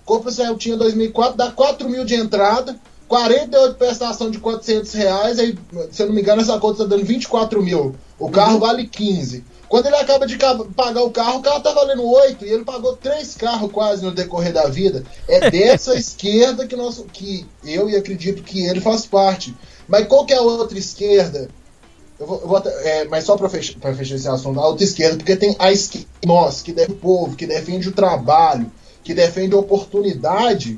Compra 0.04 0.30
o 0.30 0.34
Celtinha 0.34 0.76
2004, 0.76 1.38
dá 1.38 1.52
4 1.52 1.88
mil 1.88 2.04
de 2.04 2.16
entrada, 2.16 2.76
48 3.08 3.76
prestação 3.76 4.32
de 4.32 4.40
400 4.40 4.92
reais, 4.94 5.38
aí, 5.38 5.56
se 5.92 6.02
eu 6.02 6.08
não 6.08 6.16
me 6.16 6.22
engano, 6.22 6.42
essa 6.42 6.58
conta 6.58 6.80
tá 6.80 6.86
dando 6.86 7.06
24 7.06 7.62
mil. 7.62 7.96
O 8.18 8.28
carro 8.32 8.58
vale 8.58 8.88
15. 8.88 9.46
Quando 9.72 9.86
ele 9.86 9.96
acaba 9.96 10.28
de 10.28 10.38
pagar 10.76 11.02
o 11.02 11.12
carro, 11.12 11.40
o 11.40 11.42
carro 11.42 11.62
tá 11.62 11.72
valendo 11.72 12.06
8 12.06 12.46
e 12.46 12.50
ele 12.50 12.66
pagou 12.66 12.98
três 12.98 13.36
carros 13.36 13.72
quase 13.72 14.04
no 14.04 14.12
decorrer 14.12 14.52
da 14.52 14.68
vida. 14.68 15.02
É 15.30 15.48
dessa 15.50 15.96
esquerda 15.96 16.68
que, 16.68 16.76
nós, 16.76 17.02
que 17.14 17.48
eu 17.64 17.90
e 17.90 17.96
acredito 17.96 18.44
que 18.44 18.66
ele 18.66 18.82
faz 18.82 19.06
parte. 19.06 19.56
Mas 19.88 20.08
qual 20.08 20.26
que 20.26 20.34
é 20.34 20.36
a 20.36 20.42
outra 20.42 20.78
esquerda? 20.78 21.48
Eu 22.20 22.28
vou, 22.28 22.42
eu 22.42 22.48
vou 22.50 22.62
é, 22.66 23.06
mas 23.06 23.24
só 23.24 23.38
para 23.38 23.48
fechar, 23.48 23.80
fechar 23.96 24.16
esse 24.16 24.28
assunto, 24.28 24.60
a 24.60 24.68
outra 24.68 24.84
esquerda, 24.84 25.16
porque 25.16 25.38
tem 25.38 25.56
a 25.58 25.72
esquerda, 25.72 26.08
nós, 26.26 26.62
que 26.62 26.74
defende 26.74 26.92
o 26.92 27.00
povo, 27.00 27.38
que 27.38 27.48
defende 27.48 27.88
o 27.88 27.94
trabalho, 27.94 28.70
que 29.06 29.14
defende 29.14 29.56
a 29.56 29.60
oportunidade, 29.60 30.78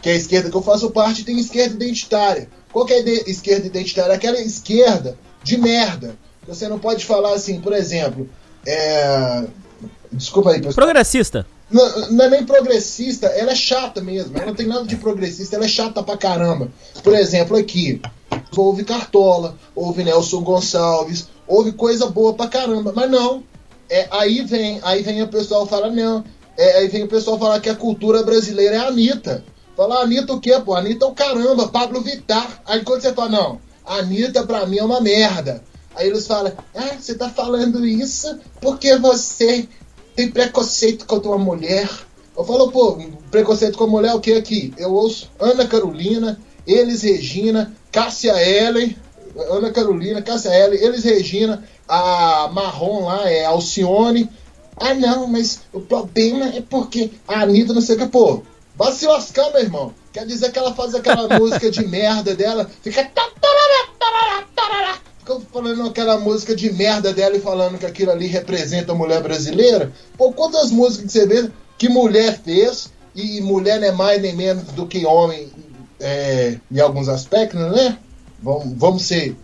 que 0.00 0.10
é 0.10 0.12
a 0.12 0.16
esquerda 0.16 0.48
que 0.48 0.56
eu 0.56 0.62
faço 0.62 0.92
parte, 0.92 1.24
tem 1.24 1.40
esquerda 1.40 1.74
identitária. 1.74 2.48
Qual 2.72 2.86
que 2.86 2.94
é 2.94 2.98
a 2.98 3.28
esquerda 3.28 3.66
identitária? 3.66 4.14
Aquela 4.14 4.38
esquerda 4.38 5.18
de 5.42 5.58
merda. 5.58 6.16
Você 6.48 6.66
não 6.66 6.78
pode 6.78 7.04
falar 7.04 7.34
assim, 7.34 7.60
por 7.60 7.74
exemplo, 7.74 8.28
é... 8.66 9.44
desculpa 10.10 10.50
aí, 10.50 10.56
pessoal. 10.56 10.74
Progressista. 10.74 11.46
Não, 11.70 12.10
não 12.10 12.24
é 12.24 12.30
nem 12.30 12.46
progressista, 12.46 13.26
ela 13.26 13.52
é 13.52 13.54
chata 13.54 14.00
mesmo. 14.00 14.34
Ela 14.34 14.46
não 14.46 14.54
tem 14.54 14.66
nada 14.66 14.84
de 14.84 14.96
progressista, 14.96 15.56
ela 15.56 15.66
é 15.66 15.68
chata 15.68 16.02
pra 16.02 16.16
caramba. 16.16 16.72
Por 17.04 17.14
exemplo, 17.14 17.56
aqui, 17.56 18.00
houve 18.56 18.84
Cartola, 18.84 19.56
houve 19.74 20.02
Nelson 20.02 20.40
Gonçalves, 20.40 21.28
houve 21.46 21.72
coisa 21.72 22.06
boa 22.06 22.32
pra 22.32 22.48
caramba, 22.48 22.92
mas 22.96 23.10
não. 23.10 23.42
É, 23.90 24.08
aí 24.10 24.42
vem, 24.42 24.80
aí 24.82 25.02
vem 25.02 25.22
o 25.22 25.28
pessoal 25.28 25.66
fala, 25.66 25.90
não. 25.90 26.24
É, 26.56 26.78
aí 26.78 26.88
vem 26.88 27.04
o 27.04 27.08
pessoal 27.08 27.38
falar 27.38 27.60
que 27.60 27.68
a 27.68 27.76
cultura 27.76 28.22
brasileira 28.22 28.76
é 28.76 28.78
a 28.78 28.88
Anitta. 28.88 29.44
Fala, 29.76 30.02
Anitta 30.02 30.32
o 30.32 30.40
quê, 30.40 30.58
pô? 30.64 30.74
Anitta 30.74 31.04
é 31.04 31.08
o 31.08 31.12
caramba, 31.12 31.68
Pablo 31.68 32.00
Vittar. 32.00 32.62
Aí 32.64 32.82
quando 32.82 33.02
você 33.02 33.12
fala, 33.12 33.28
não, 33.28 33.60
Anitta 33.84 34.46
pra 34.46 34.66
mim 34.66 34.78
é 34.78 34.84
uma 34.84 35.00
merda. 35.00 35.62
Aí 35.98 36.06
eles 36.06 36.28
falam, 36.28 36.52
ah, 36.76 36.94
você 36.96 37.16
tá 37.16 37.28
falando 37.28 37.84
isso 37.84 38.38
porque 38.60 38.96
você 38.98 39.68
tem 40.14 40.30
preconceito 40.30 41.04
contra 41.04 41.28
uma 41.28 41.38
mulher. 41.38 41.90
Eu 42.36 42.44
falo, 42.44 42.70
pô, 42.70 42.96
preconceito 43.32 43.76
com 43.76 43.82
a 43.82 43.88
mulher 43.88 44.12
é 44.12 44.14
o 44.14 44.20
que 44.20 44.32
aqui? 44.34 44.72
Eu 44.78 44.94
ouço 44.94 45.28
Ana 45.40 45.66
Carolina, 45.66 46.38
Elis 46.64 47.02
Regina, 47.02 47.74
Cássia 47.90 48.32
Ellen, 48.40 48.96
Ana 49.50 49.72
Carolina, 49.72 50.22
Cássia 50.22 50.54
Ellen, 50.54 50.80
Elis 50.80 51.02
Regina, 51.02 51.64
a 51.88 52.48
Marrom 52.52 53.06
lá 53.06 53.28
é 53.28 53.44
Alcione. 53.44 54.30
Ah, 54.76 54.94
não, 54.94 55.26
mas 55.26 55.62
o 55.72 55.80
problema 55.80 56.46
é 56.46 56.60
porque 56.60 57.10
a 57.26 57.40
Anitta 57.40 57.74
não 57.74 57.80
sei 57.80 57.96
o 57.96 57.98
que, 57.98 58.06
pô. 58.06 58.44
Vai 58.76 58.92
se 58.92 59.04
lascar, 59.04 59.50
meu 59.50 59.62
irmão. 59.62 59.92
Quer 60.12 60.24
dizer 60.24 60.52
que 60.52 60.58
ela 60.60 60.72
faz 60.72 60.94
aquela 60.94 61.26
música 61.36 61.68
de 61.68 61.84
merda 61.84 62.36
dela, 62.36 62.70
fica. 62.82 63.10
Falando 65.52 65.88
aquela 65.88 66.18
música 66.18 66.56
de 66.56 66.72
merda 66.72 67.12
dela 67.12 67.36
e 67.36 67.40
falando 67.40 67.78
que 67.78 67.86
aquilo 67.86 68.10
ali 68.10 68.26
representa 68.26 68.92
a 68.92 68.94
mulher 68.94 69.22
brasileira. 69.22 69.92
Pô, 70.16 70.32
quantas 70.32 70.70
músicas 70.70 71.06
que 71.06 71.12
você 71.12 71.26
vê 71.26 71.50
que 71.76 71.88
mulher 71.88 72.40
fez, 72.42 72.90
e 73.14 73.40
mulher 73.40 73.80
não 73.80 73.88
é 73.88 73.92
mais 73.92 74.22
nem 74.22 74.34
menos 74.34 74.64
do 74.72 74.86
que 74.86 75.04
homem 75.04 75.48
é, 76.00 76.58
em 76.70 76.80
alguns 76.80 77.08
aspectos, 77.08 77.60
né? 77.60 77.98
Vamos, 78.40 78.74
vamos 78.76 79.02
ser 79.02 79.36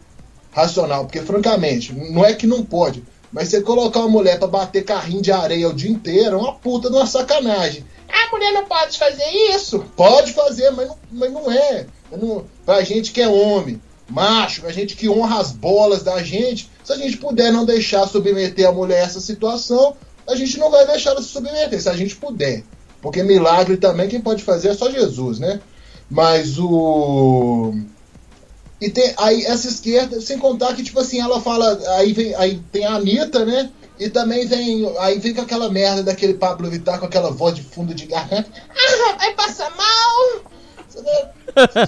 racional, 0.53 1.05
porque 1.05 1.21
francamente, 1.21 1.93
não 1.93 2.25
é 2.25 2.33
que 2.33 2.47
não 2.47 2.65
pode, 2.65 3.03
mas 3.33 3.49
você 3.49 3.61
colocar 3.61 4.01
uma 4.01 4.09
mulher 4.09 4.39
pra 4.39 4.47
bater 4.47 4.85
carrinho 4.85 5.21
de 5.21 5.33
areia 5.33 5.69
o 5.69 5.75
dia 5.75 5.91
inteiro 5.91 6.37
é 6.37 6.41
uma 6.41 6.55
puta 6.55 6.89
de 6.89 6.97
uma 6.97 7.07
sacanagem. 7.07 7.85
A 8.09 8.31
mulher 8.31 8.53
não 8.53 8.65
pode 8.65 8.97
fazer 8.97 9.29
isso? 9.53 9.85
Pode 9.97 10.33
fazer, 10.33 10.71
mas 10.71 10.87
não, 10.87 10.97
mas 11.11 11.33
não 11.33 11.51
é. 11.51 11.87
Não, 12.13 12.45
pra 12.65 12.83
gente 12.83 13.11
que 13.11 13.21
é 13.21 13.27
homem, 13.27 13.81
macho, 14.09 14.61
pra 14.61 14.73
gente 14.73 14.97
que 14.97 15.09
honra 15.09 15.41
as 15.41 15.53
bolas 15.53 16.03
da 16.03 16.23
gente, 16.23 16.71
se 16.83 16.93
a 16.93 16.97
gente 16.97 17.17
puder 17.17 17.53
não 17.53 17.65
deixar 17.65 18.07
submeter 18.07 18.69
a 18.69 18.73
mulher 18.73 19.03
a 19.03 19.07
essa 19.07 19.21
situação, 19.21 19.97
a 20.29 20.35
gente 20.35 20.59
não 20.59 20.71
vai 20.71 20.87
deixar 20.87 21.11
ela 21.11 21.23
se 21.23 21.29
submeter, 21.29 21.81
se 21.81 21.89
a 21.89 21.97
gente 21.97 22.17
puder. 22.17 22.63
Porque 23.01 23.23
milagre 23.23 23.77
também 23.77 24.09
quem 24.09 24.21
pode 24.21 24.43
fazer 24.43 24.69
é 24.69 24.75
só 24.75 24.91
Jesus, 24.91 25.39
né? 25.39 25.61
Mas 26.11 26.59
o. 26.59 27.75
E 28.81 28.91
tem 28.91 29.15
aí 29.17 29.45
essa 29.45 29.69
esquerda, 29.69 30.21
sem 30.21 30.39
contar 30.39 30.75
que, 30.75 30.83
tipo 30.83 31.01
assim, 31.01 31.21
ela 31.21 31.41
fala. 31.41 31.79
Aí, 31.99 32.13
vem, 32.13 32.35
aí 32.35 32.63
tem 32.73 32.85
a 32.85 32.95
Anitta, 32.95 33.45
né? 33.45 33.71
E 33.99 34.09
também 34.09 34.47
vem. 34.47 34.91
Aí 34.99 35.19
vem 35.19 35.35
com 35.35 35.43
aquela 35.43 35.71
merda 35.71 36.03
daquele 36.03 36.35
Pablo 36.35 36.71
Vittar 36.71 36.99
com 36.99 37.07
aquela 37.07 37.31
voz 37.31 37.55
de 37.55 37.63
fundo 37.63 37.95
de 37.95 38.07
garganta. 38.07 38.51
Ah, 38.71 39.17
vai 39.19 39.35
passar 39.35 39.71
mal! 39.77 40.51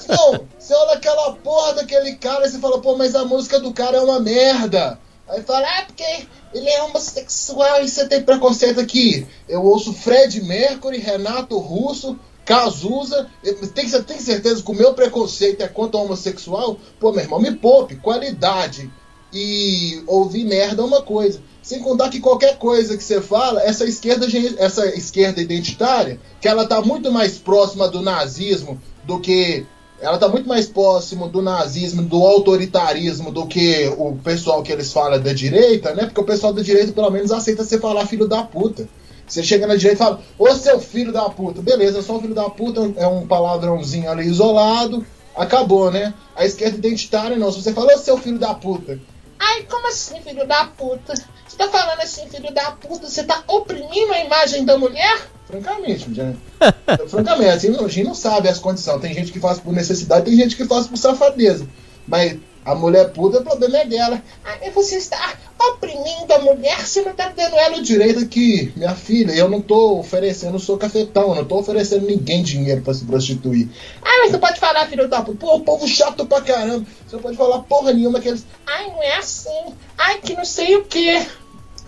Não, 0.09 0.47
você 0.59 0.75
olha 0.75 0.95
aquela 0.95 1.33
porra 1.33 1.75
daquele 1.75 2.15
cara 2.17 2.47
e 2.47 2.51
você 2.51 2.59
fala, 2.59 2.81
pô, 2.81 2.97
mas 2.97 3.15
a 3.15 3.25
música 3.25 3.61
do 3.61 3.73
cara 3.73 3.99
é 3.99 4.01
uma 4.01 4.21
merda. 4.21 4.99
Aí 5.29 5.43
fala, 5.43 5.67
ah, 5.67 5.85
porque 5.87 6.27
ele 6.55 6.69
é 6.69 6.83
homossexual 6.85 7.83
e 7.83 7.89
você 7.89 8.07
tem 8.07 8.23
preconceito 8.23 8.81
aqui. 8.81 9.27
Eu 9.49 9.65
ouço 9.65 9.93
Fred 9.93 10.41
Mercury, 10.43 10.99
Renato 10.99 11.59
Russo, 11.59 12.19
Cazuza. 12.45 13.29
Tem, 13.75 13.89
tem 13.89 14.21
certeza 14.21 14.63
que 14.63 14.71
o 14.71 14.75
meu 14.75 14.95
preconceito 14.95 15.63
é 15.63 15.69
contra 15.69 15.99
o 15.99 16.05
homossexual? 16.05 16.79
Pô, 17.01 17.11
meu 17.11 17.23
irmão, 17.23 17.41
me 17.41 17.53
poupe. 17.53 17.97
Qualidade 17.97 18.91
e 19.33 20.03
ouvir 20.07 20.45
merda 20.45 20.83
é 20.83 20.85
uma 20.85 21.03
coisa. 21.03 21.43
Sem 21.67 21.81
contar 21.81 22.11
que 22.11 22.21
qualquer 22.21 22.59
coisa 22.59 22.97
que 22.97 23.03
você 23.03 23.21
fala, 23.21 23.61
essa 23.61 23.85
esquerda, 23.85 24.25
essa 24.57 24.87
esquerda 24.87 25.43
identitária, 25.43 26.21
que 26.41 26.47
ela 26.47 26.65
tá 26.65 26.81
muito 26.81 27.11
mais 27.11 27.39
próxima 27.39 27.89
do 27.89 28.01
nazismo 28.01 28.81
do 29.03 29.19
que. 29.19 29.67
Ela 30.01 30.17
tá 30.17 30.29
muito 30.29 30.49
mais 30.49 30.69
próximo 30.69 31.27
do 31.29 31.43
nazismo, 31.43 32.03
do 32.03 32.25
autoritarismo, 32.25 33.33
do 33.33 33.47
que 33.49 33.93
o 33.99 34.15
pessoal 34.15 34.63
que 34.63 34.71
eles 34.71 34.93
falam 34.93 35.21
da 35.21 35.33
direita, 35.33 35.93
né? 35.93 36.05
Porque 36.05 36.21
o 36.21 36.25
pessoal 36.25 36.53
da 36.53 36.63
direita, 36.63 36.93
pelo 36.93 37.11
menos, 37.11 37.33
aceita 37.33 37.65
você 37.65 37.81
falar 37.81 38.07
filho 38.07 38.29
da 38.29 38.45
puta. 38.45 38.89
Você 39.27 39.43
chega 39.43 39.67
na 39.67 39.75
direita 39.75 40.05
e 40.05 40.07
fala, 40.07 40.23
ô 40.39 40.55
seu 40.55 40.79
filho 40.79 41.13
da 41.13 41.29
puta, 41.29 41.61
beleza, 41.63 42.01
só 42.01 42.21
filho 42.21 42.35
da 42.35 42.49
puta 42.49 42.93
é 42.97 43.09
um 43.09 43.27
palavrãozinho 43.27 44.09
ali 44.09 44.25
isolado, 44.25 45.05
acabou, 45.35 45.91
né? 45.91 46.15
A 46.37 46.47
esquerda 46.47 46.77
identitária 46.77 47.37
não, 47.37 47.51
se 47.51 47.61
você 47.61 47.73
fala, 47.73 47.93
ô 47.93 47.99
seu 47.99 48.17
filho 48.19 48.39
da 48.39 48.55
puta, 48.55 49.01
Ai, 49.39 49.63
como 49.65 49.87
assim, 49.89 50.21
filho 50.23 50.47
da 50.47 50.65
puta? 50.65 51.15
Você 51.57 51.65
tá 51.65 51.71
falando 51.71 52.01
assim, 52.03 52.29
filho 52.29 52.53
da 52.53 52.71
puta, 52.73 53.09
você 53.09 53.25
tá 53.25 53.43
oprimindo 53.49 54.13
a 54.13 54.21
imagem 54.21 54.67
da 54.67 54.77
mulher? 54.77 55.27
Francamente, 55.47 56.13
já, 56.13 56.35
francamente, 57.09 57.51
assim, 57.51 57.75
a 57.75 57.89
gente 57.89 58.05
não 58.05 58.15
sabe 58.15 58.51
as 58.51 58.59
condições. 58.59 59.01
Tem 59.01 59.15
gente 59.15 59.33
que 59.33 59.41
faz 59.41 59.59
por 59.59 59.73
necessidade, 59.73 60.27
tem 60.27 60.37
gente 60.37 60.55
que 60.55 60.67
faz 60.67 60.87
por 60.87 60.99
safadeza. 60.99 61.67
Mas 62.07 62.37
a 62.63 62.75
mulher 62.75 63.11
puta, 63.11 63.39
o 63.39 63.43
problema 63.43 63.79
é 63.79 63.87
dela. 63.87 64.23
Ai, 64.45 64.71
você 64.71 64.97
está 64.97 65.35
oprimindo 65.59 66.31
a 66.31 66.41
mulher, 66.41 66.87
você 66.87 67.01
não 67.01 67.15
tá 67.15 67.33
dando 67.35 67.57
ela 67.57 67.79
o 67.79 67.83
direito 67.83 68.19
aqui. 68.19 68.71
Minha 68.77 68.95
filha, 68.95 69.33
eu 69.33 69.49
não 69.49 69.63
tô 69.63 69.99
oferecendo, 69.99 70.53
não 70.53 70.59
sou 70.59 70.77
cafetão, 70.77 71.35
não 71.35 71.45
tô 71.47 71.57
oferecendo 71.59 72.05
ninguém 72.07 72.43
dinheiro 72.43 72.83
pra 72.83 72.93
se 72.93 73.07
prostituir. 73.07 73.71
Ah, 74.03 74.19
mas 74.21 74.31
você 74.31 74.39
pode 74.39 74.61
falar, 74.61 74.87
filho 74.89 75.09
da 75.09 75.23
puta, 75.23 75.39
pô, 75.39 75.55
o 75.55 75.61
povo 75.61 75.89
chato 75.89 76.27
pra 76.27 76.43
caramba. 76.43 76.85
Você 77.07 77.17
pode 77.17 77.37
falar 77.39 77.61
porra 77.61 77.95
nenhuma 77.95 78.21
que 78.21 78.29
eles. 78.29 78.45
Ai, 78.67 78.89
não 78.89 79.03
é 79.03 79.17
assim. 79.17 79.75
Ai, 79.97 80.19
que 80.19 80.35
não 80.35 80.45
sei 80.45 80.77
o 80.77 80.85
que. 80.85 81.27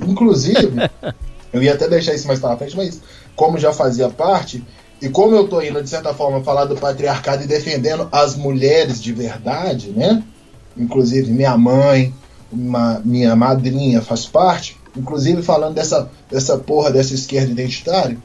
Inclusive, 0.06 0.90
eu 1.52 1.62
ia 1.62 1.74
até 1.74 1.88
deixar 1.88 2.14
isso 2.14 2.26
mais 2.26 2.40
pra 2.40 2.56
frente, 2.56 2.76
mas 2.76 3.00
como 3.34 3.58
já 3.58 3.72
fazia 3.72 4.08
parte, 4.08 4.64
e 5.00 5.08
como 5.08 5.34
eu 5.34 5.46
tô 5.46 5.62
indo, 5.62 5.82
de 5.82 5.88
certa 5.88 6.12
forma, 6.12 6.42
falar 6.42 6.64
do 6.64 6.76
patriarcado 6.76 7.44
e 7.44 7.46
defendendo 7.46 8.08
as 8.10 8.34
mulheres 8.34 9.00
de 9.00 9.12
verdade, 9.12 9.90
né? 9.90 10.22
Inclusive 10.76 11.30
minha 11.30 11.56
mãe, 11.56 12.12
uma, 12.50 13.00
minha 13.04 13.36
madrinha 13.36 14.02
faz 14.02 14.26
parte, 14.26 14.76
inclusive 14.96 15.42
falando 15.42 15.74
dessa, 15.74 16.10
dessa 16.30 16.58
porra 16.58 16.90
dessa 16.90 17.14
esquerda 17.14 17.52
identitária. 17.52 18.18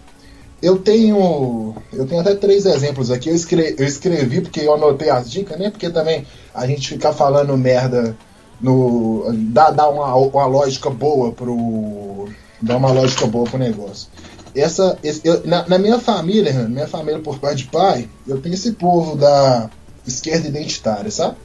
Eu 0.61 0.77
tenho. 0.77 1.75
Eu 1.91 2.07
tenho 2.07 2.21
até 2.21 2.33
três 2.35 2.65
exemplos 2.65 3.11
aqui. 3.11 3.29
Eu 3.29 3.35
escrevi, 3.35 3.75
eu 3.77 3.85
escrevi 3.85 4.41
porque 4.41 4.61
eu 4.61 4.73
anotei 4.73 5.09
as 5.09 5.29
dicas, 5.29 5.59
né? 5.59 5.69
Porque 5.69 5.89
também 5.89 6.25
a 6.55 6.65
gente 6.65 6.87
ficar 6.87 7.11
falando 7.11 7.55
merda 7.57 8.17
no. 8.63 9.25
dá, 9.51 9.69
dá 9.69 9.89
uma, 9.89 10.15
uma 10.15 10.45
lógica 10.45 10.89
boa 10.89 11.33
pro. 11.33 12.29
dá 12.61 12.77
uma 12.77 12.91
lógica 12.91 13.27
boa 13.27 13.45
pro 13.45 13.59
negócio. 13.59 14.07
Essa, 14.55 14.97
esse, 15.03 15.21
eu, 15.27 15.45
na, 15.45 15.67
na, 15.67 15.77
minha 15.77 15.99
família, 15.99 16.53
minha 16.69 16.87
família 16.87 17.19
por 17.19 17.39
pai 17.39 17.55
de 17.55 17.65
pai, 17.65 18.07
eu 18.25 18.39
tenho 18.39 18.55
esse 18.55 18.71
povo 18.73 19.17
da 19.17 19.69
esquerda 20.07 20.47
identitária, 20.47 21.11
sabe? 21.11 21.35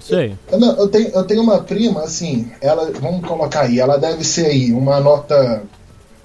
Sei. 0.00 0.36
Eu, 0.50 0.58
não, 0.58 0.76
eu, 0.76 0.88
tenho, 0.88 1.08
eu 1.10 1.24
tenho 1.24 1.42
uma 1.42 1.62
prima, 1.62 2.02
assim, 2.02 2.50
ela, 2.60 2.90
vamos 3.00 3.26
colocar 3.26 3.62
aí, 3.62 3.78
ela 3.78 3.96
deve 3.96 4.24
ser 4.24 4.46
aí 4.46 4.72
uma 4.72 4.98
nota 4.98 5.62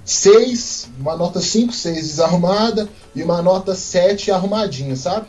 6, 0.04 0.90
uma 0.99 1.16
nota 1.16 1.40
5, 1.40 1.72
6 1.72 1.95
desarrumada 1.95 2.90
e 3.16 3.22
uma 3.22 3.41
nota 3.41 3.76
7 3.76 4.32
arrumadinha, 4.32 4.95
sabe? 4.95 5.28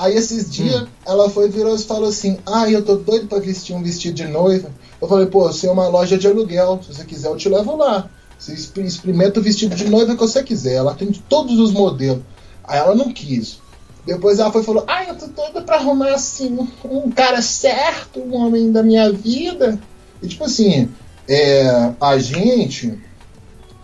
Aí 0.00 0.16
esses 0.16 0.50
dias 0.50 0.80
hum. 0.80 0.86
ela 1.04 1.28
foi 1.28 1.50
virou 1.50 1.76
e 1.76 1.78
falou 1.78 2.08
assim: 2.08 2.38
Ah, 2.46 2.70
eu 2.70 2.82
tô 2.82 2.96
doido 2.96 3.26
pra 3.26 3.38
vestir 3.38 3.76
um 3.76 3.82
vestido 3.82 4.14
de 4.14 4.26
noiva. 4.26 4.70
Eu 4.98 5.06
falei, 5.06 5.26
pô, 5.26 5.42
você 5.42 5.66
é 5.66 5.70
uma 5.70 5.88
loja 5.88 6.16
de 6.16 6.26
aluguel. 6.26 6.80
Se 6.82 6.94
você 6.94 7.04
quiser, 7.04 7.28
eu 7.28 7.36
te 7.36 7.50
levo 7.50 7.76
lá. 7.76 8.08
Você 8.38 8.54
experimenta 8.54 9.40
o 9.40 9.42
vestido 9.42 9.76
de 9.76 9.90
noiva 9.90 10.14
que 10.14 10.20
você 10.20 10.42
quiser. 10.42 10.76
Ela 10.76 10.94
tem 10.94 11.12
todos 11.28 11.58
os 11.58 11.70
modelos. 11.70 12.22
Aí 12.64 12.78
ela 12.78 12.94
não 12.94 13.12
quis. 13.12 13.58
Depois 14.06 14.38
ela 14.38 14.50
foi 14.50 14.62
e 14.62 14.64
falou: 14.64 14.84
Ai, 14.86 15.10
eu 15.10 15.16
tô 15.16 15.26
doida 15.26 15.60
pra 15.60 15.76
arrumar 15.76 16.14
assim 16.14 16.66
um 16.82 17.10
cara 17.10 17.42
certo, 17.42 18.20
um 18.20 18.34
homem 18.36 18.72
da 18.72 18.82
minha 18.82 19.12
vida. 19.12 19.78
E 20.22 20.28
tipo 20.28 20.44
assim, 20.44 20.88
é, 21.28 21.92
a 22.00 22.16
gente. 22.16 22.98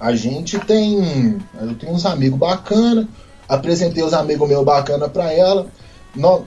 A 0.01 0.17
gente 0.17 0.59
tem. 0.61 1.39
Eu 1.61 1.75
tenho 1.75 1.93
uns 1.93 2.07
amigos 2.07 2.39
bacana. 2.39 3.07
Apresentei 3.47 4.03
os 4.03 4.15
amigos 4.15 4.49
meus 4.49 4.65
bacana 4.65 5.11
pra 5.11 5.31
ela. 5.31 5.67
Não, 6.17 6.45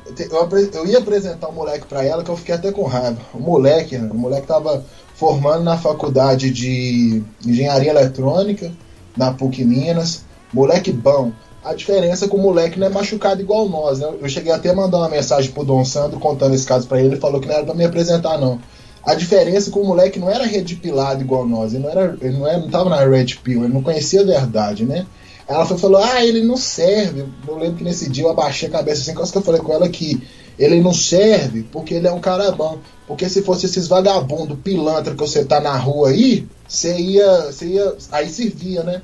eu, 0.73 0.87
ia 0.87 0.97
apresentar 0.97 1.47
um 1.47 1.53
moleque 1.53 1.85
pra 1.85 2.03
ela 2.03 2.23
que 2.23 2.29
eu 2.29 2.35
fiquei 2.35 2.55
até 2.55 2.71
com 2.71 2.83
raiva. 2.83 3.19
O 3.33 3.39
moleque, 3.39 3.95
o 3.95 4.15
moleque 4.15 4.47
tava 4.47 4.83
formando 5.13 5.63
na 5.63 5.77
faculdade 5.77 6.49
de 6.49 7.21
engenharia 7.45 7.91
eletrônica, 7.91 8.71
na 9.15 9.31
PUC 9.31 9.63
Minas. 9.63 10.23
Moleque 10.51 10.91
bom. 10.91 11.31
A 11.63 11.73
diferença 11.73 12.25
é 12.25 12.27
que 12.27 12.35
o 12.35 12.39
moleque 12.39 12.79
não 12.79 12.87
é 12.87 12.89
machucado 12.89 13.41
igual 13.41 13.69
nós, 13.69 13.99
né? 13.99 14.09
Eu 14.19 14.29
cheguei 14.29 14.51
até 14.51 14.69
a 14.69 14.75
mandar 14.75 14.97
uma 14.97 15.09
mensagem 15.09 15.51
pro 15.51 15.65
Dom 15.65 15.85
Sandro 15.85 16.19
contando 16.19 16.55
esse 16.55 16.65
caso 16.65 16.87
para 16.87 16.99
ele. 16.99 17.09
Ele 17.09 17.17
falou 17.17 17.39
que 17.39 17.47
não 17.47 17.53
era 17.53 17.65
pra 17.65 17.75
me 17.75 17.85
apresentar, 17.85 18.39
não. 18.39 18.59
A 19.05 19.13
diferença 19.13 19.69
é 19.69 19.73
que 19.73 19.77
o 19.77 19.83
moleque 19.83 20.19
não 20.19 20.29
era 20.29 20.45
redpilado 20.45 21.21
igual 21.21 21.47
nós. 21.47 21.73
Ele 21.73 21.83
não, 21.83 21.89
era, 21.89 22.17
ele 22.21 22.37
não, 22.37 22.47
era, 22.47 22.59
não 22.59 22.69
tava 22.69 22.89
na 22.89 23.05
red 23.05 23.35
pill, 23.43 23.65
ele 23.65 23.73
não 23.73 23.83
conhecia 23.83 24.21
a 24.21 24.25
verdade, 24.25 24.85
né? 24.85 25.05
Ela 25.49 25.65
foi, 25.65 25.79
falou, 25.79 25.99
ah, 25.99 26.23
ele 26.23 26.43
não 26.43 26.55
serve. 26.55 27.25
Eu 27.47 27.57
lembro 27.57 27.77
que 27.77 27.83
nesse 27.83 28.07
dia 28.07 28.23
eu 28.23 28.29
abaixei 28.29 28.69
a 28.69 28.71
cabeça 28.71 29.01
assim, 29.01 29.15
quase 29.15 29.31
que 29.31 29.37
eu 29.39 29.41
falei 29.41 29.59
com 29.59 29.73
ela 29.73 29.89
que 29.89 30.21
ele 30.59 30.79
não 30.79 30.93
serve 30.93 31.63
porque 31.63 31.95
ele 31.95 32.07
é 32.07 32.11
um 32.11 32.19
cara 32.19 32.51
bom. 32.51 32.77
Porque 33.07 33.27
se 33.27 33.41
fosse 33.41 33.65
esses 33.65 33.87
vagabundo, 33.87 34.55
pilantra 34.55 35.15
que 35.15 35.19
você 35.19 35.43
tá 35.43 35.59
na 35.59 35.75
rua 35.75 36.09
aí, 36.09 36.47
você 36.67 36.95
ia, 36.95 37.51
você 37.51 37.65
ia. 37.65 37.95
Aí 38.11 38.29
servia, 38.29 38.83
né? 38.83 39.01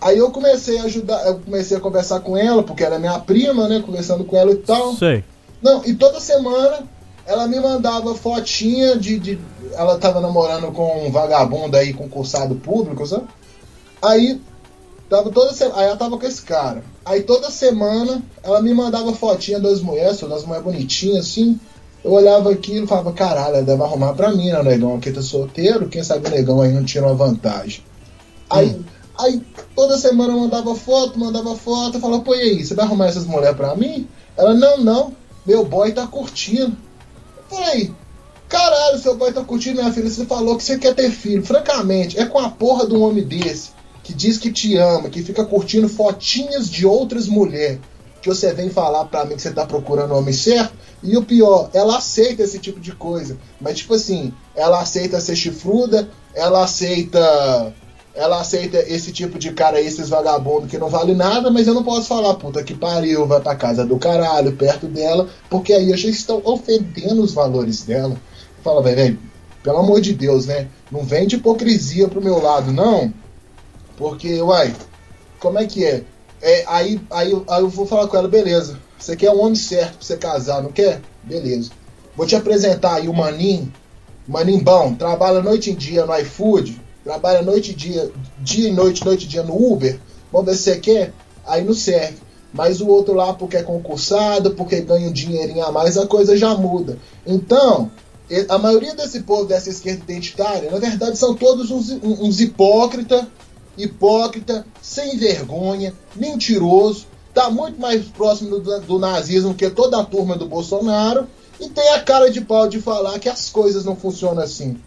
Aí 0.00 0.16
eu 0.16 0.30
comecei 0.30 0.78
a 0.78 0.84
ajudar, 0.84 1.26
eu 1.26 1.38
comecei 1.40 1.76
a 1.76 1.80
conversar 1.80 2.20
com 2.20 2.34
ela, 2.38 2.62
porque 2.62 2.82
ela 2.82 2.96
é 2.96 2.98
minha 2.98 3.18
prima, 3.18 3.68
né? 3.68 3.82
Conversando 3.84 4.24
com 4.24 4.38
ela 4.38 4.52
e 4.52 4.56
tal. 4.56 4.94
Sei. 4.94 5.22
Não, 5.60 5.84
e 5.84 5.92
toda 5.92 6.18
semana 6.20 6.84
ela 7.26 7.46
me 7.46 7.60
mandava 7.60 8.14
fotinha 8.14 8.96
de. 8.96 9.18
de 9.18 9.38
ela 9.74 9.98
tava 9.98 10.22
namorando 10.22 10.72
com 10.72 11.06
um 11.06 11.12
vagabundo 11.12 11.76
aí, 11.76 11.92
concursado 11.92 12.54
público, 12.54 13.06
sabe? 13.06 13.26
Aí 14.00 14.40
tava 15.10 15.30
toda 15.30 15.52
semana. 15.52 15.80
Aí 15.80 15.86
ela 15.86 15.96
tava 15.96 16.16
com 16.16 16.26
esse 16.26 16.40
cara. 16.42 16.82
Aí 17.04 17.22
toda 17.22 17.50
semana 17.50 18.22
ela 18.42 18.62
me 18.62 18.72
mandava 18.72 19.12
fotinha 19.12 19.58
das 19.58 19.82
mulheres, 19.82 20.20
das 20.20 20.44
mulheres 20.44 20.64
bonitinhas, 20.64 21.26
assim. 21.26 21.58
Eu 22.02 22.12
olhava 22.12 22.50
aquilo 22.50 22.84
e 22.84 22.88
falava, 22.88 23.12
caralho, 23.12 23.56
ela 23.56 23.62
deve 23.62 23.82
arrumar 23.82 24.14
pra 24.14 24.30
mim, 24.30 24.50
né, 24.50 24.62
negão? 24.62 24.96
Aqui 24.96 25.10
tá 25.10 25.20
solteiro, 25.20 25.88
quem 25.88 26.02
sabe 26.02 26.28
o 26.28 26.30
negão 26.30 26.62
aí 26.62 26.72
não 26.72 26.82
tira 26.82 27.04
uma 27.06 27.14
vantagem. 27.14 27.84
Aí, 28.48 28.70
hum. 28.70 28.84
aí 29.18 29.42
toda 29.76 29.98
semana 29.98 30.32
eu 30.32 30.38
mandava 30.38 30.74
foto, 30.74 31.18
mandava 31.18 31.54
foto, 31.54 31.96
eu 31.96 32.00
falava, 32.00 32.22
pô, 32.22 32.34
e 32.34 32.40
aí, 32.40 32.64
você 32.64 32.74
vai 32.74 32.86
arrumar 32.86 33.08
essas 33.08 33.26
mulheres 33.26 33.56
pra 33.56 33.76
mim? 33.76 34.08
Ela, 34.34 34.54
não, 34.54 34.78
não, 34.78 35.12
meu 35.44 35.62
boy 35.62 35.92
tá 35.92 36.06
curtindo. 36.06 36.74
Eu 37.36 37.58
falei, 37.58 37.92
caralho, 38.48 38.98
seu 38.98 39.16
boy 39.16 39.30
tá 39.30 39.44
curtindo, 39.44 39.82
minha 39.82 39.92
filha, 39.92 40.08
você 40.08 40.24
falou 40.24 40.56
que 40.56 40.62
você 40.62 40.78
quer 40.78 40.94
ter 40.94 41.10
filho. 41.10 41.44
Francamente, 41.44 42.18
é 42.18 42.24
com 42.24 42.38
a 42.38 42.48
porra 42.48 42.86
de 42.86 42.94
um 42.94 43.02
homem 43.02 43.24
desse, 43.24 43.72
que 44.10 44.14
diz 44.14 44.38
que 44.38 44.50
te 44.50 44.76
ama, 44.76 45.08
que 45.08 45.22
fica 45.22 45.44
curtindo 45.44 45.88
fotinhas 45.88 46.68
de 46.68 46.84
outras 46.84 47.28
mulheres 47.28 47.78
que 48.20 48.28
você 48.28 48.52
vem 48.52 48.68
falar 48.68 49.04
pra 49.06 49.24
mim 49.24 49.36
que 49.36 49.42
você 49.42 49.50
tá 49.50 49.64
procurando 49.64 50.12
o 50.12 50.18
homem 50.18 50.34
certo. 50.34 50.74
E 51.02 51.16
o 51.16 51.22
pior, 51.22 51.70
ela 51.72 51.96
aceita 51.96 52.42
esse 52.42 52.58
tipo 52.58 52.78
de 52.78 52.92
coisa. 52.92 53.38
Mas, 53.60 53.78
tipo 53.78 53.94
assim, 53.94 54.34
ela 54.54 54.80
aceita 54.80 55.20
ser 55.20 55.36
chifruda, 55.36 56.10
ela 56.34 56.64
aceita. 56.64 57.72
Ela 58.14 58.40
aceita 58.40 58.78
esse 58.78 59.12
tipo 59.12 59.38
de 59.38 59.52
cara, 59.52 59.80
esses 59.80 60.08
vagabundos 60.08 60.68
que 60.68 60.76
não 60.76 60.90
vale 60.90 61.14
nada, 61.14 61.48
mas 61.50 61.68
eu 61.68 61.72
não 61.72 61.84
posso 61.84 62.08
falar, 62.08 62.34
puta 62.34 62.62
que 62.62 62.74
pariu, 62.74 63.24
vai 63.24 63.40
pra 63.40 63.54
casa 63.54 63.86
do 63.86 63.96
caralho, 63.96 64.56
perto 64.56 64.88
dela, 64.88 65.28
porque 65.48 65.72
aí 65.72 65.88
eu 65.90 65.96
já 65.96 66.08
estão 66.08 66.42
ofendendo 66.44 67.22
os 67.22 67.32
valores 67.32 67.84
dela. 67.84 68.16
Fala, 68.64 68.82
velho, 68.82 69.16
pelo 69.62 69.78
amor 69.78 70.00
de 70.00 70.12
Deus, 70.12 70.46
né? 70.46 70.66
Não 70.90 71.04
vem 71.04 71.26
de 71.26 71.36
hipocrisia 71.36 72.08
pro 72.08 72.20
meu 72.20 72.42
lado, 72.42 72.72
não. 72.72 73.14
Porque, 74.00 74.40
uai, 74.40 74.74
como 75.38 75.58
é 75.58 75.66
que 75.66 75.84
é? 75.84 76.04
É, 76.40 76.64
aí, 76.66 76.98
aí, 77.10 77.42
aí 77.50 77.60
eu 77.60 77.68
vou 77.68 77.84
falar 77.84 78.08
com 78.08 78.16
ela, 78.16 78.26
beleza. 78.26 78.78
Você 78.98 79.14
quer 79.14 79.30
um 79.30 79.38
homem 79.40 79.54
certo 79.54 79.98
pra 79.98 80.06
você 80.06 80.16
casar, 80.16 80.62
não 80.62 80.72
quer? 80.72 81.02
Beleza. 81.22 81.70
Vou 82.16 82.26
te 82.26 82.34
apresentar 82.34 82.94
aí 82.94 83.08
o 83.08 83.12
Maninho. 83.12 83.70
Maninho 84.26 84.64
bom, 84.64 84.94
trabalha 84.94 85.42
noite 85.42 85.70
e 85.70 85.74
dia 85.74 86.06
no 86.06 86.16
iFood, 86.18 86.80
trabalha 87.04 87.42
noite 87.42 87.72
e 87.72 87.74
dia, 87.74 88.10
dia 88.38 88.70
e 88.70 88.72
noite, 88.72 89.04
noite 89.04 89.26
e 89.26 89.28
dia 89.28 89.42
no 89.42 89.54
Uber. 89.54 90.00
Vamos 90.32 90.46
ver 90.46 90.56
se 90.56 90.62
você 90.62 90.76
quer? 90.78 91.12
Aí 91.46 91.62
não 91.62 91.74
serve. 91.74 92.16
Mas 92.54 92.80
o 92.80 92.88
outro 92.88 93.12
lá, 93.12 93.34
porque 93.34 93.58
é 93.58 93.62
concursado, 93.62 94.52
porque 94.52 94.80
ganha 94.80 95.10
um 95.10 95.12
dinheirinho 95.12 95.62
a 95.62 95.70
mais, 95.70 95.98
a 95.98 96.06
coisa 96.06 96.38
já 96.38 96.54
muda. 96.54 96.96
Então, 97.26 97.90
a 98.48 98.56
maioria 98.56 98.94
desse 98.94 99.20
povo 99.20 99.44
dessa 99.44 99.68
esquerda 99.68 100.04
identitária, 100.04 100.70
na 100.70 100.78
verdade, 100.78 101.18
são 101.18 101.34
todos 101.34 101.70
uns, 101.70 101.90
uns 102.02 102.40
hipócritas 102.40 103.26
hipócrita, 103.76 104.66
sem 104.82 105.16
vergonha, 105.16 105.94
mentiroso, 106.14 107.06
está 107.28 107.50
muito 107.50 107.80
mais 107.80 108.04
próximo 108.06 108.58
do, 108.58 108.80
do, 108.80 108.98
nazismo 108.98 109.54
que 109.54 109.70
toda 109.70 110.00
a 110.00 110.04
turma 110.04 110.36
do 110.36 110.46
Bolsonaro 110.46 111.26
e 111.60 111.68
tem 111.68 111.88
a 111.90 112.00
cara 112.00 112.30
de 112.30 112.40
pau 112.40 112.68
de 112.68 112.80
falar 112.80 113.18
que 113.18 113.28
as 113.28 113.50
coisas 113.50 113.84
não 113.84 113.96
funcionam 113.96 114.42
assim. 114.42 114.78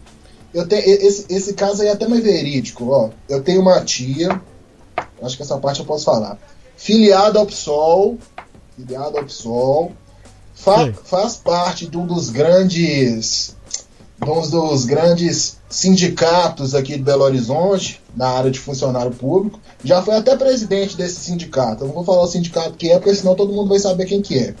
Eu 0.52 0.66
tenho, 0.68 0.82
esse, 0.84 1.26
esse 1.28 1.54
caso 1.54 1.82
aí 1.82 1.88
é 1.88 1.92
até 1.92 2.06
mais 2.06 2.22
verídico. 2.22 2.88
Ó. 2.90 3.10
Eu 3.28 3.42
tenho 3.42 3.60
uma 3.60 3.80
tia, 3.84 4.40
acho 5.22 5.36
que 5.36 5.42
essa 5.42 5.58
parte 5.58 5.80
eu 5.80 5.86
posso 5.86 6.04
falar, 6.04 6.38
filiada 6.76 7.38
ao 7.38 7.46
PSOL, 7.46 8.18
filiada 8.76 9.18
ao 9.18 9.24
PSOL, 9.24 9.92
fa, 10.54 10.92
faz 10.92 11.36
parte 11.36 11.86
de 11.86 11.96
um 11.96 12.06
dos 12.06 12.30
grandes 12.30 13.56
um 14.32 14.48
dos 14.48 14.84
grandes 14.84 15.56
sindicatos 15.68 16.74
aqui 16.74 16.96
de 16.96 17.02
Belo 17.02 17.24
Horizonte, 17.24 18.00
na 18.16 18.28
área 18.28 18.50
de 18.50 18.58
funcionário 18.58 19.10
público. 19.10 19.60
Já 19.82 20.02
foi 20.02 20.16
até 20.16 20.36
presidente 20.36 20.96
desse 20.96 21.20
sindicato. 21.20 21.82
Eu 21.82 21.88
não 21.88 21.94
vou 21.94 22.04
falar 22.04 22.22
o 22.22 22.26
sindicato 22.26 22.74
que 22.74 22.90
é, 22.90 22.98
porque 22.98 23.14
senão 23.14 23.34
todo 23.34 23.52
mundo 23.52 23.68
vai 23.68 23.78
saber 23.78 24.06
quem 24.06 24.22
que 24.22 24.38
é. 24.38 24.54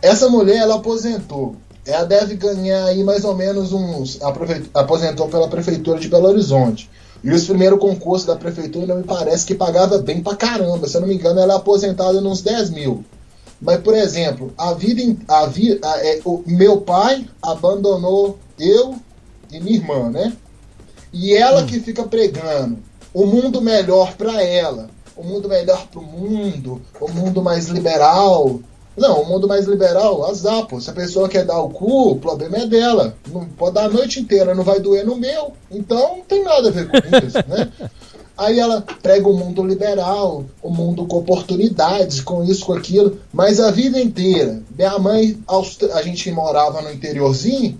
Essa 0.00 0.28
mulher, 0.28 0.56
ela 0.56 0.76
aposentou. 0.76 1.56
ela 1.86 2.04
deve 2.04 2.34
ganhar 2.34 2.84
aí 2.86 3.04
mais 3.04 3.24
ou 3.24 3.36
menos 3.36 3.72
uns. 3.72 4.18
Aposentou 4.74 5.28
pela 5.28 5.48
prefeitura 5.48 6.00
de 6.00 6.08
Belo 6.08 6.28
Horizonte. 6.28 6.90
E 7.22 7.30
os 7.30 7.44
primeiros 7.44 7.78
concursos 7.78 8.26
da 8.26 8.34
prefeitura 8.34 8.96
me 8.96 9.04
parece 9.04 9.46
que 9.46 9.54
pagava 9.54 9.98
bem 9.98 10.20
pra 10.20 10.34
caramba. 10.34 10.88
Se 10.88 10.96
eu 10.96 11.02
não 11.02 11.08
me 11.08 11.14
engano, 11.14 11.38
ela 11.38 11.54
é 11.54 11.56
aposentada 11.56 12.20
nos 12.20 12.42
10 12.42 12.70
mil. 12.70 13.04
Mas, 13.62 13.80
por 13.80 13.94
exemplo, 13.94 14.52
a 14.58 14.74
vida. 14.74 15.16
A 15.28 15.46
vida 15.46 15.88
é, 16.02 16.20
o 16.24 16.42
meu 16.44 16.80
pai 16.80 17.26
abandonou 17.40 18.38
eu 18.58 18.96
e 19.52 19.60
minha 19.60 19.76
irmã, 19.76 20.10
né? 20.10 20.32
E 21.12 21.32
ela 21.32 21.62
hum. 21.62 21.66
que 21.66 21.78
fica 21.78 22.02
pregando 22.02 22.78
o 23.14 23.24
mundo 23.24 23.60
melhor 23.60 24.14
para 24.16 24.42
ela, 24.42 24.88
o 25.16 25.22
mundo 25.22 25.48
melhor 25.48 25.86
para 25.86 26.00
o 26.00 26.02
mundo, 26.02 26.82
o 27.00 27.08
mundo 27.10 27.42
mais 27.42 27.68
liberal. 27.68 28.60
Não, 28.96 29.22
o 29.22 29.26
mundo 29.26 29.48
mais 29.48 29.66
liberal, 29.66 30.24
azar, 30.28 30.66
pô. 30.66 30.78
Se 30.80 30.90
a 30.90 30.92
pessoa 30.92 31.28
quer 31.28 31.46
dar 31.46 31.60
o 31.60 31.70
cu, 31.70 32.10
o 32.10 32.18
problema 32.18 32.58
é 32.58 32.66
dela. 32.66 33.16
Não 33.28 33.46
pode 33.46 33.74
dar 33.74 33.84
a 33.84 33.88
noite 33.88 34.20
inteira, 34.20 34.54
não 34.54 34.64
vai 34.64 34.80
doer 34.80 35.06
no 35.06 35.16
meu. 35.16 35.52
Então 35.70 36.16
não 36.16 36.24
tem 36.24 36.42
nada 36.42 36.68
a 36.68 36.72
ver 36.72 36.88
com 36.88 36.96
isso, 36.98 37.38
né? 37.48 37.72
Aí 38.36 38.58
ela 38.58 38.80
prega 39.02 39.28
o 39.28 39.36
mundo 39.36 39.62
liberal, 39.64 40.44
o 40.62 40.70
mundo 40.70 41.06
com 41.06 41.18
oportunidades, 41.18 42.20
com 42.20 42.42
isso, 42.42 42.64
com 42.64 42.72
aquilo, 42.72 43.18
mas 43.32 43.60
a 43.60 43.70
vida 43.70 44.00
inteira. 44.00 44.62
Minha 44.76 44.98
mãe, 44.98 45.38
a 45.92 46.02
gente 46.02 46.30
morava 46.32 46.80
no 46.80 46.92
interiorzinho, 46.92 47.78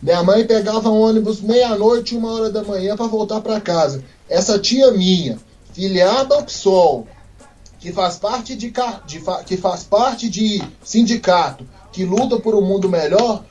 minha 0.00 0.22
mãe 0.22 0.46
pegava 0.46 0.88
ônibus 0.88 1.40
meia-noite, 1.40 2.16
uma 2.16 2.32
hora 2.32 2.50
da 2.50 2.62
manhã 2.62 2.96
para 2.96 3.06
voltar 3.06 3.40
para 3.40 3.60
casa. 3.60 4.02
Essa 4.28 4.58
tia 4.58 4.92
minha, 4.92 5.38
filiada 5.72 6.36
ao 6.36 6.44
PSOL, 6.44 7.06
que 7.80 7.92
faz 7.92 8.16
parte 8.16 8.54
de, 8.54 8.72
de, 9.06 9.22
que 9.44 9.56
faz 9.56 9.82
parte 9.82 10.28
de 10.28 10.62
sindicato, 10.84 11.66
que 11.92 12.04
luta 12.04 12.38
por 12.38 12.54
um 12.54 12.60
mundo 12.60 12.88
melhor, 12.88 13.44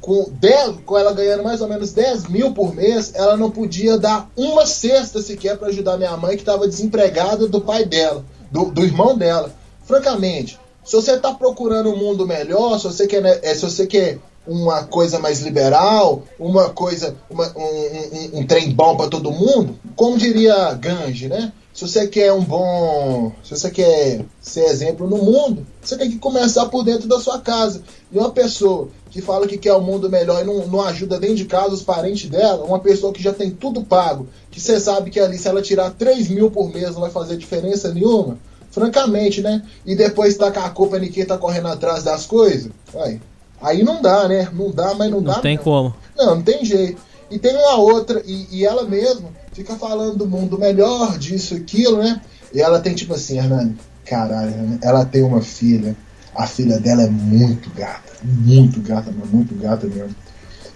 com, 0.00 0.30
10, 0.30 0.76
com 0.84 0.98
ela 0.98 1.12
ganhando 1.12 1.42
mais 1.42 1.60
ou 1.60 1.68
menos 1.68 1.92
10 1.92 2.28
mil 2.28 2.52
por 2.52 2.74
mês, 2.74 3.12
ela 3.14 3.36
não 3.36 3.50
podia 3.50 3.98
dar 3.98 4.30
uma 4.36 4.66
cesta 4.66 5.22
sequer 5.22 5.56
para 5.56 5.68
ajudar 5.68 5.96
minha 5.96 6.16
mãe, 6.16 6.36
que 6.36 6.42
estava 6.42 6.68
desempregada 6.68 7.48
do 7.48 7.60
pai 7.60 7.84
dela, 7.84 8.24
do, 8.50 8.66
do 8.66 8.84
irmão 8.84 9.16
dela. 9.16 9.52
Francamente, 9.84 10.58
se 10.84 10.94
você 10.94 11.12
está 11.12 11.32
procurando 11.32 11.90
um 11.90 11.96
mundo 11.96 12.26
melhor, 12.26 12.78
se 12.78 12.84
você 12.84 13.06
quer, 13.06 13.22
né, 13.22 13.38
é, 13.42 13.54
se 13.54 13.62
você 13.62 13.86
quer 13.86 14.18
uma 14.46 14.84
coisa 14.84 15.18
mais 15.18 15.40
liberal, 15.40 16.22
uma 16.38 16.70
coisa, 16.70 17.14
uma, 17.28 17.46
um, 17.56 17.60
um, 17.60 18.40
um, 18.40 18.46
trem 18.46 18.70
bom 18.70 18.96
para 18.96 19.08
todo 19.08 19.30
mundo, 19.30 19.78
como 19.94 20.16
diria 20.16 20.72
Ganji, 20.72 21.28
né? 21.28 21.52
Se 21.78 21.86
você 21.86 22.08
quer 22.08 22.32
um 22.32 22.42
bom, 22.42 23.30
se 23.44 23.56
você 23.56 23.70
quer 23.70 24.24
ser 24.40 24.64
exemplo 24.64 25.08
no 25.08 25.18
mundo, 25.18 25.64
você 25.80 25.96
tem 25.96 26.10
que 26.10 26.18
começar 26.18 26.66
por 26.66 26.82
dentro 26.82 27.06
da 27.06 27.20
sua 27.20 27.38
casa. 27.38 27.82
E 28.10 28.18
uma 28.18 28.32
pessoa 28.32 28.88
que 29.12 29.22
fala 29.22 29.46
que 29.46 29.56
quer 29.56 29.74
o 29.74 29.78
um 29.78 29.82
mundo 29.82 30.10
melhor 30.10 30.42
e 30.42 30.44
não, 30.44 30.66
não 30.66 30.80
ajuda 30.80 31.20
dentro 31.20 31.36
de 31.36 31.44
casa 31.44 31.74
os 31.74 31.82
parentes 31.84 32.28
dela, 32.28 32.64
uma 32.64 32.80
pessoa 32.80 33.12
que 33.12 33.22
já 33.22 33.32
tem 33.32 33.52
tudo 33.52 33.84
pago, 33.84 34.26
que 34.50 34.60
você 34.60 34.80
sabe 34.80 35.08
que 35.08 35.20
ali 35.20 35.38
se 35.38 35.46
ela 35.46 35.62
tirar 35.62 35.92
3 35.92 36.28
mil 36.30 36.50
por 36.50 36.68
mês 36.68 36.94
não 36.94 37.02
vai 37.02 37.12
fazer 37.12 37.36
diferença 37.36 37.94
nenhuma, 37.94 38.36
francamente, 38.72 39.40
né? 39.40 39.62
E 39.86 39.94
depois 39.94 40.36
tá 40.36 40.50
com 40.50 40.58
a 40.58 40.70
culpa 40.70 40.98
de 40.98 41.10
quem 41.10 41.24
tá 41.24 41.38
correndo 41.38 41.68
atrás 41.68 42.02
das 42.02 42.26
coisas, 42.26 42.72
vai. 42.92 43.20
Aí 43.62 43.84
não 43.84 44.02
dá, 44.02 44.26
né? 44.26 44.50
Não 44.52 44.72
dá, 44.72 44.94
mas 44.94 45.12
não, 45.12 45.18
não 45.18 45.22
dá. 45.22 45.34
Não 45.34 45.42
tem 45.42 45.52
mesmo. 45.52 45.62
como. 45.62 45.94
Não, 46.16 46.34
não 46.34 46.42
tem 46.42 46.64
jeito. 46.64 47.00
E 47.30 47.38
tem 47.38 47.54
uma 47.54 47.76
outra, 47.76 48.20
e, 48.26 48.48
e 48.50 48.66
ela 48.66 48.82
mesma 48.82 49.37
fica 49.58 49.74
falando 49.74 50.16
do 50.16 50.26
mundo 50.26 50.56
melhor, 50.56 51.18
disso, 51.18 51.56
aquilo, 51.56 51.98
né? 51.98 52.20
E 52.54 52.60
ela 52.60 52.78
tem 52.78 52.94
tipo 52.94 53.14
assim, 53.14 53.38
Hernani, 53.38 53.76
caralho, 54.04 54.78
ela 54.80 55.04
tem 55.04 55.24
uma 55.24 55.42
filha. 55.42 55.96
A 56.32 56.46
filha 56.46 56.78
dela 56.78 57.02
é 57.02 57.10
muito 57.10 57.68
gata. 57.74 58.12
Muito 58.22 58.80
gata, 58.80 59.12
mas 59.16 59.28
muito 59.28 59.56
gata 59.56 59.88
mesmo. 59.88 60.14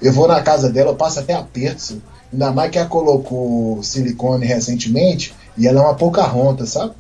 Eu 0.01 0.13
vou 0.13 0.27
na 0.27 0.43
casa 0.43 0.69
dela, 0.69 0.91
eu 0.91 0.97
passo 0.97 1.21
até 1.21 1.33
aperto. 1.33 2.03
Ainda 2.33 2.51
mais 2.51 2.73
que 2.73 2.79
ela 2.79 2.89
colocou 2.89 3.81
silicone 3.85 4.45
recentemente 4.45 5.33
e 5.57 5.69
ela 5.69 5.81
é 5.81 5.85
uma 5.85 5.95
pouca 5.95 6.23
ronta, 6.23 6.67
sabe? 6.67 6.95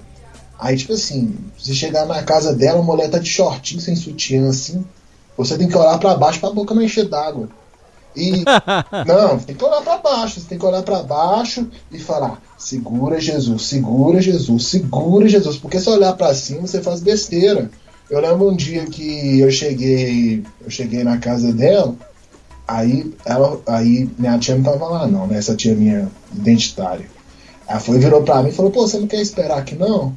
Aí, 0.61 0.77
tipo 0.77 0.93
assim, 0.93 1.35
você 1.59 1.75
chegar 1.75 2.07
na 2.07 2.23
casa 2.23 2.55
dela, 2.55 2.79
a 2.79 2.83
mulher 2.83 3.11
tá 3.11 3.19
de 3.19 3.29
shortinho, 3.29 3.81
sem 3.81 3.97
sutiã, 3.97 4.49
assim. 4.49 4.85
Você 5.37 5.59
tem 5.59 5.67
que 5.67 5.77
olhar 5.77 5.99
para 5.99 6.15
baixo 6.15 6.39
para 6.39 6.51
a 6.51 6.55
boca 6.55 6.75
não 6.75 6.83
encher 6.83 7.09
d'água. 7.09 7.49
E 8.15 8.45
não, 9.07 9.39
tem 9.39 9.55
que 9.55 9.65
olhar 9.65 9.81
para 9.81 9.99
baixo, 9.99 10.41
você 10.41 10.49
tem 10.49 10.59
que 10.59 10.67
olhar 10.67 10.83
para 10.83 11.03
baixo 11.03 11.67
e 11.91 11.99
falar: 11.99 12.41
segura 12.59 13.21
Jesus, 13.21 13.63
segura 13.63 14.21
Jesus, 14.21 14.67
segura 14.67 15.29
Jesus, 15.29 15.57
porque 15.57 15.81
se 15.81 15.89
olhar 15.89 16.13
para 16.15 16.35
cima 16.35 16.67
você 16.67 16.83
faz 16.83 17.01
besteira. 17.01 17.71
Eu 18.11 18.21
lembro 18.21 18.51
um 18.51 18.57
dia 18.57 18.85
que 18.85 19.41
eu 19.41 19.51
cheguei, 19.51 20.45
eu 20.63 20.71
cheguei 20.71 21.03
na 21.03 21.17
casa 21.17 21.53
dela, 21.53 21.95
aí 22.69 23.11
ela, 23.25 23.61
aí 23.67 24.11
minha 24.19 24.39
tia 24.39 24.55
não 24.55 24.63
tava 24.63 24.87
lá 24.87 25.07
não, 25.07 25.27
né? 25.27 25.39
Essa 25.39 25.57
tia 25.57 25.75
minha 25.75 26.09
identitária. 26.35 27.07
Ela 27.67 27.81
foi 27.81 27.99
virou 27.99 28.23
para 28.23 28.43
mim 28.43 28.51
e 28.51 28.53
falou: 28.53 28.71
"Pô, 28.71 28.87
você 28.87 28.99
não 28.99 29.07
quer 29.07 29.21
esperar 29.23 29.59
aqui 29.59 29.75
não?" 29.75 30.15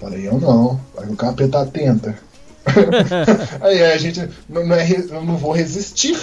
Falei: 0.00 0.26
"Eu 0.26 0.40
não". 0.40 0.80
Aí 0.96 1.08
o 1.10 1.16
capeta 1.16 1.60
atenta. 1.60 2.18
aí 3.60 3.82
a 3.82 3.96
gente 3.98 4.28
não, 4.48 4.66
não, 4.66 4.76
é, 4.76 4.90
eu 4.90 5.22
não 5.22 5.36
vou 5.36 5.52
resistir. 5.52 6.16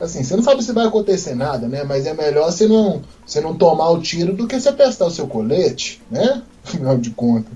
Assim, 0.00 0.24
você 0.24 0.34
não 0.36 0.42
sabe 0.42 0.62
se 0.62 0.72
vai 0.72 0.86
acontecer 0.86 1.34
nada, 1.34 1.68
né? 1.68 1.84
Mas 1.84 2.06
é 2.06 2.14
melhor 2.14 2.50
você 2.50 2.66
não, 2.66 3.02
você 3.24 3.40
não 3.40 3.54
tomar 3.54 3.90
o 3.90 4.00
tiro 4.00 4.34
do 4.34 4.46
que 4.46 4.58
você 4.58 4.72
testar 4.72 5.06
o 5.06 5.10
seu 5.10 5.26
colete, 5.26 6.02
né? 6.10 6.42
Afinal 6.64 6.98
de 6.98 7.10
contas. 7.10 7.52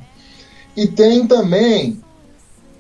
E 0.77 0.87
tem 0.87 1.27
também 1.27 2.01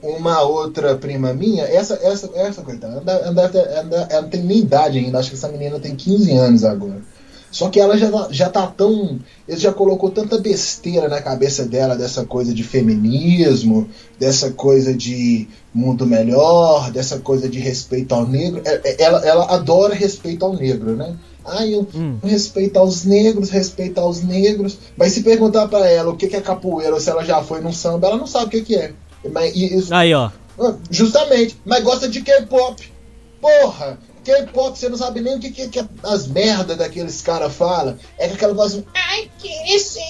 uma 0.01 0.43
outra 0.43 0.95
prima 0.97 1.35
minha, 1.35 1.65
essa, 1.65 1.95
essa, 2.01 2.31
essa 2.35 2.63
coitada, 2.63 3.03
ela, 3.05 3.13
ela, 3.13 3.43
ela, 3.43 4.09
ela 4.09 4.29
tem 4.29 4.43
nem 4.43 4.59
idade 4.59 4.99
ainda, 4.99 5.19
acho 5.19 5.31
que 5.31 5.37
essa 5.37 5.49
menina 5.49 5.81
tem 5.81 5.97
15 5.97 6.33
anos 6.33 6.65
agora. 6.65 7.03
Só 7.51 7.69
que 7.70 7.81
ela 7.81 7.97
já, 7.97 8.11
tá, 8.11 8.29
já 8.31 8.51
tá 8.51 8.66
tão. 8.66 9.19
Ele 9.47 9.59
já 9.59 9.73
colocou 9.73 10.11
tanta 10.11 10.39
besteira 10.39 11.09
na 11.09 11.23
cabeça 11.23 11.65
dela 11.65 11.97
dessa 11.97 12.25
coisa 12.25 12.53
de 12.53 12.62
feminismo, 12.62 13.89
dessa 14.19 14.51
coisa 14.51 14.95
de 14.95 15.49
mundo 15.73 16.07
melhor, 16.07 16.91
dessa 16.91 17.19
coisa 17.19 17.49
de 17.49 17.59
respeito 17.59 18.15
ao 18.15 18.27
negro. 18.27 18.61
É, 18.65 18.81
é, 18.85 19.03
ela, 19.03 19.25
ela 19.27 19.55
adora 19.55 19.95
respeito 19.95 20.45
ao 20.45 20.55
negro, 20.55 20.95
né? 20.95 21.16
Ah, 21.45 21.66
eu 21.66 21.87
hum. 21.95 22.19
respeito 22.23 22.79
aos 22.79 23.05
negros, 23.05 23.49
respeito 23.49 23.99
aos 23.99 24.23
negros. 24.23 24.79
Mas 24.97 25.12
se 25.12 25.23
perguntar 25.23 25.69
para 25.69 25.89
ela 25.89 26.11
o 26.11 26.16
que 26.16 26.27
é 26.37 26.41
capoeira, 26.41 26.95
ou 26.95 27.01
se 27.01 27.09
ela 27.09 27.25
já 27.25 27.43
foi 27.43 27.62
num 27.62 27.73
samba, 27.73 28.09
ela 28.09 28.16
não 28.19 28.27
sabe 28.27 28.47
o 28.47 28.51
que, 28.51 28.62
que 28.62 28.77
é. 28.77 28.93
Mas, 29.33 29.57
isso, 29.57 29.95
Aí, 29.95 30.12
ó. 30.12 30.31
Ah, 30.61 30.75
justamente. 30.91 31.57
Mas 31.65 31.83
gosta 31.83 32.09
de 32.09 32.20
K-pop. 32.20 32.93
Porra! 33.41 33.99
K-pop, 34.29 34.79
você 34.79 34.89
não 34.91 34.99
sabe 34.99 35.21
nem 35.21 35.37
o 35.37 35.41
que, 35.41 35.51
que, 35.51 35.69
que 35.69 35.89
as 36.03 36.27
merdas 36.27 36.77
daqueles 36.77 37.23
caras 37.23 37.55
falam. 37.55 37.99
É 38.19 38.29
com 38.29 38.35
aquela 38.35 38.53
voz. 38.53 38.79
Ai, 38.95 39.31
que 39.39 39.49
esse 39.73 40.01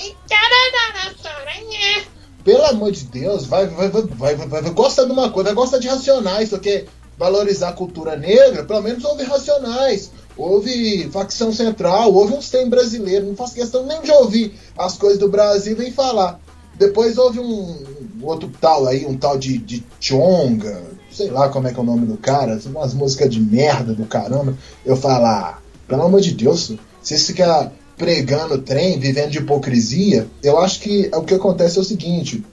Pelo 2.43 2.65
amor 2.65 2.91
de 2.91 3.05
Deus, 3.05 3.47
vai, 3.47 3.67
vai, 3.69 3.89
vai, 3.89 4.03
vai, 4.03 4.35
vai, 4.35 4.63
vai, 4.63 4.63
de 4.63 5.13
uma 5.13 5.31
coisa, 5.31 5.51
vai 5.51 5.55
gostar 5.55 5.79
de 5.79 5.87
racionais, 5.87 6.49
porque 6.49 6.87
valorizar 7.17 7.69
a 7.69 7.73
cultura 7.73 8.17
negra, 8.17 8.65
pelo 8.65 8.83
menos 8.83 9.05
houve 9.05 9.23
racionais. 9.23 10.11
Houve 10.37 11.09
facção 11.11 11.53
central, 11.53 12.13
houve 12.13 12.35
uns 12.35 12.49
tem 12.49 12.69
brasileiro, 12.69 13.27
não 13.27 13.37
faço 13.37 13.55
questão 13.55 13.85
nem 13.85 14.01
de 14.03 14.11
ouvir 14.11 14.55
as 14.77 14.97
coisas 14.97 15.19
do 15.19 15.29
Brasil 15.29 15.81
e 15.83 15.91
falar. 15.91 16.41
Depois 16.77 17.19
houve 17.19 17.41
um, 17.41 17.85
um 18.21 18.25
outro 18.25 18.51
tal 18.61 18.87
aí, 18.87 19.05
um 19.05 19.17
tal 19.17 19.37
de, 19.37 19.59
de 19.59 19.85
Chonga, 20.01 20.81
sei 21.19 21.31
lá 21.31 21.49
como 21.49 21.67
é 21.67 21.73
que 21.73 21.79
é 21.79 21.83
o 21.83 21.87
nome 21.87 22.07
do 22.07 22.17
cara, 22.17 22.61
umas 22.67 22.95
músicas 22.95 23.29
de 23.29 23.41
merda 23.41 23.93
do 23.93 24.07
caramba. 24.07 24.57
Eu 24.87 24.97
falar, 24.97 25.41
ah, 25.41 25.59
pelo 25.89 26.03
amor 26.03 26.21
de 26.21 26.33
Deus, 26.33 26.73
se 27.03 27.19
você 27.19 27.33
ficar 27.33 27.73
pregando 27.97 28.59
trem, 28.59 29.01
vivendo 29.01 29.31
de 29.31 29.39
hipocrisia, 29.39 30.29
eu 30.45 30.61
acho 30.61 30.79
que 30.79 31.11
o 31.13 31.23
que 31.23 31.35
acontece 31.35 31.77
é 31.77 31.81
o 31.81 31.85
seguinte: 31.85 32.45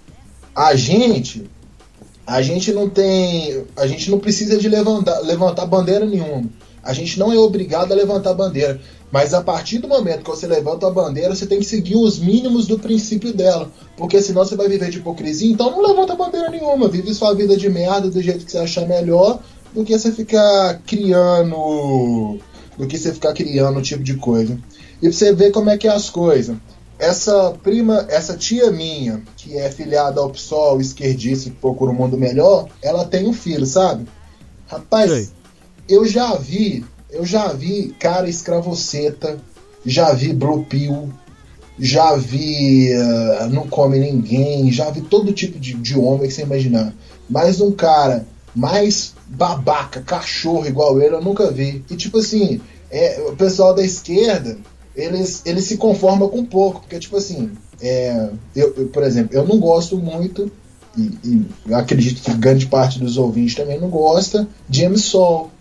a 0.55 0.75
gente, 0.75 1.47
a 2.25 2.41
gente 2.41 2.73
não 2.73 2.89
tem, 2.89 3.63
a 3.77 3.85
gente 3.85 4.09
não 4.09 4.17
precisa 4.17 4.57
de 4.57 4.67
levantar, 4.67 5.19
levantar 5.19 5.67
bandeira 5.67 6.03
nenhuma. 6.03 6.49
A 6.81 6.91
gente 6.91 7.19
não 7.19 7.31
é 7.31 7.37
obrigado 7.37 7.91
a 7.91 7.95
levantar 7.95 8.33
bandeira. 8.33 8.81
Mas 9.11 9.33
a 9.33 9.41
partir 9.41 9.77
do 9.79 9.87
momento 9.87 10.23
que 10.23 10.29
você 10.29 10.47
levanta 10.47 10.87
a 10.87 10.91
bandeira, 10.91 11.33
você 11.33 11.45
tem 11.45 11.59
que 11.59 11.65
seguir 11.65 11.95
os 11.95 12.19
mínimos 12.19 12.67
do 12.67 12.79
princípio 12.79 13.33
dela. 13.33 13.71
Porque 13.95 14.21
senão 14.21 14.43
você 14.43 14.55
vai 14.55 14.67
viver 14.67 14.89
de 14.89 14.97
hipocrisia. 14.97 15.51
Então 15.51 15.71
não 15.71 15.81
levanta 15.81 16.15
bandeira 16.15 16.49
nenhuma. 16.49 16.87
Vive 16.87 17.13
sua 17.13 17.33
vida 17.33 17.55
de 17.55 17.69
merda 17.69 18.09
do 18.09 18.21
jeito 18.21 18.45
que 18.45 18.51
você 18.51 18.57
achar 18.57 18.87
melhor. 18.87 19.39
Do 19.73 19.83
que 19.83 19.97
você 19.97 20.11
ficar 20.11 20.81
criando. 20.85 22.39
Do 22.77 22.87
que 22.87 22.97
você 22.97 23.13
ficar 23.13 23.33
criando 23.33 23.79
um 23.79 23.81
tipo 23.81 24.03
de 24.03 24.15
coisa. 24.15 24.59
E 24.97 25.07
pra 25.07 25.11
você 25.11 25.33
ver 25.33 25.51
como 25.51 25.69
é 25.69 25.77
que 25.77 25.87
é 25.87 25.91
as 25.91 26.09
coisas. 26.09 26.57
Essa 26.97 27.51
prima, 27.61 28.05
essa 28.09 28.37
tia 28.37 28.71
minha, 28.71 29.21
que 29.35 29.57
é 29.57 29.69
filiada 29.69 30.21
ao 30.21 30.29
PSOL, 30.29 30.79
esquerdista, 30.79 31.49
que 31.49 31.55
procura 31.57 31.91
um 31.91 31.95
mundo 31.95 32.17
melhor, 32.17 32.69
ela 32.81 33.03
tem 33.03 33.27
um 33.27 33.33
filho, 33.33 33.65
sabe? 33.65 34.07
Rapaz, 34.67 35.33
eu 35.89 36.05
já 36.05 36.35
vi 36.35 36.85
eu 37.15 37.25
já 37.25 37.47
vi 37.53 37.95
cara 37.99 38.29
escravoceta, 38.29 39.37
já 39.85 40.13
vi 40.13 40.33
Blue 40.33 40.65
Pill, 40.65 41.09
já 41.79 42.15
vi 42.15 42.89
uh, 42.93 43.49
Não 43.49 43.67
Come 43.67 43.99
Ninguém, 43.99 44.71
já 44.71 44.89
vi 44.89 45.01
todo 45.01 45.33
tipo 45.33 45.59
de, 45.59 45.73
de 45.73 45.97
homem 45.97 46.27
que 46.27 46.33
você 46.33 46.43
imaginar. 46.43 46.93
Mas 47.29 47.59
um 47.61 47.71
cara 47.71 48.25
mais 48.53 49.13
babaca, 49.27 50.01
cachorro 50.01 50.67
igual 50.67 51.01
ele, 51.01 51.15
eu 51.15 51.21
nunca 51.21 51.51
vi. 51.51 51.83
E 51.89 51.95
tipo 51.95 52.19
assim, 52.19 52.61
é, 52.89 53.21
o 53.27 53.35
pessoal 53.35 53.73
da 53.73 53.83
esquerda, 53.83 54.57
eles, 54.95 55.41
eles 55.45 55.65
se 55.65 55.77
conformam 55.77 56.29
com 56.29 56.45
pouco, 56.45 56.81
porque 56.81 56.99
tipo 56.99 57.17
assim, 57.17 57.51
é, 57.81 58.29
eu, 58.55 58.73
eu, 58.77 58.87
por 58.87 59.03
exemplo, 59.03 59.35
eu 59.35 59.45
não 59.45 59.59
gosto 59.59 59.97
muito, 59.97 60.49
e, 60.97 61.45
e 61.67 61.73
acredito 61.73 62.21
que 62.21 62.33
grande 62.37 62.67
parte 62.67 62.99
dos 62.99 63.17
ouvintes 63.17 63.55
também 63.55 63.79
não 63.79 63.89
gosta, 63.89 64.47
de 64.69 64.81
James 64.81 65.03
Sol. 65.03 65.51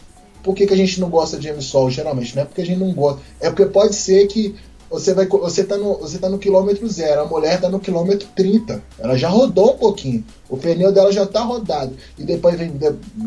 Por 0.44 0.54
que, 0.54 0.66
que 0.66 0.74
a 0.74 0.76
gente 0.76 1.00
não 1.00 1.08
gosta 1.08 1.38
de 1.38 1.48
James 1.48 1.64
Sol, 1.64 1.90
geralmente? 1.90 2.36
Não 2.36 2.42
é 2.42 2.44
porque 2.44 2.60
a 2.60 2.66
gente 2.66 2.78
não 2.78 2.92
gosta, 2.92 3.20
é 3.40 3.48
porque 3.48 3.64
pode 3.64 3.94
ser 3.96 4.26
que 4.26 4.54
você 4.90 5.12
vai 5.12 5.26
você 5.26 5.64
tá 5.64 5.76
no 5.76 5.96
você 5.96 6.18
tá 6.18 6.28
no 6.28 6.38
quilômetro 6.38 6.86
zero, 6.88 7.22
a 7.22 7.24
mulher 7.24 7.60
tá 7.60 7.68
no 7.68 7.80
quilômetro 7.80 8.28
30. 8.36 8.82
Ela 8.98 9.16
já 9.16 9.28
rodou 9.28 9.74
um 9.74 9.78
pouquinho. 9.78 10.24
O 10.48 10.56
pneu 10.56 10.92
dela 10.92 11.10
já 11.10 11.26
tá 11.26 11.40
rodado. 11.40 11.96
E 12.18 12.22
depois 12.22 12.56
vem 12.56 12.72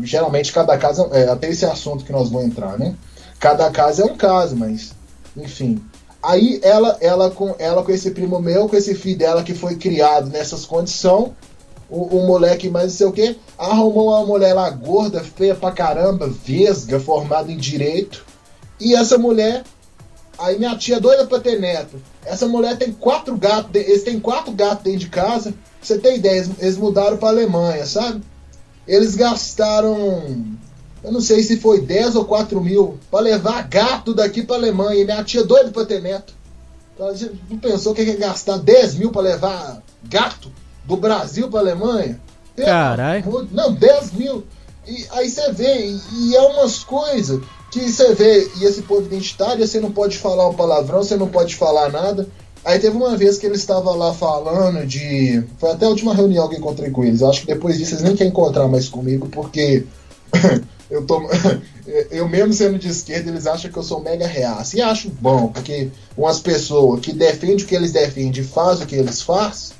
geralmente 0.02 0.52
cada 0.52 0.78
caso 0.78 1.08
é 1.12 1.28
até 1.28 1.50
esse 1.50 1.66
assunto 1.66 2.04
que 2.04 2.12
nós 2.12 2.30
vamos 2.30 2.46
entrar, 2.46 2.78
né? 2.78 2.94
Cada 3.38 3.70
caso 3.70 4.02
é 4.02 4.04
um 4.06 4.16
caso, 4.16 4.56
mas 4.56 4.92
enfim. 5.36 5.82
Aí 6.22 6.60
ela 6.62 6.96
ela 7.00 7.30
com 7.30 7.54
ela 7.58 7.82
com 7.82 7.92
esse 7.92 8.12
primo 8.12 8.40
meu, 8.40 8.68
com 8.68 8.76
esse 8.76 8.94
filho 8.94 9.18
dela 9.18 9.42
que 9.42 9.54
foi 9.54 9.76
criado 9.76 10.30
nessas 10.30 10.64
condições, 10.64 11.32
o, 11.90 12.18
o 12.18 12.26
moleque 12.26 12.68
mais 12.68 12.86
não 12.86 12.90
sei 12.92 13.06
o 13.06 13.12
que, 13.12 13.38
arrumou 13.56 14.08
uma 14.08 14.26
mulher 14.26 14.54
lá 14.54 14.68
gorda, 14.70 15.22
feia 15.22 15.54
pra 15.54 15.72
caramba, 15.72 16.28
vesga, 16.28 17.00
formada 17.00 17.50
em 17.50 17.56
direito. 17.56 18.24
E 18.80 18.94
essa 18.94 19.18
mulher 19.18 19.64
Aí 20.38 20.56
minha 20.56 20.76
tia 20.76 20.96
é 20.96 21.00
doida 21.00 21.26
pra 21.26 21.40
ter 21.40 21.58
neto. 21.58 22.00
Essa 22.24 22.46
mulher 22.46 22.78
tem 22.78 22.92
quatro 22.92 23.36
gatos, 23.36 23.70
eles 23.74 24.04
têm 24.04 24.20
quatro 24.20 24.52
gatos 24.52 24.84
dentro 24.84 25.00
de 25.00 25.08
casa. 25.08 25.52
Você 25.82 25.98
tem 25.98 26.16
ideia, 26.16 26.48
eles 26.60 26.76
mudaram 26.76 27.16
pra 27.16 27.28
Alemanha, 27.28 27.84
sabe? 27.84 28.22
Eles 28.86 29.16
gastaram, 29.16 30.46
eu 31.02 31.12
não 31.12 31.20
sei 31.20 31.42
se 31.42 31.58
foi 31.58 31.80
10 31.80 32.14
ou 32.14 32.24
4 32.24 32.60
mil, 32.60 32.98
pra 33.10 33.20
levar 33.20 33.66
gato 33.68 34.14
daqui 34.14 34.44
pra 34.44 34.56
Alemanha. 34.56 35.02
E 35.02 35.04
minha 35.04 35.24
tia 35.24 35.42
doida 35.42 35.72
pra 35.72 35.84
ter 35.84 36.00
neto. 36.00 36.32
Então, 36.94 37.08
a 37.08 37.14
gente 37.14 37.40
não 37.50 37.58
pensou 37.58 37.92
que 37.92 38.02
ia 38.02 38.16
gastar 38.16 38.58
10 38.58 38.94
mil 38.94 39.10
pra 39.10 39.22
levar 39.22 39.82
gato 40.04 40.52
do 40.88 40.96
Brasil 40.96 41.48
pra 41.48 41.60
Alemanha? 41.60 42.18
Caralho. 42.56 43.48
Não, 43.52 43.72
10 43.72 44.12
mil. 44.12 44.44
E 44.86 45.06
aí 45.10 45.28
você 45.28 45.52
vê, 45.52 45.94
e 46.14 46.34
é 46.34 46.40
umas 46.40 46.82
coisas 46.82 47.42
que 47.70 47.92
você 47.92 48.14
vê, 48.14 48.50
e 48.58 48.64
esse 48.64 48.80
povo 48.82 49.04
identitário, 49.04 49.64
você 49.64 49.78
não 49.78 49.92
pode 49.92 50.16
falar 50.16 50.48
um 50.48 50.54
palavrão, 50.54 51.02
você 51.02 51.14
não 51.14 51.28
pode 51.28 51.54
falar 51.54 51.92
nada. 51.92 52.26
Aí 52.64 52.78
teve 52.78 52.96
uma 52.96 53.16
vez 53.16 53.36
que 53.36 53.46
ele 53.46 53.54
estava 53.54 53.90
lá 53.94 54.14
falando 54.14 54.84
de. 54.86 55.44
Foi 55.58 55.70
até 55.70 55.84
a 55.84 55.90
última 55.90 56.14
reunião 56.14 56.48
que 56.48 56.56
eu 56.56 56.58
encontrei 56.58 56.90
com 56.90 57.04
eles. 57.04 57.22
Acho 57.22 57.42
que 57.42 57.46
depois 57.46 57.76
disso 57.76 57.94
eles 57.94 58.02
nem 58.02 58.16
querem 58.16 58.32
encontrar 58.32 58.66
mais 58.66 58.88
comigo, 58.88 59.28
porque 59.28 59.84
eu 60.90 61.06
tô. 61.06 61.20
eu 62.10 62.28
mesmo 62.28 62.52
sendo 62.52 62.78
de 62.78 62.88
esquerda, 62.88 63.30
eles 63.30 63.46
acham 63.46 63.70
que 63.70 63.76
eu 63.76 63.82
sou 63.82 64.02
mega 64.02 64.26
reaça. 64.26 64.76
E 64.76 64.80
acho 64.80 65.10
bom, 65.20 65.48
porque 65.48 65.90
umas 66.16 66.40
pessoas 66.40 67.00
que 67.00 67.12
defendem 67.12 67.64
o 67.64 67.66
que 67.66 67.74
eles 67.74 67.92
defendem 67.92 68.42
e 68.42 68.44
fazem 68.44 68.84
o 68.84 68.88
que 68.88 68.96
eles 68.96 69.22
fazem, 69.22 69.76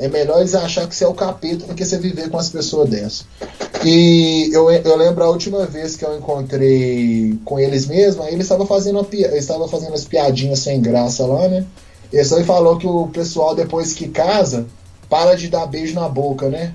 é 0.00 0.08
melhor 0.08 0.38
eles 0.38 0.54
achar 0.54 0.88
que 0.88 0.96
você 0.96 1.04
é 1.04 1.06
o 1.06 1.12
capeta 1.12 1.66
do 1.66 1.74
que 1.74 1.84
você 1.84 1.98
viver 1.98 2.30
com 2.30 2.38
as 2.38 2.48
pessoas 2.48 2.88
dessas. 2.88 3.26
E 3.84 4.48
eu, 4.50 4.70
eu 4.70 4.96
lembro 4.96 5.22
a 5.22 5.28
última 5.28 5.66
vez 5.66 5.94
que 5.94 6.04
eu 6.04 6.16
encontrei 6.16 7.38
com 7.44 7.58
eles 7.58 7.86
mesmo, 7.86 8.22
aí 8.22 8.32
eles 8.32 8.46
estavam 8.46 8.66
fazendo, 8.66 9.06
estava 9.12 9.68
fazendo 9.68 9.92
as 9.92 10.06
piadinhas 10.06 10.60
sem 10.60 10.80
graça 10.80 11.26
lá, 11.26 11.46
né? 11.48 11.66
E 12.10 12.24
só 12.24 12.42
falou 12.44 12.78
que 12.78 12.86
o 12.86 13.08
pessoal, 13.08 13.54
depois 13.54 13.92
que 13.92 14.08
casa, 14.08 14.66
para 15.08 15.34
de 15.34 15.48
dar 15.48 15.66
beijo 15.66 15.94
na 15.94 16.08
boca, 16.08 16.48
né? 16.48 16.72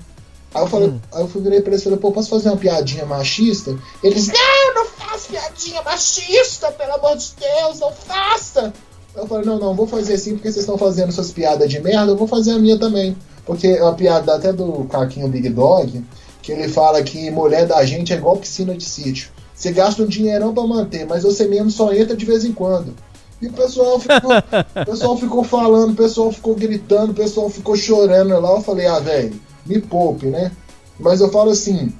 Aí 0.54 0.62
eu 0.62 0.68
falei, 0.68 0.88
hum. 0.88 1.00
aí 1.12 1.20
eu 1.20 1.26
virei 1.26 1.60
pra 1.60 1.72
eles 1.72 1.80
e 1.80 1.84
falei, 1.84 1.98
pô, 1.98 2.12
posso 2.12 2.30
fazer 2.30 2.48
uma 2.48 2.56
piadinha 2.56 3.04
machista? 3.04 3.76
Eles, 4.04 4.28
não, 4.28 4.74
não 4.74 4.86
faça 4.86 5.28
piadinha 5.28 5.82
machista, 5.82 6.70
pelo 6.70 6.94
amor 6.94 7.16
de 7.16 7.32
Deus, 7.40 7.80
não 7.80 7.92
faça! 7.92 8.72
Eu 9.16 9.26
falei, 9.26 9.46
não, 9.46 9.58
não, 9.58 9.74
vou 9.74 9.86
fazer 9.86 10.12
assim 10.12 10.32
porque 10.34 10.52
vocês 10.52 10.60
estão 10.60 10.76
fazendo 10.76 11.10
suas 11.10 11.32
piadas 11.32 11.70
de 11.70 11.80
merda, 11.80 12.12
eu 12.12 12.16
vou 12.16 12.28
fazer 12.28 12.52
a 12.52 12.58
minha 12.58 12.78
também. 12.78 13.16
Porque 13.46 13.66
é 13.66 13.82
uma 13.82 13.94
piada 13.94 14.34
até 14.34 14.52
do 14.52 14.84
Caquinho 14.84 15.26
Big 15.28 15.48
Dog, 15.48 16.04
que 16.42 16.52
ele 16.52 16.68
fala 16.68 17.02
que 17.02 17.30
mulher 17.30 17.66
da 17.66 17.82
gente 17.86 18.12
é 18.12 18.16
igual 18.16 18.36
piscina 18.36 18.74
de 18.74 18.84
sítio. 18.84 19.30
Você 19.54 19.72
gasta 19.72 20.02
um 20.02 20.06
dinheirão 20.06 20.52
para 20.52 20.66
manter, 20.66 21.06
mas 21.06 21.22
você 21.22 21.48
mesmo 21.48 21.70
só 21.70 21.94
entra 21.94 22.14
de 22.14 22.26
vez 22.26 22.44
em 22.44 22.52
quando. 22.52 22.94
E 23.40 23.46
o 23.46 23.52
pessoal 23.52 23.98
ficou, 23.98 24.32
o 24.82 24.84
pessoal 24.84 25.16
ficou 25.16 25.42
falando, 25.42 25.92
o 25.92 25.96
pessoal 25.96 26.30
ficou 26.30 26.54
gritando, 26.54 27.12
o 27.12 27.14
pessoal 27.14 27.48
ficou 27.48 27.74
chorando 27.74 28.38
lá. 28.38 28.50
Eu 28.50 28.60
falei, 28.60 28.86
ah, 28.86 28.98
velho, 28.98 29.40
me 29.64 29.80
poupe, 29.80 30.26
né? 30.26 30.52
Mas 31.00 31.22
eu 31.22 31.30
falo 31.30 31.50
assim, 31.50 31.90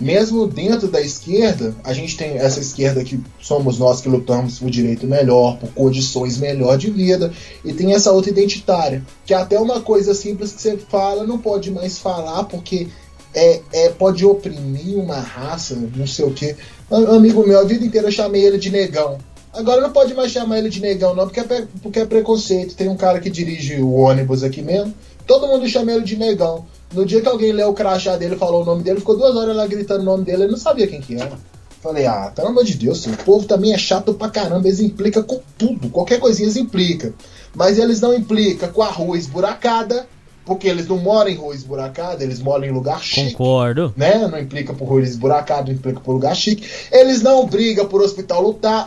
mesmo 0.00 0.46
dentro 0.46 0.88
da 0.88 1.00
esquerda, 1.00 1.74
a 1.82 1.92
gente 1.92 2.16
tem 2.16 2.38
essa 2.38 2.60
esquerda 2.60 3.02
que 3.02 3.20
somos 3.40 3.78
nós 3.78 4.00
que 4.00 4.08
lutamos 4.08 4.58
por 4.58 4.70
direito 4.70 5.06
melhor, 5.06 5.58
por 5.58 5.70
condições 5.70 6.38
melhor 6.38 6.78
de 6.78 6.90
vida, 6.90 7.32
e 7.64 7.72
tem 7.72 7.92
essa 7.92 8.12
outra 8.12 8.30
identitária, 8.30 9.02
que 9.26 9.34
é 9.34 9.36
até 9.36 9.58
uma 9.58 9.80
coisa 9.80 10.14
simples 10.14 10.52
que 10.52 10.62
você 10.62 10.76
fala, 10.76 11.26
não 11.26 11.38
pode 11.38 11.70
mais 11.70 11.98
falar 11.98 12.44
porque 12.44 12.86
é, 13.34 13.60
é 13.72 13.88
pode 13.90 14.24
oprimir 14.24 14.96
uma 14.96 15.18
raça, 15.18 15.76
não 15.96 16.06
sei 16.06 16.24
o 16.24 16.32
que. 16.32 16.56
Um 16.90 17.16
amigo 17.16 17.46
meu, 17.46 17.58
a 17.58 17.64
vida 17.64 17.84
inteira 17.84 18.08
eu 18.08 18.12
chamei 18.12 18.44
ele 18.44 18.58
de 18.58 18.70
negão. 18.70 19.18
Agora 19.52 19.80
não 19.80 19.90
pode 19.90 20.14
mais 20.14 20.30
chamar 20.30 20.58
ele 20.58 20.68
de 20.68 20.80
negão, 20.80 21.14
não, 21.14 21.26
porque 21.26 21.40
é, 21.40 21.66
porque 21.82 22.00
é 22.00 22.06
preconceito. 22.06 22.76
Tem 22.76 22.88
um 22.88 22.96
cara 22.96 23.18
que 23.18 23.30
dirige 23.30 23.80
o 23.80 23.92
ônibus 23.92 24.44
aqui 24.44 24.62
mesmo, 24.62 24.94
todo 25.26 25.46
mundo 25.46 25.66
chama 25.66 25.92
ele 25.92 26.04
de 26.04 26.16
negão. 26.16 26.66
No 26.92 27.04
dia 27.04 27.20
que 27.20 27.28
alguém 27.28 27.52
leu 27.52 27.68
o 27.68 27.74
crachá 27.74 28.16
dele 28.16 28.34
e 28.34 28.38
falou 28.38 28.62
o 28.62 28.64
nome 28.64 28.82
dele, 28.82 29.00
ficou 29.00 29.16
duas 29.16 29.36
horas 29.36 29.54
lá 29.54 29.66
gritando 29.66 30.00
o 30.00 30.04
nome 30.04 30.24
dele, 30.24 30.44
ele 30.44 30.52
não 30.52 30.58
sabia 30.58 30.86
quem 30.86 31.00
que 31.00 31.14
era. 31.14 31.38
Falei, 31.82 32.06
ah, 32.06 32.32
pelo 32.34 32.48
amor 32.48 32.64
de 32.64 32.74
Deus, 32.74 33.06
o 33.06 33.16
povo 33.18 33.46
também 33.46 33.72
é 33.72 33.78
chato 33.78 34.14
pra 34.14 34.28
caramba, 34.28 34.66
eles 34.66 34.80
implicam 34.80 35.22
com 35.22 35.40
tudo, 35.56 35.90
qualquer 35.90 36.18
coisinha 36.18 36.46
eles 36.46 36.56
implicam. 36.56 37.12
Mas 37.54 37.78
eles 37.78 38.00
não 38.00 38.14
implicam 38.14 38.70
com 38.70 38.82
a 38.82 38.90
rua 38.90 39.16
esburacada, 39.16 40.06
porque 40.44 40.66
eles 40.66 40.88
não 40.88 40.96
moram 40.96 41.30
em 41.30 41.36
rua 41.36 41.54
esburacada, 41.54 42.24
eles 42.24 42.40
moram 42.40 42.64
em 42.64 42.70
lugar 42.70 43.02
chique. 43.02 43.32
Concordo. 43.32 43.92
Né? 43.94 44.26
Não 44.26 44.38
implica 44.38 44.72
por 44.72 44.88
rua 44.88 45.02
esburacada, 45.02 45.70
implica 45.70 46.00
por 46.00 46.12
lugar 46.12 46.34
chique. 46.34 46.66
Eles 46.90 47.20
não 47.20 47.46
brigam 47.46 47.86
por 47.86 48.00
hospital 48.00 48.42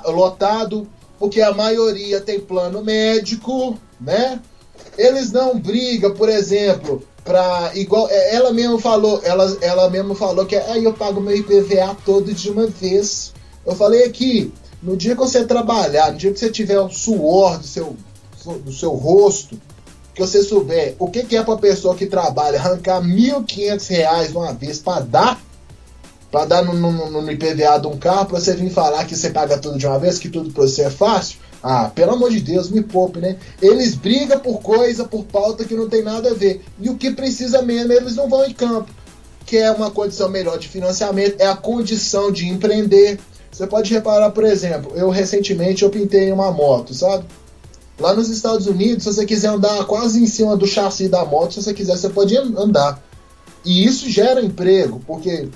lotado, 0.07 0.87
porque 1.19 1.39
a 1.39 1.53
maioria 1.53 2.19
tem 2.19 2.39
plano 2.39 2.83
médico, 2.83 3.77
né? 3.99 4.39
Eles 4.97 5.31
não 5.31 5.57
brigam, 5.59 6.15
por 6.15 6.29
exemplo, 6.29 7.03
pra 7.23 7.71
igual 7.75 8.07
é, 8.09 8.35
ela 8.35 8.51
mesmo 8.51 8.79
falou, 8.79 9.21
ela, 9.23 9.57
ela 9.61 9.89
mesmo 9.89 10.15
falou 10.15 10.45
que 10.45 10.55
aí 10.55 10.83
eu 10.83 10.93
pago 10.93 11.21
meu 11.21 11.35
IPVA 11.35 11.95
todo 12.05 12.33
de 12.33 12.49
uma 12.49 12.67
vez. 12.67 13.33
Eu 13.65 13.75
falei 13.75 14.05
aqui, 14.05 14.51
no 14.81 14.97
dia 14.97 15.13
que 15.15 15.21
você 15.21 15.45
trabalhar, 15.45 16.11
no 16.11 16.17
dia 16.17 16.31
que 16.31 16.39
você 16.39 16.49
tiver 16.49 16.79
o 16.79 16.89
suor 16.89 17.59
do 17.59 17.67
seu 17.67 17.95
do 18.65 18.73
seu 18.73 18.91
rosto, 18.93 19.59
que 20.15 20.21
você 20.21 20.41
souber 20.41 20.95
o 20.97 21.07
que, 21.07 21.23
que 21.23 21.37
é 21.37 21.43
para 21.43 21.57
pessoa 21.57 21.95
que 21.95 22.07
trabalha 22.07 22.57
arrancar 22.57 22.99
R$ 22.99 23.07
1.500 23.07 24.31
uma 24.31 24.51
vez 24.51 24.79
para 24.79 25.01
dar 25.01 25.41
para 26.31 26.45
dar 26.45 26.63
no, 26.63 26.73
no, 26.73 27.11
no, 27.11 27.31
IPVA 27.31 27.77
de 27.77 27.87
um 27.87 27.97
carro, 27.97 28.27
para 28.27 28.39
você 28.39 28.55
vir 28.55 28.71
falar 28.71 29.03
que 29.05 29.15
você 29.15 29.29
paga 29.29 29.57
tudo 29.57 29.77
de 29.77 29.85
uma 29.85 29.99
vez, 29.99 30.17
que 30.17 30.29
tudo 30.29 30.49
para 30.51 30.63
você 30.63 30.83
é 30.83 30.89
fácil. 30.89 31.37
Ah, 31.63 31.91
pelo 31.93 32.13
amor 32.13 32.31
de 32.31 32.41
Deus, 32.41 32.71
me 32.71 32.81
poupe, 32.81 33.19
né? 33.19 33.37
Eles 33.61 33.93
brigam 33.93 34.39
por 34.39 34.61
coisa, 34.61 35.05
por 35.05 35.23
pauta 35.25 35.63
que 35.63 35.75
não 35.75 35.87
tem 35.87 36.01
nada 36.01 36.31
a 36.31 36.33
ver. 36.33 36.63
E 36.79 36.89
o 36.89 36.97
que 36.97 37.11
precisa 37.11 37.61
mesmo, 37.61 37.93
eles 37.93 38.15
não 38.15 38.27
vão 38.27 38.43
em 38.45 38.53
campo. 38.53 38.91
Que 39.45 39.57
é 39.57 39.71
uma 39.71 39.91
condição 39.91 40.29
melhor 40.29 40.57
de 40.57 40.67
financiamento, 40.67 41.39
é 41.39 41.45
a 41.45 41.55
condição 41.55 42.31
de 42.31 42.47
empreender. 42.47 43.19
Você 43.51 43.67
pode 43.67 43.93
reparar, 43.93 44.31
por 44.31 44.45
exemplo, 44.45 44.93
eu 44.95 45.09
recentemente 45.09 45.83
eu 45.83 45.89
pintei 45.89 46.31
uma 46.31 46.51
moto, 46.51 46.93
sabe? 46.93 47.25
Lá 47.99 48.15
nos 48.15 48.29
Estados 48.29 48.65
Unidos, 48.65 49.03
se 49.03 49.13
você 49.13 49.25
quiser 49.25 49.49
andar 49.49 49.85
quase 49.85 50.23
em 50.23 50.25
cima 50.25 50.57
do 50.57 50.65
chassi 50.65 51.07
da 51.07 51.23
moto, 51.23 51.53
se 51.53 51.61
você 51.61 51.73
quiser, 51.73 51.97
você 51.97 52.09
pode 52.09 52.35
andar. 52.35 52.99
E 53.63 53.85
isso 53.85 54.09
gera 54.09 54.41
emprego, 54.41 54.99
porque 55.05 55.49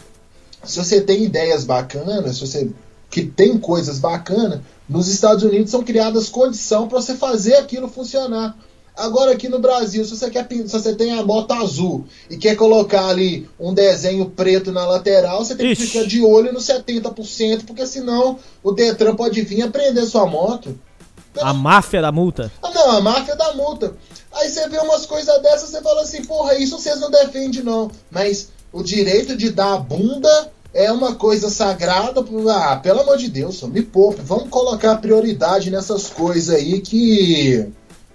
se 0.64 0.78
você 0.78 1.02
tem 1.02 1.24
ideias 1.24 1.64
bacanas, 1.64 2.36
se 2.36 2.42
você 2.42 2.70
que 3.16 3.24
tem 3.24 3.58
coisas 3.58 3.98
bacanas, 3.98 4.60
nos 4.90 5.08
Estados 5.08 5.42
Unidos 5.42 5.72
são 5.72 5.82
criadas 5.82 6.28
condições 6.28 6.90
para 6.90 7.00
você 7.00 7.16
fazer 7.16 7.56
aquilo 7.56 7.88
funcionar. 7.88 8.58
Agora 8.94 9.32
aqui 9.32 9.48
no 9.48 9.58
Brasil, 9.58 10.04
se 10.04 10.18
você 10.18 10.30
quer 10.30 10.46
se 10.50 10.68
você 10.68 10.94
tem 10.94 11.18
a 11.18 11.24
moto 11.24 11.54
azul 11.54 12.06
e 12.30 12.36
quer 12.36 12.58
colocar 12.58 13.08
ali 13.08 13.48
um 13.58 13.74
desenho 13.74 14.30
preto 14.32 14.70
na 14.74 14.86
lateral, 14.86 15.46
você 15.46 15.56
tem 15.56 15.72
Ixi. 15.72 15.82
que 15.82 15.88
ficar 15.88 16.06
de 16.06 16.22
olho 16.26 16.52
no 16.52 16.60
70%, 16.60 17.64
porque 17.66 17.88
senão 17.88 18.38
o 18.62 18.74
Detran 18.74 19.16
pode 19.16 19.42
vir 19.44 19.62
aprender 19.62 20.06
sua 20.06 20.26
moto. 20.26 20.78
A 21.40 21.54
máfia 21.54 22.02
da 22.02 22.12
multa. 22.12 22.52
Ah, 22.62 22.70
não, 22.70 22.92
a 22.98 23.02
máfia 23.02 23.38
da 23.38 23.54
multa. 23.54 23.94
Aí 24.34 24.50
você 24.50 24.68
vê 24.68 24.78
umas 24.80 25.06
coisas 25.06 25.42
dessas, 25.42 25.70
você 25.70 25.82
fala 25.82 26.02
assim, 26.02 26.26
porra, 26.26 26.56
isso 26.56 26.78
vocês 26.78 27.00
não 27.00 27.10
defendem, 27.10 27.64
não. 27.64 27.90
Mas 28.12 28.50
o 28.74 28.84
direito 28.84 29.38
de 29.38 29.52
dar 29.52 29.76
a 29.76 29.78
bunda 29.78 30.52
é 30.76 30.92
uma 30.92 31.16
coisa 31.16 31.50
sagrada. 31.50 32.24
Ah, 32.52 32.76
pelo 32.76 33.00
amor 33.00 33.18
de 33.18 33.30
Deus, 33.30 33.64
me 33.64 33.82
poupe. 33.82 34.22
Vamos 34.22 34.50
colocar 34.50 34.98
prioridade 34.98 35.72
nessas 35.72 36.08
coisas 36.08 36.54
aí 36.54 36.82
que. 36.82 37.66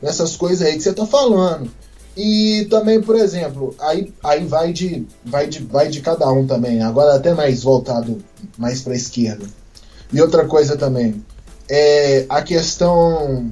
Nessas 0.01 0.37
coisas 0.37 0.67
aí 0.67 0.77
que 0.77 0.83
você 0.83 0.93
tá 0.93 1.07
falando. 1.07 1.71
E 2.17 2.67
também, 2.69 3.01
por 3.01 3.17
exemplo, 3.17 3.75
aí, 3.79 4.13
aí 4.23 4.45
vai, 4.45 4.73
de, 4.73 5.07
vai, 5.25 5.47
de, 5.47 5.63
vai 5.65 5.89
de 5.89 6.01
cada 6.03 6.31
um 6.31 6.47
também. 6.47 6.83
Agora 6.83 7.15
até 7.15 7.33
mais 7.33 7.63
voltado 7.63 8.23
mais 8.59 8.83
para 8.83 8.95
esquerda. 8.95 9.47
E 10.13 10.21
outra 10.21 10.45
coisa 10.45 10.77
também, 10.77 11.25
é 11.69 12.27
a 12.29 12.43
questão. 12.43 13.51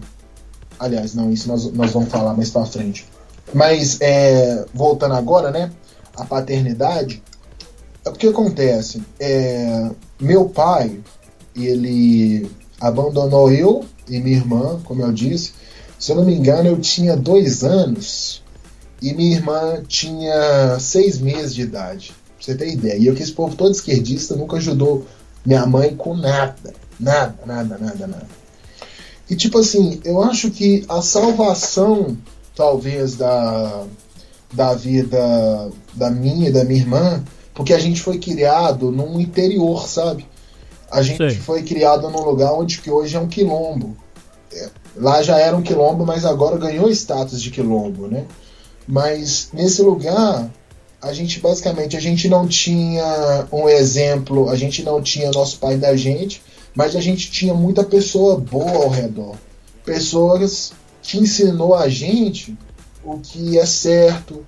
Aliás, 0.79 1.15
não, 1.15 1.33
isso 1.33 1.49
nós, 1.49 1.73
nós 1.73 1.93
vamos 1.93 2.11
falar 2.11 2.35
mais 2.35 2.51
para 2.51 2.67
frente. 2.67 3.07
Mas 3.55 3.99
é, 4.01 4.67
voltando 4.75 5.15
agora, 5.15 5.51
né? 5.51 5.71
A 6.15 6.25
paternidade. 6.25 7.23
É 8.09 8.11
o 8.11 8.15
que 8.15 8.27
acontece? 8.27 9.03
É, 9.21 9.91
meu 10.19 10.49
pai, 10.49 10.99
ele 11.55 12.51
abandonou 12.81 13.53
eu 13.53 13.85
e 14.09 14.19
minha 14.19 14.39
irmã, 14.39 14.81
como 14.85 15.03
eu 15.03 15.13
disse. 15.13 15.53
Se 15.99 16.13
eu 16.13 16.17
não 16.17 16.25
me 16.25 16.35
engano, 16.35 16.71
eu 16.71 16.81
tinha 16.81 17.15
dois 17.15 17.63
anos 17.63 18.43
e 19.03 19.13
minha 19.13 19.37
irmã 19.37 19.83
tinha 19.87 20.79
seis 20.81 21.19
meses 21.19 21.55
de 21.55 21.63
idade. 21.63 22.15
Pra 22.37 22.47
você 22.47 22.55
ter 22.55 22.73
ideia. 22.73 22.97
E 22.97 23.07
eu 23.07 23.15
que 23.15 23.23
esse 23.23 23.33
povo 23.33 23.55
todo 23.55 23.73
esquerdista 23.73 24.35
nunca 24.35 24.57
ajudou 24.57 25.05
minha 25.45 25.67
mãe 25.67 25.95
com 25.95 26.17
nada. 26.17 26.73
Nada, 26.99 27.37
nada, 27.45 27.77
nada, 27.79 28.07
nada. 28.07 28.29
E 29.29 29.37
tipo 29.37 29.59
assim, 29.59 30.01
eu 30.03 30.23
acho 30.23 30.51
que 30.51 30.83
a 30.89 31.03
salvação, 31.03 32.17
talvez, 32.57 33.17
da, 33.17 33.85
da 34.55 34.73
vida 34.73 35.71
da 35.93 36.11
minha 36.11 36.49
e 36.49 36.53
da 36.53 36.65
minha 36.65 36.81
irmã, 36.81 37.23
porque 37.59 37.75
a 37.75 37.79
gente 37.81 38.01
foi 38.01 38.19
criado 38.19 38.93
num 38.93 39.21
interior, 39.21 39.89
sabe? 39.89 40.25
A 40.89 41.03
gente 41.03 41.17
Sei. 41.17 41.31
foi 41.31 41.65
criado 41.65 42.09
num 42.09 42.23
lugar 42.23 42.53
onde 42.53 42.81
que 42.81 42.89
hoje 42.89 43.17
é 43.17 43.19
um 43.19 43.27
quilombo. 43.27 43.97
É, 44.53 44.71
lá 44.95 45.21
já 45.25 45.41
era 45.41 45.57
um 45.57 45.61
quilombo, 45.61 46.07
mas 46.07 46.25
agora 46.25 46.57
ganhou 46.57 46.89
status 46.89 47.43
de 47.43 47.51
quilombo, 47.51 48.07
né? 48.07 48.27
Mas 48.87 49.49
nesse 49.53 49.83
lugar, 49.83 50.49
a 51.03 51.13
gente 51.13 51.41
basicamente 51.41 51.97
a 51.97 52.01
gente 52.01 52.29
não 52.29 52.47
tinha 52.47 53.49
um 53.51 53.69
exemplo, 53.69 54.49
a 54.51 54.55
gente 54.55 54.85
não 54.85 55.03
tinha 55.03 55.29
nosso 55.33 55.59
pai 55.59 55.77
da 55.77 55.97
gente, 55.97 56.41
mas 56.77 56.95
a 56.95 57.01
gente 57.01 57.29
tinha 57.29 57.55
muita 57.55 57.83
pessoa 57.83 58.39
boa 58.39 58.85
ao 58.85 58.89
redor. 58.89 59.35
Pessoas 59.85 60.73
que 61.03 61.19
ensinou 61.19 61.75
a 61.75 61.89
gente 61.89 62.57
o 63.05 63.19
que 63.19 63.59
é 63.59 63.67
certo, 63.67 64.47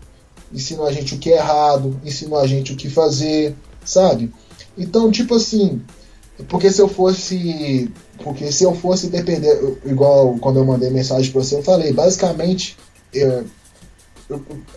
ensinou 0.53 0.87
a 0.87 0.93
gente 0.93 1.15
o 1.15 1.19
que 1.19 1.33
é 1.33 1.37
errado, 1.37 2.01
ensinou 2.05 2.39
a 2.39 2.47
gente 2.47 2.73
o 2.73 2.77
que 2.77 2.89
fazer, 2.89 3.55
sabe? 3.85 4.33
Então, 4.77 5.11
tipo 5.11 5.35
assim, 5.35 5.81
porque 6.49 6.71
se 6.71 6.81
eu 6.81 6.89
fosse. 6.89 7.91
Porque 8.23 8.53
se 8.53 8.65
eu 8.65 8.75
fosse 8.75 9.09
depender, 9.09 9.79
igual 9.85 10.37
quando 10.41 10.59
eu 10.59 10.65
mandei 10.65 10.91
mensagem 10.91 11.33
para 11.33 11.43
você, 11.43 11.57
eu 11.57 11.63
falei, 11.63 11.91
basicamente, 11.93 12.77
eu, 13.15 13.47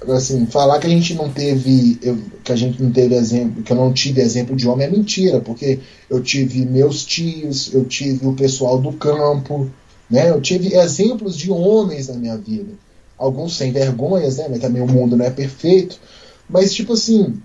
assim, 0.09 0.45
falar 0.45 0.79
que 0.79 0.87
a 0.87 0.89
gente 0.89 1.13
não 1.13 1.29
teve, 1.29 1.99
eu, 2.01 2.17
que 2.43 2.51
a 2.51 2.55
gente 2.55 2.81
não 2.81 2.89
teve 2.89 3.15
exemplo, 3.15 3.61
que 3.61 3.71
eu 3.71 3.75
não 3.75 3.91
tive 3.91 4.21
exemplo 4.21 4.55
de 4.55 4.67
homem 4.67 4.87
é 4.87 4.89
mentira, 4.89 5.41
porque 5.41 5.79
eu 6.09 6.21
tive 6.21 6.65
meus 6.65 7.05
tios, 7.05 7.73
eu 7.73 7.83
tive 7.83 8.25
o 8.25 8.33
pessoal 8.33 8.79
do 8.79 8.93
campo, 8.93 9.69
né? 10.09 10.29
Eu 10.29 10.39
tive 10.39 10.73
exemplos 10.73 11.37
de 11.37 11.51
homens 11.51 12.07
na 12.07 12.15
minha 12.15 12.37
vida, 12.37 12.73
alguns 13.17 13.55
sem 13.55 13.71
vergonhas, 13.71 14.37
né? 14.37 14.47
Mas 14.49 14.59
também 14.59 14.81
o 14.81 14.87
mundo 14.87 15.15
não 15.15 15.25
é 15.25 15.29
perfeito, 15.29 15.99
mas 16.49 16.73
tipo 16.73 16.93
assim, 16.93 17.41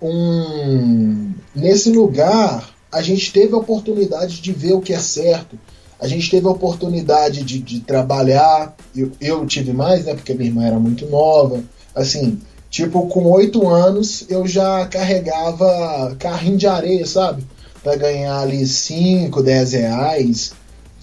um 0.00 1.32
nesse 1.54 1.90
lugar 1.90 2.74
a 2.90 3.02
gente 3.02 3.32
teve 3.32 3.54
a 3.54 3.58
oportunidade 3.58 4.40
de 4.40 4.52
ver 4.52 4.72
o 4.74 4.80
que 4.80 4.92
é 4.92 4.98
certo, 5.00 5.58
a 6.00 6.06
gente 6.06 6.30
teve 6.30 6.46
a 6.46 6.50
oportunidade 6.50 7.42
de, 7.42 7.58
de 7.58 7.80
trabalhar. 7.80 8.76
Eu, 8.94 9.10
eu 9.20 9.46
tive 9.46 9.72
mais, 9.72 10.04
né? 10.04 10.14
Porque 10.14 10.34
minha 10.34 10.50
irmã 10.50 10.66
era 10.66 10.78
muito 10.78 11.06
nova. 11.06 11.62
Assim, 11.94 12.40
tipo, 12.68 13.06
com 13.06 13.24
oito 13.30 13.66
anos 13.66 14.26
eu 14.28 14.46
já 14.46 14.86
carregava 14.86 16.14
carrinho 16.18 16.56
de 16.56 16.66
areia, 16.66 17.06
sabe? 17.06 17.44
Pra 17.82 17.96
ganhar 17.96 18.38
ali 18.38 18.66
5, 18.66 19.42
10 19.42 19.72
reais. 19.72 20.52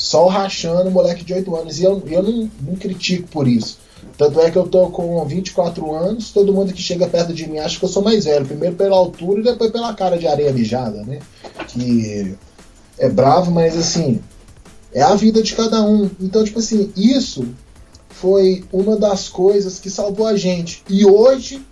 Só 0.02 0.26
rachando 0.26 0.90
moleque 0.90 1.24
de 1.24 1.32
8 1.32 1.56
anos. 1.56 1.80
E 1.80 1.84
eu, 1.84 2.02
eu 2.08 2.24
não, 2.24 2.50
não 2.60 2.76
critico 2.76 3.28
por 3.28 3.48
isso. 3.48 3.78
Tanto 4.18 4.42
é 4.42 4.50
que 4.50 4.58
eu 4.58 4.68
tô 4.68 4.88
com 4.90 5.24
24 5.24 5.94
anos, 5.94 6.32
todo 6.32 6.52
mundo 6.52 6.74
que 6.74 6.82
chega 6.82 7.08
perto 7.08 7.34
de 7.34 7.48
mim 7.48 7.60
acha 7.60 7.78
que 7.78 7.86
eu 7.86 7.90
sou 7.90 8.02
mais 8.02 8.26
velho. 8.26 8.48
Primeiro 8.48 8.76
pela 8.76 8.98
altura 8.98 9.42
e 9.42 9.44
depois 9.44 9.70
pela 9.72 9.94
cara 9.94 10.18
de 10.18 10.28
areia 10.28 10.52
mijada, 10.52 11.04
né? 11.04 11.20
Que 11.68 12.36
é 12.98 13.08
bravo, 13.10 13.52
mas 13.52 13.78
assim, 13.78 14.20
é 14.92 15.04
a 15.04 15.14
vida 15.14 15.42
de 15.44 15.54
cada 15.54 15.84
um. 15.84 16.10
Então, 16.20 16.44
tipo 16.44 16.58
assim, 16.58 16.92
isso 16.98 17.46
foi 18.10 18.64
uma 18.74 18.98
das 18.98 19.30
coisas 19.30 19.78
que 19.78 19.90
salvou 19.90 20.26
a 20.26 20.36
gente. 20.36 20.84
E 20.90 21.06
hoje, 21.06 21.64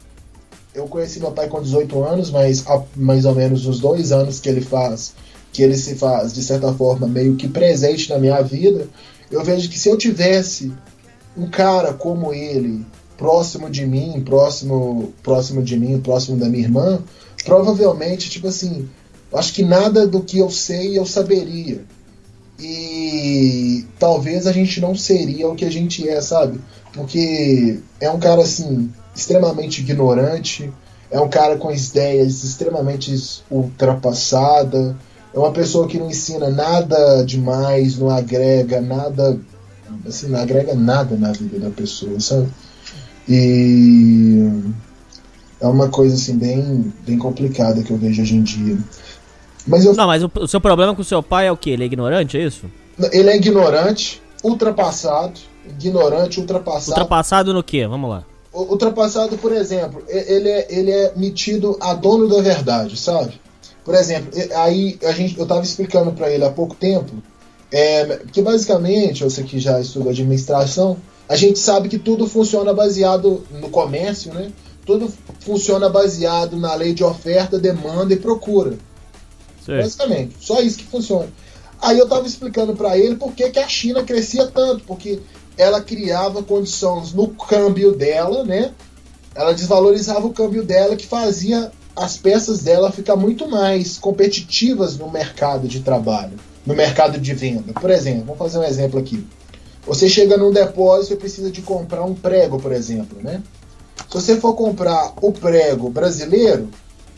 eu 0.76 0.88
conheci 0.88 1.20
meu 1.20 1.32
pai 1.32 1.48
com 1.48 1.60
18 1.60 2.04
anos, 2.04 2.30
mas 2.30 2.64
há 2.68 2.84
mais 2.96 3.26
ou 3.26 3.34
menos 3.34 3.66
os 3.66 3.80
dois 3.80 4.12
anos 4.12 4.40
que 4.40 4.48
ele 4.48 4.62
faz, 4.62 5.14
que 5.52 5.64
ele 5.64 5.78
se 5.78 5.96
faz, 5.96 6.34
de 6.34 6.44
certa 6.44 6.74
forma, 6.74 7.08
meio 7.08 7.36
que 7.36 7.48
presente 7.48 8.10
na 8.10 8.20
minha 8.20 8.42
vida, 8.42 8.88
eu 9.32 9.44
vejo 9.44 9.70
que 9.70 9.80
se 9.80 9.90
eu 9.90 9.98
tivesse 9.98 10.72
um 11.38 11.50
cara 11.50 11.94
como 11.94 12.34
ele, 12.34 12.86
próximo 13.18 13.70
de 13.70 13.86
mim, 13.86 14.22
próximo, 14.26 15.14
próximo 15.24 15.62
de 15.62 15.78
mim, 15.78 16.00
próximo 16.00 16.38
da 16.38 16.48
minha 16.48 16.64
irmã, 16.64 17.02
provavelmente, 17.44 18.30
tipo 18.30 18.48
assim, 18.48 18.88
acho 19.34 19.54
que 19.54 19.64
nada 19.64 20.08
do 20.08 20.22
que 20.22 20.40
eu 20.40 20.50
sei 20.50 20.98
eu 20.98 21.06
saberia 21.06 21.84
e 22.60 23.86
talvez 23.98 24.46
a 24.46 24.52
gente 24.52 24.82
não 24.82 24.94
seria 24.94 25.48
o 25.48 25.56
que 25.56 25.64
a 25.64 25.72
gente 25.72 26.08
é, 26.08 26.20
sabe? 26.20 26.60
Porque 26.94 27.80
é 28.02 28.12
um 28.12 28.20
cara 28.20 28.42
assim 28.42 28.92
extremamente 29.16 29.82
ignorante, 29.82 30.72
é 31.10 31.20
um 31.20 31.30
cara 31.30 31.58
com 31.58 31.72
ideias 31.72 32.44
extremamente 32.44 33.42
ultrapassadas, 33.50 34.94
é 35.34 35.40
uma 35.40 35.52
pessoa 35.52 35.88
que 35.88 35.98
não 35.98 36.10
ensina 36.10 36.50
nada 36.50 37.24
demais, 37.24 37.98
não 37.98 38.10
agrega 38.10 38.82
nada, 38.82 39.40
assim, 40.08 40.28
não 40.28 40.40
agrega 40.40 40.74
nada 40.74 41.16
na 41.16 41.32
vida 41.32 41.60
da 41.60 41.70
pessoa, 41.70 42.20
sabe? 42.20 42.48
E 43.28 44.50
é 45.62 45.68
uma 45.68 45.90
coisa 45.90 46.16
assim 46.16 46.38
bem, 46.38 46.92
bem 47.06 47.18
complicada 47.18 47.84
que 47.84 47.92
eu 47.92 47.98
vejo 47.98 48.22
hoje 48.22 48.36
em 48.36 48.44
dia. 48.44 48.78
Mas 49.68 49.86
eu... 49.86 49.94
Não, 49.94 50.08
mas 50.08 50.24
o, 50.24 50.32
o, 50.40 50.48
seu 50.48 50.60
problema 50.60 50.96
com 50.96 51.02
o 51.02 51.06
seu 51.06 51.22
pai 51.22 51.48
é 51.48 51.52
o 51.52 51.58
que? 51.58 51.70
Ele 51.70 51.84
é 51.84 51.86
ignorante, 51.86 52.38
é 52.38 52.44
isso? 52.44 52.66
Ele 53.12 53.30
é 53.30 53.36
ignorante, 53.36 54.22
ultrapassado, 54.44 55.40
ignorante, 55.68 56.40
ultrapassado. 56.40 56.92
Ultrapassado 56.92 57.54
no 57.54 57.64
quê? 57.64 57.86
Vamos 57.86 58.10
lá. 58.10 58.24
Ultrapassado, 58.52 59.38
por 59.38 59.52
exemplo, 59.52 60.02
ele 60.08 60.50
é, 60.50 60.68
ele 60.70 60.92
é 60.92 61.14
metido 61.16 61.78
a 61.80 61.94
dono 61.94 62.28
da 62.28 62.42
verdade, 62.42 62.98
sabe? 62.98 63.40
Por 63.90 63.96
exemplo, 63.96 64.30
aí 64.54 65.00
a 65.04 65.12
gente, 65.12 65.36
eu 65.36 65.42
estava 65.42 65.64
explicando 65.64 66.12
para 66.12 66.30
ele 66.30 66.46
há 66.46 66.52
pouco 66.52 66.76
tempo 66.76 67.12
é, 67.72 68.20
que 68.32 68.40
basicamente, 68.40 69.24
você 69.24 69.42
que 69.42 69.58
já 69.60 69.82
estuda 69.82 70.12
administração, 70.12 70.96
a 71.28 71.36
gente 71.36 71.58
sabe 71.58 71.90
que 71.90 71.98
tudo 71.98 72.28
funciona 72.28 72.72
baseado 72.72 73.44
no 73.50 73.68
comércio, 73.72 74.32
né? 74.32 74.52
Tudo 74.86 75.12
funciona 75.40 75.90
baseado 75.90 76.56
na 76.56 76.76
lei 76.76 76.94
de 76.94 77.04
oferta, 77.04 77.58
demanda 77.58 78.14
e 78.14 78.18
procura. 78.18 78.78
Sim. 79.66 79.78
Basicamente, 79.78 80.36
só 80.40 80.62
isso 80.62 80.78
que 80.78 80.86
funciona. 80.86 81.30
Aí 81.82 81.98
eu 81.98 82.08
tava 82.08 82.28
explicando 82.28 82.76
para 82.76 82.96
ele 82.96 83.16
por 83.16 83.34
que, 83.34 83.50
que 83.50 83.58
a 83.58 83.68
China 83.68 84.04
crescia 84.04 84.46
tanto, 84.46 84.84
porque 84.84 85.20
ela 85.58 85.82
criava 85.82 86.44
condições 86.44 87.12
no 87.12 87.30
câmbio 87.30 87.96
dela, 87.96 88.44
né? 88.44 88.72
Ela 89.34 89.52
desvalorizava 89.52 90.28
o 90.28 90.34
câmbio 90.34 90.64
dela, 90.64 90.96
que 90.96 91.08
fazia 91.08 91.72
as 92.00 92.18
peças 92.18 92.62
dela 92.62 92.92
ficar 92.92 93.18
muito 93.18 93.48
mais 93.48 93.98
competitivas 93.98 94.98
no 94.98 95.12
mercado 95.12 95.68
de 95.68 95.82
trabalho, 95.82 96.38
no 96.66 96.74
mercado 96.74 97.20
de 97.20 97.34
venda. 97.34 97.74
Por 97.74 97.90
exemplo, 97.90 98.24
vamos 98.24 98.38
fazer 98.38 98.58
um 98.58 98.64
exemplo 98.64 98.98
aqui. 99.00 99.28
Você 99.86 100.08
chega 100.08 100.38
num 100.38 100.52
depósito 100.52 101.14
e 101.14 101.18
precisa 101.18 101.52
de 101.52 101.62
comprar 101.62 102.04
um 102.04 102.16
prego, 102.16 102.58
por 102.58 102.72
exemplo, 102.72 103.22
né? 103.22 103.44
Se 104.08 104.14
você 104.14 104.38
for 104.38 104.54
comprar 104.54 105.14
o 105.22 105.32
prego 105.34 105.90
brasileiro, 105.90 106.70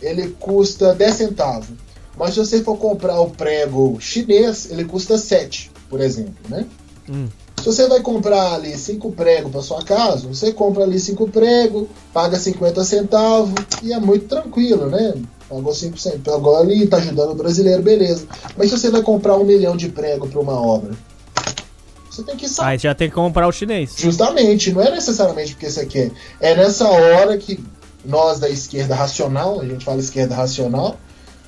ele 0.02 0.36
custa 0.40 0.96
10 0.96 1.16
centavos. 1.16 1.78
Mas 2.18 2.34
se 2.34 2.40
você 2.40 2.64
for 2.64 2.78
comprar 2.78 3.20
o 3.22 3.30
prego 3.30 3.98
chinês, 4.00 4.70
ele 4.72 4.84
custa 4.84 5.18
7, 5.18 5.72
por 5.90 6.02
exemplo, 6.02 6.34
né? 6.50 6.66
Hum. 7.08 7.28
Se 7.62 7.68
você 7.68 7.88
vai 7.88 8.02
comprar 8.02 8.56
ali 8.56 8.76
5 8.76 9.12
pregos 9.12 9.52
para 9.52 9.62
sua 9.62 9.84
casa, 9.84 10.28
você 10.28 10.52
compra 10.52 10.84
ali 10.84 11.00
5 11.00 11.30
pregos, 11.30 11.88
paga 12.12 12.40
50 12.40 12.84
centavos 12.84 13.54
e 13.84 13.94
é 13.94 14.00
muito 14.00 14.28
tranquilo, 14.28 14.88
né? 14.88 15.14
Pagou 15.48 15.72
5%, 15.72 16.24
pagou 16.24 16.58
ali, 16.58 16.88
tá 16.88 16.98
ajudando 16.98 17.34
o 17.34 17.36
brasileiro, 17.36 17.84
beleza. 17.84 18.26
Mas 18.58 18.72
se 18.72 18.80
você 18.80 18.90
vai 18.90 19.04
comprar 19.04 19.38
um 19.38 19.44
milhão 19.44 19.78
de 19.78 19.90
prego 19.90 20.28
para 20.28 20.40
uma 20.40 20.60
obra, 20.60 20.92
você 22.10 22.24
tem 22.24 22.36
que 22.36 22.50
saber. 22.50 22.70
Aí 22.72 22.78
já 22.80 22.96
tem 22.96 23.10
que 23.10 23.14
comprar 23.14 23.48
o 23.48 23.52
chinês. 23.52 23.94
Justamente, 23.96 24.72
não 24.72 24.82
é 24.82 24.90
necessariamente 24.90 25.54
porque 25.54 25.70
você 25.70 25.86
quer. 25.86 26.12
É 26.40 26.56
nessa 26.56 26.90
hora 26.90 27.38
que 27.38 27.64
nós 28.04 28.40
da 28.40 28.50
esquerda 28.50 28.96
racional, 28.96 29.62
a 29.62 29.66
gente 29.66 29.86
fala 29.86 30.00
esquerda 30.00 30.34
racional, 30.34 30.98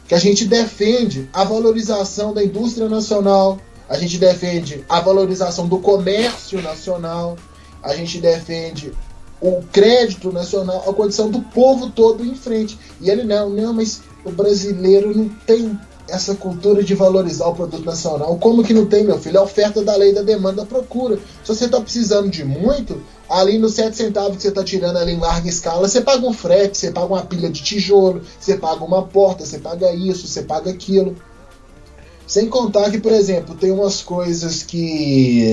que 0.07 0.13
a 0.13 0.19
gente 0.19 0.45
defende 0.45 1.27
a 1.33 1.43
valorização 1.43 2.35
da 2.35 2.43
indústria 2.43 2.87
nacional, 2.87 3.57
a 3.89 3.97
gente 3.97 4.17
defende 4.17 4.83
a 4.87 4.99
valorização 4.99 5.67
do 5.67 5.79
comércio 5.79 6.61
nacional, 6.61 7.37
a 7.81 7.95
gente 7.95 8.19
defende 8.19 8.93
o 9.41 9.61
crédito 9.71 10.31
nacional, 10.31 10.89
a 10.89 10.93
condição 10.93 11.29
do 11.29 11.41
povo 11.41 11.89
todo 11.89 12.25
em 12.25 12.33
frente. 12.33 12.79
E 13.01 13.09
ele 13.09 13.23
não, 13.23 13.49
não, 13.49 13.73
mas 13.73 14.01
o 14.23 14.31
brasileiro 14.31 15.15
não 15.15 15.27
tem 15.45 15.77
essa 16.07 16.35
cultura 16.35 16.83
de 16.83 16.93
valorizar 16.93 17.47
o 17.47 17.55
produto 17.55 17.85
nacional. 17.85 18.37
Como 18.37 18.63
que 18.63 18.73
não 18.73 18.85
tem, 18.85 19.03
meu 19.03 19.19
filho? 19.19 19.37
É 19.37 19.39
a 19.39 19.43
oferta 19.43 19.83
da 19.83 19.95
lei 19.95 20.13
da 20.13 20.21
demanda 20.21 20.61
da 20.61 20.65
procura. 20.65 21.17
Se 21.43 21.53
você 21.53 21.65
está 21.65 21.79
precisando 21.79 22.29
de 22.29 22.43
muito, 22.43 23.01
ali 23.29 23.57
nos 23.57 23.73
7 23.73 23.95
centavos 23.95 24.35
que 24.37 24.41
você 24.41 24.49
está 24.49 24.63
tirando 24.63 24.97
ali 24.97 25.13
em 25.13 25.19
larga 25.19 25.47
escala, 25.47 25.87
você 25.87 26.01
paga 26.01 26.25
um 26.25 26.33
frete, 26.33 26.77
você 26.77 26.91
paga 26.91 27.07
uma 27.07 27.25
pilha 27.25 27.49
de 27.49 27.63
tijolo, 27.63 28.21
você 28.39 28.57
paga 28.57 28.83
uma 28.83 29.03
porta, 29.03 29.45
você 29.45 29.59
paga 29.59 29.93
isso, 29.93 30.27
você 30.27 30.43
paga 30.43 30.69
aquilo. 30.69 31.15
Sem 32.33 32.49
contar 32.49 32.89
que, 32.89 32.97
por 32.97 33.11
exemplo, 33.11 33.53
tem 33.53 33.69
umas 33.69 34.01
coisas 34.01 34.63
que. 34.63 35.51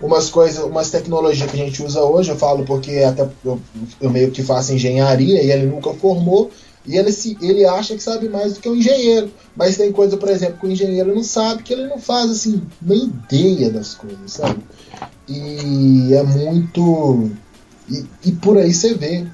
Umas 0.00 0.30
coisas, 0.30 0.64
umas 0.64 0.90
tecnologias 0.90 1.50
que 1.50 1.60
a 1.60 1.62
gente 1.62 1.82
usa 1.82 2.02
hoje, 2.02 2.30
eu 2.30 2.36
falo 2.36 2.64
porque 2.64 3.00
até 3.00 3.28
eu, 3.44 3.60
eu 4.00 4.08
meio 4.08 4.30
que 4.30 4.42
faço 4.42 4.72
engenharia 4.72 5.42
e 5.42 5.50
ele 5.50 5.66
nunca 5.66 5.92
formou, 5.92 6.50
e 6.86 6.96
ele, 6.96 7.12
se, 7.12 7.36
ele 7.42 7.66
acha 7.66 7.94
que 7.94 8.02
sabe 8.02 8.26
mais 8.26 8.54
do 8.54 8.60
que 8.60 8.70
o 8.70 8.74
engenheiro. 8.74 9.30
Mas 9.54 9.76
tem 9.76 9.92
coisa, 9.92 10.16
por 10.16 10.30
exemplo, 10.30 10.56
que 10.60 10.66
o 10.66 10.70
engenheiro 10.70 11.14
não 11.14 11.22
sabe, 11.22 11.62
que 11.62 11.74
ele 11.74 11.88
não 11.88 11.98
faz 11.98 12.30
assim, 12.30 12.62
nem 12.80 13.04
ideia 13.04 13.68
das 13.68 13.94
coisas, 13.94 14.32
sabe? 14.32 14.60
E 15.28 16.14
é 16.14 16.22
muito. 16.22 17.30
E, 17.86 18.06
e 18.24 18.32
por 18.32 18.56
aí 18.56 18.72
você 18.72 18.94
vê. 18.94 19.26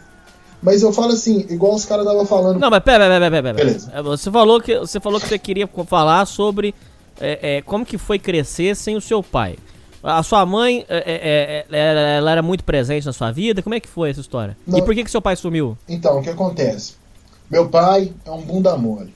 Mas 0.63 0.83
eu 0.83 0.93
falo 0.93 1.13
assim, 1.13 1.47
igual 1.51 1.75
os 1.75 1.85
caras 1.85 2.05
estavam 2.05 2.27
falando. 2.27 2.59
Não, 2.59 2.71
mas 2.71 2.83
pera, 2.83 3.07
pera, 3.07 3.31
pera, 3.31 3.43
pera. 3.43 3.55
Beleza. 3.55 3.91
É, 3.95 4.03
Você 4.03 4.31
falou 4.31 4.61
que 4.61 4.79
você 4.79 4.99
falou 4.99 5.21
que 5.21 5.29
você 5.29 5.39
queria 5.39 5.69
falar 5.87 6.27
sobre 6.27 6.75
é, 7.21 7.57
é, 7.57 7.63
como 7.63 7.85
que 7.85 7.99
foi 7.99 8.19
crescer 8.19 8.75
sem 8.75 8.97
o 8.97 9.01
seu 9.01 9.23
pai. 9.23 9.57
A 10.03 10.23
sua 10.23 10.47
mãe, 10.47 10.85
é, 10.89 10.99
é, 10.99 11.77
é, 11.77 12.17
ela, 12.17 12.31
era 12.31 12.43
muito 12.43 12.63
presente 12.63 13.07
na 13.07 13.13
sua 13.13 13.33
vida? 13.33 13.63
Como 13.63 13.75
é 13.75 13.81
que 13.81 13.89
foi 13.89 14.11
essa 14.11 14.21
história? 14.21 14.57
Não. 14.67 14.79
E 14.79 14.83
por 14.83 14.95
que 14.95 15.03
que 15.03 15.11
seu 15.11 15.21
pai 15.21 15.35
sumiu? 15.35 15.77
Então, 15.89 16.19
o 16.19 16.23
que 16.23 16.31
acontece? 16.31 16.95
Meu 17.51 17.69
pai 17.69 18.13
é 18.25 18.31
um 18.31 18.43
bunda 18.43 18.77
mole. 18.77 19.13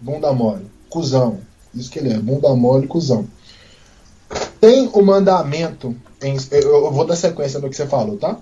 Bunda 0.00 0.32
mole. 0.32 0.66
Cusão. 0.88 1.38
Isso 1.72 1.90
que 1.90 1.98
ele 1.98 2.12
é, 2.12 2.18
bunda 2.18 2.52
mole, 2.54 2.86
cuzão. 2.86 3.26
Tem 4.60 4.88
o 4.92 5.02
mandamento. 5.02 5.94
Em, 6.22 6.36
eu, 6.50 6.84
eu 6.86 6.90
vou 6.90 7.06
dar 7.06 7.16
sequência 7.16 7.60
no 7.60 7.68
que 7.68 7.76
você 7.76 7.86
falou, 7.86 8.16
tá? 8.16 8.38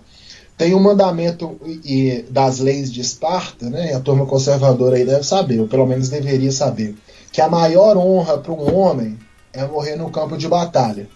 Tem 0.57 0.75
o 0.75 0.81
mandamento 0.81 1.59
e, 1.85 2.25
das 2.31 2.59
leis 2.59 2.93
de 2.93 3.01
Esparta, 3.01 3.69
né? 3.69 3.95
A 3.95 4.01
turma 4.01 4.27
conservadora 4.27 4.97
aí 4.97 5.05
deve 5.05 5.25
saber, 5.25 5.61
ou 5.61 5.67
pelo 5.67 5.87
menos 5.87 6.09
deveria 6.09 6.53
saber, 6.53 6.95
que 7.33 7.41
a 7.41 7.49
maior 7.49 7.97
honra 7.97 8.39
para 8.39 8.53
um 8.53 8.75
homem 8.75 9.19
é 9.53 9.67
morrer 9.67 9.97
no 9.97 10.11
campo 10.11 10.37
de 10.37 10.47
batalha. 10.49 11.09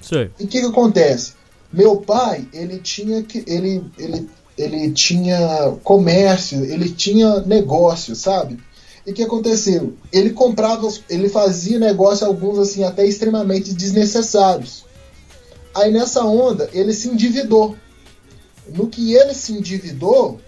Sei. 0.00 0.30
E 0.38 0.44
o 0.44 0.46
que, 0.46 0.60
que 0.60 0.66
acontece? 0.66 1.32
Meu 1.72 1.96
pai, 1.96 2.46
ele 2.52 2.78
tinha 2.78 3.22
que. 3.22 3.42
Ele, 3.46 3.84
ele, 3.98 4.28
ele 4.58 4.90
tinha 4.92 5.74
comércio, 5.82 6.64
ele 6.64 6.90
tinha 6.90 7.40
negócio, 7.40 8.14
sabe? 8.14 8.58
E 9.06 9.10
o 9.10 9.14
que 9.14 9.22
aconteceu? 9.22 9.94
Ele 10.12 10.30
comprava, 10.30 10.88
ele 11.08 11.28
fazia 11.28 11.78
negócio, 11.78 12.26
alguns 12.26 12.58
assim, 12.58 12.84
até 12.84 13.04
extremamente 13.06 13.72
desnecessários. 13.72 14.84
Aí 15.74 15.90
nessa 15.90 16.24
onda, 16.24 16.68
ele 16.72 16.92
se 16.92 17.08
endividou. 17.08 17.76
No 18.68 18.86
que 18.86 19.14
ele 19.14 19.34
se 19.34 19.52
endividou, 19.52 20.38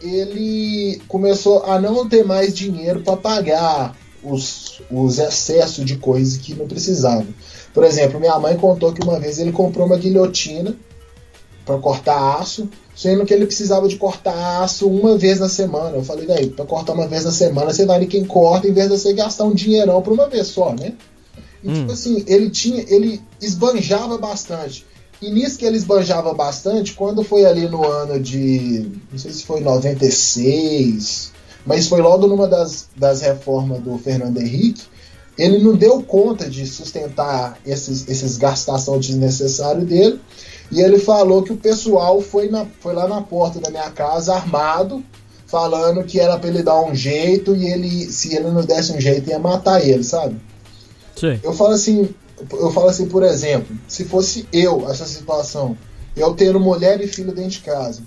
ele 0.00 1.00
começou 1.08 1.64
a 1.64 1.80
não 1.80 2.08
ter 2.08 2.24
mais 2.24 2.54
dinheiro 2.54 3.00
para 3.00 3.16
pagar 3.16 3.96
os, 4.22 4.80
os 4.90 5.18
excessos 5.18 5.84
de 5.84 5.96
coisas 5.96 6.36
que 6.36 6.54
não 6.54 6.66
precisava. 6.66 7.26
Por 7.74 7.84
exemplo, 7.84 8.20
minha 8.20 8.38
mãe 8.38 8.56
contou 8.56 8.92
que 8.92 9.02
uma 9.02 9.18
vez 9.18 9.38
ele 9.38 9.52
comprou 9.52 9.86
uma 9.86 9.96
guilhotina 9.96 10.76
para 11.64 11.78
cortar 11.78 12.38
aço, 12.38 12.68
sendo 12.94 13.24
que 13.24 13.32
ele 13.32 13.46
precisava 13.46 13.88
de 13.88 13.96
cortar 13.96 14.62
aço 14.62 14.88
uma 14.88 15.16
vez 15.16 15.38
na 15.40 15.48
semana. 15.48 15.96
Eu 15.96 16.04
falei, 16.04 16.26
daí, 16.26 16.50
para 16.50 16.64
cortar 16.64 16.92
uma 16.92 17.06
vez 17.06 17.24
na 17.24 17.32
semana, 17.32 17.72
você 17.72 17.86
vai 17.86 18.04
quem 18.06 18.24
corta, 18.24 18.68
em 18.68 18.72
vez 18.72 18.90
de 18.90 18.98
você 18.98 19.12
gastar 19.12 19.44
um 19.44 19.54
dinheirão 19.54 20.02
para 20.02 20.12
uma 20.12 20.28
vez 20.28 20.48
só, 20.48 20.72
né? 20.74 20.94
E 21.62 21.70
Hum. 21.70 21.74
tipo 21.74 21.92
assim, 21.92 22.24
ele 22.26 22.50
tinha, 22.50 22.84
ele 22.88 23.20
esbanjava 23.40 24.18
bastante. 24.18 24.84
E 25.22 25.30
nisso 25.30 25.56
que 25.56 25.64
ele 25.64 25.76
esbanjava 25.76 26.34
bastante, 26.34 26.94
quando 26.94 27.22
foi 27.22 27.46
ali 27.46 27.68
no 27.68 27.88
ano 27.88 28.18
de. 28.18 28.90
Não 29.10 29.16
sei 29.16 29.32
se 29.32 29.44
foi 29.44 29.60
96, 29.60 31.30
mas 31.64 31.86
foi 31.86 32.00
logo 32.02 32.26
numa 32.26 32.48
das, 32.48 32.88
das 32.96 33.20
reformas 33.20 33.80
do 33.80 33.96
Fernando 33.98 34.38
Henrique. 34.38 34.82
Ele 35.38 35.62
não 35.62 35.76
deu 35.76 36.02
conta 36.02 36.50
de 36.50 36.66
sustentar 36.66 37.56
esses, 37.64 38.06
esses 38.08 38.36
gastação 38.36 38.98
desnecessário 38.98 39.84
dele. 39.84 40.20
E 40.72 40.80
ele 40.80 40.98
falou 40.98 41.42
que 41.42 41.52
o 41.52 41.56
pessoal 41.56 42.20
foi, 42.20 42.48
na, 42.48 42.66
foi 42.80 42.92
lá 42.92 43.06
na 43.06 43.22
porta 43.22 43.60
da 43.60 43.70
minha 43.70 43.90
casa 43.90 44.34
armado, 44.34 45.04
falando 45.46 46.02
que 46.02 46.18
era 46.18 46.36
pra 46.36 46.48
ele 46.48 46.62
dar 46.62 46.82
um 46.82 46.94
jeito 46.94 47.54
e 47.54 47.66
ele, 47.66 48.10
se 48.10 48.34
ele 48.34 48.50
não 48.50 48.62
desse 48.62 48.92
um 48.92 49.00
jeito, 49.00 49.30
ia 49.30 49.38
matar 49.38 49.86
ele, 49.86 50.02
sabe? 50.02 50.40
Sei. 51.14 51.38
Eu 51.42 51.52
falo 51.52 51.74
assim, 51.74 52.08
eu 52.50 52.70
falo 52.70 52.88
assim, 52.88 53.08
por 53.08 53.22
exemplo, 53.22 53.76
se 53.88 54.04
fosse 54.04 54.46
eu 54.52 54.88
essa 54.90 55.06
situação, 55.06 55.76
eu 56.16 56.34
tendo 56.34 56.60
mulher 56.60 57.00
e 57.00 57.06
filho 57.06 57.32
dentro 57.32 57.50
de 57.50 57.60
casa, 57.60 58.02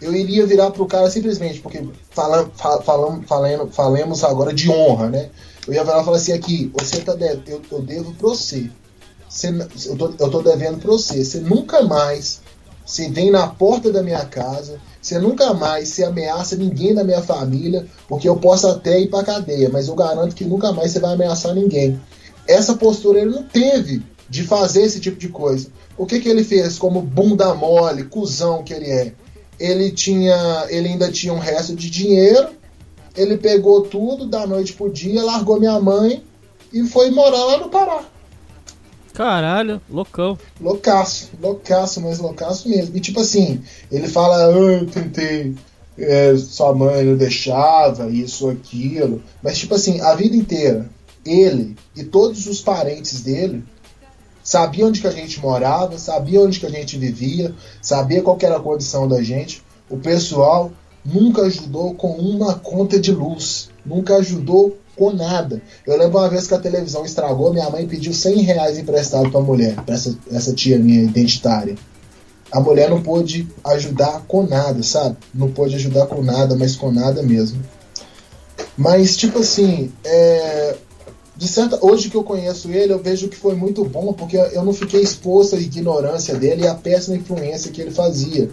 eu 0.00 0.14
iria 0.14 0.46
virar 0.46 0.70
pro 0.70 0.86
cara 0.86 1.10
simplesmente, 1.10 1.60
porque 1.60 1.82
falam, 2.10 2.50
falando, 2.82 3.72
falemos 3.72 4.24
agora 4.24 4.52
de 4.52 4.70
honra, 4.70 5.08
né? 5.08 5.30
Eu 5.66 5.72
ia 5.72 5.84
virar 5.84 6.02
e 6.02 6.04
falar 6.04 6.16
assim, 6.18 6.32
aqui, 6.32 6.70
você 6.74 7.00
tá 7.00 7.14
de, 7.14 7.40
eu, 7.46 7.62
eu 7.70 7.80
devo 7.80 8.12
pra 8.14 8.28
você. 8.28 8.70
Você 9.28 9.48
eu, 9.86 9.96
tô, 9.96 10.12
eu 10.18 10.30
tô 10.30 10.42
devendo 10.42 10.78
pra 10.78 10.90
você. 10.90 11.24
Você 11.24 11.40
nunca 11.40 11.82
mais 11.82 12.42
você 12.84 13.08
vem 13.08 13.30
na 13.30 13.46
porta 13.46 13.90
da 13.90 14.02
minha 14.02 14.24
casa, 14.26 14.78
você 15.00 15.18
nunca 15.18 15.54
mais 15.54 15.88
se 15.88 16.04
ameaça 16.04 16.54
ninguém 16.54 16.94
da 16.94 17.02
minha 17.02 17.22
família, 17.22 17.86
porque 18.06 18.28
eu 18.28 18.36
posso 18.36 18.68
até 18.68 19.00
ir 19.00 19.08
pra 19.08 19.24
cadeia, 19.24 19.70
mas 19.72 19.88
eu 19.88 19.94
garanto 19.94 20.34
que 20.34 20.44
nunca 20.44 20.70
mais 20.70 20.92
você 20.92 21.00
vai 21.00 21.14
ameaçar 21.14 21.54
ninguém. 21.54 21.98
Essa 22.46 22.74
postura 22.74 23.20
ele 23.20 23.30
não 23.30 23.42
teve 23.42 24.02
de 24.28 24.42
fazer 24.42 24.82
esse 24.82 25.00
tipo 25.00 25.18
de 25.18 25.28
coisa. 25.28 25.68
O 25.96 26.06
que, 26.06 26.20
que 26.20 26.28
ele 26.28 26.42
fez 26.42 26.78
como 26.78 27.00
bunda 27.00 27.54
mole, 27.54 28.04
cuzão 28.04 28.62
que 28.62 28.72
ele 28.72 28.90
é? 28.90 29.12
Ele 29.58 29.90
tinha, 29.92 30.66
ele 30.68 30.88
ainda 30.88 31.10
tinha 31.10 31.32
um 31.32 31.38
resto 31.38 31.74
de 31.74 31.88
dinheiro, 31.88 32.48
ele 33.16 33.36
pegou 33.36 33.82
tudo 33.82 34.26
da 34.26 34.46
noite 34.46 34.72
pro 34.72 34.92
dia, 34.92 35.22
largou 35.22 35.60
minha 35.60 35.78
mãe 35.80 36.24
e 36.72 36.84
foi 36.84 37.10
morar 37.10 37.44
lá 37.44 37.58
no 37.58 37.68
Pará. 37.68 38.04
Caralho, 39.12 39.80
loucão. 39.88 40.36
Loucaço, 40.60 41.30
loucaço, 41.40 42.00
mas 42.00 42.18
loucaço 42.18 42.68
mesmo. 42.68 42.96
E 42.96 43.00
tipo 43.00 43.20
assim, 43.20 43.62
ele 43.90 44.08
fala, 44.08 44.46
ah, 44.46 44.50
eu 44.50 44.86
tentei, 44.86 45.54
é, 45.96 46.36
sua 46.36 46.74
mãe 46.74 47.04
não 47.04 47.16
deixava, 47.16 48.10
isso, 48.10 48.50
aquilo. 48.50 49.22
Mas 49.40 49.58
tipo 49.58 49.76
assim, 49.76 50.00
a 50.00 50.16
vida 50.16 50.34
inteira, 50.34 50.90
ele 51.24 51.76
e 51.96 52.04
todos 52.04 52.46
os 52.46 52.60
parentes 52.60 53.20
dele 53.20 53.64
sabiam 54.42 54.88
onde 54.88 55.00
que 55.00 55.06
a 55.06 55.12
gente 55.12 55.40
morava, 55.40 55.98
sabiam 55.98 56.44
onde 56.44 56.60
que 56.60 56.66
a 56.66 56.70
gente 56.70 56.98
vivia, 56.98 57.54
sabia 57.80 58.22
qual 58.22 58.36
era 58.42 58.56
a 58.56 58.60
condição 58.60 59.08
da 59.08 59.22
gente. 59.22 59.62
O 59.88 59.96
pessoal 59.96 60.70
nunca 61.04 61.42
ajudou 61.42 61.94
com 61.94 62.12
uma 62.12 62.54
conta 62.54 63.00
de 63.00 63.10
luz, 63.10 63.70
nunca 63.84 64.16
ajudou 64.16 64.76
com 64.96 65.12
nada. 65.12 65.60
Eu 65.86 65.96
lembro 65.96 66.18
uma 66.18 66.28
vez 66.28 66.46
que 66.46 66.54
a 66.54 66.58
televisão 66.58 67.04
estragou, 67.04 67.52
minha 67.52 67.68
mãe 67.70 67.86
pediu 67.86 68.12
100 68.12 68.42
reais 68.42 68.78
emprestado 68.78 69.30
pra 69.30 69.40
mulher, 69.40 69.74
pra 69.82 69.94
essa, 69.94 70.16
essa 70.30 70.52
tia 70.52 70.78
minha 70.78 71.02
identitária. 71.02 71.74
A 72.52 72.60
mulher 72.60 72.88
não 72.88 73.02
pôde 73.02 73.48
ajudar 73.64 74.22
com 74.28 74.44
nada, 74.44 74.82
sabe? 74.82 75.16
Não 75.34 75.50
pôde 75.50 75.74
ajudar 75.74 76.06
com 76.06 76.22
nada, 76.22 76.54
mas 76.54 76.76
com 76.76 76.92
nada 76.92 77.22
mesmo. 77.22 77.60
Mas, 78.76 79.16
tipo 79.16 79.40
assim, 79.40 79.92
é, 80.04 80.76
de 81.36 81.48
certa, 81.48 81.84
hoje 81.84 82.08
que 82.08 82.16
eu 82.16 82.22
conheço 82.22 82.70
ele, 82.70 82.92
eu 82.92 82.98
vejo 82.98 83.28
que 83.28 83.36
foi 83.36 83.54
muito 83.54 83.84
bom, 83.84 84.12
porque 84.12 84.36
eu 84.36 84.64
não 84.64 84.72
fiquei 84.72 85.00
exposto 85.00 85.56
à 85.56 85.58
ignorância 85.58 86.36
dele 86.36 86.62
e 86.62 86.66
à 86.66 86.74
péssima 86.74 87.16
influência 87.16 87.72
que 87.72 87.80
ele 87.80 87.90
fazia. 87.90 88.50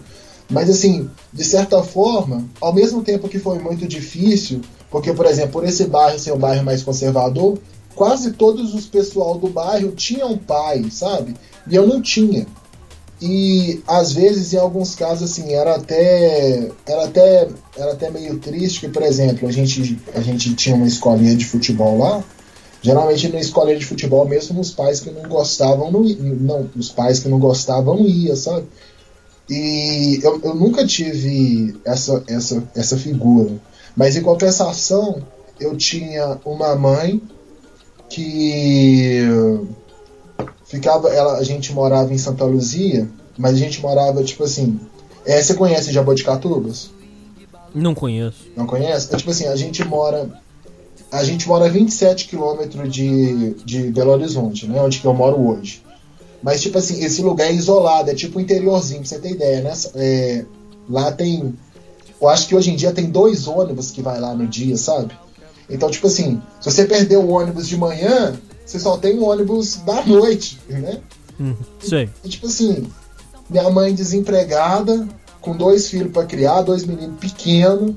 Mas 0.50 0.68
assim, 0.68 1.08
de 1.32 1.44
certa 1.44 1.82
forma, 1.82 2.44
ao 2.60 2.74
mesmo 2.74 3.02
tempo 3.02 3.28
que 3.28 3.38
foi 3.38 3.58
muito 3.58 3.86
difícil, 3.86 4.60
porque, 4.90 5.12
por 5.12 5.26
exemplo, 5.26 5.52
por 5.52 5.64
esse 5.64 5.84
bairro 5.84 6.18
ser 6.18 6.32
um 6.32 6.38
bairro 6.38 6.64
mais 6.64 6.82
conservador, 6.82 7.58
quase 7.94 8.32
todos 8.32 8.74
os 8.74 8.86
pessoal 8.86 9.38
do 9.38 9.48
bairro 9.48 9.92
tinham 9.92 10.36
pai, 10.36 10.84
sabe? 10.90 11.34
E 11.68 11.74
eu 11.74 11.86
não 11.86 12.02
tinha. 12.02 12.46
E 13.20 13.80
às 13.86 14.12
vezes, 14.12 14.52
em 14.52 14.58
alguns 14.58 14.96
casos, 14.96 15.30
assim, 15.30 15.52
era 15.52 15.76
até 15.76 16.68
era 16.84 17.04
até 17.04 17.48
era 17.78 17.92
até 17.92 18.10
meio 18.10 18.38
triste, 18.38 18.80
que, 18.80 18.88
por 18.88 19.02
exemplo, 19.02 19.48
a 19.48 19.52
gente 19.52 19.96
a 20.12 20.20
gente 20.20 20.52
tinha 20.54 20.74
uma 20.74 20.88
escolinha 20.88 21.36
de 21.36 21.46
futebol 21.46 21.96
lá. 21.98 22.22
Geralmente 22.82 23.28
na 23.28 23.38
escolinha 23.38 23.78
de 23.78 23.86
futebol, 23.86 24.26
mesmo 24.26 24.60
os 24.60 24.70
pais 24.70 25.00
que 25.00 25.10
não 25.10 25.22
gostavam, 25.28 25.90
não, 25.90 26.02
não 26.02 26.70
os 26.76 26.90
pais 26.90 27.20
que 27.20 27.28
não 27.28 27.38
gostavam 27.38 28.00
ia, 28.00 28.34
sabe? 28.34 28.66
E 29.48 30.20
eu, 30.22 30.40
eu 30.42 30.54
nunca 30.54 30.86
tive 30.86 31.78
essa, 31.84 32.22
essa, 32.26 32.62
essa 32.74 32.96
figura. 32.96 33.52
Mas 33.96 34.16
em 34.16 34.22
compensação, 34.22 35.22
eu 35.60 35.76
tinha 35.76 36.38
uma 36.44 36.74
mãe 36.74 37.22
que 38.08 39.22
ficava. 40.64 41.08
Ela, 41.08 41.38
a 41.38 41.44
gente 41.44 41.72
morava 41.72 42.12
em 42.12 42.18
Santa 42.18 42.44
Luzia 42.44 43.08
mas 43.36 43.54
a 43.54 43.58
gente 43.58 43.80
morava, 43.80 44.22
tipo 44.22 44.44
assim. 44.44 44.78
É, 45.24 45.40
você 45.40 45.54
conhece 45.54 45.92
Jaboticatubas? 45.92 46.90
Não 47.74 47.94
conheço. 47.94 48.46
Não 48.56 48.66
conhece? 48.66 49.12
É 49.12 49.16
tipo 49.16 49.30
assim, 49.30 49.46
a 49.46 49.56
gente 49.56 49.84
mora. 49.84 50.28
A 51.12 51.22
gente 51.24 51.46
mora 51.46 51.66
a 51.66 51.68
27 51.68 52.26
quilômetros 52.26 52.90
de, 52.90 53.54
de 53.66 53.90
Belo 53.90 54.12
Horizonte, 54.12 54.66
né? 54.66 54.80
Onde 54.80 54.98
que 54.98 55.06
eu 55.06 55.12
moro 55.12 55.38
hoje. 55.38 55.82
Mas, 56.42 56.62
tipo 56.62 56.78
assim, 56.78 57.04
esse 57.04 57.20
lugar 57.20 57.48
é 57.48 57.52
isolado, 57.52 58.10
é 58.10 58.14
tipo 58.14 58.40
interiorzinho, 58.40 59.00
pra 59.00 59.08
você 59.08 59.18
ter 59.18 59.30
ideia, 59.32 59.60
né? 59.60 59.72
É, 59.94 60.44
lá 60.88 61.12
tem. 61.12 61.54
Eu 62.20 62.28
acho 62.28 62.48
que 62.48 62.54
hoje 62.54 62.70
em 62.70 62.76
dia 62.76 62.92
tem 62.92 63.10
dois 63.10 63.46
ônibus 63.46 63.90
que 63.90 64.00
vai 64.00 64.18
lá 64.18 64.34
no 64.34 64.46
dia, 64.46 64.76
sabe? 64.78 65.12
Então, 65.68 65.90
tipo 65.90 66.06
assim, 66.06 66.40
se 66.60 66.70
você 66.70 66.86
perder 66.86 67.18
o 67.18 67.28
ônibus 67.28 67.68
de 67.68 67.76
manhã, 67.76 68.34
você 68.64 68.78
só 68.78 68.96
tem 68.96 69.18
o 69.18 69.24
ônibus 69.24 69.76
da 69.76 70.04
noite, 70.06 70.58
né? 70.68 70.98
Hum, 71.38 71.54
sei. 71.78 72.08
E, 72.24 72.28
tipo 72.28 72.46
assim, 72.46 72.86
minha 73.50 73.68
mãe 73.70 73.94
desempregada, 73.94 75.06
com 75.42 75.54
dois 75.56 75.88
filhos 75.88 76.10
para 76.10 76.24
criar, 76.24 76.62
dois 76.62 76.86
meninos 76.86 77.18
pequenos, 77.20 77.94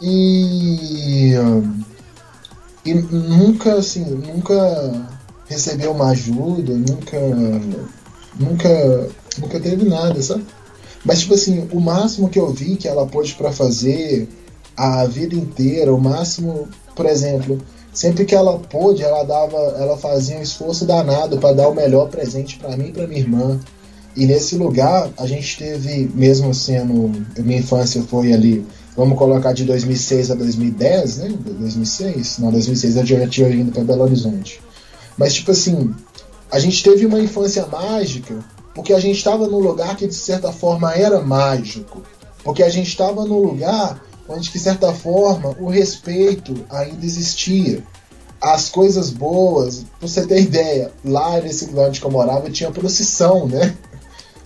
e. 0.00 1.32
E 2.86 2.94
nunca, 2.94 3.74
assim, 3.74 4.04
nunca 4.04 5.08
recebeu 5.48 5.90
uma 5.90 6.10
ajuda, 6.10 6.72
nunca. 6.72 7.18
Nunca. 8.38 9.08
Nunca 9.38 9.60
teve 9.60 9.88
nada, 9.88 10.22
sabe? 10.22 10.44
Mas, 11.04 11.20
tipo 11.20 11.34
assim, 11.34 11.68
o 11.72 11.80
máximo 11.80 12.28
que 12.28 12.38
eu 12.38 12.50
vi 12.52 12.76
que 12.76 12.88
ela 12.88 13.06
pôde 13.06 13.34
para 13.34 13.52
fazer 13.52 14.28
a 14.76 15.04
vida 15.04 15.34
inteira, 15.34 15.92
o 15.92 16.00
máximo, 16.00 16.68
por 16.94 17.06
exemplo, 17.06 17.60
sempre 17.92 18.24
que 18.24 18.34
ela 18.34 18.58
pôde, 18.58 19.02
ela 19.02 19.24
dava, 19.24 19.56
ela 19.78 19.96
fazia 19.96 20.38
um 20.38 20.42
esforço 20.42 20.84
danado 20.86 21.38
para 21.38 21.54
dar 21.54 21.68
o 21.68 21.74
melhor 21.74 22.08
presente 22.08 22.58
para 22.58 22.76
mim 22.76 22.88
e 22.88 22.92
para 22.92 23.06
minha 23.06 23.20
irmã. 23.20 23.60
E 24.14 24.26
nesse 24.26 24.56
lugar, 24.56 25.10
a 25.18 25.26
gente 25.26 25.58
teve, 25.58 26.10
mesmo 26.14 26.54
sendo. 26.54 27.12
Minha 27.38 27.58
infância 27.58 28.02
foi 28.02 28.32
ali, 28.32 28.64
vamos 28.96 29.18
colocar 29.18 29.52
de 29.52 29.64
2006 29.64 30.30
a 30.30 30.34
2010, 30.34 31.16
né? 31.18 31.34
2006? 31.44 32.38
Não, 32.38 32.50
2006 32.50 32.96
eu 32.96 33.06
já 33.06 33.28
tinha 33.28 33.48
vindo 33.48 33.70
para 33.70 33.84
Belo 33.84 34.04
Horizonte. 34.04 34.60
Mas, 35.18 35.34
tipo 35.34 35.50
assim, 35.50 35.94
a 36.50 36.58
gente 36.58 36.82
teve 36.82 37.04
uma 37.04 37.20
infância 37.20 37.66
mágica 37.66 38.44
porque 38.74 38.92
a 38.92 39.00
gente 39.00 39.16
estava 39.16 39.46
num 39.46 39.58
lugar 39.58 39.96
que, 39.96 40.06
de 40.06 40.14
certa 40.14 40.52
forma, 40.52 40.92
era 40.92 41.22
mágico. 41.22 42.02
Porque 42.44 42.62
a 42.62 42.68
gente 42.68 42.88
estava 42.88 43.24
num 43.24 43.38
lugar 43.38 44.02
onde, 44.28 44.50
de 44.50 44.58
certa 44.58 44.92
forma, 44.92 45.56
o 45.58 45.68
respeito 45.68 46.54
ainda 46.68 47.04
existia. 47.04 47.82
As 48.38 48.68
coisas 48.68 49.08
boas, 49.08 49.84
pra 49.98 50.06
você 50.06 50.26
ter 50.26 50.42
ideia, 50.42 50.92
lá 51.02 51.40
nesse 51.40 51.64
lugar 51.66 51.88
onde 51.88 52.02
eu 52.02 52.10
morava 52.10 52.50
tinha 52.50 52.70
procissão, 52.70 53.46
né? 53.46 53.74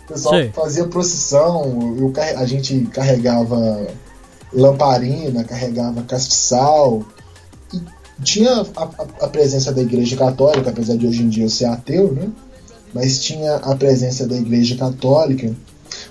O 0.04 0.12
pessoal 0.12 0.42
Sim. 0.42 0.50
fazia 0.52 0.86
procissão, 0.86 1.96
eu, 1.98 2.12
a 2.36 2.44
gente 2.44 2.86
carregava 2.92 3.88
lamparina, 4.52 5.44
carregava 5.44 6.02
castiçal. 6.02 7.04
E 7.72 7.80
tinha 8.22 8.52
a, 8.52 8.82
a, 8.82 9.24
a, 9.24 9.28
presença 9.28 9.72
da 9.72 9.82
igreja 9.82 10.16
católica, 10.16 10.70
apesar 10.70 10.96
de 10.96 11.06
hoje 11.06 11.22
em 11.22 11.28
dia 11.28 11.44
eu 11.44 11.50
ser 11.50 11.66
ateu, 11.66 12.12
né? 12.12 12.28
Mas 12.92 13.20
tinha 13.20 13.56
a 13.56 13.74
presença 13.76 14.26
da 14.26 14.36
igreja 14.36 14.76
católica. 14.76 15.54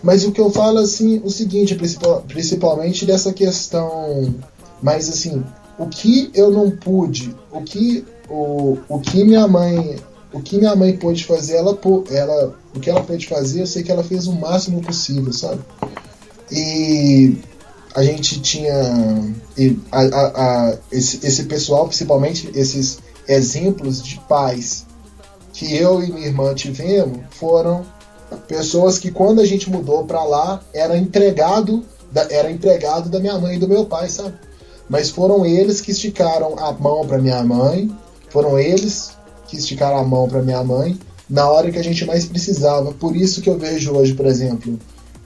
Mas 0.01 0.23
o 0.23 0.31
que 0.31 0.39
eu 0.39 0.49
falo 0.49 0.79
assim, 0.79 1.21
o 1.23 1.29
seguinte, 1.29 1.75
principal, 1.75 2.23
principalmente 2.27 3.05
dessa 3.05 3.33
questão, 3.33 4.33
mas 4.81 5.09
assim, 5.09 5.43
o 5.77 5.87
que 5.87 6.29
eu 6.33 6.51
não 6.51 6.71
pude, 6.71 7.35
o 7.51 7.61
que 7.61 8.05
o, 8.29 8.77
o 8.87 8.99
que 8.99 9.23
minha 9.23 9.47
mãe 9.47 9.97
o 10.31 10.39
que 10.39 10.57
minha 10.57 10.75
mãe 10.75 10.95
pôde 10.95 11.25
fazer, 11.25 11.55
ela, 11.55 11.77
ela, 12.11 12.55
o 12.75 12.79
que 12.79 12.89
ela 12.89 13.01
pôde 13.01 13.27
fazer, 13.27 13.61
eu 13.61 13.67
sei 13.67 13.81
que 13.81 13.91
ela 13.91 14.03
fez 14.03 14.27
o 14.27 14.33
máximo 14.33 14.81
possível, 14.81 15.33
sabe? 15.33 15.59
E 16.51 17.37
a 17.95 18.03
gente 18.03 18.39
tinha 18.41 18.73
a, 19.91 20.01
a, 20.01 20.69
a, 20.69 20.77
esse, 20.91 21.25
esse 21.25 21.43
pessoal, 21.45 21.87
principalmente 21.87 22.49
esses 22.53 22.99
exemplos 23.27 24.01
de 24.01 24.19
pais 24.27 24.85
que 25.53 25.75
eu 25.75 26.03
e 26.03 26.11
minha 26.11 26.27
irmã 26.27 26.53
tivemos, 26.53 27.19
foram 27.31 27.85
pessoas 28.47 28.99
que 28.99 29.11
quando 29.11 29.41
a 29.41 29.45
gente 29.45 29.69
mudou 29.69 30.05
para 30.05 30.23
lá 30.23 30.61
era 30.73 30.97
entregado 30.97 31.83
da, 32.11 32.27
era 32.29 32.49
empregado 32.49 33.09
da 33.09 33.19
minha 33.19 33.37
mãe 33.37 33.55
e 33.55 33.59
do 33.59 33.67
meu 33.67 33.85
pai, 33.85 34.09
sabe? 34.09 34.33
Mas 34.87 35.09
foram 35.09 35.45
eles 35.45 35.81
que 35.81 35.91
esticaram 35.91 36.57
a 36.57 36.71
mão 36.71 37.05
para 37.05 37.17
minha 37.17 37.43
mãe, 37.43 37.91
foram 38.29 38.57
eles 38.57 39.11
que 39.47 39.57
esticaram 39.57 39.97
a 39.97 40.03
mão 40.03 40.27
para 40.27 40.41
minha 40.41 40.63
mãe 40.63 40.97
na 41.29 41.47
hora 41.47 41.71
que 41.71 41.77
a 41.77 41.83
gente 41.83 42.05
mais 42.05 42.25
precisava. 42.25 42.91
Por 42.93 43.15
isso 43.15 43.41
que 43.41 43.49
eu 43.49 43.57
vejo 43.57 43.93
hoje, 43.93 44.13
por 44.13 44.25
exemplo, 44.25 44.79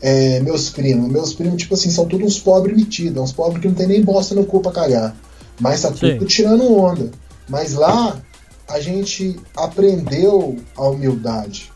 é, 0.04 0.42
meus 0.42 0.70
primos. 0.70 1.10
Meus 1.10 1.34
primos, 1.34 1.58
tipo 1.62 1.76
assim, 1.76 1.90
são 1.90 2.06
todos 2.06 2.28
uns 2.28 2.40
pobres 2.40 2.76
metidos, 2.76 3.24
uns 3.24 3.32
pobres 3.32 3.62
que 3.62 3.70
não 3.70 3.76
tem 3.76 3.88
nem 3.88 4.04
bosta 4.04 4.36
no 4.36 4.46
cu 4.46 4.60
pra 4.60 4.74
cagar. 4.74 5.16
Mas 5.60 5.82
tá 5.82 5.92
tudo 5.92 6.20
Sim. 6.20 6.26
tirando 6.26 6.76
onda. 6.76 7.10
Mas 7.48 7.74
lá, 7.74 8.22
a 8.68 8.82
gente 8.82 9.40
aprendeu 9.56 10.58
a 10.76 10.88
humildade. 10.90 11.72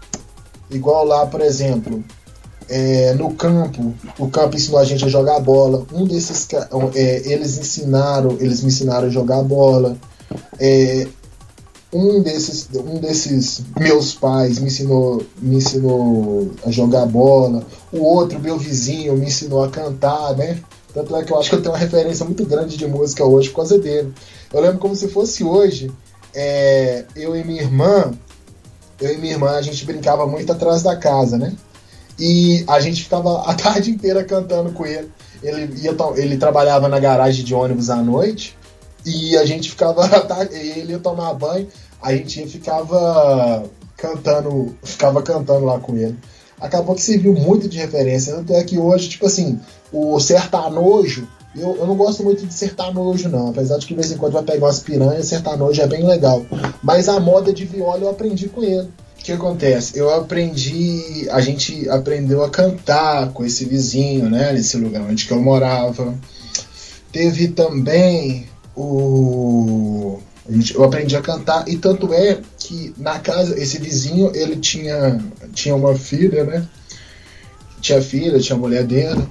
Igual 0.70 1.06
lá, 1.06 1.26
por 1.26 1.40
exemplo, 1.40 2.04
é, 2.68 3.14
no 3.14 3.34
campo, 3.34 3.94
o 4.20 4.30
campo 4.30 4.58
ensinou 4.58 4.80
a 4.82 4.84
gente 4.84 5.06
a 5.06 5.08
jogar 5.08 5.40
bola. 5.40 5.86
Um 5.94 6.04
desses, 6.04 6.50
é, 6.96 7.32
eles 7.32 7.58
ensinaram, 7.58 8.36
eles 8.42 8.62
me 8.62 8.68
ensinaram 8.68 9.08
a 9.08 9.10
jogar 9.10 9.42
bola. 9.42 9.96
É, 10.60 11.08
um 11.92 12.22
desses, 12.22 12.70
um 12.74 13.00
desses 13.00 13.62
meus 13.78 14.14
pais 14.14 14.60
me 14.60 14.68
ensinou, 14.68 15.26
me 15.42 15.56
ensinou 15.56 16.52
a 16.66 16.72
jogar 16.72 17.06
bola, 17.06 17.64
o 17.92 18.00
outro, 18.04 18.40
meu 18.40 18.58
vizinho, 18.58 19.16
me 19.16 19.28
ensinou 19.28 19.64
a 19.64 19.70
cantar, 19.70 20.36
né? 20.36 20.60
Tanto 20.94 21.16
é 21.16 21.24
que 21.24 21.32
eu 21.32 21.40
acho 21.40 21.50
que 21.50 21.56
eu 21.56 21.62
tenho 21.62 21.74
uma 21.74 21.80
referência 21.80 22.26
muito 22.26 22.46
grande 22.46 22.76
de 22.76 22.88
música 22.88 23.24
hoje 23.24 23.50
por 23.50 23.58
causa 23.58 23.78
dele. 23.78 24.14
Eu 24.54 24.62
lembro 24.62 24.80
como 24.80 24.96
se 24.96 25.08
fosse 25.08 25.44
hoje, 25.44 25.92
é, 26.34 27.06
eu 27.16 27.36
e 27.36 27.44
minha 27.44 27.62
irmã, 27.62 28.12
eu 29.00 29.14
e 29.14 29.18
minha 29.18 29.34
irmã, 29.34 29.52
a 29.52 29.62
gente 29.62 29.86
brincava 29.86 30.28
muito 30.28 30.52
atrás 30.52 30.84
da 30.84 30.96
casa, 30.96 31.38
né? 31.38 31.54
E 32.20 32.66
a 32.68 32.80
gente 32.80 33.04
ficava 33.04 33.44
a 33.44 33.54
tarde 33.56 33.92
inteira 33.92 34.24
cantando 34.24 34.72
com 34.72 34.86
ele. 34.86 35.10
Ele, 35.42 35.82
ia, 35.82 35.96
ele 36.16 36.38
trabalhava 36.38 36.90
na 36.90 37.00
garagem 37.00 37.46
de 37.46 37.54
ônibus 37.54 37.92
à 37.92 37.98
noite 37.98 38.58
e 39.06 39.38
a 39.38 39.46
gente 39.46 39.70
ficava, 39.70 40.10
ele 40.52 40.94
ia 40.94 41.00
tomar 41.00 41.34
banho, 41.34 41.68
a 42.02 42.14
gente 42.14 42.48
ficava 42.48 43.64
cantando, 43.96 44.76
ficava 44.84 45.22
cantando 45.22 45.66
lá 45.66 45.80
com 45.80 45.96
ele. 45.96 46.18
Acabou 46.60 46.96
que 46.96 47.02
serviu 47.02 47.34
muito 47.34 47.68
de 47.70 47.78
referência, 47.78 48.36
tanto 48.36 48.54
é 48.54 48.64
que 48.64 48.80
hoje, 48.80 49.10
tipo 49.10 49.28
assim, 49.28 49.60
o 49.92 50.20
sertanojo, 50.20 51.28
eu, 51.56 51.76
eu 51.78 51.88
não 51.88 51.96
gosto 51.96 52.24
muito 52.24 52.46
de 52.46 52.54
sertanojo 52.54 53.30
não, 53.30 53.50
apesar 53.50 53.78
de 53.78 53.86
que 53.86 53.94
de 53.94 54.00
vez 54.00 54.12
em 54.12 54.18
quando 54.18 54.34
vai 54.34 54.44
pegar 54.44 54.66
umas 54.66 54.80
piranhas, 54.80 55.28
sertanojo 55.28 55.82
é 55.82 55.88
bem 55.88 56.06
legal. 56.06 56.46
Mas 56.84 57.08
a 57.10 57.20
moda 57.20 57.54
de 57.54 57.66
viola 57.66 58.02
eu 58.02 58.10
aprendi 58.10 58.48
com 58.50 58.64
ele. 58.64 58.90
O 59.20 59.24
que 59.28 59.32
acontece? 59.32 59.98
Eu 59.98 60.14
aprendi, 60.14 61.28
a 61.30 61.42
gente 61.42 61.90
aprendeu 61.90 62.44
a 62.44 62.50
cantar 62.50 63.32
com 63.34 63.44
esse 63.44 63.66
vizinho, 63.66 64.30
né, 64.30 64.54
nesse 64.54 64.78
lugar 64.78 65.02
onde 65.02 65.26
que 65.26 65.34
eu 65.34 65.42
morava. 65.42 66.14
Teve 67.12 67.50
também 67.50 68.48
o 68.78 70.20
eu 70.74 70.84
aprendi 70.84 71.16
a 71.16 71.22
cantar 71.22 71.68
e 71.68 71.78
tanto 71.78 72.14
é 72.14 72.40
que 72.58 72.94
na 72.98 73.20
casa 73.20 73.60
esse 73.60 73.80
vizinho 73.80 74.32
ele 74.34 74.56
tinha 74.56 75.20
tinha 75.54 75.76
uma 75.76 75.96
filha, 75.96 76.44
né? 76.46 76.66
Tinha 77.82 78.02
filha, 78.02 78.40
tinha 78.40 78.58
mulher 78.58 78.86
dele. 78.86 79.28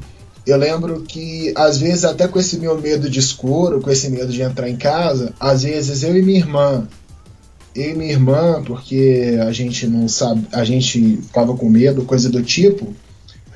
Eu 0.46 0.56
lembro 0.58 1.02
que 1.02 1.52
às 1.56 1.78
vezes 1.78 2.04
até 2.04 2.28
com 2.28 2.38
esse 2.38 2.58
meu 2.58 2.78
medo 2.80 3.08
de 3.08 3.18
escuro, 3.18 3.80
com 3.80 3.90
esse 3.90 4.10
medo 4.10 4.30
de 4.30 4.42
entrar 4.42 4.68
em 4.68 4.76
casa, 4.76 5.32
às 5.40 5.62
vezes 5.62 6.02
eu 6.02 6.16
e 6.16 6.22
minha 6.22 6.38
irmã, 6.38 6.86
eu 7.74 7.92
e 7.92 7.94
minha 7.94 8.12
irmã, 8.12 8.62
porque 8.64 9.38
a 9.40 9.50
gente 9.52 9.86
não 9.86 10.08
sabe, 10.08 10.46
a 10.52 10.64
gente 10.64 11.18
ficava 11.22 11.56
com 11.56 11.68
medo, 11.68 12.04
coisa 12.04 12.28
do 12.28 12.42
tipo, 12.42 12.94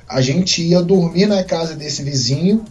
a 0.08 0.20
gente 0.20 0.62
ia 0.62 0.82
dormir 0.82 1.26
na 1.26 1.44
casa 1.44 1.74
desse 1.74 2.02
vizinho 2.02 2.64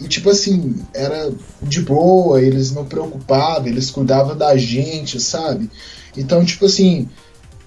e, 0.00 0.06
tipo 0.06 0.30
assim, 0.30 0.76
era 0.94 1.32
de 1.62 1.80
boa, 1.82 2.40
eles 2.40 2.70
não 2.70 2.84
preocupavam, 2.84 3.66
eles 3.66 3.90
cuidavam 3.90 4.36
da 4.36 4.56
gente, 4.56 5.20
sabe? 5.20 5.68
Então, 6.16 6.44
tipo 6.44 6.66
assim, 6.66 7.08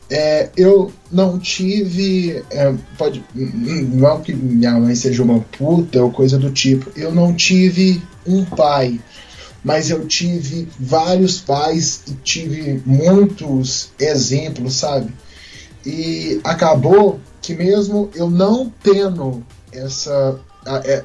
é, 0.10 0.50
eu 0.56 0.92
não 1.12 1.38
tive. 1.38 2.44
É, 2.50 2.74
pode, 2.98 3.24
não 3.34 4.22
que 4.22 4.34
minha 4.34 4.72
mãe 4.80 4.96
seja 4.96 5.24
uma 5.24 5.40
puta 5.40 6.04
ou 6.04 6.12
coisa 6.12 6.38
do 6.38 6.52
tipo, 6.52 6.92
eu 6.98 7.14
não 7.14 7.34
tive 7.34 8.02
um 8.26 8.46
pai, 8.46 9.00
mas 9.64 9.90
eu 9.90 10.06
tive 10.06 10.68
vários 10.80 11.40
pais 11.40 12.04
e 12.08 12.12
tive 12.24 12.82
muitos 12.86 13.90
exemplos, 14.00 14.76
sabe? 14.76 15.14
E 15.86 16.40
acabou 16.44 17.20
que, 17.42 17.56
mesmo 17.56 18.10
eu 18.14 18.30
não 18.30 18.72
tendo 18.84 19.44
essa, 19.74 20.40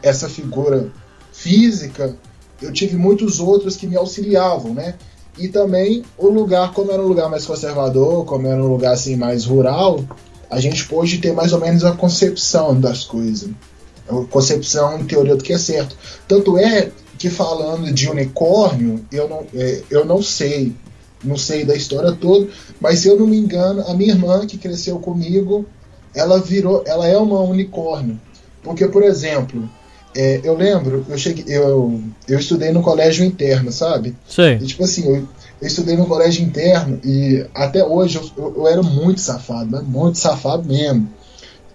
essa 0.03 0.29
figura 0.29 0.93
física, 1.37 2.17
eu 2.61 2.73
tive 2.73 2.97
muitos 2.97 3.39
outros 3.39 3.77
que 3.77 3.87
me 3.87 3.97
auxiliavam, 3.97 4.73
né? 4.73 4.95
E 5.39 5.49
também 5.49 6.03
o 6.17 6.29
lugar, 6.29 6.73
como 6.73 6.91
era 6.91 7.03
um 7.03 7.07
lugar 7.07 7.29
mais 7.29 7.45
conservador, 7.45 8.25
como 8.25 8.47
era 8.47 8.63
um 8.63 8.69
lugar 8.69 8.95
assim 8.95 9.17
mais 9.17 9.45
rural, 9.45 10.03
a 10.51 10.59
gente 10.61 10.87
pôde 10.87 11.19
ter 11.19 11.35
mais 11.35 11.53
ou 11.53 11.61
menos 11.61 11.85
a 11.85 11.93
concepção 11.93 12.79
das 12.81 13.05
coisas. 13.05 13.51
A 14.09 14.15
concepção 14.31 15.05
teoria 15.05 15.37
do 15.37 15.45
que 15.45 15.53
é 15.53 15.59
certo. 15.59 15.95
Tanto 16.27 16.57
é 16.57 16.91
que 17.19 17.29
falando 17.29 17.93
de 17.93 18.09
unicórnio, 18.09 19.05
eu 19.13 19.29
não, 19.29 19.47
é, 19.55 19.83
eu 19.91 20.05
não 20.07 20.23
sei, 20.23 20.75
não 21.23 21.37
sei 21.37 21.65
da 21.65 21.75
história 21.75 22.13
toda, 22.13 22.49
mas 22.81 23.01
se 23.01 23.09
eu 23.09 23.19
não 23.19 23.27
me 23.27 23.37
engano, 23.37 23.83
a 23.87 23.95
minha 23.95 24.13
irmã 24.13 24.47
que 24.47 24.57
cresceu 24.57 24.99
comigo, 24.99 25.67
ela 26.15 26.41
virou, 26.41 26.83
ela 26.87 27.07
é 27.07 27.19
uma 27.19 27.41
unicórnio. 27.41 28.19
Porque, 28.63 28.89
por 28.89 29.03
exemplo, 29.03 29.69
é, 30.17 30.41
eu 30.43 30.57
lembro, 30.57 31.05
eu 31.09 31.19
cheguei, 31.19 31.45
eu, 31.47 32.01
eu 32.27 32.39
estudei 32.39 32.73
no 32.73 32.81
colégio 32.81 33.23
interno, 33.23 33.71
sabe? 33.71 34.17
Sim. 34.27 34.55
E, 34.55 34.67
tipo 34.67 34.83
assim, 34.83 35.07
eu, 35.07 35.29
eu 35.61 35.67
estudei 35.67 35.95
no 35.95 36.07
colégio 36.07 36.43
interno 36.43 36.99
e 37.05 37.45
até 37.55 37.85
hoje 37.85 38.17
eu, 38.17 38.31
eu, 38.37 38.55
eu 38.57 38.67
era 38.67 38.83
muito 38.83 39.21
safado, 39.21 39.71
né? 39.71 39.83
muito 39.87 40.17
safado 40.17 40.67
mesmo. 40.67 41.07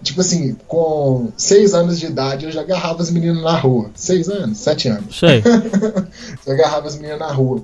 Tipo 0.02 0.20
assim, 0.20 0.56
com 0.66 1.28
seis 1.36 1.72
anos 1.72 2.00
de 2.00 2.06
idade 2.06 2.46
eu 2.46 2.50
já 2.50 2.62
agarrava 2.62 3.00
as 3.00 3.10
meninas 3.12 3.40
na 3.40 3.56
rua. 3.56 3.90
Seis 3.94 4.28
anos? 4.28 4.58
Sete 4.58 4.88
anos. 4.88 5.16
Sei. 5.16 5.40
eu 6.44 6.52
agarrava 6.52 6.88
as 6.88 6.96
meninas 6.96 7.20
na 7.20 7.30
rua. 7.30 7.62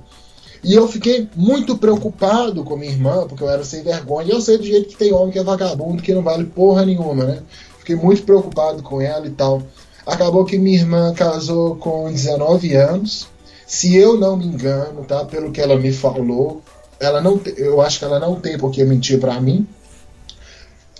E 0.63 0.73
eu 0.73 0.87
fiquei 0.87 1.27
muito 1.35 1.77
preocupado 1.77 2.63
com 2.63 2.77
minha 2.77 2.91
irmã, 2.91 3.25
porque 3.27 3.43
eu 3.43 3.49
era 3.49 3.65
sem 3.65 3.83
vergonha. 3.83 4.29
E 4.29 4.31
eu 4.31 4.39
sei 4.39 4.57
do 4.57 4.63
jeito 4.63 4.87
que 4.87 4.95
tem 4.95 5.13
homem 5.13 5.31
que 5.31 5.39
é 5.39 5.43
vagabundo, 5.43 6.01
que 6.01 6.13
não 6.13 6.21
vale 6.21 6.45
porra 6.45 6.85
nenhuma, 6.85 7.25
né? 7.25 7.39
Fiquei 7.79 7.97
muito 7.97 8.23
preocupado 8.23 8.81
com 8.81 9.01
ela 9.01 9.27
e 9.27 9.31
tal. 9.31 9.61
Acabou 10.09 10.43
que 10.43 10.57
minha 10.57 10.79
irmã 10.79 11.13
casou 11.13 11.75
com 11.75 12.11
19 12.11 12.73
anos. 12.73 13.27
Se 13.67 13.95
eu 13.95 14.17
não 14.17 14.35
me 14.35 14.43
engano, 14.43 15.05
tá? 15.05 15.23
Pelo 15.23 15.51
que 15.51 15.61
ela 15.61 15.77
me 15.77 15.93
falou, 15.93 16.63
ela 16.99 17.21
não, 17.21 17.39
eu 17.55 17.79
acho 17.79 17.99
que 17.99 18.05
ela 18.05 18.19
não 18.19 18.39
tem 18.39 18.57
por 18.57 18.71
que 18.71 18.83
mentir 18.83 19.19
para 19.19 19.39
mim. 19.39 19.67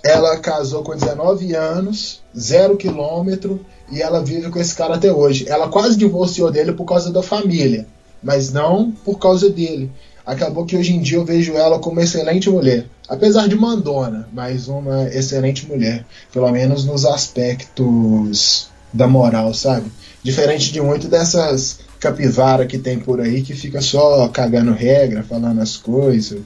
Ela 0.04 0.38
casou 0.38 0.84
com 0.84 0.94
19 0.94 1.56
anos, 1.56 2.22
zero 2.38 2.76
quilômetro, 2.76 3.66
e 3.90 4.00
ela 4.00 4.22
vive 4.22 4.48
com 4.48 4.60
esse 4.60 4.76
cara 4.76 4.94
até 4.94 5.12
hoje. 5.12 5.44
Ela 5.48 5.68
quase 5.68 5.96
divorciou 5.96 6.52
dele 6.52 6.72
por 6.72 6.84
causa 6.84 7.12
da 7.12 7.20
família, 7.22 7.88
mas 8.22 8.52
não 8.52 8.92
por 8.92 9.18
causa 9.18 9.50
dele. 9.50 9.90
Acabou 10.24 10.64
que 10.64 10.76
hoje 10.76 10.94
em 10.94 11.00
dia 11.00 11.18
eu 11.18 11.24
vejo 11.24 11.54
ela 11.54 11.80
como 11.80 11.96
uma 11.96 12.04
excelente 12.04 12.48
mulher. 12.48 12.86
Apesar 13.08 13.48
de 13.48 13.56
mandona, 13.56 14.28
mas 14.32 14.68
uma 14.68 15.08
excelente 15.08 15.66
mulher. 15.66 16.06
Pelo 16.32 16.48
menos 16.52 16.84
nos 16.84 17.04
aspectos 17.04 18.70
da 18.92 19.06
moral, 19.06 19.54
sabe? 19.54 19.90
Diferente 20.22 20.72
de 20.72 20.80
muito 20.80 21.08
dessas 21.08 21.80
capivara 21.98 22.66
que 22.66 22.78
tem 22.78 22.98
por 22.98 23.20
aí 23.20 23.42
que 23.42 23.54
fica 23.54 23.80
só 23.80 24.26
cagando 24.28 24.72
regra, 24.72 25.22
falando 25.22 25.60
as 25.60 25.76
coisas. 25.76 26.40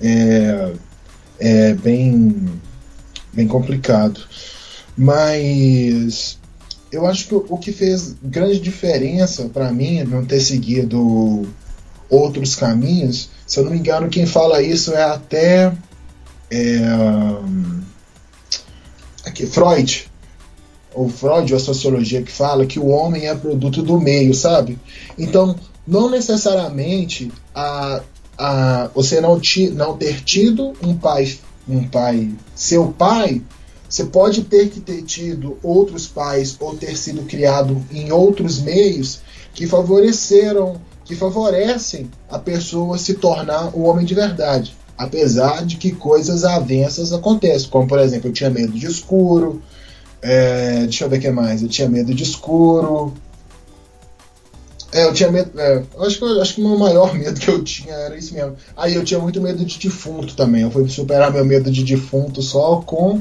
É, 0.00 0.72
é 1.38 1.74
bem 1.74 2.60
bem 3.32 3.46
complicado. 3.46 4.20
Mas 4.96 6.38
eu 6.92 7.06
acho 7.06 7.28
que 7.28 7.34
o 7.34 7.56
que 7.56 7.72
fez 7.72 8.16
grande 8.22 8.60
diferença 8.60 9.48
para 9.48 9.72
mim 9.72 10.02
não 10.04 10.24
ter 10.24 10.40
seguido 10.40 11.48
outros 12.08 12.56
caminhos, 12.56 13.30
se 13.46 13.58
eu 13.58 13.64
não 13.64 13.70
me 13.70 13.78
engano, 13.78 14.08
quem 14.08 14.26
fala 14.26 14.60
isso 14.60 14.92
é 14.92 15.04
até 15.04 15.72
é, 16.50 16.80
aqui, 19.24 19.46
Freud. 19.46 20.09
O 20.94 21.08
Freud, 21.08 21.54
a 21.54 21.58
sociologia, 21.58 22.22
que 22.22 22.32
fala 22.32 22.66
que 22.66 22.78
o 22.78 22.88
homem 22.88 23.26
é 23.26 23.34
produto 23.34 23.82
do 23.82 24.00
meio, 24.00 24.34
sabe? 24.34 24.78
Então, 25.16 25.54
não 25.86 26.10
necessariamente 26.10 27.30
a, 27.54 28.00
a, 28.36 28.90
você 28.94 29.20
não, 29.20 29.38
ti, 29.38 29.70
não 29.70 29.96
ter 29.96 30.22
tido 30.24 30.72
um 30.82 30.96
pai 30.96 31.38
um 31.68 31.86
pai, 31.86 32.30
seu 32.54 32.88
pai, 32.88 33.42
você 33.88 34.04
pode 34.04 34.42
ter 34.42 34.68
que 34.70 34.80
ter 34.80 35.02
tido 35.02 35.58
outros 35.62 36.06
pais 36.06 36.56
ou 36.60 36.76
ter 36.76 36.96
sido 36.96 37.22
criado 37.22 37.80
em 37.92 38.12
outros 38.12 38.60
meios 38.60 39.20
que 39.54 39.66
favoreceram, 39.66 40.80
que 41.04 41.16
favorecem 41.16 42.10
a 42.28 42.38
pessoa 42.38 42.98
se 42.98 43.14
tornar 43.14 43.76
o 43.76 43.82
homem 43.82 44.04
de 44.04 44.14
verdade. 44.14 44.76
Apesar 44.96 45.64
de 45.64 45.76
que 45.76 45.92
coisas 45.92 46.44
avensas 46.44 47.12
acontecem, 47.12 47.70
como 47.70 47.88
por 47.88 47.98
exemplo, 47.98 48.28
eu 48.28 48.32
tinha 48.32 48.50
medo 48.50 48.72
de 48.72 48.86
escuro, 48.86 49.62
é, 50.22 50.80
deixa 50.80 51.04
eu 51.04 51.08
ver 51.08 51.18
o 51.18 51.20
que 51.20 51.30
mais, 51.30 51.62
eu 51.62 51.68
tinha 51.68 51.88
medo 51.88 52.14
de 52.14 52.22
escuro, 52.22 53.14
é, 54.92 55.04
eu 55.04 55.12
tinha 55.12 55.30
medo. 55.30 55.58
É, 55.58 55.82
acho, 56.00 56.18
que, 56.18 56.40
acho 56.40 56.54
que 56.54 56.60
o 56.60 56.68
meu 56.68 56.78
maior 56.78 57.14
medo 57.14 57.38
que 57.38 57.48
eu 57.48 57.62
tinha 57.62 57.94
era 57.94 58.16
isso 58.16 58.34
mesmo. 58.34 58.56
Aí 58.76 58.94
eu 58.94 59.04
tinha 59.04 59.20
muito 59.20 59.40
medo 59.40 59.64
de 59.64 59.78
defunto 59.78 60.34
também. 60.34 60.62
Eu 60.62 60.70
fui 60.70 60.88
superar 60.88 61.32
meu 61.32 61.44
medo 61.44 61.70
de 61.70 61.84
defunto 61.84 62.42
só 62.42 62.76
com. 62.80 63.20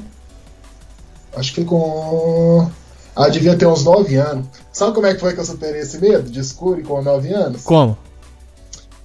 Acho 1.35 1.53
que 1.53 1.63
com. 1.63 2.69
Ah, 3.15 3.29
devia 3.29 3.55
ter 3.55 3.67
uns 3.67 3.83
9 3.83 4.15
anos. 4.15 4.47
Sabe 4.71 4.93
como 4.93 5.05
é 5.05 5.13
que 5.13 5.19
foi 5.19 5.33
que 5.33 5.39
eu 5.39 5.45
superei 5.45 5.81
esse 5.81 5.99
medo 5.99 6.29
de 6.29 6.39
escuro 6.39 6.81
com 6.83 7.01
9 7.01 7.33
anos? 7.33 7.63
Como? 7.63 7.97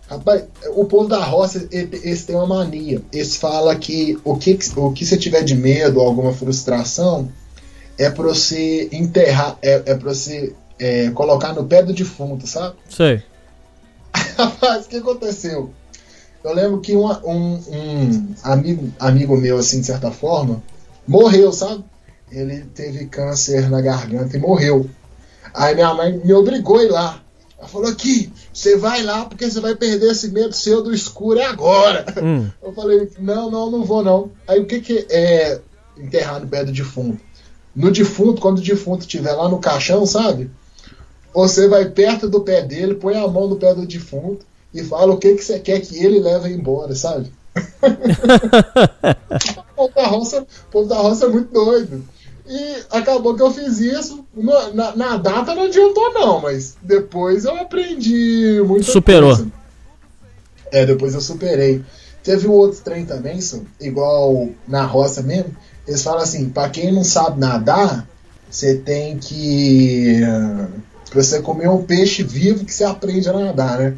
Rapaz, 0.07 0.45
o 0.77 0.85
povo 0.85 1.09
da 1.09 1.25
roça, 1.25 1.67
esse 1.71 2.27
tem 2.27 2.37
uma 2.37 2.47
mania. 2.47 3.03
Eles 3.13 3.37
falam 3.37 3.75
que 3.77 4.19
o 4.23 4.37
que, 4.37 4.59
o 4.77 4.93
que 4.93 5.05
você 5.05 5.17
tiver 5.17 5.43
de 5.43 5.55
medo 5.55 6.01
ou 6.01 6.07
alguma 6.07 6.33
frustração 6.33 7.29
é 7.99 8.11
pra 8.11 8.25
você 8.25 8.89
enterrar, 8.93 9.59
é, 9.63 9.83
é 9.87 9.95
pra 9.95 10.13
você 10.13 10.55
é, 10.79 11.11
colocar 11.11 11.53
no 11.53 11.65
pé 11.65 11.83
do 11.83 11.93
defunto, 11.93 12.47
sabe? 12.47 12.77
Sei. 12.89 13.23
Rapaz, 14.37 14.87
o 14.87 14.89
que 14.89 14.97
aconteceu? 14.97 15.73
Eu 16.43 16.55
lembro 16.55 16.81
que 16.81 16.95
um, 16.95 17.07
um, 17.07 17.55
um, 17.55 18.35
amigo, 18.43 18.93
amigo 18.99 19.37
meu, 19.37 19.59
assim, 19.59 19.81
de 19.81 19.87
certa 19.87 20.11
forma, 20.11 20.63
morreu, 21.07 21.53
sabe? 21.53 21.83
Ele 22.31 22.67
teve 22.75 23.07
câncer 23.07 23.71
na 23.71 23.81
garganta 23.81 24.37
e 24.37 24.41
morreu. 24.41 24.89
Aí 25.55 25.75
minha 25.75 25.95
mãe 25.95 26.21
me 26.23 26.33
obrigou 26.35 26.79
a 26.79 26.85
ir 26.85 26.91
lá. 26.91 27.21
Ela 27.59 27.69
falou 27.69 27.89
aqui, 27.89 28.31
você 28.53 28.77
vai 28.77 29.03
lá 29.03 29.25
porque 29.25 29.49
você 29.49 29.59
vai 29.61 29.75
perder 29.75 30.11
esse 30.11 30.29
medo 30.29 30.53
seu 30.53 30.83
do 30.83 30.93
escuro 30.93 31.39
é 31.39 31.47
agora. 31.47 32.05
Hum. 32.23 32.51
Eu 32.63 32.73
falei, 32.75 33.11
não, 33.19 33.51
não, 33.51 33.71
não 33.71 33.85
vou 33.85 34.03
não. 34.03 34.31
Aí 34.47 34.61
o 34.61 34.67
que 34.67 34.81
que 34.81 35.07
é 35.09 35.61
enterrar 35.97 36.41
no 36.41 36.49
pé 36.49 36.65
do 36.65 36.73
defunto? 36.73 37.23
No 37.75 37.91
defunto, 37.91 38.41
quando 38.41 38.59
o 38.59 38.63
defunto 38.63 39.01
estiver 39.01 39.33
lá 39.33 39.49
no 39.49 39.59
caixão, 39.59 40.07
sabe? 40.07 40.51
Você 41.35 41.67
vai 41.67 41.87
perto 41.87 42.29
do 42.29 42.41
pé 42.41 42.63
dele, 42.63 42.95
põe 42.95 43.17
a 43.17 43.27
mão 43.27 43.49
no 43.49 43.57
pé 43.57 43.75
do 43.75 43.87
defunto 43.87 44.47
e 44.73 44.83
fala 44.83 45.13
o 45.13 45.19
que, 45.19 45.35
que 45.35 45.45
você 45.45 45.59
quer 45.59 45.81
que 45.81 46.05
ele 46.05 46.21
leve 46.21 46.51
embora, 46.51 46.95
sabe? 46.95 47.33
o, 49.57 49.75
povo 49.75 49.95
da 49.95 50.07
roça, 50.07 50.43
o 50.43 50.71
povo 50.71 50.89
da 50.89 50.97
roça 50.97 51.27
é 51.27 51.29
muito 51.29 51.53
doido. 51.53 52.05
E 52.47 52.77
acabou 52.91 53.35
que 53.35 53.43
eu 53.43 53.51
fiz 53.51 53.81
isso. 53.81 54.25
Na, 54.75 54.95
na, 54.95 55.17
data 55.17 55.55
não 55.55 55.65
adiantou, 55.65 56.13
não, 56.13 56.41
mas 56.41 56.77
depois 56.83 57.45
eu 57.45 57.57
aprendi 57.57 58.63
muito. 58.67 58.85
Superou. 58.85 59.35
Coisa. 59.35 59.51
É, 60.71 60.85
depois 60.85 61.15
eu 61.15 61.21
superei. 61.21 61.83
Teve 62.23 62.49
um 62.49 62.53
outro 62.53 62.81
trem 62.83 63.05
também, 63.07 63.39
igual 63.81 64.49
na 64.67 64.85
roça 64.85 65.23
mesmo. 65.23 65.55
Eles 65.87 66.03
falam 66.03 66.23
assim: 66.23 66.49
pra 66.49 66.69
quem 66.69 66.93
não 66.93 67.05
sabe 67.05 67.41
nadar, 67.41 68.07
você 68.51 68.75
tem 68.77 69.19
que 69.19 70.21
Pra 71.15 71.23
você 71.23 71.41
comer 71.41 71.69
um 71.69 71.85
peixe 71.85 72.25
vivo 72.25 72.65
que 72.65 72.75
você 72.75 72.83
aprende 72.83 73.29
a 73.29 73.33
nadar, 73.33 73.79
né? 73.79 73.95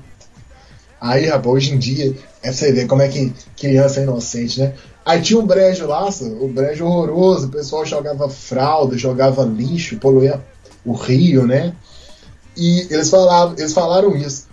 Aí, 1.01 1.25
rapaz, 1.25 1.47
hoje 1.47 1.75
em 1.75 1.79
dia, 1.79 2.15
é 2.43 2.53
você 2.53 2.71
ver 2.73 2.87
como 2.87 3.01
é 3.01 3.09
que 3.09 3.33
criança 3.57 4.01
é 4.01 4.03
inocente, 4.03 4.61
né? 4.61 4.75
Aí 5.03 5.23
tinha 5.23 5.41
um 5.41 5.47
brejo 5.47 5.87
lá, 5.87 6.11
o 6.41 6.49
brejo 6.49 6.85
horroroso, 6.85 7.47
o 7.47 7.51
pessoal 7.51 7.87
jogava 7.87 8.29
fralda, 8.29 8.99
jogava 8.99 9.45
lixo, 9.45 9.97
poluía 9.97 10.45
o 10.85 10.93
rio, 10.93 11.47
né? 11.47 11.75
E 12.55 12.87
eles 12.91 13.09
falavam, 13.09 13.55
eles 13.57 13.73
falaram 13.73 14.15
isso. 14.15 14.47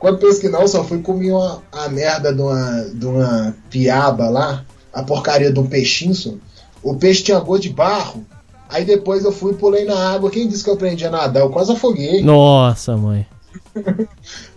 Quando 0.00 0.18
penso 0.18 0.40
que 0.40 0.48
não, 0.48 0.66
só 0.66 0.82
fui 0.82 1.00
comer 1.00 1.30
uma, 1.30 1.62
a 1.70 1.88
merda 1.88 2.34
de 2.34 2.40
uma, 2.40 2.90
de 2.92 3.06
uma 3.06 3.56
piaba 3.70 4.28
lá, 4.28 4.64
a 4.92 5.04
porcaria 5.04 5.52
de 5.52 5.60
um 5.60 5.66
peixinho. 5.66 6.40
O 6.82 6.94
peixe 6.94 7.22
tinha 7.22 7.38
gosto 7.40 7.62
de 7.62 7.70
barro, 7.70 8.24
Aí 8.68 8.84
depois 8.84 9.24
eu 9.24 9.32
fui 9.32 9.52
e 9.52 9.56
pulei 9.56 9.84
na 9.84 9.96
água. 10.12 10.30
Quem 10.30 10.46
disse 10.46 10.62
que 10.62 10.70
eu 10.70 10.74
aprendi 10.74 11.04
a 11.06 11.10
nadar? 11.10 11.40
Eu 11.40 11.50
quase 11.50 11.72
afoguei. 11.72 12.22
Nossa, 12.22 12.96
mãe. 12.96 13.26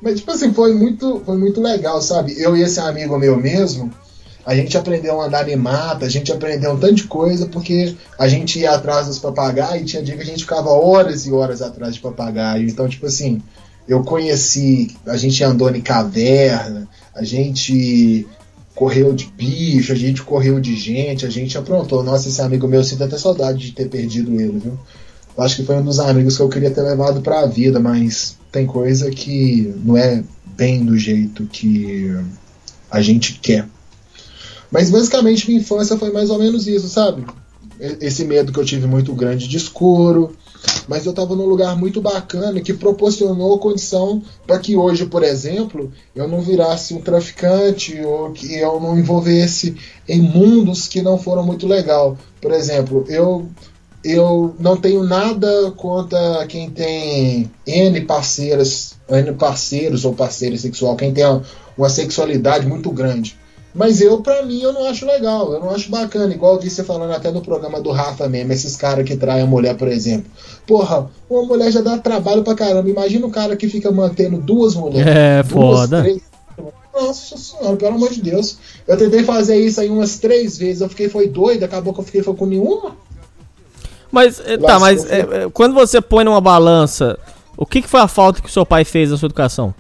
Mas, 0.01 0.19
tipo 0.19 0.31
assim, 0.31 0.53
foi 0.53 0.73
muito, 0.73 1.21
foi 1.25 1.37
muito 1.37 1.61
legal, 1.61 2.01
sabe? 2.01 2.35
Eu 2.37 2.55
e 2.57 2.61
esse 2.61 2.79
amigo 2.79 3.17
meu 3.17 3.37
mesmo, 3.37 3.89
a 4.45 4.53
gente 4.53 4.77
aprendeu 4.77 5.21
a 5.21 5.25
andar 5.25 5.47
em 5.47 5.55
mata, 5.55 6.05
a 6.05 6.09
gente 6.09 6.31
aprendeu 6.31 6.71
um 6.71 6.77
tanto 6.77 6.95
de 6.95 7.03
coisa, 7.05 7.45
porque 7.45 7.95
a 8.19 8.27
gente 8.27 8.59
ia 8.59 8.71
atrás 8.71 9.07
dos 9.07 9.17
papagaios 9.17 9.83
e 9.83 9.85
tinha 9.85 10.03
dia 10.03 10.17
que 10.17 10.23
a 10.23 10.25
gente 10.25 10.43
ficava 10.43 10.69
horas 10.69 11.25
e 11.25 11.31
horas 11.31 11.61
atrás 11.61 11.95
de 11.95 12.01
papagaio. 12.01 12.67
Então, 12.67 12.89
tipo 12.89 13.05
assim, 13.05 13.41
eu 13.87 14.03
conheci, 14.03 14.93
a 15.05 15.15
gente 15.15 15.41
andou 15.41 15.69
em 15.73 15.81
caverna, 15.81 16.87
a 17.15 17.23
gente 17.23 18.27
correu 18.81 19.13
de 19.13 19.27
bicho, 19.37 19.93
a 19.93 19.95
gente 19.95 20.23
correu 20.23 20.59
de 20.59 20.75
gente, 20.75 21.23
a 21.23 21.29
gente 21.29 21.55
aprontou. 21.55 22.01
Nossa, 22.01 22.27
esse 22.27 22.41
amigo 22.41 22.67
meu, 22.67 22.79
eu 22.79 22.83
sinto 22.83 23.03
até 23.03 23.15
saudade 23.15 23.59
de 23.59 23.73
ter 23.73 23.87
perdido 23.87 24.41
ele, 24.41 24.57
viu? 24.57 24.79
Eu 25.37 25.43
acho 25.43 25.57
que 25.57 25.63
foi 25.63 25.75
um 25.75 25.83
dos 25.83 25.99
amigos 25.99 26.35
que 26.35 26.41
eu 26.41 26.49
queria 26.49 26.71
ter 26.71 26.81
levado 26.81 27.21
para 27.21 27.41
a 27.41 27.45
vida, 27.45 27.79
mas 27.79 28.37
tem 28.51 28.65
coisa 28.65 29.11
que 29.11 29.71
não 29.85 29.95
é 29.95 30.23
bem 30.57 30.83
do 30.83 30.97
jeito 30.97 31.45
que 31.45 32.11
a 32.89 32.99
gente 33.01 33.33
quer. 33.39 33.67
Mas 34.71 34.89
basicamente 34.89 35.47
minha 35.47 35.61
infância 35.61 35.95
foi 35.95 36.11
mais 36.11 36.31
ou 36.31 36.39
menos 36.39 36.65
isso, 36.65 36.89
sabe? 36.89 37.23
Esse 37.79 38.25
medo 38.25 38.51
que 38.51 38.59
eu 38.59 38.65
tive 38.65 38.87
muito 38.87 39.13
grande 39.13 39.47
de 39.47 39.57
escuro, 39.57 40.35
mas 40.87 41.05
eu 41.05 41.11
estava 41.11 41.35
num 41.35 41.45
lugar 41.45 41.75
muito 41.77 42.01
bacana 42.01 42.61
que 42.61 42.73
proporcionou 42.73 43.59
condição 43.59 44.21
para 44.45 44.59
que 44.59 44.75
hoje, 44.75 45.05
por 45.05 45.23
exemplo, 45.23 45.91
eu 46.15 46.27
não 46.27 46.41
virasse 46.41 46.93
um 46.93 47.01
traficante 47.01 47.99
ou 48.01 48.31
que 48.31 48.55
eu 48.55 48.79
não 48.79 48.97
envolvesse 48.97 49.75
em 50.07 50.21
mundos 50.21 50.87
que 50.87 51.01
não 51.01 51.17
foram 51.17 51.43
muito 51.43 51.67
legal. 51.67 52.17
Por 52.41 52.51
exemplo, 52.51 53.05
eu 53.07 53.47
eu 54.03 54.55
não 54.59 54.75
tenho 54.75 55.03
nada 55.03 55.71
contra 55.77 56.45
quem 56.47 56.69
tem 56.69 57.51
N 57.67 58.01
parceiras, 58.01 58.95
N 59.07 59.33
parceiros 59.33 60.05
ou 60.05 60.13
parceira 60.13 60.57
sexual, 60.57 60.95
quem 60.95 61.13
tem 61.13 61.23
uma 61.77 61.89
sexualidade 61.89 62.65
muito 62.65 62.89
grande. 62.89 63.39
Mas 63.73 64.01
eu, 64.01 64.21
pra 64.21 64.43
mim, 64.43 64.61
eu 64.61 64.73
não 64.73 64.85
acho 64.85 65.05
legal, 65.05 65.53
eu 65.53 65.59
não 65.59 65.69
acho 65.69 65.89
bacana. 65.89 66.33
Igual 66.33 66.55
eu 66.55 66.59
vi 66.59 66.69
você 66.69 66.83
falando 66.83 67.11
até 67.11 67.31
no 67.31 67.41
programa 67.41 67.79
do 67.79 67.91
Rafa 67.91 68.27
mesmo, 68.27 68.51
esses 68.51 68.75
caras 68.75 69.05
que 69.05 69.15
traem 69.15 69.43
a 69.43 69.47
mulher, 69.47 69.75
por 69.77 69.87
exemplo. 69.87 70.29
Porra, 70.67 71.09
uma 71.29 71.43
mulher 71.43 71.71
já 71.71 71.81
dá 71.81 71.97
trabalho 71.97 72.43
pra 72.43 72.55
caramba. 72.55 72.89
Imagina 72.89 73.25
um 73.25 73.31
cara 73.31 73.55
que 73.55 73.69
fica 73.69 73.91
mantendo 73.91 74.37
duas 74.37 74.75
mulheres. 74.75 75.07
É, 75.07 75.43
duas, 75.43 75.51
foda. 75.51 76.01
Três... 76.01 76.21
Nossa 76.93 77.37
senhora, 77.37 77.77
pelo 77.77 77.95
amor 77.95 78.09
de 78.09 78.21
Deus. 78.21 78.57
Eu 78.85 78.97
tentei 78.97 79.23
fazer 79.23 79.57
isso 79.57 79.79
aí 79.79 79.89
umas 79.89 80.19
três 80.19 80.57
vezes, 80.57 80.81
eu 80.81 80.89
fiquei 80.89 81.07
foi 81.07 81.27
doido, 81.27 81.63
acabou 81.63 81.93
que 81.93 82.01
eu 82.01 82.03
fiquei 82.03 82.21
foi 82.21 82.35
com 82.35 82.45
nenhuma. 82.45 82.97
Mas, 84.11 84.41
eh, 84.45 84.57
tá, 84.57 84.77
mas 84.77 85.09
é, 85.09 85.49
quando 85.53 85.73
você 85.73 86.01
põe 86.01 86.25
numa 86.25 86.41
balança, 86.41 87.17
o 87.55 87.65
que, 87.65 87.81
que 87.81 87.87
foi 87.87 88.01
a 88.01 88.09
falta 88.09 88.41
que 88.41 88.49
o 88.49 88.51
seu 88.51 88.65
pai 88.65 88.83
fez 88.83 89.09
na 89.09 89.17
sua 89.17 89.27
educação? 89.27 89.73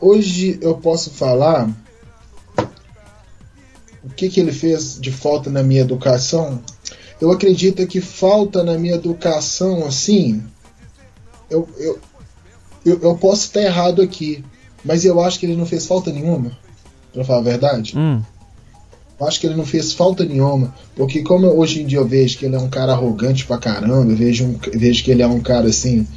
Hoje 0.00 0.58
eu 0.62 0.74
posso 0.76 1.10
falar 1.10 1.70
o 4.02 4.08
que, 4.08 4.30
que 4.30 4.40
ele 4.40 4.52
fez 4.52 4.98
de 4.98 5.12
falta 5.12 5.50
na 5.50 5.62
minha 5.62 5.82
educação. 5.82 6.60
Eu 7.20 7.30
acredito 7.30 7.86
que 7.86 8.00
falta 8.00 8.64
na 8.64 8.78
minha 8.78 8.94
educação, 8.94 9.86
assim. 9.86 10.42
Eu, 11.50 11.68
eu, 11.76 11.98
eu, 12.84 12.98
eu 13.00 13.16
posso 13.16 13.44
estar 13.44 13.60
errado 13.60 14.00
aqui, 14.00 14.42
mas 14.82 15.04
eu 15.04 15.20
acho 15.20 15.38
que 15.38 15.46
ele 15.46 15.56
não 15.56 15.66
fez 15.66 15.86
falta 15.86 16.10
nenhuma, 16.10 16.56
pra 17.12 17.24
falar 17.24 17.40
a 17.40 17.42
verdade. 17.42 17.96
Hum. 17.96 18.22
Eu 19.20 19.28
acho 19.28 19.38
que 19.38 19.46
ele 19.46 19.54
não 19.54 19.66
fez 19.66 19.92
falta 19.92 20.24
nenhuma, 20.24 20.74
porque 20.96 21.22
como 21.22 21.46
eu, 21.46 21.56
hoje 21.56 21.82
em 21.82 21.86
dia 21.86 21.98
eu 21.98 22.08
vejo 22.08 22.38
que 22.38 22.46
ele 22.46 22.56
é 22.56 22.58
um 22.58 22.70
cara 22.70 22.92
arrogante 22.92 23.46
pra 23.46 23.58
caramba, 23.58 24.10
eu 24.10 24.16
vejo, 24.16 24.44
um, 24.44 24.58
vejo 24.74 25.04
que 25.04 25.12
ele 25.12 25.22
é 25.22 25.26
um 25.26 25.38
cara 25.38 25.68
assim, 25.68 26.08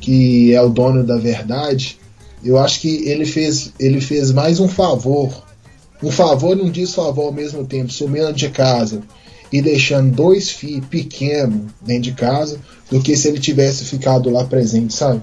que 0.00 0.52
é 0.52 0.60
o 0.60 0.68
dono 0.68 1.04
da 1.04 1.16
verdade, 1.16 1.99
eu 2.44 2.58
acho 2.58 2.80
que 2.80 3.08
ele 3.08 3.26
fez, 3.26 3.72
ele 3.78 4.00
fez 4.00 4.30
mais 4.30 4.60
um 4.60 4.68
favor, 4.68 5.44
um 6.02 6.10
favor 6.10 6.56
e 6.56 6.62
um 6.62 6.70
desfavor 6.70 7.26
ao 7.26 7.32
mesmo 7.32 7.66
tempo, 7.66 7.92
sumindo 7.92 8.32
de 8.32 8.48
casa 8.48 9.02
e 9.52 9.60
deixando 9.60 10.14
dois 10.14 10.48
filhos 10.48 10.86
pequenos 10.86 11.72
dentro 11.82 12.02
de 12.02 12.12
casa, 12.12 12.58
do 12.90 13.00
que 13.00 13.16
se 13.16 13.28
ele 13.28 13.40
tivesse 13.40 13.84
ficado 13.84 14.30
lá 14.30 14.44
presente, 14.44 14.94
sabe? 14.94 15.20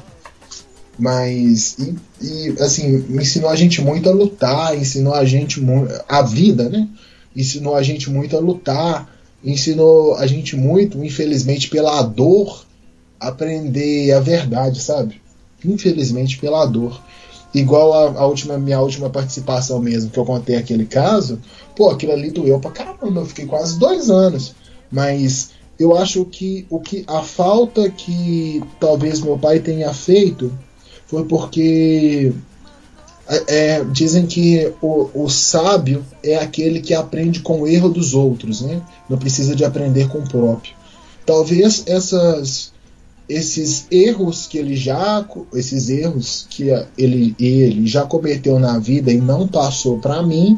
Mas, 0.99 1.77
e, 1.79 1.95
e, 2.21 2.55
assim, 2.59 3.05
ensinou 3.09 3.49
a 3.49 3.55
gente 3.55 3.81
muito 3.81 4.09
a 4.09 4.11
lutar, 4.11 4.75
ensinou 4.77 5.13
a 5.13 5.23
gente 5.23 5.61
a 6.09 6.21
vida, 6.21 6.69
né? 6.69 6.87
Ensinou 7.35 7.75
a 7.75 7.83
gente 7.83 8.09
muito 8.09 8.35
a 8.35 8.39
lutar, 8.39 9.15
ensinou 9.43 10.15
a 10.15 10.25
gente 10.25 10.55
muito, 10.55 11.03
infelizmente, 11.03 11.69
pela 11.69 12.01
dor, 12.01 12.65
aprender 13.19 14.11
a 14.11 14.19
verdade, 14.19 14.81
sabe? 14.81 15.21
Infelizmente, 15.63 16.37
pela 16.37 16.65
dor 16.65 17.01
igual 17.53 17.93
a, 17.93 18.21
a, 18.21 18.25
última 18.25 18.57
minha 18.57 18.79
última 18.79 19.09
participação 19.09 19.79
mesmo, 19.79 20.09
que 20.09 20.17
eu 20.17 20.25
contei 20.25 20.55
aquele 20.55 20.85
caso, 20.85 21.39
pô, 21.75 21.89
aquilo 21.89 22.11
ali 22.11 22.31
doeu 22.31 22.59
pra 22.59 22.71
caramba, 22.71 23.21
eu 23.21 23.25
fiquei 23.25 23.45
quase 23.45 23.79
dois 23.79 24.09
anos. 24.09 24.55
Mas 24.91 25.51
eu 25.79 25.95
acho 25.97 26.25
que 26.25 26.65
o 26.69 26.79
que 26.79 27.03
a 27.07 27.21
falta 27.21 27.89
que 27.89 28.63
talvez 28.79 29.19
meu 29.21 29.37
pai 29.37 29.59
tenha 29.59 29.93
feito 29.93 30.51
foi 31.05 31.25
porque 31.25 32.33
é, 33.27 33.43
é, 33.47 33.83
dizem 33.83 34.25
que 34.25 34.73
o, 34.81 35.09
o 35.13 35.29
sábio 35.29 36.05
é 36.23 36.37
aquele 36.37 36.79
que 36.79 36.93
aprende 36.93 37.41
com 37.41 37.61
o 37.61 37.67
erro 37.67 37.89
dos 37.89 38.13
outros, 38.13 38.61
né? 38.61 38.81
Não 39.09 39.17
precisa 39.17 39.55
de 39.55 39.65
aprender 39.65 40.07
com 40.07 40.19
o 40.19 40.27
próprio. 40.27 40.73
Talvez 41.25 41.83
essas 41.85 42.71
esses 43.27 43.85
erros 43.91 44.47
que 44.47 44.57
ele 44.57 44.75
já 44.75 45.25
esses 45.53 45.89
erros 45.89 46.47
que 46.49 46.69
ele, 46.97 47.35
ele 47.39 47.85
já 47.85 48.05
cometeu 48.05 48.57
na 48.57 48.79
vida 48.79 49.11
e 49.11 49.19
não 49.19 49.47
passou 49.47 49.99
para 49.99 50.23
mim 50.23 50.57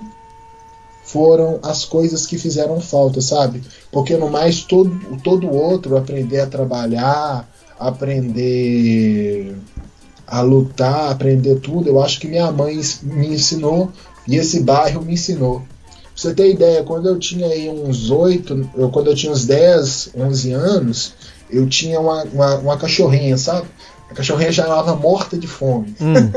foram 1.04 1.60
as 1.64 1.86
coisas 1.86 2.28
que 2.28 2.38
fizeram 2.38 2.80
falta, 2.80 3.20
sabe? 3.20 3.64
Porque 3.92 4.16
no 4.16 4.30
mais 4.30 4.62
todo 4.62 4.92
todo 5.24 5.52
outro 5.52 5.98
aprender 5.98 6.40
a 6.40 6.48
trabalhar, 6.48 7.50
aprender 7.80 9.56
a 10.28 10.42
lutar, 10.42 11.12
aprender 11.12 11.60
tudo, 11.60 11.90
eu 11.90 12.00
acho 12.00 12.20
que 12.20 12.28
minha 12.28 12.52
mãe 12.52 12.80
me 13.02 13.30
ensinou 13.30 13.92
e 14.28 14.36
esse 14.36 14.60
bairro 14.60 15.02
me 15.02 15.14
ensinou. 15.14 15.64
Você 16.16 16.34
ter 16.34 16.52
ideia, 16.52 16.84
quando 16.84 17.08
eu 17.08 17.18
tinha 17.18 17.48
aí 17.48 17.70
uns 17.70 18.12
8, 18.12 18.70
eu, 18.76 18.90
quando 18.90 19.08
eu 19.08 19.16
tinha 19.16 19.32
uns 19.32 19.46
10, 19.46 20.10
11 20.16 20.52
anos, 20.52 21.14
eu 21.50 21.68
tinha 21.68 22.00
uma, 22.00 22.24
uma, 22.24 22.56
uma 22.56 22.78
cachorrinha, 22.78 23.38
sabe? 23.38 23.68
A 24.10 24.14
cachorrinha 24.14 24.52
chamava 24.52 24.96
morta 24.96 25.38
de 25.38 25.48
fome. 25.48 25.96
Hum, 26.02 26.32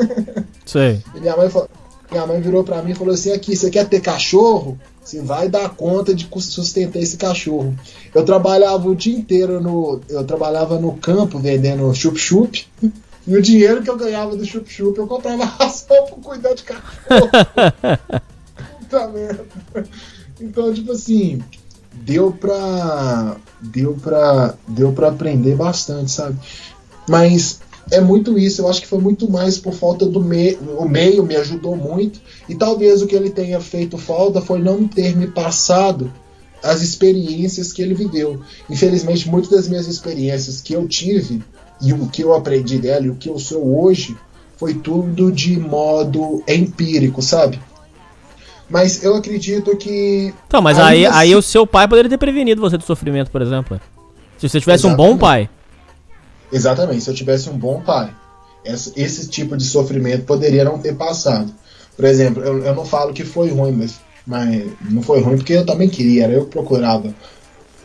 sei. 0.66 1.02
e 1.14 1.20
minha 1.20 1.36
mãe, 1.36 1.48
falou, 1.48 1.68
minha 2.10 2.26
mãe 2.26 2.40
virou 2.40 2.62
para 2.62 2.82
mim 2.82 2.92
e 2.92 2.94
falou 2.94 3.14
assim: 3.14 3.32
aqui, 3.32 3.56
você 3.56 3.70
quer 3.70 3.88
ter 3.88 4.00
cachorro? 4.00 4.78
Você 5.02 5.20
vai 5.20 5.48
dar 5.48 5.68
conta 5.70 6.14
de 6.14 6.28
sustentar 6.38 7.00
esse 7.00 7.16
cachorro. 7.16 7.74
Eu 8.14 8.24
trabalhava 8.24 8.88
o 8.88 8.94
dia 8.94 9.16
inteiro 9.16 9.60
no. 9.60 10.00
Eu 10.08 10.24
trabalhava 10.24 10.78
no 10.78 10.92
campo 10.92 11.38
vendendo 11.38 11.92
chup-chup. 11.94 12.66
E 13.24 13.36
o 13.36 13.40
dinheiro 13.40 13.80
que 13.84 13.88
eu 13.88 13.96
ganhava 13.96 14.34
do 14.34 14.44
chup-chup 14.44 14.98
eu 14.98 15.06
comprava 15.06 15.44
ração 15.58 16.06
pra 16.06 16.16
cuidar 16.16 16.54
de 16.54 16.64
cachorro. 16.64 17.30
Puta 18.80 19.06
merda. 19.06 19.46
Então, 20.40 20.74
tipo 20.74 20.90
assim, 20.90 21.40
deu 21.92 22.32
pra 22.32 23.36
deu 23.60 23.94
pra 23.94 24.54
deu 24.66 24.92
para 24.92 25.08
aprender 25.08 25.54
bastante 25.56 26.10
sabe? 26.10 26.36
Mas 27.08 27.60
é 27.90 28.00
muito 28.00 28.38
isso 28.38 28.62
eu 28.62 28.68
acho 28.68 28.80
que 28.80 28.86
foi 28.86 29.00
muito 29.00 29.30
mais 29.30 29.58
por 29.58 29.72
falta 29.72 30.06
do 30.06 30.20
meio 30.20 30.58
o 30.78 30.88
meio 30.88 31.24
me 31.24 31.36
ajudou 31.36 31.76
muito 31.76 32.20
e 32.48 32.54
talvez 32.54 33.02
o 33.02 33.06
que 33.06 33.14
ele 33.14 33.30
tenha 33.30 33.60
feito 33.60 33.98
falta 33.98 34.40
foi 34.40 34.60
não 34.60 34.86
ter 34.86 35.16
me 35.16 35.26
passado 35.26 36.12
as 36.62 36.80
experiências 36.80 37.72
que 37.72 37.82
ele 37.82 37.94
viveu 37.94 38.40
infelizmente 38.70 39.28
muitas 39.28 39.50
das 39.50 39.68
minhas 39.68 39.86
experiências 39.86 40.60
que 40.60 40.72
eu 40.72 40.86
tive 40.88 41.42
e 41.80 41.92
o 41.92 42.06
que 42.06 42.22
eu 42.22 42.34
aprendi 42.34 42.78
dela 42.78 43.06
e 43.06 43.10
o 43.10 43.16
que 43.16 43.28
eu 43.28 43.38
sou 43.38 43.82
hoje 43.82 44.16
foi 44.56 44.74
tudo 44.74 45.32
de 45.32 45.58
modo 45.58 46.42
empírico 46.46 47.20
sabe 47.20 47.58
mas 48.72 49.04
eu 49.04 49.14
acredito 49.14 49.76
que. 49.76 50.32
Então, 50.46 50.62
mas 50.62 50.78
aí, 50.78 51.04
assim... 51.04 51.18
aí 51.18 51.36
o 51.36 51.42
seu 51.42 51.66
pai 51.66 51.86
poderia 51.86 52.08
ter 52.08 52.16
prevenido 52.16 52.58
você 52.58 52.78
do 52.78 52.84
sofrimento, 52.84 53.30
por 53.30 53.42
exemplo. 53.42 53.78
Se 54.38 54.48
você 54.48 54.58
tivesse 54.58 54.86
Exatamente. 54.86 55.10
um 55.10 55.12
bom 55.12 55.18
pai. 55.18 55.50
Exatamente, 56.50 57.04
se 57.04 57.10
eu 57.10 57.14
tivesse 57.14 57.50
um 57.50 57.58
bom 57.58 57.82
pai. 57.82 58.14
Esse, 58.64 58.92
esse 58.96 59.28
tipo 59.28 59.58
de 59.58 59.64
sofrimento 59.64 60.24
poderia 60.24 60.64
não 60.64 60.78
ter 60.78 60.94
passado. 60.94 61.52
Por 61.94 62.06
exemplo, 62.06 62.42
eu, 62.42 62.64
eu 62.64 62.74
não 62.74 62.86
falo 62.86 63.12
que 63.12 63.24
foi 63.24 63.50
ruim, 63.50 63.72
mas, 63.72 64.00
mas 64.26 64.64
não 64.88 65.02
foi 65.02 65.20
ruim 65.20 65.36
porque 65.36 65.52
eu 65.52 65.66
também 65.66 65.90
queria, 65.90 66.24
era 66.24 66.32
eu 66.32 66.46
que 66.46 66.52
procurava. 66.52 67.14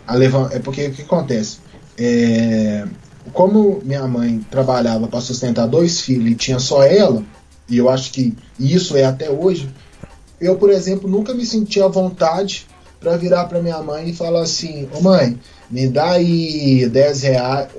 A 0.07 0.15
levar, 0.15 0.53
é 0.53 0.59
porque 0.59 0.88
o 0.88 0.93
que 0.93 1.01
acontece? 1.01 1.57
É, 1.97 2.85
como 3.34 3.81
minha 3.84 4.07
mãe 4.07 4.39
trabalhava 4.49 5.05
para 5.09 5.19
sustentar 5.19 5.68
dois 5.68 5.99
filhos 5.99 6.31
e 6.31 6.35
tinha 6.35 6.59
só 6.59 6.81
ela, 6.84 7.22
e 7.68 7.77
eu 7.77 7.89
acho 7.89 8.14
que 8.14 8.34
isso 8.57 8.95
é 8.95 9.03
até 9.03 9.30
hoje, 9.30 9.69
eu, 10.39 10.55
por 10.55 10.69
exemplo, 10.69 11.09
nunca 11.09 11.34
me 11.34 11.45
senti 11.45 11.81
à 11.81 11.88
vontade 11.88 12.68
para 12.99 13.18
virar 13.18 13.45
para 13.45 13.61
minha 13.61 13.81
mãe 13.81 14.09
e 14.09 14.14
falar 14.14 14.41
assim: 14.41 14.88
Ô 14.93 15.01
mãe, 15.01 15.39
me 15.69 15.88
dá 15.88 16.11
aí 16.11 16.88
10 16.88 17.22
reais. 17.22 17.69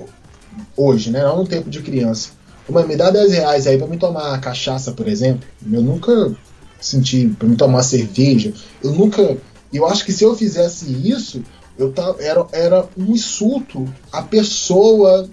Hoje, 0.77 1.11
né? 1.11 1.23
Não 1.23 1.39
no 1.39 1.47
tempo 1.47 1.71
de 1.71 1.81
criança. 1.83 2.31
Ô 2.69 2.73
mãe, 2.73 2.87
me 2.87 2.97
dá 2.97 3.11
10 3.11 3.33
reais 3.33 3.67
aí 3.67 3.79
para 3.79 3.87
me 3.87 3.97
tomar 3.97 4.41
cachaça, 4.41 4.93
por 4.93 5.07
exemplo. 5.07 5.47
Eu 5.71 5.81
nunca 5.81 6.37
senti 6.81 7.29
para 7.29 7.49
me 7.49 7.57
tomar 7.57 7.83
cerveja. 7.83 8.53
Eu 8.83 8.93
nunca. 8.93 9.37
Eu 9.73 9.87
acho 9.87 10.05
que 10.05 10.13
se 10.13 10.25
eu 10.25 10.35
fizesse 10.35 10.91
isso, 11.09 11.43
eu 11.79 11.93
tava, 11.93 12.21
era, 12.23 12.47
era 12.53 12.89
um 12.97 13.13
insulto 13.13 13.85
à 14.13 14.23
pessoa. 14.23 15.29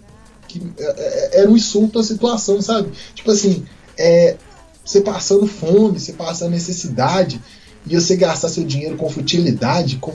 Que, 0.48 0.62
é, 0.78 0.84
é, 0.84 1.40
era 1.42 1.50
um 1.50 1.56
insulto 1.56 1.98
à 2.00 2.04
situação, 2.04 2.62
sabe? 2.62 2.92
Tipo 3.16 3.32
assim, 3.32 3.66
é, 3.98 4.38
você 4.86 5.02
passando 5.02 5.48
fome, 5.48 6.00
você 6.00 6.14
passando 6.14 6.52
necessidade, 6.52 7.42
e 7.88 7.96
você 7.96 8.16
gastar 8.16 8.50
seu 8.50 8.64
dinheiro 8.64 8.96
com 8.96 9.10
futilidade, 9.10 9.98
com 9.98 10.14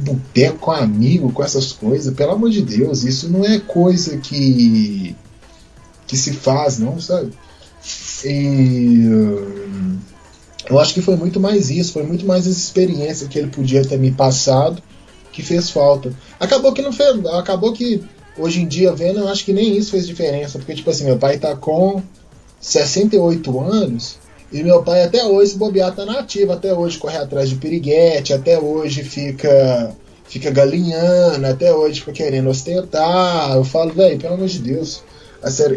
boteco, 0.00 0.58
com 0.58 0.72
amigo, 0.72 1.32
com 1.32 1.44
essas 1.44 1.72
coisas, 1.72 2.14
pelo 2.14 2.32
amor 2.32 2.50
de 2.50 2.62
Deus, 2.62 3.04
isso 3.04 3.28
não 3.28 3.44
é 3.44 3.58
coisa 3.58 4.16
que 4.18 5.14
que 6.06 6.16
se 6.16 6.32
faz, 6.32 6.78
não, 6.78 6.98
sabe? 6.98 7.32
E, 8.24 9.04
eu 10.68 10.78
acho 10.78 10.94
que 10.94 11.02
foi 11.02 11.16
muito 11.16 11.38
mais 11.38 11.70
isso, 11.70 11.92
foi 11.92 12.02
muito 12.02 12.26
mais 12.26 12.46
essa 12.46 12.58
experiência 12.58 13.28
que 13.28 13.38
ele 13.38 13.48
podia 13.48 13.84
ter 13.84 13.98
me 13.98 14.10
passado 14.10 14.82
que 15.30 15.42
fez 15.42 15.70
falta. 15.70 16.12
Acabou 16.40 16.72
que 16.72 16.82
não 16.82 16.92
fez, 16.92 17.24
acabou 17.26 17.72
que 17.72 18.02
hoje 18.38 18.62
em 18.62 18.66
dia 18.66 18.92
vendo, 18.92 19.20
eu 19.20 19.28
acho 19.28 19.44
que 19.44 19.52
nem 19.52 19.76
isso 19.76 19.90
fez 19.90 20.06
diferença, 20.06 20.58
porque 20.58 20.74
tipo 20.74 20.90
assim, 20.90 21.04
meu 21.04 21.18
pai 21.18 21.38
tá 21.38 21.54
com 21.54 22.02
68 22.60 23.60
anos 23.60 24.18
e 24.50 24.62
meu 24.62 24.82
pai 24.82 25.02
até 25.02 25.24
hoje, 25.24 25.56
bobear, 25.56 25.94
tá 25.94 26.06
na 26.06 26.20
ativa, 26.20 26.54
até 26.54 26.72
hoje 26.72 26.96
corre 26.96 27.18
atrás 27.18 27.50
de 27.50 27.56
piriguete, 27.56 28.32
até 28.32 28.58
hoje 28.58 29.02
fica 29.02 29.94
fica 30.26 30.50
galinhando, 30.50 31.46
até 31.46 31.72
hoje 31.72 32.00
fica 32.00 32.12
querendo 32.12 32.48
ostentar. 32.48 33.54
Eu 33.54 33.64
falo, 33.64 33.92
velho, 33.92 34.18
pelo 34.18 34.34
amor 34.34 34.48
de 34.48 34.58
Deus. 34.58 35.02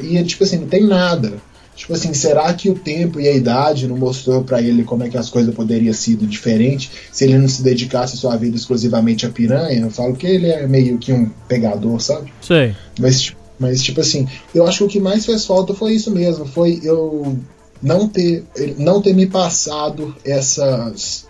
E 0.04 0.24
tipo 0.24 0.44
assim, 0.44 0.58
não 0.58 0.68
tem 0.68 0.86
nada. 0.86 1.34
Tipo 1.76 1.94
assim, 1.94 2.14
será 2.14 2.54
que 2.54 2.70
o 2.70 2.76
tempo 2.76 3.20
e 3.20 3.28
a 3.28 3.34
idade 3.34 3.88
não 3.88 3.98
mostrou 3.98 4.44
para 4.44 4.62
ele 4.62 4.84
como 4.84 5.04
é 5.04 5.10
que 5.10 5.18
as 5.18 5.30
coisas 5.30 5.56
poderiam 5.56 5.94
sido 5.94 6.28
diferentes 6.28 6.92
se 7.12 7.24
ele 7.24 7.38
não 7.38 7.48
se 7.48 7.64
dedicasse 7.64 8.18
sua 8.18 8.36
vida 8.36 8.56
exclusivamente 8.56 9.26
a 9.26 9.30
piranha? 9.30 9.82
Eu 9.82 9.90
falo 9.90 10.14
que 10.16 10.28
ele 10.28 10.50
é 10.50 10.68
meio 10.68 10.98
que 10.98 11.14
um 11.14 11.30
pegador, 11.48 12.00
sabe? 12.00 12.32
Sei. 12.42 12.76
Mas, 13.00 13.34
mas 13.62 13.84
tipo 13.84 14.02
assim, 14.02 14.28
eu 14.56 14.66
acho 14.66 14.80
que 14.80 14.84
o 14.84 14.88
que 14.88 15.00
mais 15.00 15.24
fez 15.24 15.46
falta 15.46 15.72
foi 15.72 15.94
isso 15.94 16.10
mesmo, 16.10 16.46
foi 16.46 16.82
eu 16.84 17.38
não 17.82 18.08
ter, 18.08 18.44
não 18.78 19.02
ter 19.02 19.14
me 19.14 19.28
passado 19.28 20.16
essas 20.26 21.28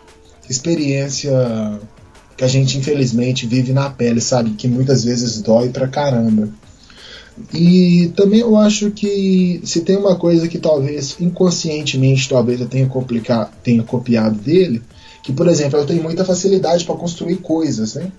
experiência 0.50 1.80
que 2.38 2.44
a 2.44 2.48
gente 2.48 2.78
infelizmente 2.78 3.46
vive 3.46 3.74
na 3.74 3.90
pele, 3.90 4.22
sabe? 4.22 4.52
Que 4.52 4.68
muitas 4.68 5.04
vezes 5.04 5.42
dói 5.42 5.70
pra 5.70 5.88
caramba. 5.88 6.50
E 7.54 8.12
também 8.16 8.40
eu 8.40 8.56
acho 8.56 8.92
que 8.92 9.62
se 9.64 9.82
tem 9.82 9.98
uma 9.98 10.16
coisa 10.16 10.48
que 10.48 10.58
talvez 10.58 11.16
inconscientemente 11.20 12.30
talvez 12.30 12.60
eu 12.60 12.68
tenha, 12.68 12.90
tenha 13.64 13.84
copiado 13.84 14.36
dele, 14.36 14.82
que 15.22 15.34
por 15.34 15.48
exemplo 15.48 15.80
eu 15.80 15.86
tenho 15.86 16.04
muita 16.04 16.26
facilidade 16.26 16.86
para 16.86 16.96
construir 16.96 17.38
coisas, 17.38 17.96
né? 17.96 18.12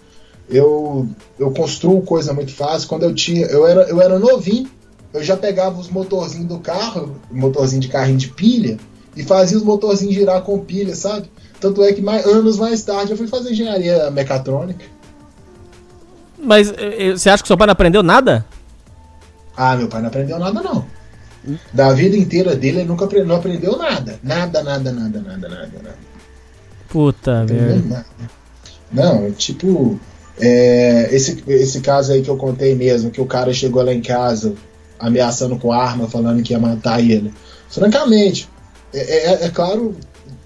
Eu, 0.53 1.09
eu 1.39 1.51
construo 1.51 2.03
coisa 2.03 2.35
muito 2.35 2.53
fácil. 2.53 2.87
Quando 2.87 3.05
eu 3.05 3.15
tinha, 3.15 3.47
eu 3.47 3.67
era, 3.67 3.83
eu 3.89 4.01
era 4.03 4.19
novinho, 4.19 4.69
eu 5.15 5.23
já 5.23 5.35
pegava 5.35 5.81
os 5.81 5.89
motorzinhos 5.89 6.47
do 6.47 6.59
carro, 6.59 7.17
motorzinho 7.31 7.81
de 7.81 7.89
carrinho 7.89 8.19
de 8.19 8.29
pilha, 8.29 8.77
e 9.17 9.23
fazia 9.23 9.57
os 9.57 9.65
motorzinhos 9.65 10.15
girar 10.15 10.43
com 10.43 10.59
pilha, 10.59 10.95
sabe? 10.95 11.31
Tanto 11.59 11.83
é 11.83 11.93
que 11.93 12.03
mais, 12.03 12.27
anos 12.27 12.59
mais 12.59 12.83
tarde 12.83 13.13
eu 13.13 13.17
fui 13.17 13.27
fazer 13.27 13.53
engenharia 13.53 14.11
mecatrônica. 14.11 14.85
Mas 16.39 16.71
eh, 16.71 17.09
eh, 17.09 17.13
você 17.13 17.31
acha 17.31 17.43
que 17.43 17.47
seu 17.47 17.57
pai 17.57 17.67
não 17.67 17.73
aprendeu 17.73 18.03
nada? 18.03 18.45
Ah, 19.57 19.77
meu 19.77 19.89
pai 19.89 20.03
não 20.03 20.09
aprendeu 20.09 20.39
nada, 20.39 20.61
não. 20.61 20.85
Da 21.73 21.93
vida 21.93 22.17
inteira 22.17 22.55
dele, 22.55 22.81
ele 22.81 22.89
nunca 22.89 23.05
aprendeu, 23.05 23.29
não 23.29 23.37
aprendeu 23.37 23.77
nada. 23.77 24.19
Nada, 24.23 24.63
nada, 24.63 24.93
nada, 24.93 25.21
nada, 25.21 25.49
nada, 25.49 25.71
nada. 25.83 25.97
Puta 26.89 27.45
merda. 27.45 28.05
Não, 28.91 29.31
tipo, 29.33 29.99
é, 30.39 31.09
esse, 31.13 31.43
esse 31.47 31.81
caso 31.81 32.13
aí 32.13 32.23
que 32.23 32.29
eu 32.29 32.37
contei 32.37 32.75
mesmo, 32.75 33.11
que 33.11 33.21
o 33.21 33.27
cara 33.27 33.53
chegou 33.53 33.83
lá 33.83 33.93
em 33.93 34.01
casa 34.01 34.55
ameaçando 34.99 35.59
com 35.59 35.73
arma, 35.73 36.09
falando 36.09 36.43
que 36.43 36.53
ia 36.53 36.59
matar 36.59 37.01
ele. 37.01 37.33
Francamente, 37.69 38.49
é, 38.93 39.01
é, 39.01 39.45
é 39.45 39.49
claro, 39.51 39.97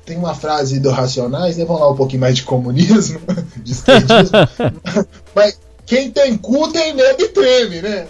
tem 0.04 0.16
uma 0.16 0.34
frase 0.34 0.80
do 0.80 0.90
Racionais, 0.90 1.56
né? 1.56 1.64
Vamos 1.64 1.82
lá 1.82 1.90
um 1.90 1.96
pouquinho 1.96 2.20
mais 2.20 2.36
de 2.36 2.42
comunismo, 2.42 3.20
de 3.62 3.72
esquerdismo. 3.72 4.30
mas 5.34 5.58
quem 5.84 6.10
tem 6.10 6.36
cu 6.36 6.72
tem 6.72 6.94
medo 6.94 7.22
e 7.22 7.28
treme, 7.28 7.82
né? 7.82 8.06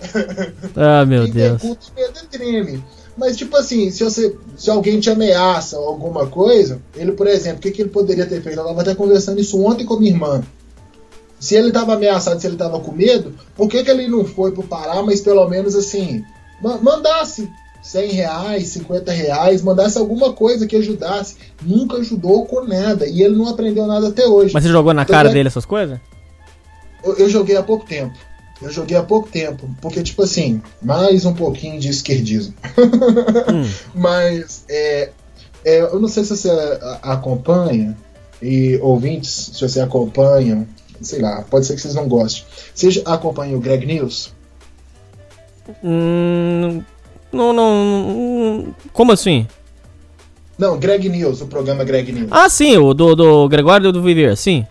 Ah, 0.76 1.04
meu 1.04 1.24
quem 1.24 1.32
Deus. 1.32 1.60
tem 1.60 1.74
cu 1.74 1.76
tem 1.76 2.04
medo 2.04 2.18
e 2.22 2.26
treme. 2.26 2.84
Mas, 3.16 3.36
tipo 3.36 3.56
assim, 3.56 3.90
se, 3.90 4.04
você, 4.04 4.36
se 4.58 4.70
alguém 4.70 5.00
te 5.00 5.08
ameaça 5.08 5.78
ou 5.78 5.88
alguma 5.88 6.26
coisa, 6.26 6.82
ele, 6.94 7.12
por 7.12 7.26
exemplo, 7.26 7.58
o 7.58 7.62
que, 7.62 7.70
que 7.70 7.82
ele 7.82 7.88
poderia 7.88 8.26
ter 8.26 8.42
feito? 8.42 8.58
Eu 8.58 8.62
estava 8.62 8.80
até 8.82 8.94
conversando 8.94 9.40
isso 9.40 9.62
ontem 9.64 9.86
com 9.86 9.96
minha 9.96 10.12
irmã. 10.12 10.42
Se 11.38 11.54
ele 11.54 11.68
estava 11.68 11.94
ameaçado, 11.94 12.40
se 12.40 12.46
ele 12.46 12.54
estava 12.54 12.80
com 12.80 12.92
medo, 12.92 13.34
por 13.54 13.68
que, 13.68 13.82
que 13.84 13.90
ele 13.90 14.08
não 14.08 14.24
foi 14.24 14.52
pro 14.52 14.62
Pará, 14.62 15.02
mas 15.02 15.20
pelo 15.20 15.46
menos 15.48 15.74
assim, 15.74 16.24
ma 16.62 16.78
mandasse 16.78 17.50
100 17.82 18.10
reais, 18.12 18.68
50 18.68 19.12
reais, 19.12 19.62
mandasse 19.62 19.96
alguma 19.96 20.32
coisa 20.32 20.66
que 20.66 20.74
ajudasse. 20.76 21.36
Nunca 21.62 21.98
ajudou 21.98 22.44
com 22.46 22.64
nada. 22.64 23.06
E 23.06 23.22
ele 23.22 23.36
não 23.36 23.48
aprendeu 23.48 23.86
nada 23.86 24.08
até 24.08 24.26
hoje. 24.26 24.52
Mas 24.52 24.64
você 24.64 24.70
jogou 24.70 24.92
na 24.92 25.02
Então, 25.02 25.14
cara 25.14 25.28
é- 25.30 25.32
dele 25.32 25.46
essas 25.48 25.64
coisas? 25.64 26.00
eu, 27.04 27.14
eu 27.16 27.28
joguei 27.28 27.56
há 27.56 27.62
pouco 27.62 27.86
tempo. 27.86 28.14
Eu 28.60 28.72
joguei 28.72 28.96
há 28.96 29.02
pouco 29.04 29.28
tempo. 29.28 29.68
Porque, 29.80 30.02
tipo 30.02 30.22
assim, 30.22 30.60
mais 30.82 31.24
um 31.24 31.34
pouquinho 31.34 31.78
de 31.78 31.88
esquerdismo. 31.90 32.54
Mas, 33.94 34.64
é, 34.68 35.10
é, 35.64 35.80
eu 35.82 36.00
não 36.00 36.08
sei 36.08 36.24
se 36.24 36.36
você 36.36 36.50
acompanha, 37.02 37.96
e 38.42 38.78
ouvintes, 38.82 39.50
se 39.54 39.60
você 39.60 39.80
acompanha, 39.80 40.66
sei 41.00 41.20
lá, 41.20 41.42
pode 41.42 41.66
ser 41.66 41.74
que 41.74 41.80
vocês 41.80 41.94
não 41.94 42.08
gostem. 42.08 42.44
Você 42.74 43.02
acompanha 43.04 43.56
o 43.56 43.60
Greg 43.60 43.86
News? 43.86 44.32
Hum, 45.82 46.82
não, 47.32 47.52
não, 47.52 47.84
não. 47.84 48.74
Como 48.92 49.12
assim? 49.12 49.46
Não, 50.58 50.78
Greg 50.78 51.08
News, 51.08 51.42
o 51.42 51.46
programa 51.46 51.84
Greg 51.84 52.12
News. 52.12 52.28
Ah, 52.30 52.48
sim, 52.48 52.76
o 52.76 52.94
do, 52.94 53.14
do 53.14 53.48
Gregório 53.48 53.92
do 53.92 54.02
Viver, 54.02 54.36
sim. 54.36 54.66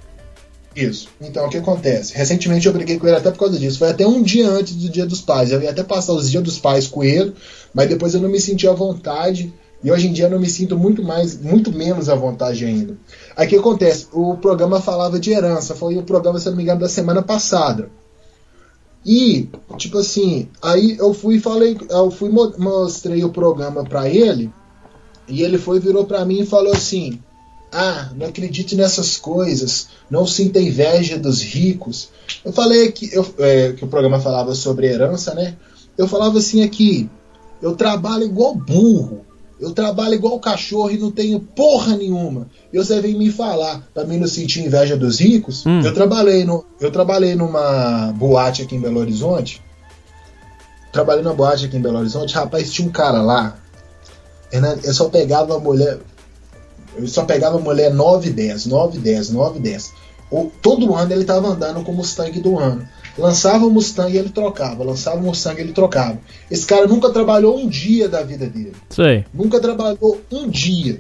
Isso. 0.75 1.07
Então, 1.21 1.45
o 1.45 1.49
que 1.49 1.57
acontece? 1.57 2.13
Recentemente 2.15 2.67
eu 2.67 2.73
briguei 2.73 2.97
com 2.99 3.07
ele 3.07 3.15
até 3.15 3.31
por 3.31 3.39
causa 3.39 3.57
disso. 3.57 3.79
Foi 3.79 3.89
até 3.89 4.05
um 4.05 4.21
dia 4.21 4.49
antes 4.49 4.75
do 4.75 4.89
Dia 4.89 5.05
dos 5.05 5.21
Pais. 5.21 5.51
Eu 5.51 5.61
ia 5.61 5.69
até 5.69 5.83
passar 5.83 6.13
os 6.13 6.29
Dias 6.29 6.43
dos 6.43 6.59
Pais 6.59 6.87
com 6.87 7.03
ele, 7.03 7.33
mas 7.73 7.87
depois 7.87 8.13
eu 8.13 8.21
não 8.21 8.27
me 8.27 8.39
senti 8.41 8.67
à 8.67 8.73
vontade. 8.73 9.53
E 9.81 9.91
hoje 9.91 10.07
em 10.07 10.13
dia 10.13 10.25
eu 10.25 10.31
não 10.31 10.39
me 10.39 10.49
sinto 10.49 10.77
muito 10.77 11.01
mais, 11.01 11.39
muito 11.39 11.71
menos 11.71 12.09
à 12.09 12.15
vontade 12.15 12.65
ainda. 12.65 12.97
Aí 13.35 13.45
o 13.47 13.49
que 13.49 13.55
acontece? 13.57 14.07
O 14.13 14.37
programa 14.37 14.79
falava 14.81 15.19
de 15.19 15.31
herança. 15.31 15.75
Foi 15.75 15.97
o 15.97 16.03
programa, 16.03 16.39
se 16.39 16.49
não 16.49 16.55
me 16.55 16.63
engano, 16.63 16.79
da 16.81 16.89
semana 16.89 17.21
passada. 17.21 17.89
E, 19.05 19.49
tipo 19.77 19.99
assim, 19.99 20.49
aí 20.61 20.97
eu 20.97 21.13
fui 21.13 21.39
falei, 21.39 21.77
eu 21.89 22.09
fui 22.09 22.29
mo- 22.29 22.53
mostrei 22.57 23.23
o 23.23 23.29
programa 23.31 23.83
pra 23.83 24.09
ele, 24.09 24.51
e 25.27 25.43
ele 25.43 25.57
foi 25.59 25.79
virou 25.79 26.05
pra 26.05 26.25
mim 26.25 26.39
e 26.41 26.45
falou 26.45 26.73
assim: 26.73 27.19
"Ah, 27.71 28.09
não 28.15 28.25
acredite 28.27 28.75
nessas 28.75 29.15
coisas, 29.17 29.89
não 30.09 30.25
sinta 30.25 30.59
inveja 30.59 31.19
dos 31.19 31.41
ricos". 31.41 32.09
Eu 32.43 32.51
falei 32.51 32.91
que 32.91 33.13
eu, 33.13 33.25
é, 33.37 33.73
que 33.73 33.85
o 33.85 33.87
programa 33.87 34.19
falava 34.19 34.55
sobre 34.55 34.87
herança, 34.87 35.35
né? 35.35 35.55
Eu 35.95 36.07
falava 36.07 36.39
assim 36.39 36.63
aqui: 36.63 37.07
"Eu 37.61 37.75
trabalho 37.75 38.23
igual 38.25 38.55
burro, 38.55 39.23
eu 39.65 39.73
trabalho 39.73 40.13
igual 40.13 40.39
cachorro 40.39 40.91
e 40.91 40.97
não 40.97 41.11
tenho 41.11 41.39
porra 41.39 41.95
nenhuma. 41.97 42.47
E 42.71 42.77
você 42.77 43.01
vem 43.01 43.17
me 43.17 43.29
falar 43.31 43.81
pra 43.93 44.05
mim 44.05 44.17
não 44.17 44.27
sentir 44.27 44.61
inveja 44.63 44.95
dos 44.95 45.19
ricos? 45.19 45.65
Eu 45.85 45.93
trabalhei 45.93 46.45
no, 46.45 46.65
eu 46.79 46.91
trabalhei 46.91 47.35
numa 47.35 48.13
boate 48.15 48.61
aqui 48.61 48.75
em 48.75 48.79
Belo 48.79 48.99
Horizonte. 48.99 49.61
Trabalhei 50.91 51.23
na 51.23 51.33
boate 51.33 51.65
aqui 51.65 51.75
em 51.77 51.81
Belo 51.81 51.99
Horizonte, 51.99 52.33
rapaz, 52.33 52.71
tinha 52.71 52.87
um 52.87 52.91
cara 52.91 53.21
lá. 53.21 53.57
Eu 54.83 54.93
só 54.93 55.09
pegava 55.09 55.59
mulher. 55.59 55.99
Eu 56.95 57.07
só 57.07 57.25
pegava 57.25 57.59
mulher 57.59 57.93
9 57.93 58.29
e 58.29 58.31
10, 58.33 58.67
9 58.67 58.97
e 58.97 59.01
10, 59.01 59.29
9 59.31 59.59
e 59.59 59.61
10. 59.61 59.91
O- 60.31 60.49
Todo 60.61 60.95
ano 60.95 61.11
ele 61.11 61.25
tava 61.25 61.49
andando 61.49 61.83
com 61.83 61.91
o 61.91 61.95
Mustang 61.95 62.39
do 62.39 62.57
ano. 62.57 62.87
Lançava 63.17 63.65
o 63.65 63.69
Mustang 63.69 64.15
ele 64.15 64.29
trocava, 64.29 64.83
lançava 64.83 65.17
o 65.17 65.23
Mustang 65.23 65.59
ele 65.59 65.71
trocava. 65.71 66.19
Esse 66.51 66.65
cara 66.65 66.85
nunca 66.85 67.09
trabalhou 67.09 67.57
um 67.57 67.67
dia 67.67 68.09
da 68.09 68.21
vida 68.21 68.45
dele. 68.45 68.73
Sei. 68.89 69.25
Nunca 69.33 69.59
trabalhou 69.59 70.21
um 70.31 70.49
dia. 70.49 70.99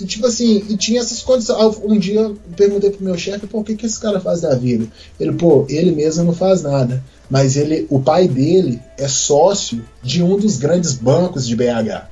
E 0.00 0.04
tipo 0.04 0.26
assim, 0.26 0.64
e 0.68 0.76
tinha 0.76 1.00
essas 1.00 1.22
condições. 1.22 1.80
Um 1.84 1.98
dia 1.98 2.20
eu 2.20 2.36
perguntei 2.56 2.90
pro 2.90 3.04
meu 3.04 3.16
chefe, 3.16 3.46
pô, 3.46 3.60
o 3.60 3.64
que, 3.64 3.76
que 3.76 3.86
esse 3.86 4.00
cara 4.00 4.18
faz 4.18 4.40
da 4.40 4.54
vida? 4.54 4.86
Ele, 5.20 5.32
pô, 5.32 5.64
ele 5.68 5.92
mesmo 5.92 6.24
não 6.24 6.34
faz 6.34 6.62
nada. 6.62 7.02
Mas 7.30 7.56
ele, 7.56 7.86
o 7.88 8.00
pai 8.00 8.26
dele 8.26 8.80
é 8.98 9.08
sócio 9.08 9.84
de 10.02 10.22
um 10.22 10.36
dos 10.36 10.56
grandes 10.56 10.94
bancos 10.94 11.46
de 11.46 11.54
BH. 11.54 12.08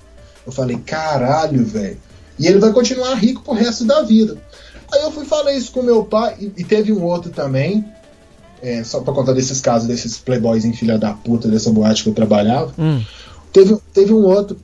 Eu 0.46 0.52
falei, 0.52 0.76
caralho, 0.78 1.64
velho. 1.64 1.98
E 2.38 2.46
ele 2.46 2.58
vai 2.58 2.72
continuar 2.72 3.14
rico 3.14 3.42
pro 3.42 3.52
resto 3.52 3.84
da 3.84 4.02
vida. 4.02 4.36
Aí 4.92 5.02
eu 5.02 5.10
fui 5.10 5.24
falar 5.24 5.52
isso 5.52 5.72
com 5.72 5.82
meu 5.82 6.04
pai, 6.04 6.36
e, 6.38 6.52
e 6.58 6.64
teve 6.64 6.92
um 6.92 7.02
outro 7.02 7.30
também, 7.30 7.84
é, 8.62 8.82
só 8.84 9.00
pra 9.00 9.12
contar 9.12 9.32
desses 9.32 9.60
casos, 9.60 9.88
desses 9.88 10.16
playboys 10.18 10.64
em 10.64 10.72
filha 10.72 10.96
da 10.98 11.12
puta 11.12 11.48
dessa 11.48 11.70
boate 11.70 12.04
que 12.04 12.08
eu 12.08 12.14
trabalhava. 12.14 12.72
Hum. 12.78 13.02
Teve, 13.52 13.76
teve 13.92 14.12
um 14.14 14.24
outro. 14.24 14.56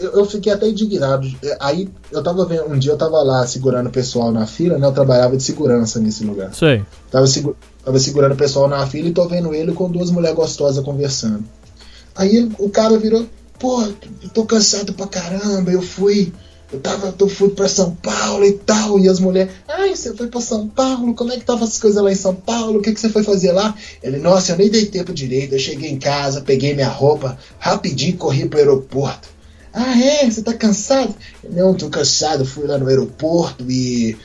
Eu, 0.00 0.12
eu 0.12 0.24
fiquei 0.26 0.52
até 0.52 0.68
indignado. 0.68 1.26
É, 1.42 1.56
Aí 1.60 1.88
eu 2.12 2.22
tava 2.22 2.44
vendo. 2.44 2.64
Um 2.72 2.78
dia 2.78 2.92
eu 2.92 2.96
tava 2.98 3.22
lá 3.22 3.46
segurando 3.46 3.86
o 3.88 3.92
pessoal 3.92 4.30
na 4.32 4.46
fila, 4.46 4.78
né? 4.78 4.86
Eu 4.86 4.92
trabalhava 4.92 5.36
de 5.36 5.42
segurança 5.42 5.98
nesse 6.00 6.22
lugar. 6.24 6.52
Sei. 6.54 6.82
Tava, 7.10 7.26
segu- 7.26 7.56
tava 7.84 7.98
segurando 7.98 8.32
o 8.32 8.36
pessoal 8.36 8.68
na 8.68 8.86
fila 8.86 9.08
e 9.08 9.12
tô 9.12 9.26
vendo 9.28 9.54
ele 9.54 9.72
com 9.72 9.90
duas 9.90 10.10
mulheres 10.10 10.36
gostosas 10.36 10.84
conversando. 10.84 11.44
Aí 12.14 12.50
o 12.58 12.68
cara 12.68 12.98
virou, 12.98 13.26
pô, 13.58 13.82
eu 13.82 14.28
tô 14.34 14.44
cansado 14.44 14.92
pra 14.92 15.06
caramba, 15.06 15.70
eu 15.70 15.82
fui. 15.82 16.32
Eu 16.72 16.80
tava, 16.80 17.14
eu 17.18 17.28
fui 17.28 17.50
pra 17.50 17.68
São 17.68 17.94
Paulo 17.94 18.44
e 18.44 18.52
tal, 18.52 18.98
e 18.98 19.08
as 19.08 19.20
mulheres, 19.20 19.52
ai, 19.68 19.94
você 19.94 20.12
foi 20.14 20.26
pra 20.26 20.40
São 20.40 20.66
Paulo, 20.66 21.14
como 21.14 21.32
é 21.32 21.36
que 21.36 21.44
tava 21.44 21.64
as 21.64 21.78
coisas 21.78 22.02
lá 22.02 22.10
em 22.10 22.16
São 22.16 22.34
Paulo? 22.34 22.78
O 22.78 22.82
que, 22.82 22.92
que 22.92 23.00
você 23.00 23.08
foi 23.08 23.22
fazer 23.22 23.52
lá? 23.52 23.74
Ele, 24.02 24.18
nossa, 24.18 24.52
eu 24.52 24.58
nem 24.58 24.68
dei 24.68 24.86
tempo 24.86 25.12
direito, 25.12 25.54
eu 25.54 25.58
cheguei 25.60 25.90
em 25.90 25.98
casa, 25.98 26.40
peguei 26.40 26.74
minha 26.74 26.88
roupa, 26.88 27.38
rapidinho 27.58 28.16
corri 28.16 28.48
pro 28.48 28.58
aeroporto. 28.58 29.36
Ah, 29.78 29.94
é? 30.00 30.28
Você 30.28 30.40
tá 30.40 30.54
cansado? 30.54 31.14
Não, 31.50 31.74
tô 31.74 31.90
cansado. 31.90 32.46
Fui 32.46 32.66
lá 32.66 32.78
no 32.78 32.88
aeroporto 32.88 33.70
e. 33.70 34.16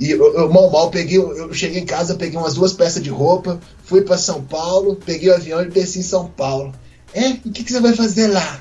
E 0.00 0.10
eu, 0.10 0.34
eu 0.34 0.52
mal, 0.52 0.68
mal 0.68 0.90
peguei. 0.90 1.16
Eu 1.16 1.54
cheguei 1.54 1.80
em 1.80 1.86
casa, 1.86 2.16
peguei 2.16 2.36
umas 2.36 2.54
duas 2.54 2.72
peças 2.72 3.00
de 3.00 3.08
roupa, 3.08 3.60
fui 3.84 4.02
para 4.02 4.18
São 4.18 4.42
Paulo, 4.42 4.96
peguei 4.96 5.30
o 5.30 5.34
avião 5.34 5.62
e 5.62 5.70
desci 5.70 6.00
em 6.00 6.02
São 6.02 6.26
Paulo. 6.26 6.74
É? 7.14 7.30
E 7.30 7.48
o 7.48 7.52
que, 7.52 7.62
que 7.62 7.70
você 7.70 7.80
vai 7.80 7.94
fazer 7.94 8.26
lá? 8.26 8.60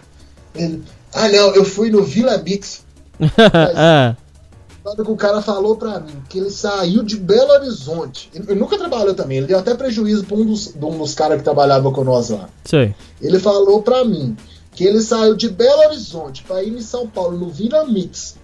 Ele, 0.53 0.83
ah, 1.11 1.27
não, 1.27 1.55
eu 1.55 1.65
fui 1.65 1.89
no 1.89 2.03
Vila 2.03 2.37
Mix. 2.37 2.84
Mas, 3.19 4.95
que 4.95 5.11
o 5.11 5.15
cara 5.15 5.41
falou 5.41 5.75
pra 5.75 5.99
mim 5.99 6.21
que 6.29 6.37
ele 6.37 6.51
saiu 6.51 7.01
de 7.01 7.17
Belo 7.17 7.51
Horizonte. 7.53 8.29
Ele, 8.33 8.45
ele 8.49 8.59
nunca 8.59 8.77
trabalhou 8.77 9.15
também, 9.15 9.39
ele 9.39 9.47
deu 9.47 9.57
até 9.57 9.73
prejuízo 9.73 10.25
pra 10.25 10.37
um 10.37 10.45
dos, 10.45 10.75
um 10.75 10.97
dos 10.97 11.15
caras 11.15 11.39
que 11.39 11.43
trabalhava 11.43 11.91
com 11.91 12.03
nós 12.03 12.29
lá. 12.29 12.47
Sei. 12.63 12.93
Ele 13.19 13.39
falou 13.39 13.81
pra 13.81 14.05
mim 14.05 14.37
que 14.73 14.83
ele 14.83 15.01
saiu 15.01 15.35
de 15.35 15.49
Belo 15.49 15.81
Horizonte 15.87 16.43
pra 16.43 16.61
ir 16.61 16.73
em 16.73 16.81
São 16.81 17.07
Paulo, 17.07 17.37
no 17.37 17.49
Vila 17.49 17.85
Mix. 17.85 18.35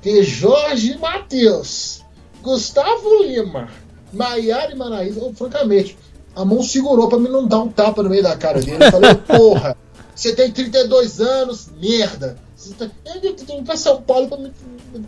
Que 0.00 0.22
Jorge 0.22 0.96
Matheus, 0.96 2.02
Gustavo 2.40 3.22
Lima, 3.22 3.68
Maiara 4.12 4.72
e 4.72 4.76
Manaísa, 4.76 5.20
oh, 5.22 5.32
francamente, 5.34 5.98
a 6.34 6.44
mão 6.44 6.62
segurou 6.62 7.08
pra 7.08 7.18
mim 7.18 7.28
não 7.28 7.46
dar 7.46 7.60
um 7.60 7.68
tapa 7.68 8.02
no 8.02 8.08
meio 8.08 8.22
da 8.22 8.36
cara 8.36 8.60
dele. 8.60 8.82
Eu 8.82 8.90
falei, 8.90 9.14
porra, 9.26 9.76
você 10.14 10.34
tem 10.34 10.50
32 10.50 11.20
anos, 11.20 11.68
merda. 11.78 12.38
Tá... 12.76 12.90
Eu 13.22 13.34
tô 13.34 13.54
indo 13.54 13.64
pra 13.64 13.76
São 13.76 14.02
Paulo 14.02 14.28
pra 14.28 14.38
me 14.38 14.52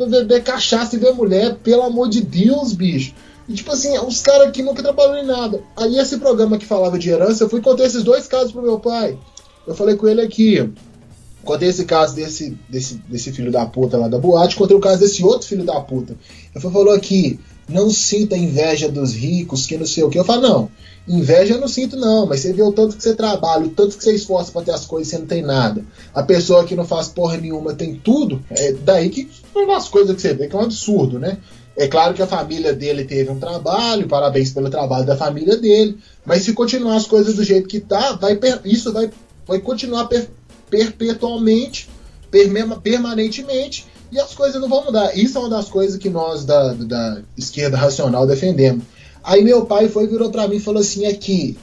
beber 0.09 0.43
cachaça 0.43 0.97
e 0.97 0.99
ver 0.99 1.13
mulher, 1.13 1.57
pelo 1.57 1.83
amor 1.83 2.09
de 2.09 2.23
Deus, 2.23 2.73
bicho. 2.73 3.15
E, 3.49 3.55
tipo 3.55 3.73
assim, 3.73 3.99
os 3.99 4.21
caras 4.23 4.51
que 4.53 4.63
nunca 4.63 4.83
trabalharam 4.83 5.23
em 5.23 5.27
nada. 5.27 5.63
Aí 5.77 5.99
esse 5.99 6.19
programa 6.19 6.59
que 6.59 6.65
falava 6.65 6.99
de 6.99 7.11
herança, 7.11 7.45
eu 7.45 7.51
fui 7.51 7.61
contar 7.61 7.85
esses 7.85 8.03
dois 8.03 8.27
casos 8.27 8.53
pro 8.53 8.63
meu 8.63 8.79
pai. 8.79 9.19
Eu 9.67 9.75
falei 9.75 9.97
com 9.97 10.09
ele 10.09 10.23
aqui. 10.23 10.71
Contei 11.45 11.69
esse 11.69 11.85
caso 11.85 12.15
desse, 12.15 12.57
desse, 12.69 12.95
desse 13.09 13.33
filho 13.33 13.51
da 13.51 13.67
puta 13.67 13.99
lá 13.99 14.07
da 14.07 14.17
boate, 14.17 14.55
contei 14.55 14.77
o 14.77 14.81
caso 14.81 15.01
desse 15.01 15.25
outro 15.25 15.49
filho 15.49 15.65
da 15.65 15.81
puta. 15.81 16.17
Ele 16.55 16.63
falou 16.63 16.93
aqui, 16.93 17.41
não 17.69 17.91
sinta 17.91 18.37
inveja 18.37 18.89
dos 18.89 19.13
ricos, 19.13 19.67
que 19.67 19.77
não 19.77 19.87
sei 19.87 20.05
o 20.05 20.09
que. 20.09 20.19
Eu 20.19 20.25
falo, 20.25 20.41
não, 20.41 20.71
inveja 21.07 21.55
eu 21.55 21.61
não 21.61 21.69
sinto 21.69 21.97
não, 21.97 22.27
mas 22.27 22.41
você 22.41 22.53
vê 22.53 22.63
o 22.63 22.73
tanto 22.73 22.97
que 22.97 23.03
você 23.03 23.15
trabalha, 23.15 23.67
o 23.67 23.71
tanto 23.71 23.97
que 23.97 24.05
você 24.05 24.15
esforça 24.15 24.53
para 24.53 24.63
ter 24.63 24.73
as 24.73 24.87
coisas 24.87 25.09
e 25.09 25.11
você 25.11 25.19
não 25.19 25.27
tem 25.27 25.43
nada. 25.43 25.85
A 26.15 26.23
pessoa 26.23 26.65
que 26.65 26.77
não 26.77 26.85
faz 26.85 27.09
porra 27.09 27.37
nenhuma 27.37 27.75
tem 27.75 27.95
tudo, 27.95 28.43
é 28.51 28.73
daí 28.73 29.09
que 29.11 29.29
as 29.77 29.89
coisas 29.89 30.15
que 30.15 30.23
você 30.23 30.35
vê, 30.35 30.47
que 30.47 30.55
é 30.55 30.59
um 30.59 30.63
absurdo, 30.63 31.19
né? 31.19 31.39
É 31.77 31.89
claro 31.89 32.15
que 32.15 32.23
a 32.23 32.27
família 32.27 32.73
dele 32.75 33.05
teve 33.05 33.31
um 33.31 33.39
trabalho, 33.39 34.07
parabéns 34.07 34.53
pelo 34.53 34.69
trabalho 34.69 35.07
da 35.07 35.17
família 35.17 35.57
dele, 35.57 35.99
mas 36.25 36.43
se 36.43 36.53
continuar 36.53 36.97
as 36.97 37.07
coisas 37.07 37.35
do 37.35 37.45
jeito 37.45 37.69
que 37.69 37.81
tá, 37.81 38.13
vai, 38.13 38.39
isso 38.65 38.93
vai, 38.93 39.11
vai 39.47 39.59
continuar 39.59 40.05
per, 40.05 40.29
perpetualmente, 40.69 41.89
permanentemente, 42.83 43.87
e 44.11 44.21
as 44.21 44.35
coisas 44.35 44.61
não 44.61 44.69
vão 44.69 44.85
mudar. 44.85 45.17
Isso 45.17 45.39
é 45.39 45.41
uma 45.41 45.49
das 45.49 45.71
coisas 45.71 45.97
que 45.97 46.11
nós 46.11 46.45
da, 46.45 46.75
da 46.75 47.23
esquerda 47.37 47.79
racional 47.79 48.27
defendemos. 48.27 48.85
Aí 49.23 49.43
meu 49.43 49.65
pai 49.67 49.89
foi 49.89 50.07
virou 50.07 50.31
para 50.31 50.49
mim 50.49 50.57
e 50.57 50.61
falou 50.61 50.81
assim: 50.81 51.07
aqui, 51.07 51.57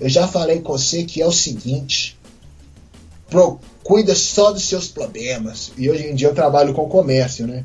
eu 0.00 0.08
já 0.08 0.26
falei 0.26 0.60
com 0.60 0.76
você 0.76 1.04
que 1.04 1.22
é 1.22 1.26
o 1.26 1.32
seguinte, 1.32 2.18
pro, 3.28 3.58
cuida 3.82 4.14
só 4.14 4.52
dos 4.52 4.64
seus 4.64 4.88
problemas. 4.88 5.72
E 5.76 5.90
hoje 5.90 6.06
em 6.06 6.14
dia 6.14 6.28
eu 6.28 6.34
trabalho 6.34 6.74
com 6.74 6.88
comércio, 6.88 7.46
né? 7.46 7.64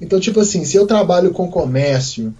Então, 0.00 0.20
tipo 0.20 0.40
assim, 0.40 0.64
se 0.64 0.76
eu 0.76 0.86
trabalho 0.86 1.32
com 1.32 1.50
comércio, 1.50 2.34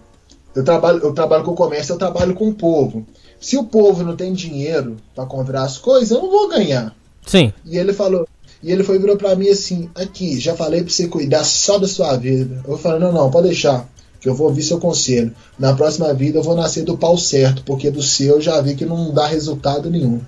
eu 0.55 0.65
trabalho, 0.65 1.01
eu 1.01 1.13
trabalho 1.13 1.45
com 1.45 1.55
comércio, 1.55 1.93
eu 1.93 1.99
trabalho 1.99 2.35
com 2.35 2.49
o 2.49 2.55
povo. 2.55 3.07
Se 3.41 3.57
o 3.57 3.65
povo 3.65 4.03
não 4.03 4.17
tem 4.17 4.33
dinheiro 4.33 4.97
para 5.15 5.27
comprar 5.27 5.63
as 5.63 5.79
coisas, 5.79 6.11
eu 6.11 6.23
não 6.23 6.31
vou 6.31 6.49
ganhar. 6.49 6.95
Sim. 7.27 7.53
E 7.65 7.77
ele 7.77 7.93
falou, 7.93 8.27
e 8.63 8.71
ele 8.71 8.83
foi 8.83 8.99
virou 8.99 9.17
para 9.17 9.37
mim 9.37 9.49
assim: 9.49 9.91
aqui, 9.95 10.39
já 10.41 10.55
falei 10.55 10.83
para 10.83 10.91
você 10.91 11.09
cuidar 11.09 11.45
só 11.45 11.79
da 11.79 11.87
sua 11.87 12.17
vida. 12.17 12.63
Eu 12.67 12.79
falei: 12.79 13.01
não, 13.01 13.13
não, 13.13 13.31
pode 13.31 13.49
deixar, 13.49 13.89
que 14.27 14.31
eu 14.31 14.35
vou 14.35 14.49
ouvir 14.49 14.65
seu 14.65 14.81
conselho. 14.81 15.33
Na 15.57 15.73
próxima 15.73 16.13
vida 16.13 16.41
eu 16.41 16.43
vou 16.43 16.57
nascer 16.57 16.83
do 16.83 16.99
pau 16.99 17.17
certo, 17.17 17.63
porque 17.65 17.93
do 17.93 18.03
seu 18.03 18.35
eu 18.35 18.41
já 18.41 18.61
vi 18.61 18.75
que 18.75 18.85
não 18.85 19.15
dá 19.15 19.25
resultado 19.29 19.89
nenhum. 19.89 20.21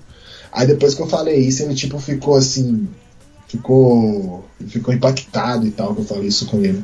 Aí 0.53 0.65
depois 0.65 0.95
que 0.95 1.01
eu 1.01 1.07
falei 1.07 1.37
isso, 1.37 1.63
ele 1.63 1.75
tipo 1.75 1.99
ficou 1.99 2.35
assim, 2.35 2.87
ficou 3.49 4.45
ficou 4.67 4.93
impactado 4.93 5.67
e 5.67 5.71
tal 5.71 5.93
que 5.93 5.99
eu 5.99 6.05
falei 6.05 6.29
isso 6.29 6.45
com 6.45 6.63
ele. 6.63 6.81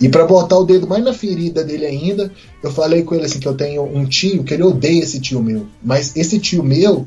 E 0.00 0.08
para 0.08 0.26
botar 0.26 0.58
o 0.58 0.64
dedo 0.64 0.88
mais 0.88 1.04
na 1.04 1.12
ferida 1.12 1.62
dele 1.62 1.86
ainda, 1.86 2.32
eu 2.60 2.72
falei 2.72 3.04
com 3.04 3.14
ele 3.14 3.26
assim 3.26 3.38
que 3.38 3.46
eu 3.46 3.54
tenho 3.54 3.84
um 3.84 4.04
tio 4.04 4.42
que 4.42 4.52
ele 4.52 4.64
odeia 4.64 5.04
esse 5.04 5.20
tio 5.20 5.40
meu, 5.40 5.68
mas 5.80 6.16
esse 6.16 6.40
tio 6.40 6.64
meu 6.64 7.06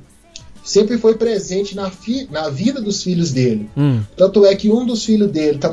sempre 0.63 0.97
foi 0.97 1.15
presente 1.15 1.75
na, 1.75 1.89
fi, 1.89 2.29
na 2.31 2.47
vida 2.47 2.79
dos 2.79 3.03
filhos 3.03 3.31
dele. 3.31 3.69
Hum. 3.75 4.01
Tanto 4.15 4.45
é 4.45 4.55
que 4.55 4.69
um 4.69 4.85
dos 4.85 5.03
filhos 5.03 5.29
dele 5.29 5.57
tá, 5.57 5.69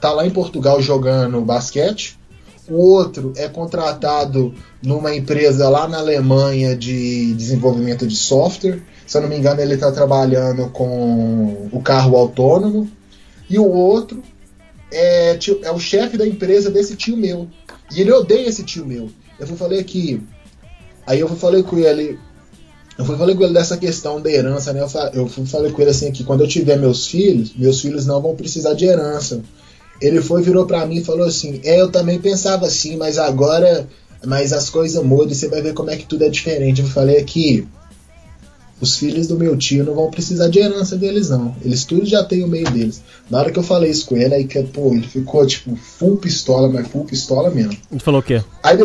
tá 0.00 0.12
lá 0.12 0.26
em 0.26 0.30
Portugal 0.30 0.82
jogando 0.82 1.40
basquete, 1.40 2.18
o 2.68 2.74
outro 2.74 3.32
é 3.36 3.48
contratado 3.48 4.54
numa 4.82 5.14
empresa 5.14 5.68
lá 5.68 5.88
na 5.88 5.98
Alemanha 5.98 6.76
de 6.76 7.34
desenvolvimento 7.34 8.06
de 8.06 8.16
software. 8.16 8.80
Se 9.06 9.16
eu 9.16 9.22
não 9.22 9.28
me 9.28 9.36
engano, 9.36 9.60
ele 9.60 9.74
está 9.74 9.90
trabalhando 9.90 10.68
com 10.70 11.68
o 11.72 11.80
carro 11.82 12.16
autônomo. 12.16 12.88
E 13.50 13.58
o 13.58 13.68
outro 13.68 14.22
é, 14.92 15.38
é 15.62 15.72
o 15.72 15.78
chefe 15.78 16.16
da 16.16 16.26
empresa 16.26 16.70
desse 16.70 16.94
tio 16.94 17.16
meu. 17.16 17.48
E 17.94 18.00
ele 18.00 18.12
odeia 18.12 18.48
esse 18.48 18.62
tio 18.62 18.86
meu. 18.86 19.10
Eu 19.38 19.46
falei 19.48 19.80
aqui. 19.80 20.22
Aí 21.06 21.18
eu 21.18 21.28
falei 21.28 21.64
com 21.64 21.76
ele, 21.78 22.18
eu 22.96 23.04
falei 23.04 23.34
com 23.34 23.42
ele 23.42 23.52
dessa 23.52 23.76
questão 23.76 24.20
da 24.20 24.30
herança, 24.30 24.72
né? 24.72 24.86
Eu, 25.12 25.26
fui, 25.26 25.44
falei 25.46 25.72
com 25.72 25.82
ele 25.82 25.90
assim 25.90 26.12
que 26.12 26.22
quando 26.22 26.42
eu 26.42 26.48
tiver 26.48 26.78
meus 26.78 27.08
filhos, 27.08 27.52
meus 27.56 27.80
filhos 27.80 28.06
não 28.06 28.20
vão 28.20 28.36
precisar 28.36 28.74
de 28.74 28.84
herança. 28.84 29.42
Ele 30.06 30.20
foi, 30.20 30.42
virou 30.42 30.66
para 30.66 30.84
mim 30.86 30.96
e 30.96 31.04
falou 31.04 31.26
assim: 31.26 31.60
É, 31.64 31.80
eu 31.80 31.90
também 31.90 32.18
pensava 32.18 32.66
assim, 32.66 32.96
mas 32.96 33.18
agora. 33.18 33.86
Mas 34.24 34.52
as 34.52 34.70
coisas 34.70 35.02
mudam 35.02 35.32
e 35.32 35.34
você 35.34 35.48
vai 35.48 35.60
ver 35.60 35.74
como 35.74 35.90
é 35.90 35.96
que 35.96 36.06
tudo 36.06 36.24
é 36.24 36.28
diferente. 36.28 36.80
Eu 36.80 36.86
falei 36.86 37.18
aqui. 37.18 37.66
Os 38.80 38.96
filhos 38.96 39.28
do 39.28 39.38
meu 39.38 39.56
tio 39.56 39.84
não 39.84 39.94
vão 39.94 40.10
precisar 40.10 40.48
de 40.48 40.58
herança 40.58 40.96
deles, 40.96 41.28
não. 41.28 41.54
Eles 41.64 41.84
tudo 41.84 42.04
já 42.04 42.22
têm 42.24 42.42
o 42.42 42.48
meio 42.48 42.68
deles. 42.70 43.02
Na 43.30 43.38
hora 43.38 43.52
que 43.52 43.58
eu 43.58 43.62
falei 43.62 43.90
isso 43.90 44.06
com 44.06 44.16
ele, 44.16 44.34
aí 44.34 44.44
que, 44.44 44.60
pô, 44.64 44.92
ele 44.92 45.06
ficou, 45.06 45.46
tipo, 45.46 45.76
full 45.76 46.16
pistola, 46.16 46.68
mas 46.68 46.88
full 46.88 47.04
pistola 47.04 47.48
mesmo. 47.50 47.76
Ele 47.90 48.00
falou 48.00 48.20
o 48.20 48.22
quê? 48.24 48.42
Aí, 48.62 48.76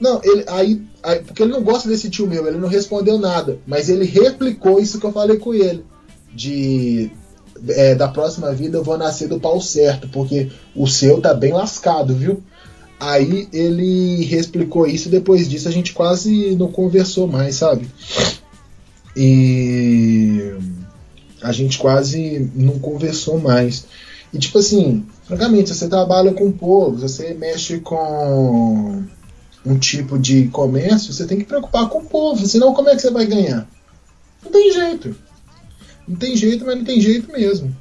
não, 0.00 0.20
ele, 0.24 0.44
aí 0.46 0.80
Aí, 1.02 1.20
porque 1.20 1.42
ele 1.42 1.52
não 1.52 1.62
gosta 1.62 1.88
desse 1.88 2.10
tio 2.10 2.26
meu, 2.26 2.46
ele 2.46 2.58
não 2.58 2.68
respondeu 2.68 3.18
nada. 3.18 3.58
Mas 3.66 3.88
ele 3.88 4.04
replicou 4.04 4.80
isso 4.80 5.00
que 5.00 5.06
eu 5.06 5.12
falei 5.12 5.38
com 5.38 5.54
ele. 5.54 5.84
De 6.32 7.10
é, 7.68 7.94
da 7.94 8.08
próxima 8.08 8.52
vida 8.52 8.78
eu 8.78 8.84
vou 8.84 8.98
nascer 8.98 9.28
do 9.28 9.40
pau 9.40 9.60
certo, 9.60 10.08
porque 10.08 10.50
o 10.74 10.86
seu 10.86 11.20
tá 11.20 11.34
bem 11.34 11.52
lascado, 11.52 12.14
viu? 12.14 12.42
Aí 12.98 13.48
ele 13.52 14.24
replicou 14.24 14.86
isso 14.86 15.08
e 15.08 15.10
depois 15.10 15.48
disso 15.48 15.68
a 15.68 15.72
gente 15.72 15.92
quase 15.92 16.54
não 16.56 16.70
conversou 16.70 17.26
mais, 17.26 17.56
sabe? 17.56 17.88
E 19.16 20.52
a 21.42 21.50
gente 21.52 21.78
quase 21.78 22.50
não 22.54 22.78
conversou 22.78 23.40
mais. 23.40 23.86
E 24.32 24.38
tipo 24.38 24.58
assim, 24.58 25.04
francamente, 25.24 25.74
você 25.74 25.88
trabalha 25.88 26.32
com 26.32 26.46
o 26.46 26.52
povo, 26.52 26.98
você 26.98 27.34
mexe 27.34 27.80
com 27.80 29.02
um 29.64 29.78
tipo 29.78 30.18
de 30.18 30.48
comércio, 30.48 31.12
você 31.12 31.26
tem 31.26 31.38
que 31.38 31.44
preocupar 31.44 31.88
com 31.88 31.98
o 31.98 32.04
povo, 32.04 32.46
senão 32.46 32.74
como 32.74 32.88
é 32.88 32.96
que 32.96 33.02
você 33.02 33.10
vai 33.10 33.26
ganhar? 33.26 33.66
Não 34.44 34.50
tem 34.50 34.72
jeito. 34.72 35.14
Não 36.10 36.16
tem 36.16 36.36
jeito, 36.36 36.66
mas 36.66 36.76
não 36.76 36.84
tem 36.84 37.00
jeito 37.00 37.30
mesmo. 37.30 37.74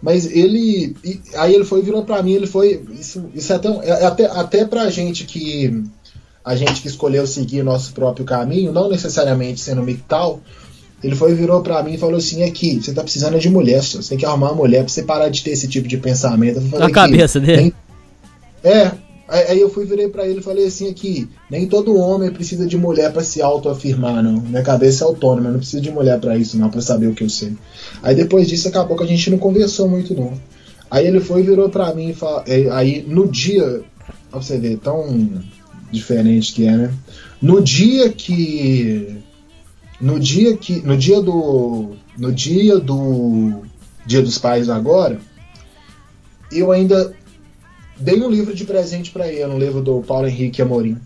Mas 0.00 0.24
ele. 0.30 0.96
Aí 1.34 1.54
ele 1.54 1.64
foi 1.64 1.82
virou 1.82 2.04
para 2.04 2.22
mim, 2.22 2.32
ele 2.32 2.46
foi. 2.46 2.82
Isso, 2.98 3.28
isso 3.34 3.52
é 3.52 3.56
até, 3.56 3.68
é 3.68 4.06
até, 4.06 4.26
até 4.26 4.64
pra 4.64 4.88
gente 4.88 5.24
que. 5.24 5.82
A 6.42 6.56
gente 6.56 6.80
que 6.80 6.88
escolheu 6.88 7.26
seguir 7.26 7.62
nosso 7.62 7.92
próprio 7.92 8.24
caminho, 8.24 8.72
não 8.72 8.88
necessariamente 8.88 9.60
sendo 9.60 9.82
mictal, 9.82 10.40
ele 11.04 11.14
foi 11.14 11.34
virou 11.34 11.62
para 11.62 11.82
mim 11.82 11.94
e 11.94 11.98
falou 11.98 12.16
assim: 12.16 12.42
aqui, 12.44 12.80
você 12.80 12.94
tá 12.94 13.02
precisando 13.02 13.38
de 13.38 13.50
mulher, 13.50 13.82
você 13.82 14.08
tem 14.08 14.16
que 14.16 14.24
arrumar 14.24 14.52
uma 14.52 14.56
mulher 14.56 14.82
pra 14.82 14.88
você 14.88 15.02
parar 15.02 15.28
de 15.28 15.42
ter 15.42 15.50
esse 15.50 15.68
tipo 15.68 15.86
de 15.86 15.98
pensamento. 15.98 16.60
Na 16.78 16.90
cabeça 16.90 17.38
dele. 17.38 17.74
Tem, 18.62 18.72
é, 18.72 18.92
Aí 19.30 19.60
eu 19.60 19.70
fui 19.70 19.84
virei 19.84 20.08
para 20.08 20.26
ele 20.26 20.40
e 20.40 20.42
falei 20.42 20.66
assim 20.66 20.90
aqui, 20.90 21.28
nem 21.48 21.68
todo 21.68 21.96
homem 21.96 22.30
precisa 22.32 22.66
de 22.66 22.76
mulher 22.76 23.12
para 23.12 23.22
se 23.22 23.40
autoafirmar, 23.40 24.22
não. 24.24 24.40
Minha 24.40 24.62
cabeça 24.62 25.04
é 25.04 25.06
autônoma, 25.06 25.48
eu 25.48 25.52
não 25.52 25.60
preciso 25.60 25.80
de 25.80 25.90
mulher 25.90 26.18
para 26.18 26.36
isso, 26.36 26.58
não, 26.58 26.68
para 26.68 26.80
saber 26.80 27.06
o 27.06 27.14
que 27.14 27.22
eu 27.22 27.30
sei. 27.30 27.52
Aí 28.02 28.14
depois 28.14 28.48
disso 28.48 28.66
acabou 28.66 28.96
que 28.96 29.04
a 29.04 29.06
gente 29.06 29.30
não 29.30 29.38
conversou 29.38 29.88
muito, 29.88 30.14
não. 30.14 30.32
Aí 30.90 31.06
ele 31.06 31.20
foi 31.20 31.40
e 31.40 31.44
virou 31.44 31.68
para 31.68 31.94
mim 31.94 32.08
e 32.08 32.14
falou, 32.14 32.42
aí 32.72 33.04
no 33.06 33.28
dia, 33.28 33.82
pra 34.30 34.40
você 34.40 34.58
ver, 34.58 34.78
tão 34.78 35.30
diferente 35.92 36.52
que 36.52 36.66
é, 36.66 36.76
né? 36.76 36.94
No 37.40 37.62
dia 37.62 38.10
que 38.10 39.16
no 40.00 40.18
dia 40.18 40.56
que 40.56 40.80
no 40.80 40.96
dia 40.96 41.20
do 41.20 41.90
no 42.18 42.32
dia 42.32 42.78
do 42.78 43.62
Dia 44.06 44.22
dos 44.22 44.38
Pais 44.38 44.68
agora, 44.68 45.20
eu 46.50 46.72
ainda 46.72 47.14
dei 48.00 48.20
um 48.20 48.30
livro 48.30 48.54
de 48.54 48.64
presente 48.64 49.10
para 49.10 49.28
ele, 49.28 49.44
um 49.44 49.58
livro 49.58 49.80
do 49.80 50.00
Paulo 50.02 50.26
Henrique 50.26 50.62
Amorim. 50.62 50.96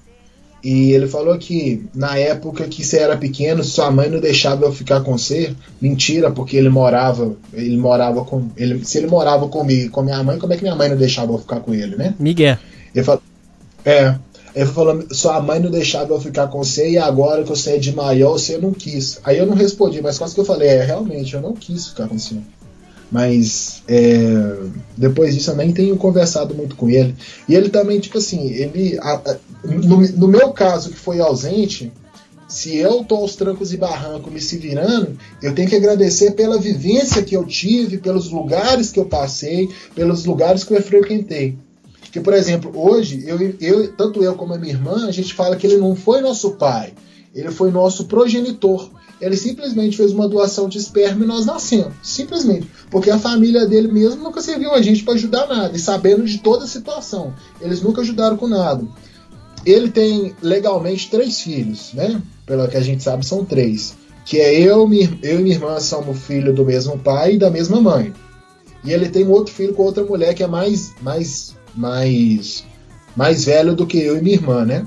E 0.65 0.93
ele 0.93 1.07
falou 1.07 1.37
que 1.37 1.85
na 1.95 2.17
época 2.17 2.67
que 2.67 2.83
você 2.83 2.99
era 2.99 3.19
pequeno, 3.19 3.63
sua 3.63 3.91
mãe 3.91 4.09
não 4.09 4.19
deixava 4.19 4.65
eu 4.65 4.73
ficar 4.73 5.03
com 5.03 5.19
você. 5.19 5.55
Mentira, 5.79 6.31
porque 6.31 6.57
ele 6.57 6.71
morava, 6.71 7.37
ele 7.53 7.77
morava 7.77 8.25
com, 8.25 8.49
ele, 8.57 8.83
se 8.83 8.97
ele 8.97 9.07
morava 9.07 9.47
comigo, 9.49 9.91
com 9.91 10.01
minha 10.01 10.23
mãe, 10.23 10.39
como 10.39 10.55
é 10.55 10.57
que 10.57 10.63
minha 10.63 10.75
mãe 10.75 10.89
não 10.89 10.97
deixava 10.97 11.33
eu 11.33 11.39
ficar 11.39 11.61
com 11.61 11.75
ele, 11.75 11.97
né? 11.97 12.15
Miguel. 12.19 12.57
Ele 12.95 13.05
falou, 13.05 13.23
é, 13.85 14.15
ele 14.55 14.67
falou, 14.67 15.05
sua 15.11 15.39
mãe 15.39 15.61
não 15.61 15.71
deixava 15.71 16.15
eu 16.15 16.21
ficar 16.21 16.47
com 16.47 16.65
você 16.65 16.93
e 16.93 16.97
agora 16.97 17.43
que 17.43 17.51
você 17.51 17.73
é 17.73 17.79
de 17.79 17.95
maior, 17.95 18.33
você 18.33 18.57
não 18.57 18.73
quis. 18.73 19.21
Aí 19.23 19.37
eu 19.37 19.47
não 19.47 19.55
respondi, 19.55 20.01
mas 20.01 20.17
quase 20.17 20.35
que 20.35 20.41
eu 20.41 20.47
falei, 20.47 20.69
é, 20.69 20.83
realmente, 20.83 21.35
eu 21.35 21.43
não 21.43 21.53
quis 21.53 21.89
ficar 21.89 22.09
com 22.09 22.17
você. 22.19 22.37
Mas 23.15 23.85
é, 23.87 24.57
depois 24.97 25.33
disso 25.37 25.53
eu 25.53 25.57
nem 25.57 25.73
tenho 25.73 25.97
conversado 25.97 26.53
muito 26.53 26.75
com 26.75 26.91
ele. 26.91 27.15
E 27.49 27.55
ele 27.55 27.69
também, 27.69 28.01
tipo 28.01 28.19
assim, 28.19 28.49
ele. 28.51 28.99
a- 28.99 29.23
a- 29.25 29.37
no, 29.65 30.01
no 30.01 30.27
meu 30.27 30.51
caso, 30.53 30.91
que 30.91 30.97
foi 30.97 31.21
ausente, 31.21 31.93
se 32.49 32.77
eu 32.77 33.05
tô 33.05 33.15
aos 33.15 33.37
trancos 33.37 33.73
e 33.73 33.77
barrancos 33.77 34.33
me 34.33 34.41
se 34.41 34.59
virando, 34.59 35.17
eu 35.41 35.55
tenho 35.55 35.69
que 35.69 35.77
agradecer 35.77 36.33
pela 36.33 36.59
vivência 36.59 37.23
que 37.23 37.37
eu 37.37 37.45
tive, 37.45 37.99
pelos 37.99 38.31
lugares 38.31 38.91
que 38.91 38.99
eu 38.99 39.05
passei, 39.05 39.69
pelos 39.95 40.25
lugares 40.25 40.65
que 40.65 40.75
eu 40.75 40.83
frequentei. 40.83 41.57
Que, 42.11 42.19
por 42.19 42.35
exemplo, 42.35 42.73
hoje, 42.75 43.23
eu, 43.29 43.39
eu, 43.61 43.93
tanto 43.93 44.25
eu 44.25 44.35
como 44.35 44.55
a 44.55 44.59
minha 44.59 44.73
irmã, 44.73 45.07
a 45.07 45.13
gente 45.13 45.33
fala 45.35 45.55
que 45.55 45.69
ele 45.69 45.77
não 45.77 45.95
foi 45.95 46.21
nosso 46.21 46.57
pai, 46.57 46.93
ele 47.33 47.53
foi 47.53 47.71
nosso 47.71 48.07
progenitor. 48.07 48.91
Ele 49.21 49.37
simplesmente 49.37 49.97
fez 49.97 50.13
uma 50.13 50.29
doação 50.29 50.69
de 50.69 50.79
esperma 50.79 51.25
e 51.25 51.27
nós 51.27 51.47
nascemos. 51.47 51.95
Simplesmente. 52.03 52.69
Porque 52.91 53.11
a 53.11 53.19
família 53.19 53.67
dele 53.67 53.89
mesmo 53.89 54.23
nunca 54.23 54.43
serviu 54.43 54.73
a 54.73 54.83
gente 54.83 55.03
para 55.03 55.15
ajudar 55.15 55.47
nada. 55.47 55.77
E 55.77 55.81
sabendo 55.81 56.25
de 56.25 56.39
toda 56.39 56.65
a 56.65 56.69
situação. 56.69 57.33
Eles 57.61 57.81
nunca 57.81 58.01
ajudaram 58.01 58.37
com 58.37 58.49
nada. 58.49 58.85
Ele 59.65 59.91
tem 59.91 60.35
legalmente 60.43 61.11
três 61.11 61.41
filhos, 61.41 61.93
né? 61.95 62.21
Pelo 62.45 62.69
que 62.69 62.77
a 62.77 62.83
gente 62.83 63.03
sabe, 63.03 63.25
são 63.25 63.45
três. 63.45 63.95
Que 64.25 64.39
é 64.39 64.59
eu, 64.59 64.89
eu 65.23 65.41
e 65.41 65.43
minha 65.43 65.55
irmã 65.55 65.81
somos 65.81 66.19
filho 66.19 66.53
do 66.53 66.65
mesmo 66.65 66.99
pai 66.99 67.35
e 67.35 67.39
da 67.39 67.51
mesma 67.51 67.81
mãe. 67.81 68.13
E 68.85 68.93
ele 68.93 69.09
tem 69.09 69.27
outro 69.27 69.55
filho 69.55 69.73
com 69.73 69.83
outra 69.83 70.05
mulher 70.05 70.35
que 70.35 70.43
é 70.43 70.47
mais, 70.47 70.93
mais, 71.01 71.57
mais, 71.75 72.65
mais 73.17 73.45
velho 73.45 73.75
do 73.75 73.87
que 73.87 73.99
eu 73.99 74.19
e 74.19 74.23
minha 74.23 74.37
irmã, 74.37 74.65
né? 74.65 74.87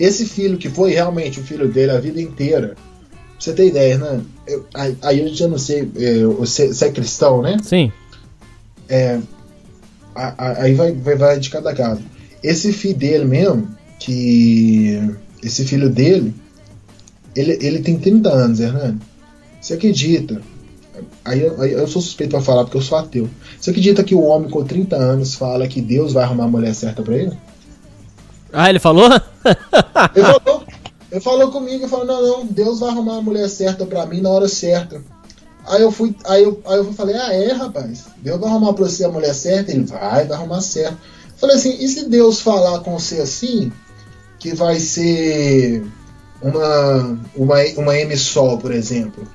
Esse 0.00 0.24
filho 0.24 0.56
que 0.56 0.70
foi 0.70 0.92
realmente 0.92 1.40
o 1.40 1.42
filho 1.42 1.68
dele 1.68 1.90
a 1.90 2.00
vida 2.00 2.20
inteira, 2.20 2.76
pra 3.38 3.44
você 3.44 3.52
ter 3.52 3.66
ideia, 3.68 3.98
né? 3.98 4.20
Eu- 4.46 4.66
aí, 5.02 5.20
eu 5.20 5.28
já 5.34 5.46
não 5.48 5.58
sei, 5.58 5.90
é, 5.96 6.24
você, 6.24 6.68
você 6.68 6.86
é 6.86 6.90
cristão, 6.92 7.40
né? 7.42 7.56
Sim. 7.62 7.92
É, 8.88 9.18
aí 10.14 10.74
vai, 10.74 10.92
vai, 10.92 11.14
vai 11.16 11.38
de 11.38 11.50
cada 11.50 11.74
caso. 11.74 12.00
Esse 12.42 12.72
filho 12.72 12.96
dele 12.96 13.24
mesmo, 13.24 13.68
que. 13.98 15.00
Esse 15.42 15.64
filho 15.64 15.88
dele, 15.88 16.34
ele, 17.36 17.58
ele 17.60 17.78
tem 17.80 17.96
30 17.98 18.28
anos, 18.30 18.58
Hernani. 18.58 18.98
Você 19.60 19.74
acredita? 19.74 20.40
Aí, 21.24 21.42
eu- 21.42 21.60
aí 21.62 21.72
eu 21.72 21.86
sou 21.86 22.02
suspeito 22.02 22.32
pra 22.32 22.40
falar 22.40 22.64
porque 22.64 22.76
eu 22.76 22.82
sou 22.82 22.98
ateu. 22.98 23.28
Você 23.60 23.70
acredita 23.70 24.02
que 24.02 24.14
o 24.16 24.22
homem 24.22 24.50
com 24.50 24.64
30 24.64 24.96
anos 24.96 25.34
fala 25.36 25.68
que 25.68 25.80
Deus 25.80 26.12
vai 26.12 26.24
arrumar 26.24 26.44
a 26.44 26.48
mulher 26.48 26.74
certa 26.74 27.02
pra 27.02 27.16
ele? 27.16 27.36
Ah, 28.52 28.68
ele 28.70 28.78
falou? 28.80 29.08
Ele 30.14 30.24
falou, 30.24 30.64
ele 31.10 31.20
falou 31.20 31.50
comigo 31.50 31.86
e 31.86 31.88
falou: 31.88 32.04
não, 32.04 32.22
não, 32.22 32.46
Deus 32.46 32.80
vai 32.80 32.90
arrumar 32.90 33.18
a 33.18 33.22
mulher 33.22 33.48
certa 33.48 33.86
pra 33.86 34.06
mim 34.06 34.20
na 34.20 34.30
hora 34.30 34.48
certa. 34.48 35.02
Aí 35.66 35.82
eu 35.82 35.92
fui, 35.92 36.16
aí 36.24 36.44
eu, 36.44 36.60
aí 36.64 36.78
eu 36.78 36.92
falei, 36.94 37.14
ah, 37.14 37.32
é, 37.32 37.52
rapaz, 37.52 38.06
Deus 38.18 38.40
vai 38.40 38.48
arrumar 38.48 38.72
pra 38.72 38.84
você 38.84 39.04
a 39.04 39.10
mulher 39.10 39.34
certa? 39.34 39.70
Ele 39.70 39.84
vai, 39.84 40.24
vai 40.24 40.36
arrumar 40.36 40.62
certo. 40.62 40.96
Falei 41.36 41.56
assim, 41.56 41.76
e 41.78 41.86
se 41.88 42.08
Deus 42.08 42.40
falar 42.40 42.80
com 42.80 42.98
você 42.98 43.20
assim, 43.20 43.70
que 44.38 44.54
vai 44.54 44.80
ser 44.80 45.86
uma, 46.40 47.18
uma, 47.36 47.56
uma 47.76 47.98
emissol, 47.98 48.58
por 48.58 48.72
exemplo? 48.72 49.26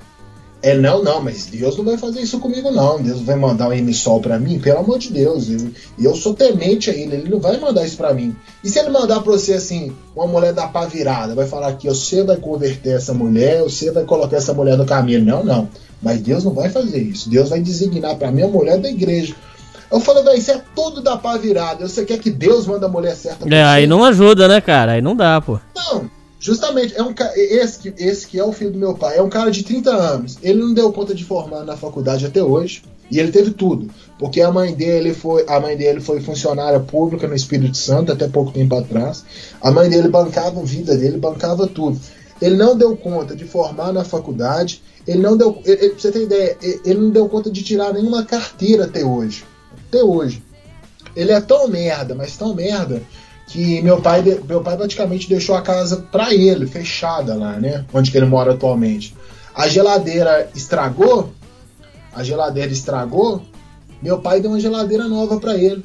Ele, 0.64 0.80
não, 0.80 1.04
não, 1.04 1.22
mas 1.22 1.46
Deus 1.48 1.76
não 1.78 1.84
vai 1.84 1.98
fazer 1.98 2.22
isso 2.22 2.40
comigo, 2.40 2.72
não. 2.72 3.02
Deus 3.02 3.20
vai 3.22 3.36
mandar 3.36 3.68
um 3.68 3.74
emissol 3.74 4.22
pra 4.22 4.40
mim, 4.40 4.60
pelo 4.60 4.80
amor 4.80 4.98
de 4.98 5.12
Deus. 5.12 5.50
Eu, 5.50 5.70
eu 6.00 6.16
sou 6.16 6.34
temente 6.34 6.90
a 6.90 6.94
ele, 6.94 7.18
ele 7.18 7.30
não 7.30 7.40
vai 7.40 7.60
mandar 7.60 7.86
isso 7.86 7.98
pra 7.98 8.14
mim. 8.14 8.34
E 8.64 8.70
se 8.70 8.80
ele 8.80 8.90
mandar 8.90 9.20
pra 9.20 9.34
você 9.34 9.54
assim, 9.56 9.92
uma 10.16 10.26
mulher 10.26 10.54
da 10.54 10.66
pá 10.68 10.86
virada, 10.86 11.36
vai 11.36 11.46
falar 11.46 11.74
que 11.74 11.90
você 11.90 12.24
vai 12.24 12.38
converter 12.38 12.96
essa 12.96 13.14
mulher, 13.14 13.62
você 13.62 13.92
vai 13.92 14.06
colocar 14.06 14.38
essa 14.38 14.54
mulher 14.54 14.78
no 14.78 14.86
caminho. 14.86 15.24
Não, 15.26 15.44
não. 15.44 15.68
Mas 16.02 16.22
Deus 16.22 16.46
não 16.46 16.54
vai 16.54 16.70
fazer 16.70 17.02
isso. 17.02 17.30
Deus 17.30 17.50
vai 17.50 17.60
designar 17.60 18.16
pra 18.16 18.32
mim 18.32 18.44
a 18.44 18.48
mulher 18.48 18.78
da 18.78 18.90
igreja. 18.90 19.36
Eu 19.92 20.00
falo, 20.00 20.24
velho, 20.24 20.38
isso 20.38 20.50
é 20.52 20.62
tudo 20.76 21.02
da 21.02 21.18
pá 21.18 21.38
virada. 21.38 21.88
Você 21.88 22.04
quer 22.06 22.18
que 22.20 22.32
Deus 22.32 22.66
manda 22.66 22.86
a 22.86 22.90
mulher 22.90 23.16
certa 23.16 23.46
pra 23.46 23.56
É, 23.56 23.62
você? 23.62 23.68
aí 23.70 23.86
não 23.88 24.04
ajuda, 24.04 24.48
né, 24.48 24.60
cara? 24.60 24.94
Aí 24.94 25.02
não 25.02 25.16
dá, 25.16 25.40
pô. 25.40 25.60
Não, 25.76 26.10
justamente, 26.44 26.94
é 26.96 27.02
um 27.02 27.14
esse, 27.36 27.80
que- 27.80 27.94
esse 28.04 28.28
que 28.28 28.38
é 28.38 28.44
o 28.44 28.52
filho 28.52 28.72
do 28.72 28.78
meu 28.78 28.94
pai, 28.94 29.18
é 29.18 29.22
um 29.22 29.30
cara 29.30 29.50
de 29.50 29.64
30 29.64 29.92
anos. 29.92 30.38
Ele 30.44 30.60
não 30.60 30.74
deu 30.74 30.92
conta 30.92 31.16
de 31.16 31.24
formar 31.24 31.64
na 31.64 31.78
faculdade 31.78 32.26
até 32.26 32.44
hoje. 32.44 32.84
E 33.12 33.20
ele 33.20 33.32
teve 33.32 33.52
tudo. 33.52 33.90
Porque 34.18 34.42
a 34.42 34.52
mãe 34.52 34.74
dele 34.74 35.14
foi, 35.14 35.46
a 35.48 35.60
mãe 35.60 35.78
dele 35.78 36.00
foi 36.00 36.20
funcionária 36.22 36.80
pública 36.80 37.28
no 37.28 37.36
Espírito 37.36 37.78
Santo 37.78 38.12
até 38.12 38.28
pouco 38.28 38.52
tempo 38.52 38.76
atrás. 38.76 39.24
A 39.62 39.70
mãe 39.72 39.90
dele 39.90 40.08
bancava 40.08 40.60
a 40.60 40.64
vida 40.64 40.96
dele, 40.98 41.18
bancava 41.18 41.68
tudo. 41.68 42.00
Ele 42.42 42.56
não 42.56 42.76
deu 42.76 42.96
conta 42.98 43.36
de 43.36 43.46
formar 43.46 43.92
na 43.94 44.04
faculdade. 44.04 44.82
Ele 45.08 45.20
não 45.22 45.38
deu. 45.38 45.62
Ele, 45.66 45.90
pra 45.90 46.00
você 46.00 46.12
ter 46.12 46.24
ideia, 46.24 46.58
ele 46.84 47.00
não 47.00 47.10
deu 47.12 47.30
conta 47.30 47.52
de 47.52 47.62
tirar 47.62 47.94
nenhuma 47.94 48.24
carteira 48.26 48.86
até 48.86 49.04
hoje. 49.06 49.44
Até 49.90 50.04
hoje. 50.04 50.42
Ele 51.16 51.32
é 51.32 51.40
tão 51.42 51.68
merda, 51.68 52.16
mas 52.16 52.36
tão 52.36 52.56
merda, 52.56 53.02
que 53.48 53.82
meu 53.82 54.02
pai, 54.02 54.22
meu 54.48 54.62
pai 54.62 54.78
praticamente 54.78 55.30
deixou 55.30 55.56
a 55.56 55.62
casa 55.62 56.06
pra 56.12 56.34
ele, 56.34 56.66
fechada 56.66 57.36
lá, 57.36 57.60
né? 57.60 57.86
Onde 57.94 58.12
que 58.12 58.18
ele 58.18 58.26
mora 58.26 58.54
atualmente. 58.54 59.16
A 59.54 59.68
geladeira 59.68 60.50
estragou, 60.56 61.32
a 62.14 62.24
geladeira 62.24 62.72
estragou, 62.72 63.44
meu 64.02 64.20
pai 64.20 64.42
deu 64.42 64.52
uma 64.52 64.60
geladeira 64.60 65.08
nova 65.08 65.40
pra 65.40 65.56
ele. 65.56 65.84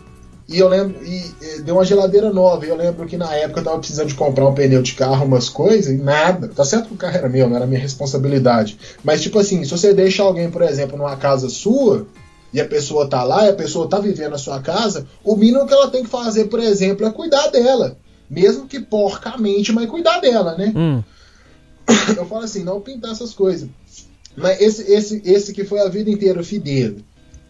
E 0.49 0.59
eu 0.59 0.67
lembro, 0.67 1.05
e, 1.05 1.35
e 1.43 1.61
deu 1.61 1.75
uma 1.75 1.85
geladeira 1.85 2.33
nova. 2.33 2.65
E 2.65 2.71
eu 2.71 2.77
lembro 2.77 3.07
que 3.07 3.19
na 3.19 3.35
época 3.35 3.61
eu 3.61 3.65
tava 3.65 3.79
precisando 3.79 4.09
de 4.09 4.15
comprar 4.15 4.49
um 4.49 4.55
pneu 4.55 4.81
de 4.81 4.95
carro, 4.95 5.27
umas 5.27 5.51
coisas, 5.51 5.93
e 5.93 5.99
nada. 5.99 6.49
Tá 6.49 6.65
certo 6.65 6.89
que 6.89 6.95
o 6.95 6.97
carro 6.97 7.17
era 7.17 7.29
meu, 7.29 7.49
não 7.49 7.57
era 7.57 7.67
minha 7.67 7.81
responsabilidade. 7.81 8.79
Mas, 9.05 9.21
tipo 9.21 9.39
assim, 9.39 9.63
se 9.63 9.71
você 9.71 9.93
deixa 9.93 10.23
alguém, 10.23 10.51
por 10.51 10.63
exemplo, 10.63 10.97
numa 10.97 11.17
casa 11.17 11.51
sua, 11.51 12.07
e 12.53 12.61
a 12.61 12.67
pessoa 12.67 13.09
tá 13.09 13.23
lá, 13.23 13.47
e 13.47 13.51
a 13.51 13.55
pessoa 13.55 13.89
tá 13.89 13.99
vivendo 13.99 14.33
na 14.33 14.39
sua 14.39 14.61
casa, 14.61 15.07
o 15.23 15.37
mínimo 15.37 15.67
que 15.67 15.75
ela 15.75 15.91
tem 15.91 16.03
que 16.03 16.11
fazer, 16.11 16.47
por 16.47 16.61
exemplo, 16.61 17.07
é 17.07 17.11
cuidar 17.11 17.49
dela. 17.49 17.97
Mesmo 18.29 18.67
que 18.67 18.81
porcamente, 18.81 19.73
mas 19.73 19.89
cuidar 19.89 20.21
dela, 20.21 20.57
né? 20.57 20.73
Hum. 20.75 21.03
Eu 22.17 22.27
falo 22.27 22.45
assim, 22.45 22.63
não 22.63 22.81
pintar 22.81 23.13
essas 23.13 23.33
coisas. 23.33 23.69
Mas 24.37 24.61
esse, 24.61 24.91
esse, 24.91 25.23
esse 25.25 25.53
que 25.53 25.65
foi 25.65 25.81
a 25.81 25.89
vida 25.89 26.11
inteira 26.11 26.43
fidel, 26.43 26.97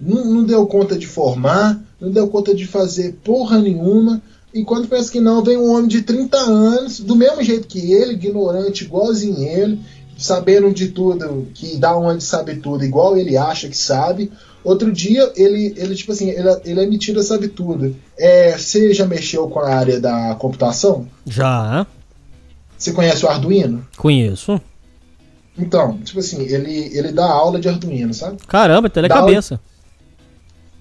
não, 0.01 0.25
não 0.25 0.45
deu 0.45 0.67
conta 0.67 0.97
de 0.97 1.07
formar, 1.07 1.81
não 2.01 2.11
deu 2.11 2.29
conta 2.29 2.55
de 2.55 2.67
fazer 2.67 3.19
porra 3.25 3.59
nenhuma. 3.59 4.23
E 4.55 4.65
quando 4.65 4.89
pensa 4.89 5.11
que 5.11 5.21
não, 5.21 5.43
vem 5.43 5.57
um 5.57 5.71
homem 5.71 5.89
de 5.89 6.03
30 6.03 6.39
anos, 6.39 7.01
do 7.01 7.15
mesmo 7.15 7.43
jeito 7.43 7.69
que 7.69 7.93
ele, 7.93 8.15
ignorante, 8.15 8.85
igualzinho 8.85 9.43
ele, 9.43 9.81
sabendo 10.17 10.73
de 10.73 10.89
tudo, 10.89 11.49
que 11.55 11.77
dá 11.77 11.97
onde 11.97 12.25
sabe 12.25 12.57
tudo, 12.57 12.85
igual 12.85 13.17
ele 13.17 13.37
acha 13.37 13.69
que 13.69 13.77
sabe. 13.77 14.33
Outro 14.65 14.93
dia, 14.93 15.33
ele, 15.37 15.75
ele 15.77 15.95
tipo 15.95 16.13
assim, 16.13 16.31
ele, 16.31 16.49
ele 16.65 16.81
é 16.83 16.87
metido 16.87 17.23
sabe 17.23 17.49
tudo. 17.49 17.95
É, 18.19 18.57
você 18.57 18.93
já 18.93 19.07
mexeu 19.07 19.49
com 19.49 19.61
a 19.61 19.75
área 19.75 20.01
da 20.01 20.35
computação? 20.35 21.07
Já. 21.27 21.87
Você 22.77 22.93
conhece 22.93 23.25
o 23.25 23.29
Arduino? 23.29 23.87
Conheço. 23.97 24.61
Então, 25.57 25.99
tipo 25.99 26.21
assim, 26.21 26.43
ele, 26.43 26.97
ele 26.97 27.13
dá 27.13 27.27
aula 27.27 27.59
de 27.59 27.69
Arduino, 27.69 28.15
sabe? 28.15 28.39
Caramba, 28.47 28.89
telecabeça. 28.89 29.61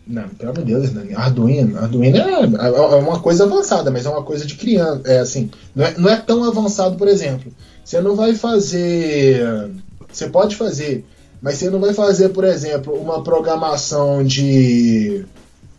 Não, 0.06 0.30
pelo 0.30 0.52
amor 0.52 0.64
de 0.64 0.74
Deus, 0.74 0.92
né? 0.94 1.14
Arduino, 1.16 1.78
Arduino 1.78 2.18
é, 2.18 2.44
é 2.68 2.96
uma 2.96 3.20
coisa 3.20 3.44
avançada, 3.44 3.92
mas 3.92 4.06
é 4.06 4.10
uma 4.10 4.24
coisa 4.24 4.46
de 4.46 4.56
criança. 4.56 5.02
É 5.06 5.20
assim, 5.20 5.50
não 5.76 5.86
é, 5.86 5.98
não 5.98 6.10
é 6.10 6.16
tão 6.16 6.44
avançado, 6.46 6.96
por 6.96 7.08
exemplo. 7.10 7.52
Você 7.84 8.00
não 8.00 8.16
vai 8.16 8.34
fazer. 8.34 9.70
Você 10.10 10.30
pode 10.30 10.56
fazer, 10.56 11.06
mas 11.42 11.58
você 11.58 11.70
não 11.70 11.80
vai 11.80 11.94
fazer, 11.94 12.30
por 12.30 12.44
exemplo, 12.44 12.94
uma 12.94 13.24
programação 13.24 14.24
de. 14.24 15.26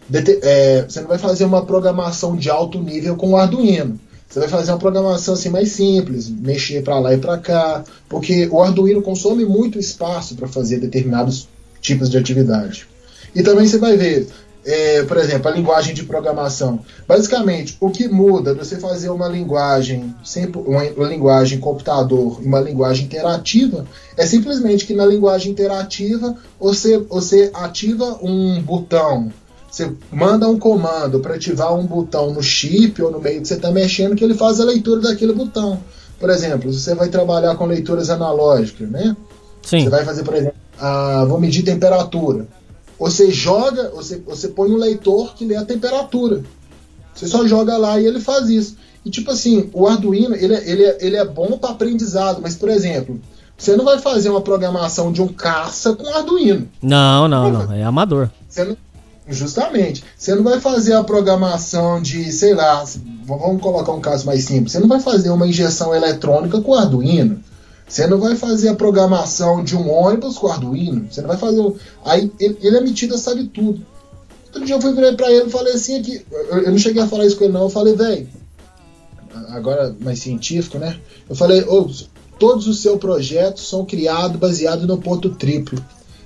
de 0.08 0.38
é, 0.42 0.82
você 0.82 1.00
não 1.00 1.08
vai 1.08 1.18
fazer 1.18 1.44
uma 1.44 1.64
programação 1.64 2.36
de 2.36 2.48
alto 2.48 2.80
nível 2.80 3.16
com 3.16 3.30
o 3.30 3.36
Arduino. 3.36 3.98
Você 4.28 4.40
vai 4.40 4.48
fazer 4.48 4.72
uma 4.72 4.78
programação 4.78 5.34
assim 5.34 5.48
mais 5.48 5.70
simples, 5.70 6.28
mexer 6.28 6.82
para 6.82 6.98
lá 6.98 7.14
e 7.14 7.18
para 7.18 7.38
cá, 7.38 7.82
porque 8.08 8.46
o 8.50 8.62
Arduino 8.62 9.00
consome 9.00 9.44
muito 9.44 9.78
espaço 9.78 10.34
para 10.34 10.46
fazer 10.46 10.78
determinados 10.78 11.48
tipos 11.80 12.10
de 12.10 12.18
atividade. 12.18 12.86
E 13.34 13.42
também 13.42 13.66
você 13.66 13.78
vai 13.78 13.96
ver, 13.96 14.28
é, 14.68 15.02
por 15.04 15.16
exemplo, 15.16 15.48
a 15.48 15.50
linguagem 15.50 15.94
de 15.94 16.04
programação. 16.04 16.80
Basicamente, 17.06 17.78
o 17.80 17.88
que 17.88 18.06
muda 18.06 18.52
de 18.52 18.58
você 18.58 18.78
fazer 18.78 19.08
uma 19.08 19.26
linguagem, 19.26 20.14
sempre 20.22 20.60
uma, 20.60 20.82
uma 20.82 21.08
linguagem 21.08 21.58
computador 21.58 22.38
e 22.42 22.46
uma 22.46 22.60
linguagem 22.60 23.06
interativa, 23.06 23.86
é 24.14 24.26
simplesmente 24.26 24.84
que 24.84 24.92
na 24.92 25.06
linguagem 25.06 25.52
interativa 25.52 26.36
você, 26.60 26.98
você 26.98 27.50
ativa 27.54 28.18
um 28.22 28.60
botão 28.60 29.32
Você 29.70 29.90
manda 30.12 30.46
um 30.46 30.58
comando 30.58 31.20
para 31.20 31.36
ativar 31.36 31.74
um 31.74 31.86
botão 31.86 32.34
no 32.34 32.42
chip 32.42 33.02
ou 33.02 33.10
no 33.10 33.20
meio 33.20 33.40
que 33.40 33.48
você 33.48 33.54
está 33.54 33.70
mexendo, 33.70 34.16
que 34.16 34.24
ele 34.24 34.34
faz 34.34 34.60
a 34.60 34.64
leitura 34.64 35.00
daquele 35.00 35.32
botão. 35.32 35.80
Por 36.20 36.28
exemplo, 36.28 36.70
se 36.72 36.80
você 36.80 36.94
vai 36.94 37.08
trabalhar 37.08 37.54
com 37.56 37.64
leituras 37.64 38.10
analógicas, 38.10 38.90
né? 38.90 39.16
Sim. 39.62 39.84
Você 39.84 39.90
vai 39.90 40.04
fazer, 40.04 40.24
por 40.24 40.34
exemplo, 40.34 40.58
ah, 40.78 41.24
vou 41.26 41.40
medir 41.40 41.62
temperatura. 41.62 42.46
Você 42.98 43.30
joga, 43.30 43.90
você, 43.90 44.18
você 44.26 44.48
põe 44.48 44.70
um 44.70 44.76
leitor 44.76 45.34
que 45.34 45.44
lê 45.44 45.56
a 45.56 45.64
temperatura. 45.64 46.42
Você 47.14 47.26
só 47.26 47.46
joga 47.46 47.76
lá 47.76 48.00
e 48.00 48.06
ele 48.06 48.20
faz 48.20 48.48
isso. 48.48 48.76
E 49.04 49.10
tipo 49.10 49.30
assim, 49.30 49.70
o 49.72 49.86
Arduino, 49.86 50.34
ele, 50.34 50.54
é- 50.54 50.70
ele, 50.70 50.84
é- 50.84 50.98
ele 51.00 51.16
é 51.16 51.24
bom 51.24 51.56
para 51.58 51.70
aprendizado, 51.70 52.40
mas 52.42 52.54
por 52.56 52.68
exemplo, 52.68 53.20
você 53.56 53.76
não 53.76 53.84
vai 53.84 53.98
fazer 53.98 54.28
uma 54.30 54.40
programação 54.40 55.12
de 55.12 55.22
um 55.22 55.28
caça 55.28 55.94
com 55.94 56.06
Arduino. 56.14 56.68
Não, 56.82 57.28
não, 57.28 57.50
não. 57.50 57.72
É 57.72 57.82
amador. 57.84 58.30
Você 58.48 58.64
não- 58.64 58.76
justamente. 59.28 60.02
Você 60.16 60.34
não 60.34 60.42
vai 60.42 60.60
fazer 60.60 60.94
a 60.94 61.04
programação 61.04 62.00
de, 62.02 62.30
sei 62.32 62.54
lá, 62.54 62.84
vamos 63.26 63.60
colocar 63.62 63.92
um 63.92 64.00
caso 64.00 64.26
mais 64.26 64.44
simples. 64.44 64.72
Você 64.72 64.80
não 64.80 64.88
vai 64.88 65.00
fazer 65.00 65.30
uma 65.30 65.46
injeção 65.46 65.94
eletrônica 65.94 66.60
com 66.60 66.74
Arduino. 66.74 67.40
Você 67.88 68.06
não 68.06 68.18
vai 68.18 68.36
fazer 68.36 68.68
a 68.68 68.74
programação 68.74 69.64
de 69.64 69.74
um 69.74 69.90
ônibus 69.90 70.36
com 70.36 70.48
Arduino. 70.48 71.06
Você 71.10 71.20
não 71.22 71.28
vai 71.28 71.38
fazer. 71.38 71.58
o- 71.60 71.76
Aí 72.04 72.30
ele, 72.38 72.58
é 72.76 72.80
metido 72.80 73.16
sabe 73.16 73.44
tudo. 73.44 73.84
Outro 74.46 74.64
dia 74.64 74.74
eu 74.76 74.80
fui 74.80 74.92
virar 74.94 75.14
pra 75.14 75.30
ele 75.32 75.46
e 75.46 75.50
falei 75.50 75.72
assim 75.74 75.98
aqui. 75.98 76.22
Eu, 76.30 76.58
eu 76.64 76.70
não 76.70 76.78
cheguei 76.78 77.02
a 77.02 77.06
falar 77.08 77.24
isso 77.24 77.36
com 77.36 77.44
ele, 77.44 77.52
não. 77.52 77.62
Eu 77.62 77.70
falei, 77.70 77.94
velho. 77.94 78.28
Agora 79.50 79.94
mais 80.00 80.18
científico, 80.20 80.78
né? 80.78 80.98
Eu 81.28 81.34
falei, 81.36 81.62
ô, 81.62 81.88
todos 82.38 82.66
os 82.66 82.80
seus 82.80 82.98
projetos 82.98 83.68
são 83.68 83.84
criados 83.84 84.36
baseados 84.38 84.86
no 84.86 84.98
ponto 84.98 85.30
triplo. 85.30 85.82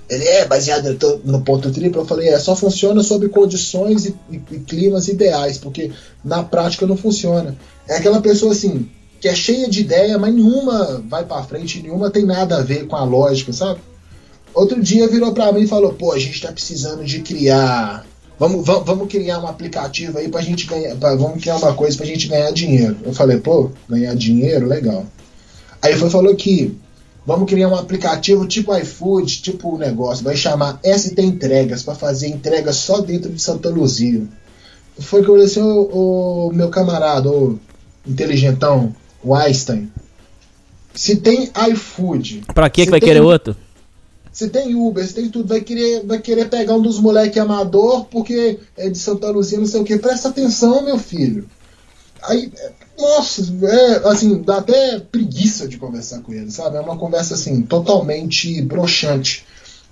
Ele 0.08 0.24
é 0.24 0.46
baseado 0.46 0.96
no 1.24 1.40
ponto 1.42 1.70
triplo. 1.70 2.02
Eu 2.02 2.06
falei, 2.06 2.28
é, 2.28 2.38
só 2.38 2.54
funciona 2.56 3.02
sob 3.02 3.28
condições 3.28 4.06
e, 4.06 4.14
e- 4.30 4.42
e 4.50 4.58
climas 4.60 5.08
ideais, 5.08 5.58
porque 5.58 5.90
na 6.24 6.42
prática 6.42 6.86
não 6.86 6.96
funciona. 6.96 7.56
É 7.88 7.96
aquela 7.96 8.20
pessoa 8.20 8.52
assim, 8.52 8.88
que 9.22 9.28
é 9.28 9.36
cheia 9.36 9.68
de 9.68 9.82
ideia, 9.82 10.18
mas 10.18 10.34
nenhuma 10.34 11.00
vai 11.08 11.24
pra 11.24 11.44
frente, 11.44 11.80
nenhuma 11.80 12.10
tem 12.10 12.26
nada 12.26 12.56
a 12.56 12.60
ver 12.60 12.88
com 12.88 12.96
a 12.96 13.04
lógica, 13.04 13.52
sabe? 13.52 13.78
Outro 14.52 14.82
dia 14.82 15.06
virou 15.06 15.32
pra 15.32 15.52
mim 15.52 15.60
e 15.60 15.68
falou, 15.68 15.92
pô, 15.94 16.10
a 16.10 16.18
gente 16.18 16.42
tá 16.42 16.50
precisando 16.50 17.04
de 17.04 17.20
criar. 17.20 18.04
Vamos, 18.36 18.66
vamos, 18.66 18.84
vamos 18.84 19.06
criar 19.06 19.38
um 19.38 19.46
aplicativo 19.46 20.18
aí 20.18 20.28
pra 20.28 20.42
gente 20.42 20.66
ganhar. 20.66 20.96
Pra, 20.96 21.14
vamos 21.14 21.40
criar 21.40 21.56
uma 21.56 21.72
coisa 21.72 21.96
pra 21.96 22.04
gente 22.04 22.26
ganhar 22.26 22.50
dinheiro. 22.50 22.96
Eu 23.04 23.14
falei, 23.14 23.38
pô, 23.38 23.70
ganhar 23.88 24.12
dinheiro, 24.16 24.66
legal. 24.66 25.06
Aí 25.80 25.94
foi 25.94 26.10
falou 26.10 26.34
que 26.34 26.76
vamos 27.24 27.48
criar 27.48 27.68
um 27.68 27.76
aplicativo 27.76 28.44
tipo 28.44 28.76
iFood, 28.76 29.40
tipo 29.40 29.78
negócio, 29.78 30.24
vai 30.24 30.36
chamar 30.36 30.80
ST 30.84 31.22
Entregas 31.22 31.84
para 31.84 31.94
fazer 31.94 32.26
entregas 32.26 32.74
só 32.74 33.00
dentro 33.00 33.30
de 33.30 33.40
Santa 33.40 33.70
Luzia. 33.70 34.24
Foi 34.98 35.22
que 35.22 35.28
eu 35.28 35.34
olhei 35.34 35.46
assim, 35.46 35.62
ô, 35.62 36.50
meu 36.52 36.70
camarada, 36.70 37.30
ô 37.30 37.56
inteligentão, 38.04 38.92
o 39.22 39.34
Einstein. 39.34 39.90
Se 40.94 41.16
tem 41.16 41.50
iFood. 41.70 42.42
Pra 42.54 42.68
que 42.68 42.88
vai 42.90 43.00
tem- 43.00 43.08
querer 43.08 43.20
outro? 43.20 43.56
Se 44.32 44.48
tem 44.48 44.74
Uber, 44.74 45.06
se 45.06 45.12
tem 45.14 45.28
tudo, 45.28 45.48
vai 45.48 45.60
querer, 45.60 46.04
vai 46.06 46.18
querer 46.18 46.48
pegar 46.48 46.74
um 46.74 46.80
dos 46.82 46.98
moleque 46.98 47.38
amador 47.38 48.06
porque 48.06 48.58
é 48.76 48.88
de 48.88 48.96
Santa 48.98 49.28
Luzia, 49.30 49.58
não 49.58 49.66
sei 49.66 49.80
o 49.80 49.84
que. 49.84 49.98
Presta 49.98 50.28
atenção, 50.30 50.82
meu 50.82 50.98
filho. 50.98 51.46
Aí, 52.22 52.50
nossa, 52.98 53.42
é, 53.66 54.08
assim, 54.08 54.40
dá 54.42 54.58
até 54.58 55.00
preguiça 55.00 55.66
de 55.68 55.76
conversar 55.76 56.20
com 56.20 56.32
ele, 56.32 56.50
sabe? 56.50 56.76
É 56.76 56.80
uma 56.80 56.96
conversa, 56.96 57.34
assim, 57.34 57.62
totalmente 57.62 58.62
broxante. 58.62 59.44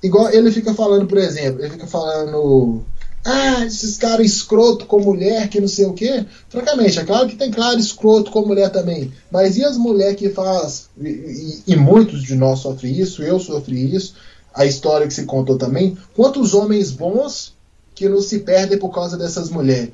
Igual 0.02 0.31
ele 0.31 0.50
fica 0.50 0.73
falando, 0.73 1.07
por 1.07 1.18
exemplo, 1.18 1.60
ele 1.60 1.70
fica 1.73 1.86
falando. 1.86 2.83
Ah, 3.24 3.66
esses 3.66 3.99
caras 3.99 4.24
escroto 4.26 4.86
com 4.86 4.99
mulher, 5.00 5.49
que 5.50 5.60
não 5.60 5.68
sei 5.68 5.84
o 5.84 5.92
quê. 5.92 6.24
Francamente, 6.49 6.99
é 6.99 7.05
claro 7.05 7.28
que 7.28 7.36
tem 7.36 7.50
claro 7.50 7.78
escroto 7.78 8.31
com 8.31 8.47
mulher 8.47 8.70
também. 8.70 9.12
Mas 9.31 9.57
e 9.58 9.65
as 9.65 9.76
mulheres 9.76 10.16
que 10.16 10.31
faz. 10.31 10.89
E, 10.99 11.08
e- 11.08 11.62
e 11.73 11.76
muitos 11.76 12.23
de 12.23 12.34
nós 12.34 12.60
sofrem 12.60 12.99
isso, 12.99 13.23
eu 13.23 13.39
sofri 13.39 13.94
isso. 13.94 14.15
A 14.55 14.65
história 14.65 15.07
que 15.07 15.12
se 15.15 15.24
contou 15.24 15.58
também. 15.58 15.97
Quantos 16.16 16.55
homens 16.55 16.90
bons 16.90 17.52
que 17.94 18.08
não 18.08 18.23
se 18.23 18.39
perdem 18.39 18.78
por 18.78 18.89
causa 18.90 19.18
dessas 19.18 19.50
mulheres? 19.50 19.90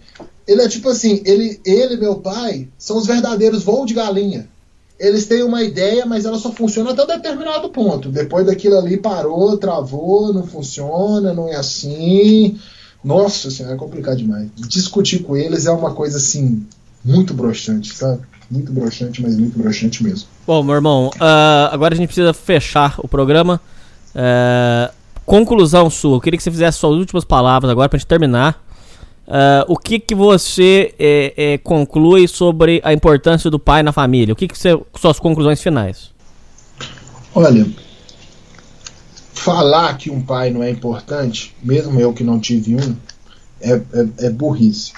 Ele 0.47 0.63
é 0.63 0.69
tipo 0.69 0.89
assim, 0.89 1.21
ele, 1.27 1.61
ele 1.65 1.97
meu 1.97 2.17
pai 2.21 2.69
são 2.79 2.97
os 2.97 3.07
verdadeiros 3.07 3.65
voo 3.65 3.85
de 3.85 3.93
galinha. 3.95 4.49
Eles 4.99 5.27
têm 5.27 5.43
uma 5.43 5.63
ideia, 5.63 6.07
mas 6.07 6.25
ela 6.25 6.39
só 6.39 6.51
funciona 6.53 6.93
até 6.93 7.03
um 7.03 7.07
determinado 7.07 7.69
ponto. 7.71 8.09
Depois 8.09 8.47
daquilo 8.47 8.79
ali 8.79 8.97
parou, 8.97 9.59
travou, 9.59 10.33
não 10.33 10.47
funciona, 10.47 11.35
não 11.35 11.49
é 11.49 11.57
assim. 11.57 12.59
Nossa 13.05 13.51
senhora, 13.51 13.75
é 13.75 13.79
complicado 13.79 14.17
demais. 14.17 14.49
Discutir 14.57 15.21
com 15.21 15.37
eles 15.37 15.67
é 15.67 15.71
uma 15.71 15.93
coisa 15.93 16.17
assim, 16.17 16.67
muito 17.05 17.33
broxante, 17.35 17.95
sabe? 17.95 18.21
Muito 18.51 18.73
broxante, 18.73 19.23
mas 19.23 19.37
muito 19.37 19.59
broxante 19.59 20.03
mesmo. 20.03 20.29
Bom, 20.47 20.63
meu 20.63 20.75
irmão, 20.75 21.11
ah, 21.21 21.69
agora 21.73 21.95
a 21.95 21.97
gente 21.97 22.09
precisa 22.09 22.33
fechar 22.33 22.95
o 22.99 23.09
programa. 23.09 23.61
Ah, 24.15 24.91
conclusão 25.25 25.91
sua, 25.91 26.17
eu 26.17 26.21
queria 26.21 26.37
que 26.37 26.43
você 26.43 26.51
fizesse 26.51 26.79
suas 26.79 26.97
últimas 26.97 27.25
palavras 27.25 27.71
agora 27.71 27.89
pra 27.89 27.99
gente 27.99 28.09
terminar. 28.09 28.63
Ah, 29.29 29.65
o 29.69 29.77
que 29.77 29.99
que 29.99 30.15
você 30.15 30.95
eh, 30.99 31.35
eh, 31.37 31.59
conclui 31.59 32.29
sobre 32.29 32.81
a 32.85 32.93
importância 32.93 33.51
do 33.51 33.59
pai 33.59 33.83
na 33.83 33.93
família? 33.93 34.33
O 34.33 34.37
que 34.37 34.47
que 34.47 34.57
você, 34.57 34.79
suas 34.95 35.19
conclusões 35.19 35.61
finais? 35.61 36.13
Olha, 37.35 37.67
falar 39.41 39.97
que 39.99 40.11
um 40.11 40.21
pai 40.21 40.51
não 40.51 40.63
é 40.63 40.71
importante, 40.71 41.55
mesmo 41.63 42.01
eu 42.01 42.13
que 42.13 42.25
não 42.25 42.41
tive 42.41 42.75
um, 42.75 42.97
é, 43.61 43.73
é, 43.73 44.27
é 44.27 44.31
burrice. 44.31 44.93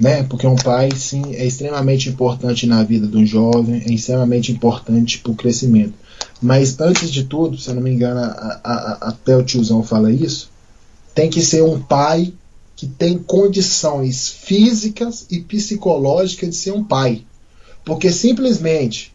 Né? 0.00 0.22
Porque 0.22 0.46
um 0.46 0.56
pai, 0.56 0.90
sim, 0.96 1.34
é 1.34 1.44
extremamente 1.44 2.08
importante 2.08 2.66
na 2.66 2.82
vida 2.82 3.06
de 3.06 3.16
um 3.18 3.26
jovem, 3.26 3.82
é 3.86 3.92
extremamente 3.92 4.50
importante 4.50 5.18
para 5.18 5.32
o 5.32 5.36
crescimento. 5.36 5.92
Mas 6.40 6.80
antes 6.80 7.10
de 7.10 7.24
tudo, 7.24 7.58
se 7.58 7.68
eu 7.68 7.74
não 7.74 7.82
me 7.82 7.90
engano, 7.90 8.20
a- 8.20 8.60
a- 8.64 8.72
a- 8.72 9.08
até 9.08 9.36
o 9.36 9.42
tiozão 9.42 9.82
fala 9.82 10.10
isso, 10.10 10.50
tem 11.14 11.28
que 11.28 11.42
ser 11.42 11.62
um 11.62 11.78
pai 11.78 12.32
que 12.76 12.86
tem 12.86 13.18
condições 13.18 14.28
físicas 14.30 15.26
e 15.30 15.40
psicológicas 15.40 16.48
de 16.48 16.56
ser 16.56 16.72
um 16.72 16.82
pai. 16.82 17.24
Porque 17.84 18.10
simplesmente 18.10 19.12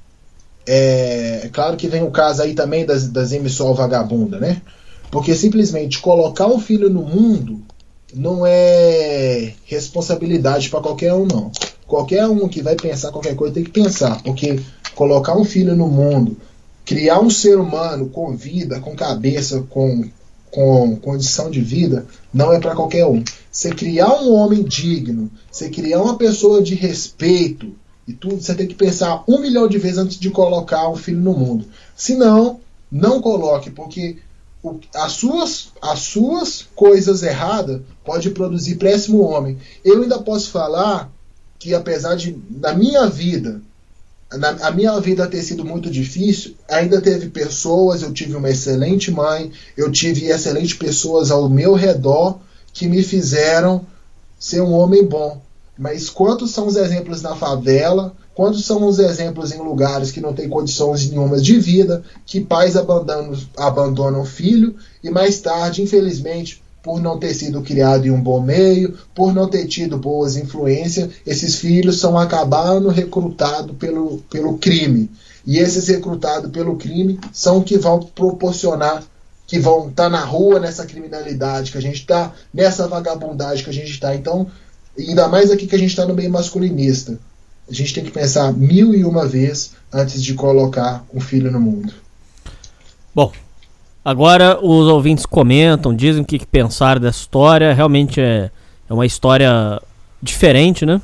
é, 0.67 1.41
é 1.43 1.49
claro 1.49 1.77
que 1.77 1.87
vem 1.87 2.03
o 2.03 2.11
caso 2.11 2.41
aí 2.41 2.53
também 2.53 2.85
das, 2.85 3.07
das 3.07 3.31
emissoras 3.31 3.77
vagabunda, 3.77 4.39
né? 4.39 4.61
Porque 5.11 5.35
simplesmente 5.35 5.99
colocar 5.99 6.47
um 6.47 6.59
filho 6.59 6.89
no 6.89 7.01
mundo 7.01 7.61
não 8.13 8.45
é 8.45 9.53
responsabilidade 9.65 10.69
para 10.69 10.81
qualquer 10.81 11.13
um, 11.13 11.25
não. 11.25 11.51
Qualquer 11.87 12.27
um 12.27 12.47
que 12.47 12.61
vai 12.61 12.75
pensar 12.75 13.11
qualquer 13.11 13.35
coisa 13.35 13.53
tem 13.53 13.63
que 13.63 13.71
pensar, 13.71 14.21
porque 14.23 14.59
colocar 14.95 15.37
um 15.37 15.45
filho 15.45 15.75
no 15.75 15.87
mundo, 15.87 16.37
criar 16.83 17.19
um 17.19 17.29
ser 17.29 17.59
humano 17.59 18.09
com 18.09 18.35
vida, 18.35 18.79
com 18.79 18.95
cabeça, 18.95 19.63
com, 19.69 20.05
com 20.49 20.95
condição 20.95 21.51
de 21.51 21.61
vida, 21.61 22.05
não 22.33 22.51
é 22.51 22.59
para 22.59 22.75
qualquer 22.75 23.05
um. 23.05 23.23
Você 23.51 23.69
criar 23.71 24.21
um 24.21 24.33
homem 24.33 24.63
digno, 24.63 25.29
você 25.51 25.69
criar 25.69 26.01
uma 26.01 26.17
pessoa 26.17 26.61
de 26.61 26.75
respeito, 26.75 27.73
e 28.07 28.13
tudo, 28.13 28.41
você 28.41 28.53
tem 28.53 28.67
que 28.67 28.75
pensar 28.75 29.23
um 29.27 29.39
milhão 29.39 29.67
de 29.67 29.77
vezes 29.77 29.97
antes 29.97 30.19
de 30.19 30.29
colocar 30.29 30.87
um 30.89 30.95
filho 30.95 31.19
no 31.19 31.33
mundo. 31.33 31.65
Se 31.95 32.15
não, 32.15 32.59
não 32.91 33.19
coloque, 33.21 33.69
porque 33.71 34.17
o- 34.63 34.79
as, 34.93 35.13
suas, 35.13 35.69
as 35.81 35.99
suas 35.99 36.67
coisas 36.75 37.23
erradas 37.23 37.81
pode 38.03 38.29
produzir 38.31 38.75
péssimo 38.75 39.21
homem. 39.21 39.57
Eu 39.83 40.03
ainda 40.03 40.19
posso 40.19 40.51
falar 40.51 41.11
que 41.57 41.73
apesar 41.73 42.15
de 42.15 42.37
na 42.49 42.73
minha 42.73 43.07
vida 43.07 43.61
na, 44.33 44.49
a 44.67 44.71
minha 44.71 44.99
vida 44.99 45.27
ter 45.27 45.41
sido 45.43 45.63
muito 45.63 45.89
difícil, 45.89 46.55
ainda 46.67 46.99
teve 46.99 47.29
pessoas, 47.29 48.01
eu 48.01 48.11
tive 48.11 48.35
uma 48.35 48.49
excelente 48.49 49.09
mãe, 49.11 49.51
eu 49.77 49.91
tive 49.91 50.25
excelentes 50.25 50.73
pessoas 50.73 51.31
ao 51.31 51.47
meu 51.49 51.73
redor 51.73 52.39
que 52.73 52.87
me 52.87 53.01
fizeram 53.03 53.85
ser 54.37 54.61
um 54.61 54.73
homem 54.73 55.05
bom. 55.05 55.41
Mas 55.77 56.09
quantos 56.09 56.51
são 56.51 56.67
os 56.67 56.75
exemplos 56.75 57.21
na 57.21 57.35
favela? 57.35 58.15
Quantos 58.33 58.65
são 58.65 58.85
os 58.85 58.99
exemplos 58.99 59.51
em 59.51 59.59
lugares 59.59 60.11
que 60.11 60.21
não 60.21 60.33
têm 60.33 60.49
condições 60.49 61.09
nenhumas 61.09 61.43
de 61.43 61.57
vida, 61.59 62.03
que 62.25 62.41
pais 62.41 62.75
abandonam, 62.75 63.37
abandonam 63.57 64.25
filho 64.25 64.75
e 65.03 65.09
mais 65.09 65.39
tarde, 65.39 65.81
infelizmente, 65.81 66.61
por 66.85 67.01
não 67.01 67.17
ter 67.17 67.33
sido 67.33 67.61
criado 67.61 68.05
em 68.05 68.11
um 68.11 68.21
bom 68.21 68.39
meio, 68.39 68.95
por 69.15 69.33
não 69.33 69.49
ter 69.49 69.65
tido 69.65 69.97
boas 69.97 70.35
influências, 70.37 71.09
esses 71.25 71.55
filhos 71.55 71.99
são 71.99 72.17
acabando 72.17 72.89
recrutados 72.89 73.75
pelo, 73.77 74.19
pelo 74.29 74.57
crime. 74.59 75.09
E 75.47 75.57
esses 75.57 75.87
recrutados 75.87 76.51
pelo 76.51 76.75
crime 76.75 77.19
são 77.33 77.63
que 77.63 77.77
vão 77.77 77.99
proporcionar, 77.99 79.03
que 79.47 79.57
vão 79.57 79.89
estar 79.89 80.09
na 80.09 80.23
rua 80.23 80.59
nessa 80.59 80.85
criminalidade 80.85 81.71
que 81.71 81.77
a 81.77 81.81
gente 81.81 82.01
está, 82.01 82.33
nessa 82.53 82.87
vagabundagem 82.87 83.63
que 83.63 83.69
a 83.69 83.73
gente 83.73 83.91
está. 83.91 84.15
Então, 84.15 84.47
ainda 84.97 85.27
mais 85.27 85.51
aqui 85.51 85.67
que 85.67 85.75
a 85.75 85.79
gente 85.79 85.89
está 85.89 86.05
no 86.05 86.13
meio 86.13 86.31
masculinista. 86.31 87.19
A 87.69 87.73
gente 87.73 87.93
tem 87.93 88.03
que 88.03 88.11
pensar 88.11 88.53
mil 88.53 88.93
e 88.93 89.03
uma 89.03 89.27
vezes 89.27 89.71
antes 89.91 90.23
de 90.23 90.33
colocar 90.33 91.03
um 91.13 91.19
filho 91.19 91.51
no 91.51 91.59
mundo. 91.59 91.93
Bom, 93.13 93.31
Agora 94.05 94.59
os 94.63 94.87
ouvintes 94.87 95.25
comentam, 95.25 95.95
dizem 95.95 96.21
o 96.21 96.25
que, 96.25 96.37
que 96.37 96.45
pensaram 96.45 97.01
dessa 97.01 97.17
história. 97.17 97.73
Realmente 97.73 98.21
é, 98.21 98.51
é 98.87 98.93
uma 98.93 99.03
história 99.03 99.81
diferente, 100.21 100.85
né? 100.85 101.01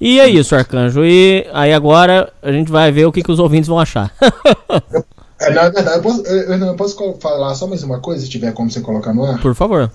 E 0.00 0.18
é 0.18 0.26
isso, 0.26 0.56
Arcanjo. 0.56 1.04
E 1.04 1.46
aí 1.52 1.74
agora 1.74 2.32
a 2.42 2.50
gente 2.50 2.72
vai 2.72 2.90
ver 2.90 3.04
o 3.04 3.12
que, 3.12 3.22
que 3.22 3.30
os 3.30 3.38
ouvintes 3.38 3.68
vão 3.68 3.78
achar. 3.78 4.10
É, 5.40 5.50
na 5.50 5.68
verdade, 5.68 5.96
eu 5.96 6.02
posso, 6.02 6.24
eu, 6.24 6.54
eu 6.54 6.76
posso 6.76 6.96
falar 7.20 7.52
só 7.56 7.66
mais 7.66 7.82
uma 7.82 7.98
coisa, 7.98 8.22
se 8.22 8.30
tiver 8.30 8.52
como 8.52 8.70
você 8.70 8.80
colocar 8.80 9.12
no 9.12 9.24
ar? 9.24 9.40
Por 9.42 9.52
favor. 9.52 9.90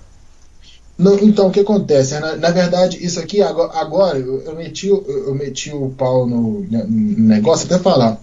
Não, 1.00 1.18
então, 1.18 1.46
o 1.48 1.50
que 1.50 1.60
acontece? 1.60 2.18
Na, 2.20 2.36
na 2.36 2.50
verdade, 2.50 2.98
isso 3.04 3.18
aqui, 3.18 3.40
agora, 3.40 3.72
agora 3.74 4.18
eu, 4.18 4.42
eu 4.42 4.54
meti, 4.54 4.90
o- 4.90 5.02
eu, 5.08 5.28
eu 5.28 5.34
meti 5.34 5.72
o 5.72 5.88
pau 5.96 6.26
no, 6.26 6.60
no 6.60 6.86
negócio, 7.26 7.66
até 7.66 7.78
falar. 7.78 8.20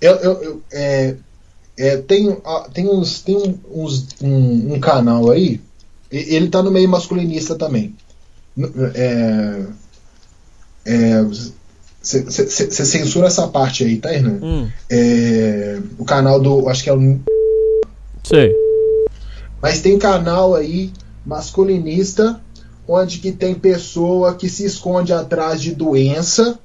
Eu, 0.00 0.14
eu, 0.16 0.62
é, 0.70 1.14
é, 1.78 1.96
tem, 1.96 2.36
tem, 2.74 2.88
uns, 2.88 3.20
tem 3.22 3.36
um- 3.36 3.58
uns, 3.72 4.06
um, 4.22 4.74
um 4.74 4.80
canal 4.80 5.30
aí, 5.30 5.60
ele 6.12 6.48
tá 6.48 6.62
no 6.62 6.70
meio 6.70 6.88
masculinista 6.88 7.54
também. 7.54 7.94
É, 8.94 9.62
é, 10.84 11.22
você 11.22 11.50
censura 12.84 13.26
essa 13.28 13.46
parte 13.48 13.84
aí, 13.84 13.96
tá, 13.98 14.12
Hernan? 14.12 14.38
Hum, 14.42 14.68
É, 14.90 15.78
o 15.98 16.04
canal 16.04 16.40
do. 16.40 16.68
Acho 16.68 16.82
que 16.84 16.90
é 16.90 16.94
o 16.94 17.18
sei. 18.24 18.52
mas 19.62 19.80
tem 19.80 19.98
canal 19.98 20.54
aí 20.54 20.90
masculinista 21.24 22.40
onde 22.88 23.18
que 23.18 23.30
tem 23.30 23.54
pessoa 23.54 24.34
que 24.34 24.48
se 24.48 24.64
esconde 24.64 25.12
atrás 25.12 25.60
de 25.60 25.72
doença, 25.74 26.58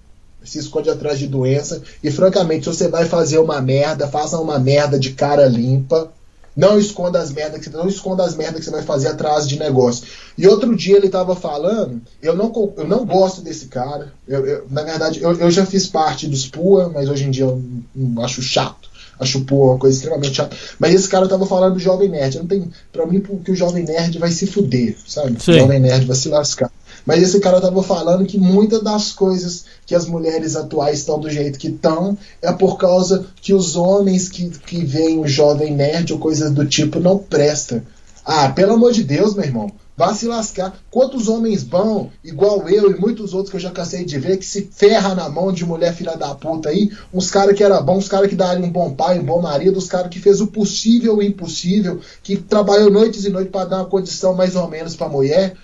se 0.43 0.58
esconde 0.58 0.90
atrás 0.90 1.19
de 1.19 1.27
doença 1.27 1.82
e 2.03 2.09
francamente, 2.09 2.64
se 2.66 2.74
você 2.75 2.88
vai 2.88 3.06
fazer 3.06 3.38
uma 3.38 3.61
merda, 3.61 4.08
faça 4.08 4.40
uma 4.40 4.58
merda 4.59 4.98
de 4.98 5.11
cara 5.11 5.45
limpa. 5.48 6.11
Não 6.56 6.80
esconda 6.80 7.19
as 7.19 7.34
merdas 7.34 7.59
que 7.61 7.69
não 7.69 7.85
esconda 7.85 8.24
as 8.24 8.34
merdas 8.34 8.59
que 8.59 8.66
você 8.66 8.72
vai 8.72 8.82
fazer 8.82 9.09
atrás 9.09 9.45
de 9.45 9.59
negócio. 9.59 10.06
E 10.38 10.48
outro 10.48 10.74
dia 10.74 10.95
ele 10.95 11.09
tava 11.09 11.35
falando, 11.35 12.01
eu 12.22 12.34
não, 12.34 12.50
eu 12.77 12.88
não 12.88 13.06
gosto 13.06 13.42
desse 13.42 13.66
cara. 13.66 14.14
Eu, 14.25 14.45
eu- 14.48 14.66
na 14.69 14.82
verdade, 14.84 15.22
eu, 15.22 15.34
eu 15.38 15.51
já 15.51 15.66
fiz 15.66 15.85
parte 15.85 16.27
dos 16.27 16.48
PUA, 16.48 16.90
mas 16.93 17.09
hoje 17.09 17.25
em 17.25 17.30
dia 17.32 17.43
eu 17.43 17.61
não 17.93 18.24
acho 18.24 18.42
chato. 18.42 18.84
Acho 19.19 19.42
PUA 19.42 19.72
uma 19.72 19.80
coisa 19.80 19.95
extremamente 19.95 20.35
chata. 20.35 20.56
Mas 20.80 20.94
esse 20.94 21.08
cara 21.08 21.27
tava 21.27 21.45
falando 21.45 21.74
do 21.74 21.80
Jovem 21.80 22.10
Nerd. 22.10 22.38
Não 22.38 22.48
tem, 22.48 22.69
pra 22.92 23.06
mim, 23.06 23.19
porque 23.19 23.52
o 23.52 23.56
Jovem 23.56 23.84
Nerd 23.84 24.18
vai 24.18 24.32
se 24.32 24.45
fuder, 24.45 24.95
sabe? 25.08 25.42
Sim. 25.42 25.52
O 25.52 25.60
Jovem 25.60 25.80
Nerd 25.80 26.06
vai 26.06 26.16
se 26.16 26.30
lascar. 26.30 26.72
Mas 27.06 27.22
esse 27.22 27.40
cara 27.40 27.61
tava 27.61 27.84
falando 27.84 28.26
que 28.26 28.38
muitas 28.38 28.82
das 28.82 29.11
coisas 29.11 29.66
que 29.85 29.94
as 29.94 30.08
mulheres 30.08 30.56
atuais 30.56 31.00
estão 31.00 31.19
do 31.19 31.30
jeito 31.30 31.60
que 31.60 31.68
estão 31.68 32.18
é 32.42 32.52
por 32.52 32.77
causa 32.77 33.26
que 33.42 33.53
os 33.53 33.76
homens 33.76 34.27
que, 34.27 34.50
que 34.50 34.84
veem 34.84 35.19
o 35.19 35.27
Jovem 35.27 35.74
Nerd 35.74 36.14
ou 36.14 36.19
coisas 36.19 36.52
do 36.52 36.66
tipo 36.66 37.00
não 37.00 37.18
prestam. 37.18 37.82
Ah, 38.26 38.50
pelo 38.50 38.74
amor 38.74 38.92
de 38.92 39.03
Deus, 39.03 39.35
meu 39.35 39.45
irmão. 39.45 39.72
Vá 39.98 40.14
se 40.14 40.27
lascar. 40.27 40.77
Quantos 40.91 41.30
homens 41.30 41.64
bons, 41.64 42.09
igual 42.24 42.67
eu 42.67 42.91
e 42.91 42.99
muitos 42.99 43.33
outros 43.33 43.49
que 43.49 43.56
eu 43.56 43.61
já 43.61 43.72
cansei 43.72 44.03
de 44.03 44.19
ver, 44.19 44.38
que 44.38 44.45
se 44.45 44.69
ferra 44.69 45.15
na 45.15 45.30
mão 45.30 45.53
de 45.53 45.65
mulher 45.65 45.93
filha 45.95 46.17
da 46.17 46.35
puta 46.35 46.69
aí, 46.69 46.91
uns 47.14 47.32
caras 47.32 47.56
que 47.56 47.64
era 47.64 47.80
bom, 47.80 47.98
uns 47.98 48.09
caras 48.09 48.27
que 48.27 48.35
dariam 48.35 48.67
um 48.67 48.72
bom 48.72 48.93
pai, 48.93 49.19
um 49.19 49.24
bom 49.24 49.41
marido, 49.41 49.77
os 49.77 49.88
caras 49.88 50.09
que 50.09 50.19
fez 50.19 50.41
o 50.41 50.48
possível 50.48 51.22
e 51.22 51.25
o 51.25 51.30
impossível, 51.30 52.01
que 52.22 52.35
trabalhou 52.35 52.91
noites 52.91 53.24
e 53.24 53.30
noites 53.30 53.51
para 53.51 53.69
dar 53.69 53.77
uma 53.77 53.85
condição 53.85 54.33
mais 54.33 54.56
ou 54.56 54.67
menos 54.67 54.95
pra 54.98 55.07
mulher, 55.07 55.56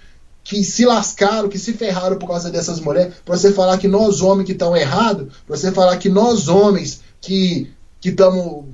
que 0.43 0.63
se 0.63 0.85
lascaram, 0.85 1.49
que 1.49 1.59
se 1.59 1.73
ferraram 1.73 2.17
por 2.17 2.27
causa 2.27 2.49
dessas 2.49 2.79
mulheres, 2.79 3.13
pra 3.25 3.37
você 3.37 3.51
falar 3.51 3.77
que 3.77 3.87
nós 3.87 4.21
homens 4.21 4.45
que 4.45 4.53
estão 4.53 4.75
errados, 4.75 5.27
pra 5.45 5.57
você 5.57 5.71
falar 5.71 5.97
que 5.97 6.09
nós 6.09 6.47
homens 6.47 7.01
que 7.19 7.69
que 8.01 8.09
estamos. 8.09 8.65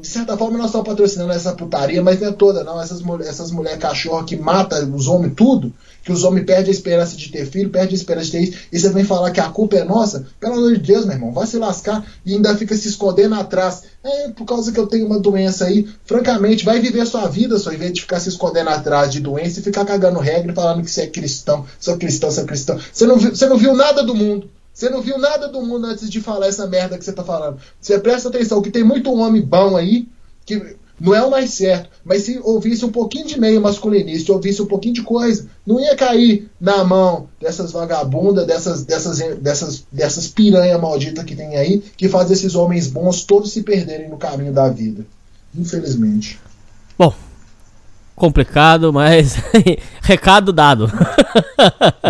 De 0.00 0.08
certa 0.08 0.36
forma, 0.36 0.56
nós 0.56 0.68
estamos 0.68 0.88
patrocinando 0.88 1.30
essa 1.32 1.52
putaria, 1.52 2.02
mas 2.02 2.18
não 2.18 2.28
é 2.28 2.32
toda, 2.32 2.64
não. 2.64 2.80
Essas, 2.80 3.02
essas 3.28 3.50
mulheres 3.50 3.78
cachorro 3.78 4.24
que 4.24 4.34
matam 4.34 4.94
os 4.94 5.06
homens 5.06 5.34
tudo, 5.36 5.72
que 6.02 6.10
os 6.10 6.24
homens 6.24 6.46
perdem 6.46 6.68
a 6.68 6.74
esperança 6.74 7.14
de 7.14 7.28
ter 7.28 7.46
filho, 7.46 7.68
perdem 7.68 7.92
a 7.92 7.98
esperança 7.98 8.26
de 8.26 8.32
ter 8.32 8.42
isso, 8.42 8.58
e 8.72 8.78
você 8.78 8.88
vem 8.88 9.04
falar 9.04 9.30
que 9.30 9.40
a 9.40 9.50
culpa 9.50 9.76
é 9.76 9.84
nossa, 9.84 10.26
pelo 10.40 10.54
amor 10.54 10.72
de 10.72 10.80
Deus, 10.80 11.04
meu 11.04 11.14
irmão, 11.14 11.32
vai 11.32 11.46
se 11.46 11.58
lascar 11.58 12.04
e 12.24 12.34
ainda 12.34 12.56
fica 12.56 12.74
se 12.74 12.88
escondendo 12.88 13.34
atrás. 13.34 13.82
É, 14.02 14.28
por 14.30 14.46
causa 14.46 14.72
que 14.72 14.80
eu 14.80 14.86
tenho 14.86 15.06
uma 15.06 15.20
doença 15.20 15.66
aí, 15.66 15.86
francamente, 16.04 16.64
vai 16.64 16.80
viver 16.80 17.06
sua 17.06 17.28
vida 17.28 17.58
só, 17.58 17.70
em 17.70 17.76
vez 17.76 17.92
de 17.92 18.00
ficar 18.00 18.20
se 18.20 18.30
escondendo 18.30 18.70
atrás 18.70 19.12
de 19.12 19.20
doença 19.20 19.60
e 19.60 19.62
ficar 19.62 19.84
cagando 19.84 20.18
regra 20.18 20.50
e 20.50 20.54
falando 20.54 20.82
que 20.82 20.90
você 20.90 21.02
é 21.02 21.06
cristão, 21.06 21.66
sou 21.78 21.96
cristão, 21.98 22.30
sou 22.30 22.44
cristão. 22.44 22.80
Você 22.92 23.06
não 23.06 23.18
viu, 23.18 23.34
você 23.34 23.46
não 23.46 23.58
viu 23.58 23.76
nada 23.76 24.02
do 24.02 24.14
mundo. 24.14 24.50
Você 24.72 24.88
não 24.88 25.02
viu 25.02 25.18
nada 25.18 25.48
do 25.48 25.62
mundo 25.62 25.86
antes 25.86 26.08
de 26.08 26.20
falar 26.20 26.46
essa 26.46 26.66
merda 26.66 26.96
que 26.96 27.04
você 27.04 27.12
tá 27.12 27.22
falando. 27.22 27.58
Você 27.80 27.98
presta 27.98 28.28
atenção 28.28 28.62
que 28.62 28.70
tem 28.70 28.82
muito 28.82 29.12
homem 29.12 29.42
bom 29.42 29.76
aí, 29.76 30.08
que 30.46 30.76
não 30.98 31.14
é 31.14 31.22
o 31.22 31.30
mais 31.30 31.50
certo, 31.50 31.90
mas 32.04 32.22
se 32.22 32.38
ouvisse 32.42 32.84
um 32.84 32.92
pouquinho 32.92 33.26
de 33.26 33.40
meio 33.40 33.60
masculinista, 33.60 34.32
ouvisse 34.32 34.62
um 34.62 34.66
pouquinho 34.66 34.94
de 34.94 35.02
coisa, 35.02 35.48
não 35.66 35.80
ia 35.80 35.96
cair 35.96 36.48
na 36.60 36.84
mão 36.84 37.28
dessas 37.40 37.72
vagabundas, 37.72 38.46
dessas, 38.46 38.84
dessas, 38.84 39.18
dessas, 39.38 39.84
dessas 39.90 40.28
piranha 40.28 40.78
maldita 40.78 41.24
que 41.24 41.34
tem 41.34 41.56
aí, 41.56 41.80
que 41.96 42.08
faz 42.08 42.30
esses 42.30 42.54
homens 42.54 42.86
bons 42.86 43.24
todos 43.24 43.52
se 43.52 43.62
perderem 43.62 44.08
no 44.08 44.16
caminho 44.16 44.52
da 44.52 44.68
vida. 44.68 45.04
Infelizmente. 45.54 46.38
Bom, 46.96 47.12
complicado, 48.22 48.92
mas 48.92 49.34
recado 50.00 50.52
dado. 50.52 50.86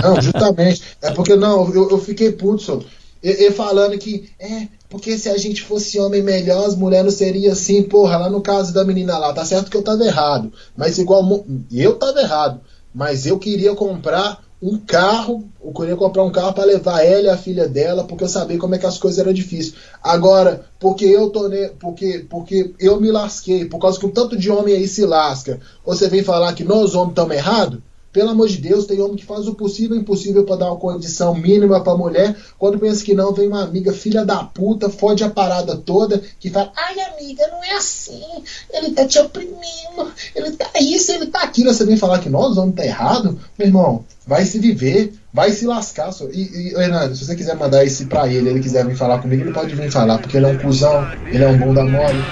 Não, 0.02 0.20
justamente. 0.20 0.82
É 1.00 1.10
porque 1.10 1.34
não, 1.34 1.72
eu, 1.72 1.88
eu 1.88 1.98
fiquei 1.98 2.30
puto, 2.30 2.62
só. 2.62 2.80
E, 3.22 3.50
falando 3.52 3.96
que 3.96 4.30
é 4.38 4.68
porque 4.90 5.16
se 5.16 5.30
a 5.30 5.38
gente 5.38 5.62
fosse 5.62 5.98
homem 5.98 6.22
melhor, 6.22 6.66
as 6.66 6.76
mulheres 6.76 7.06
não 7.06 7.12
seriam 7.12 7.50
assim, 7.50 7.82
porra, 7.82 8.18
lá 8.18 8.28
no 8.28 8.42
caso 8.42 8.74
da 8.74 8.84
menina 8.84 9.16
lá, 9.16 9.32
tá 9.32 9.42
certo 9.42 9.70
que 9.70 9.76
eu 9.76 9.82
tava 9.82 10.04
errado, 10.04 10.52
mas 10.76 10.98
igual 10.98 11.46
eu 11.70 11.94
tava 11.94 12.20
errado, 12.20 12.60
mas 12.94 13.24
eu 13.24 13.38
queria 13.38 13.74
comprar 13.74 14.42
um 14.62 14.78
carro, 14.78 15.48
eu 15.62 15.72
queria 15.72 15.96
comprar 15.96 16.22
um 16.22 16.30
carro 16.30 16.52
para 16.52 16.64
levar 16.64 17.04
ela 17.04 17.26
e 17.26 17.28
a 17.30 17.36
filha 17.36 17.66
dela, 17.66 18.04
porque 18.04 18.22
eu 18.22 18.28
sabia 18.28 18.58
como 18.58 18.76
é 18.76 18.78
que 18.78 18.86
as 18.86 18.96
coisas 18.96 19.18
eram 19.18 19.32
difíceis. 19.32 19.74
Agora, 20.00 20.64
porque 20.78 21.04
eu 21.04 21.30
tô 21.30 21.48
ne... 21.48 21.68
porque 21.80 22.24
porque 22.30 22.72
eu 22.78 23.00
me 23.00 23.10
lasquei, 23.10 23.64
por 23.64 23.80
causa 23.80 23.98
que 23.98 24.06
um 24.06 24.10
tanto 24.10 24.36
de 24.36 24.50
homem 24.50 24.76
aí 24.76 24.86
se 24.86 25.04
lasca, 25.04 25.58
você 25.84 26.08
vem 26.08 26.22
falar 26.22 26.52
que 26.52 26.62
nós 26.62 26.94
homens 26.94 27.10
estamos 27.10 27.34
errados? 27.34 27.80
Pelo 28.12 28.30
amor 28.30 28.46
de 28.46 28.58
Deus, 28.58 28.84
tem 28.84 29.00
homem 29.00 29.16
que 29.16 29.24
faz 29.24 29.48
o 29.48 29.54
possível 29.54 29.96
e 29.96 30.00
o 30.00 30.02
impossível 30.02 30.44
para 30.44 30.56
dar 30.56 30.66
uma 30.66 30.76
condição 30.76 31.34
mínima 31.34 31.82
pra 31.82 31.96
mulher. 31.96 32.36
Quando 32.58 32.78
pensa 32.78 33.02
que 33.02 33.14
não, 33.14 33.32
vem 33.32 33.48
uma 33.48 33.62
amiga 33.62 33.90
filha 33.92 34.22
da 34.24 34.44
puta, 34.44 34.90
fode 34.90 35.24
a 35.24 35.30
parada 35.30 35.76
toda, 35.76 36.22
que 36.38 36.50
fala: 36.50 36.70
Ai, 36.76 37.00
amiga, 37.00 37.46
não 37.48 37.64
é 37.64 37.72
assim. 37.72 38.22
Ele 38.70 38.90
tá 38.90 39.06
te 39.06 39.18
oprimindo, 39.18 40.12
ele 40.34 40.50
tá 40.52 40.68
isso, 40.78 41.10
ele 41.12 41.26
tá 41.26 41.42
aquilo. 41.42 41.72
Você 41.72 41.86
vem 41.86 41.96
falar 41.96 42.18
que 42.18 42.28
nós, 42.28 42.58
homem, 42.58 42.72
tá 42.72 42.84
errado? 42.84 43.38
Meu 43.58 43.68
irmão, 43.68 44.04
vai 44.26 44.44
se 44.44 44.58
viver, 44.58 45.14
vai 45.32 45.50
se 45.50 45.66
lascar. 45.66 46.12
só. 46.12 46.26
E, 46.26 46.74
Hernando, 46.76 47.16
se 47.16 47.24
você 47.24 47.34
quiser 47.34 47.56
mandar 47.56 47.82
esse 47.82 48.04
pra 48.06 48.28
ele, 48.28 48.50
ele 48.50 48.60
quiser 48.60 48.86
vir 48.86 48.96
falar 48.96 49.20
comigo, 49.20 49.42
ele 49.42 49.54
pode 49.54 49.74
vir 49.74 49.90
falar, 49.90 50.18
porque 50.18 50.36
ele 50.36 50.46
é 50.46 50.48
um 50.50 50.58
cuzão, 50.58 51.10
ele 51.26 51.42
é 51.42 51.48
um 51.48 51.56
bunda 51.56 51.82
mole. 51.82 52.22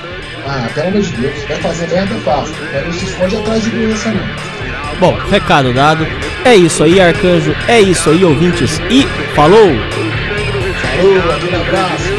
Ah, 0.47 0.71
pelo 0.75 0.89
amor 0.89 1.03
de 1.03 1.17
Deus, 1.17 1.43
vai 1.45 1.63
fazer 1.63 1.89
merda 1.89 2.15
fácil. 2.21 2.55
Não 2.87 2.93
se 2.93 3.05
esconde 3.07 3.37
atrás 3.37 3.63
de 3.63 3.71
doença, 3.71 4.11
não. 4.13 4.60
Bom, 5.01 5.17
recado 5.31 5.73
dado. 5.73 6.07
É 6.45 6.55
isso 6.55 6.85
aí, 6.85 7.01
Arcanjo. 7.01 7.57
É 7.67 7.81
isso 7.81 8.11
aí, 8.11 8.23
ouvintes. 8.23 8.79
E 8.91 9.07
falou! 9.35 9.71
Falou, 10.83 11.33
aquele 11.35 11.57
abraço. 11.57 12.10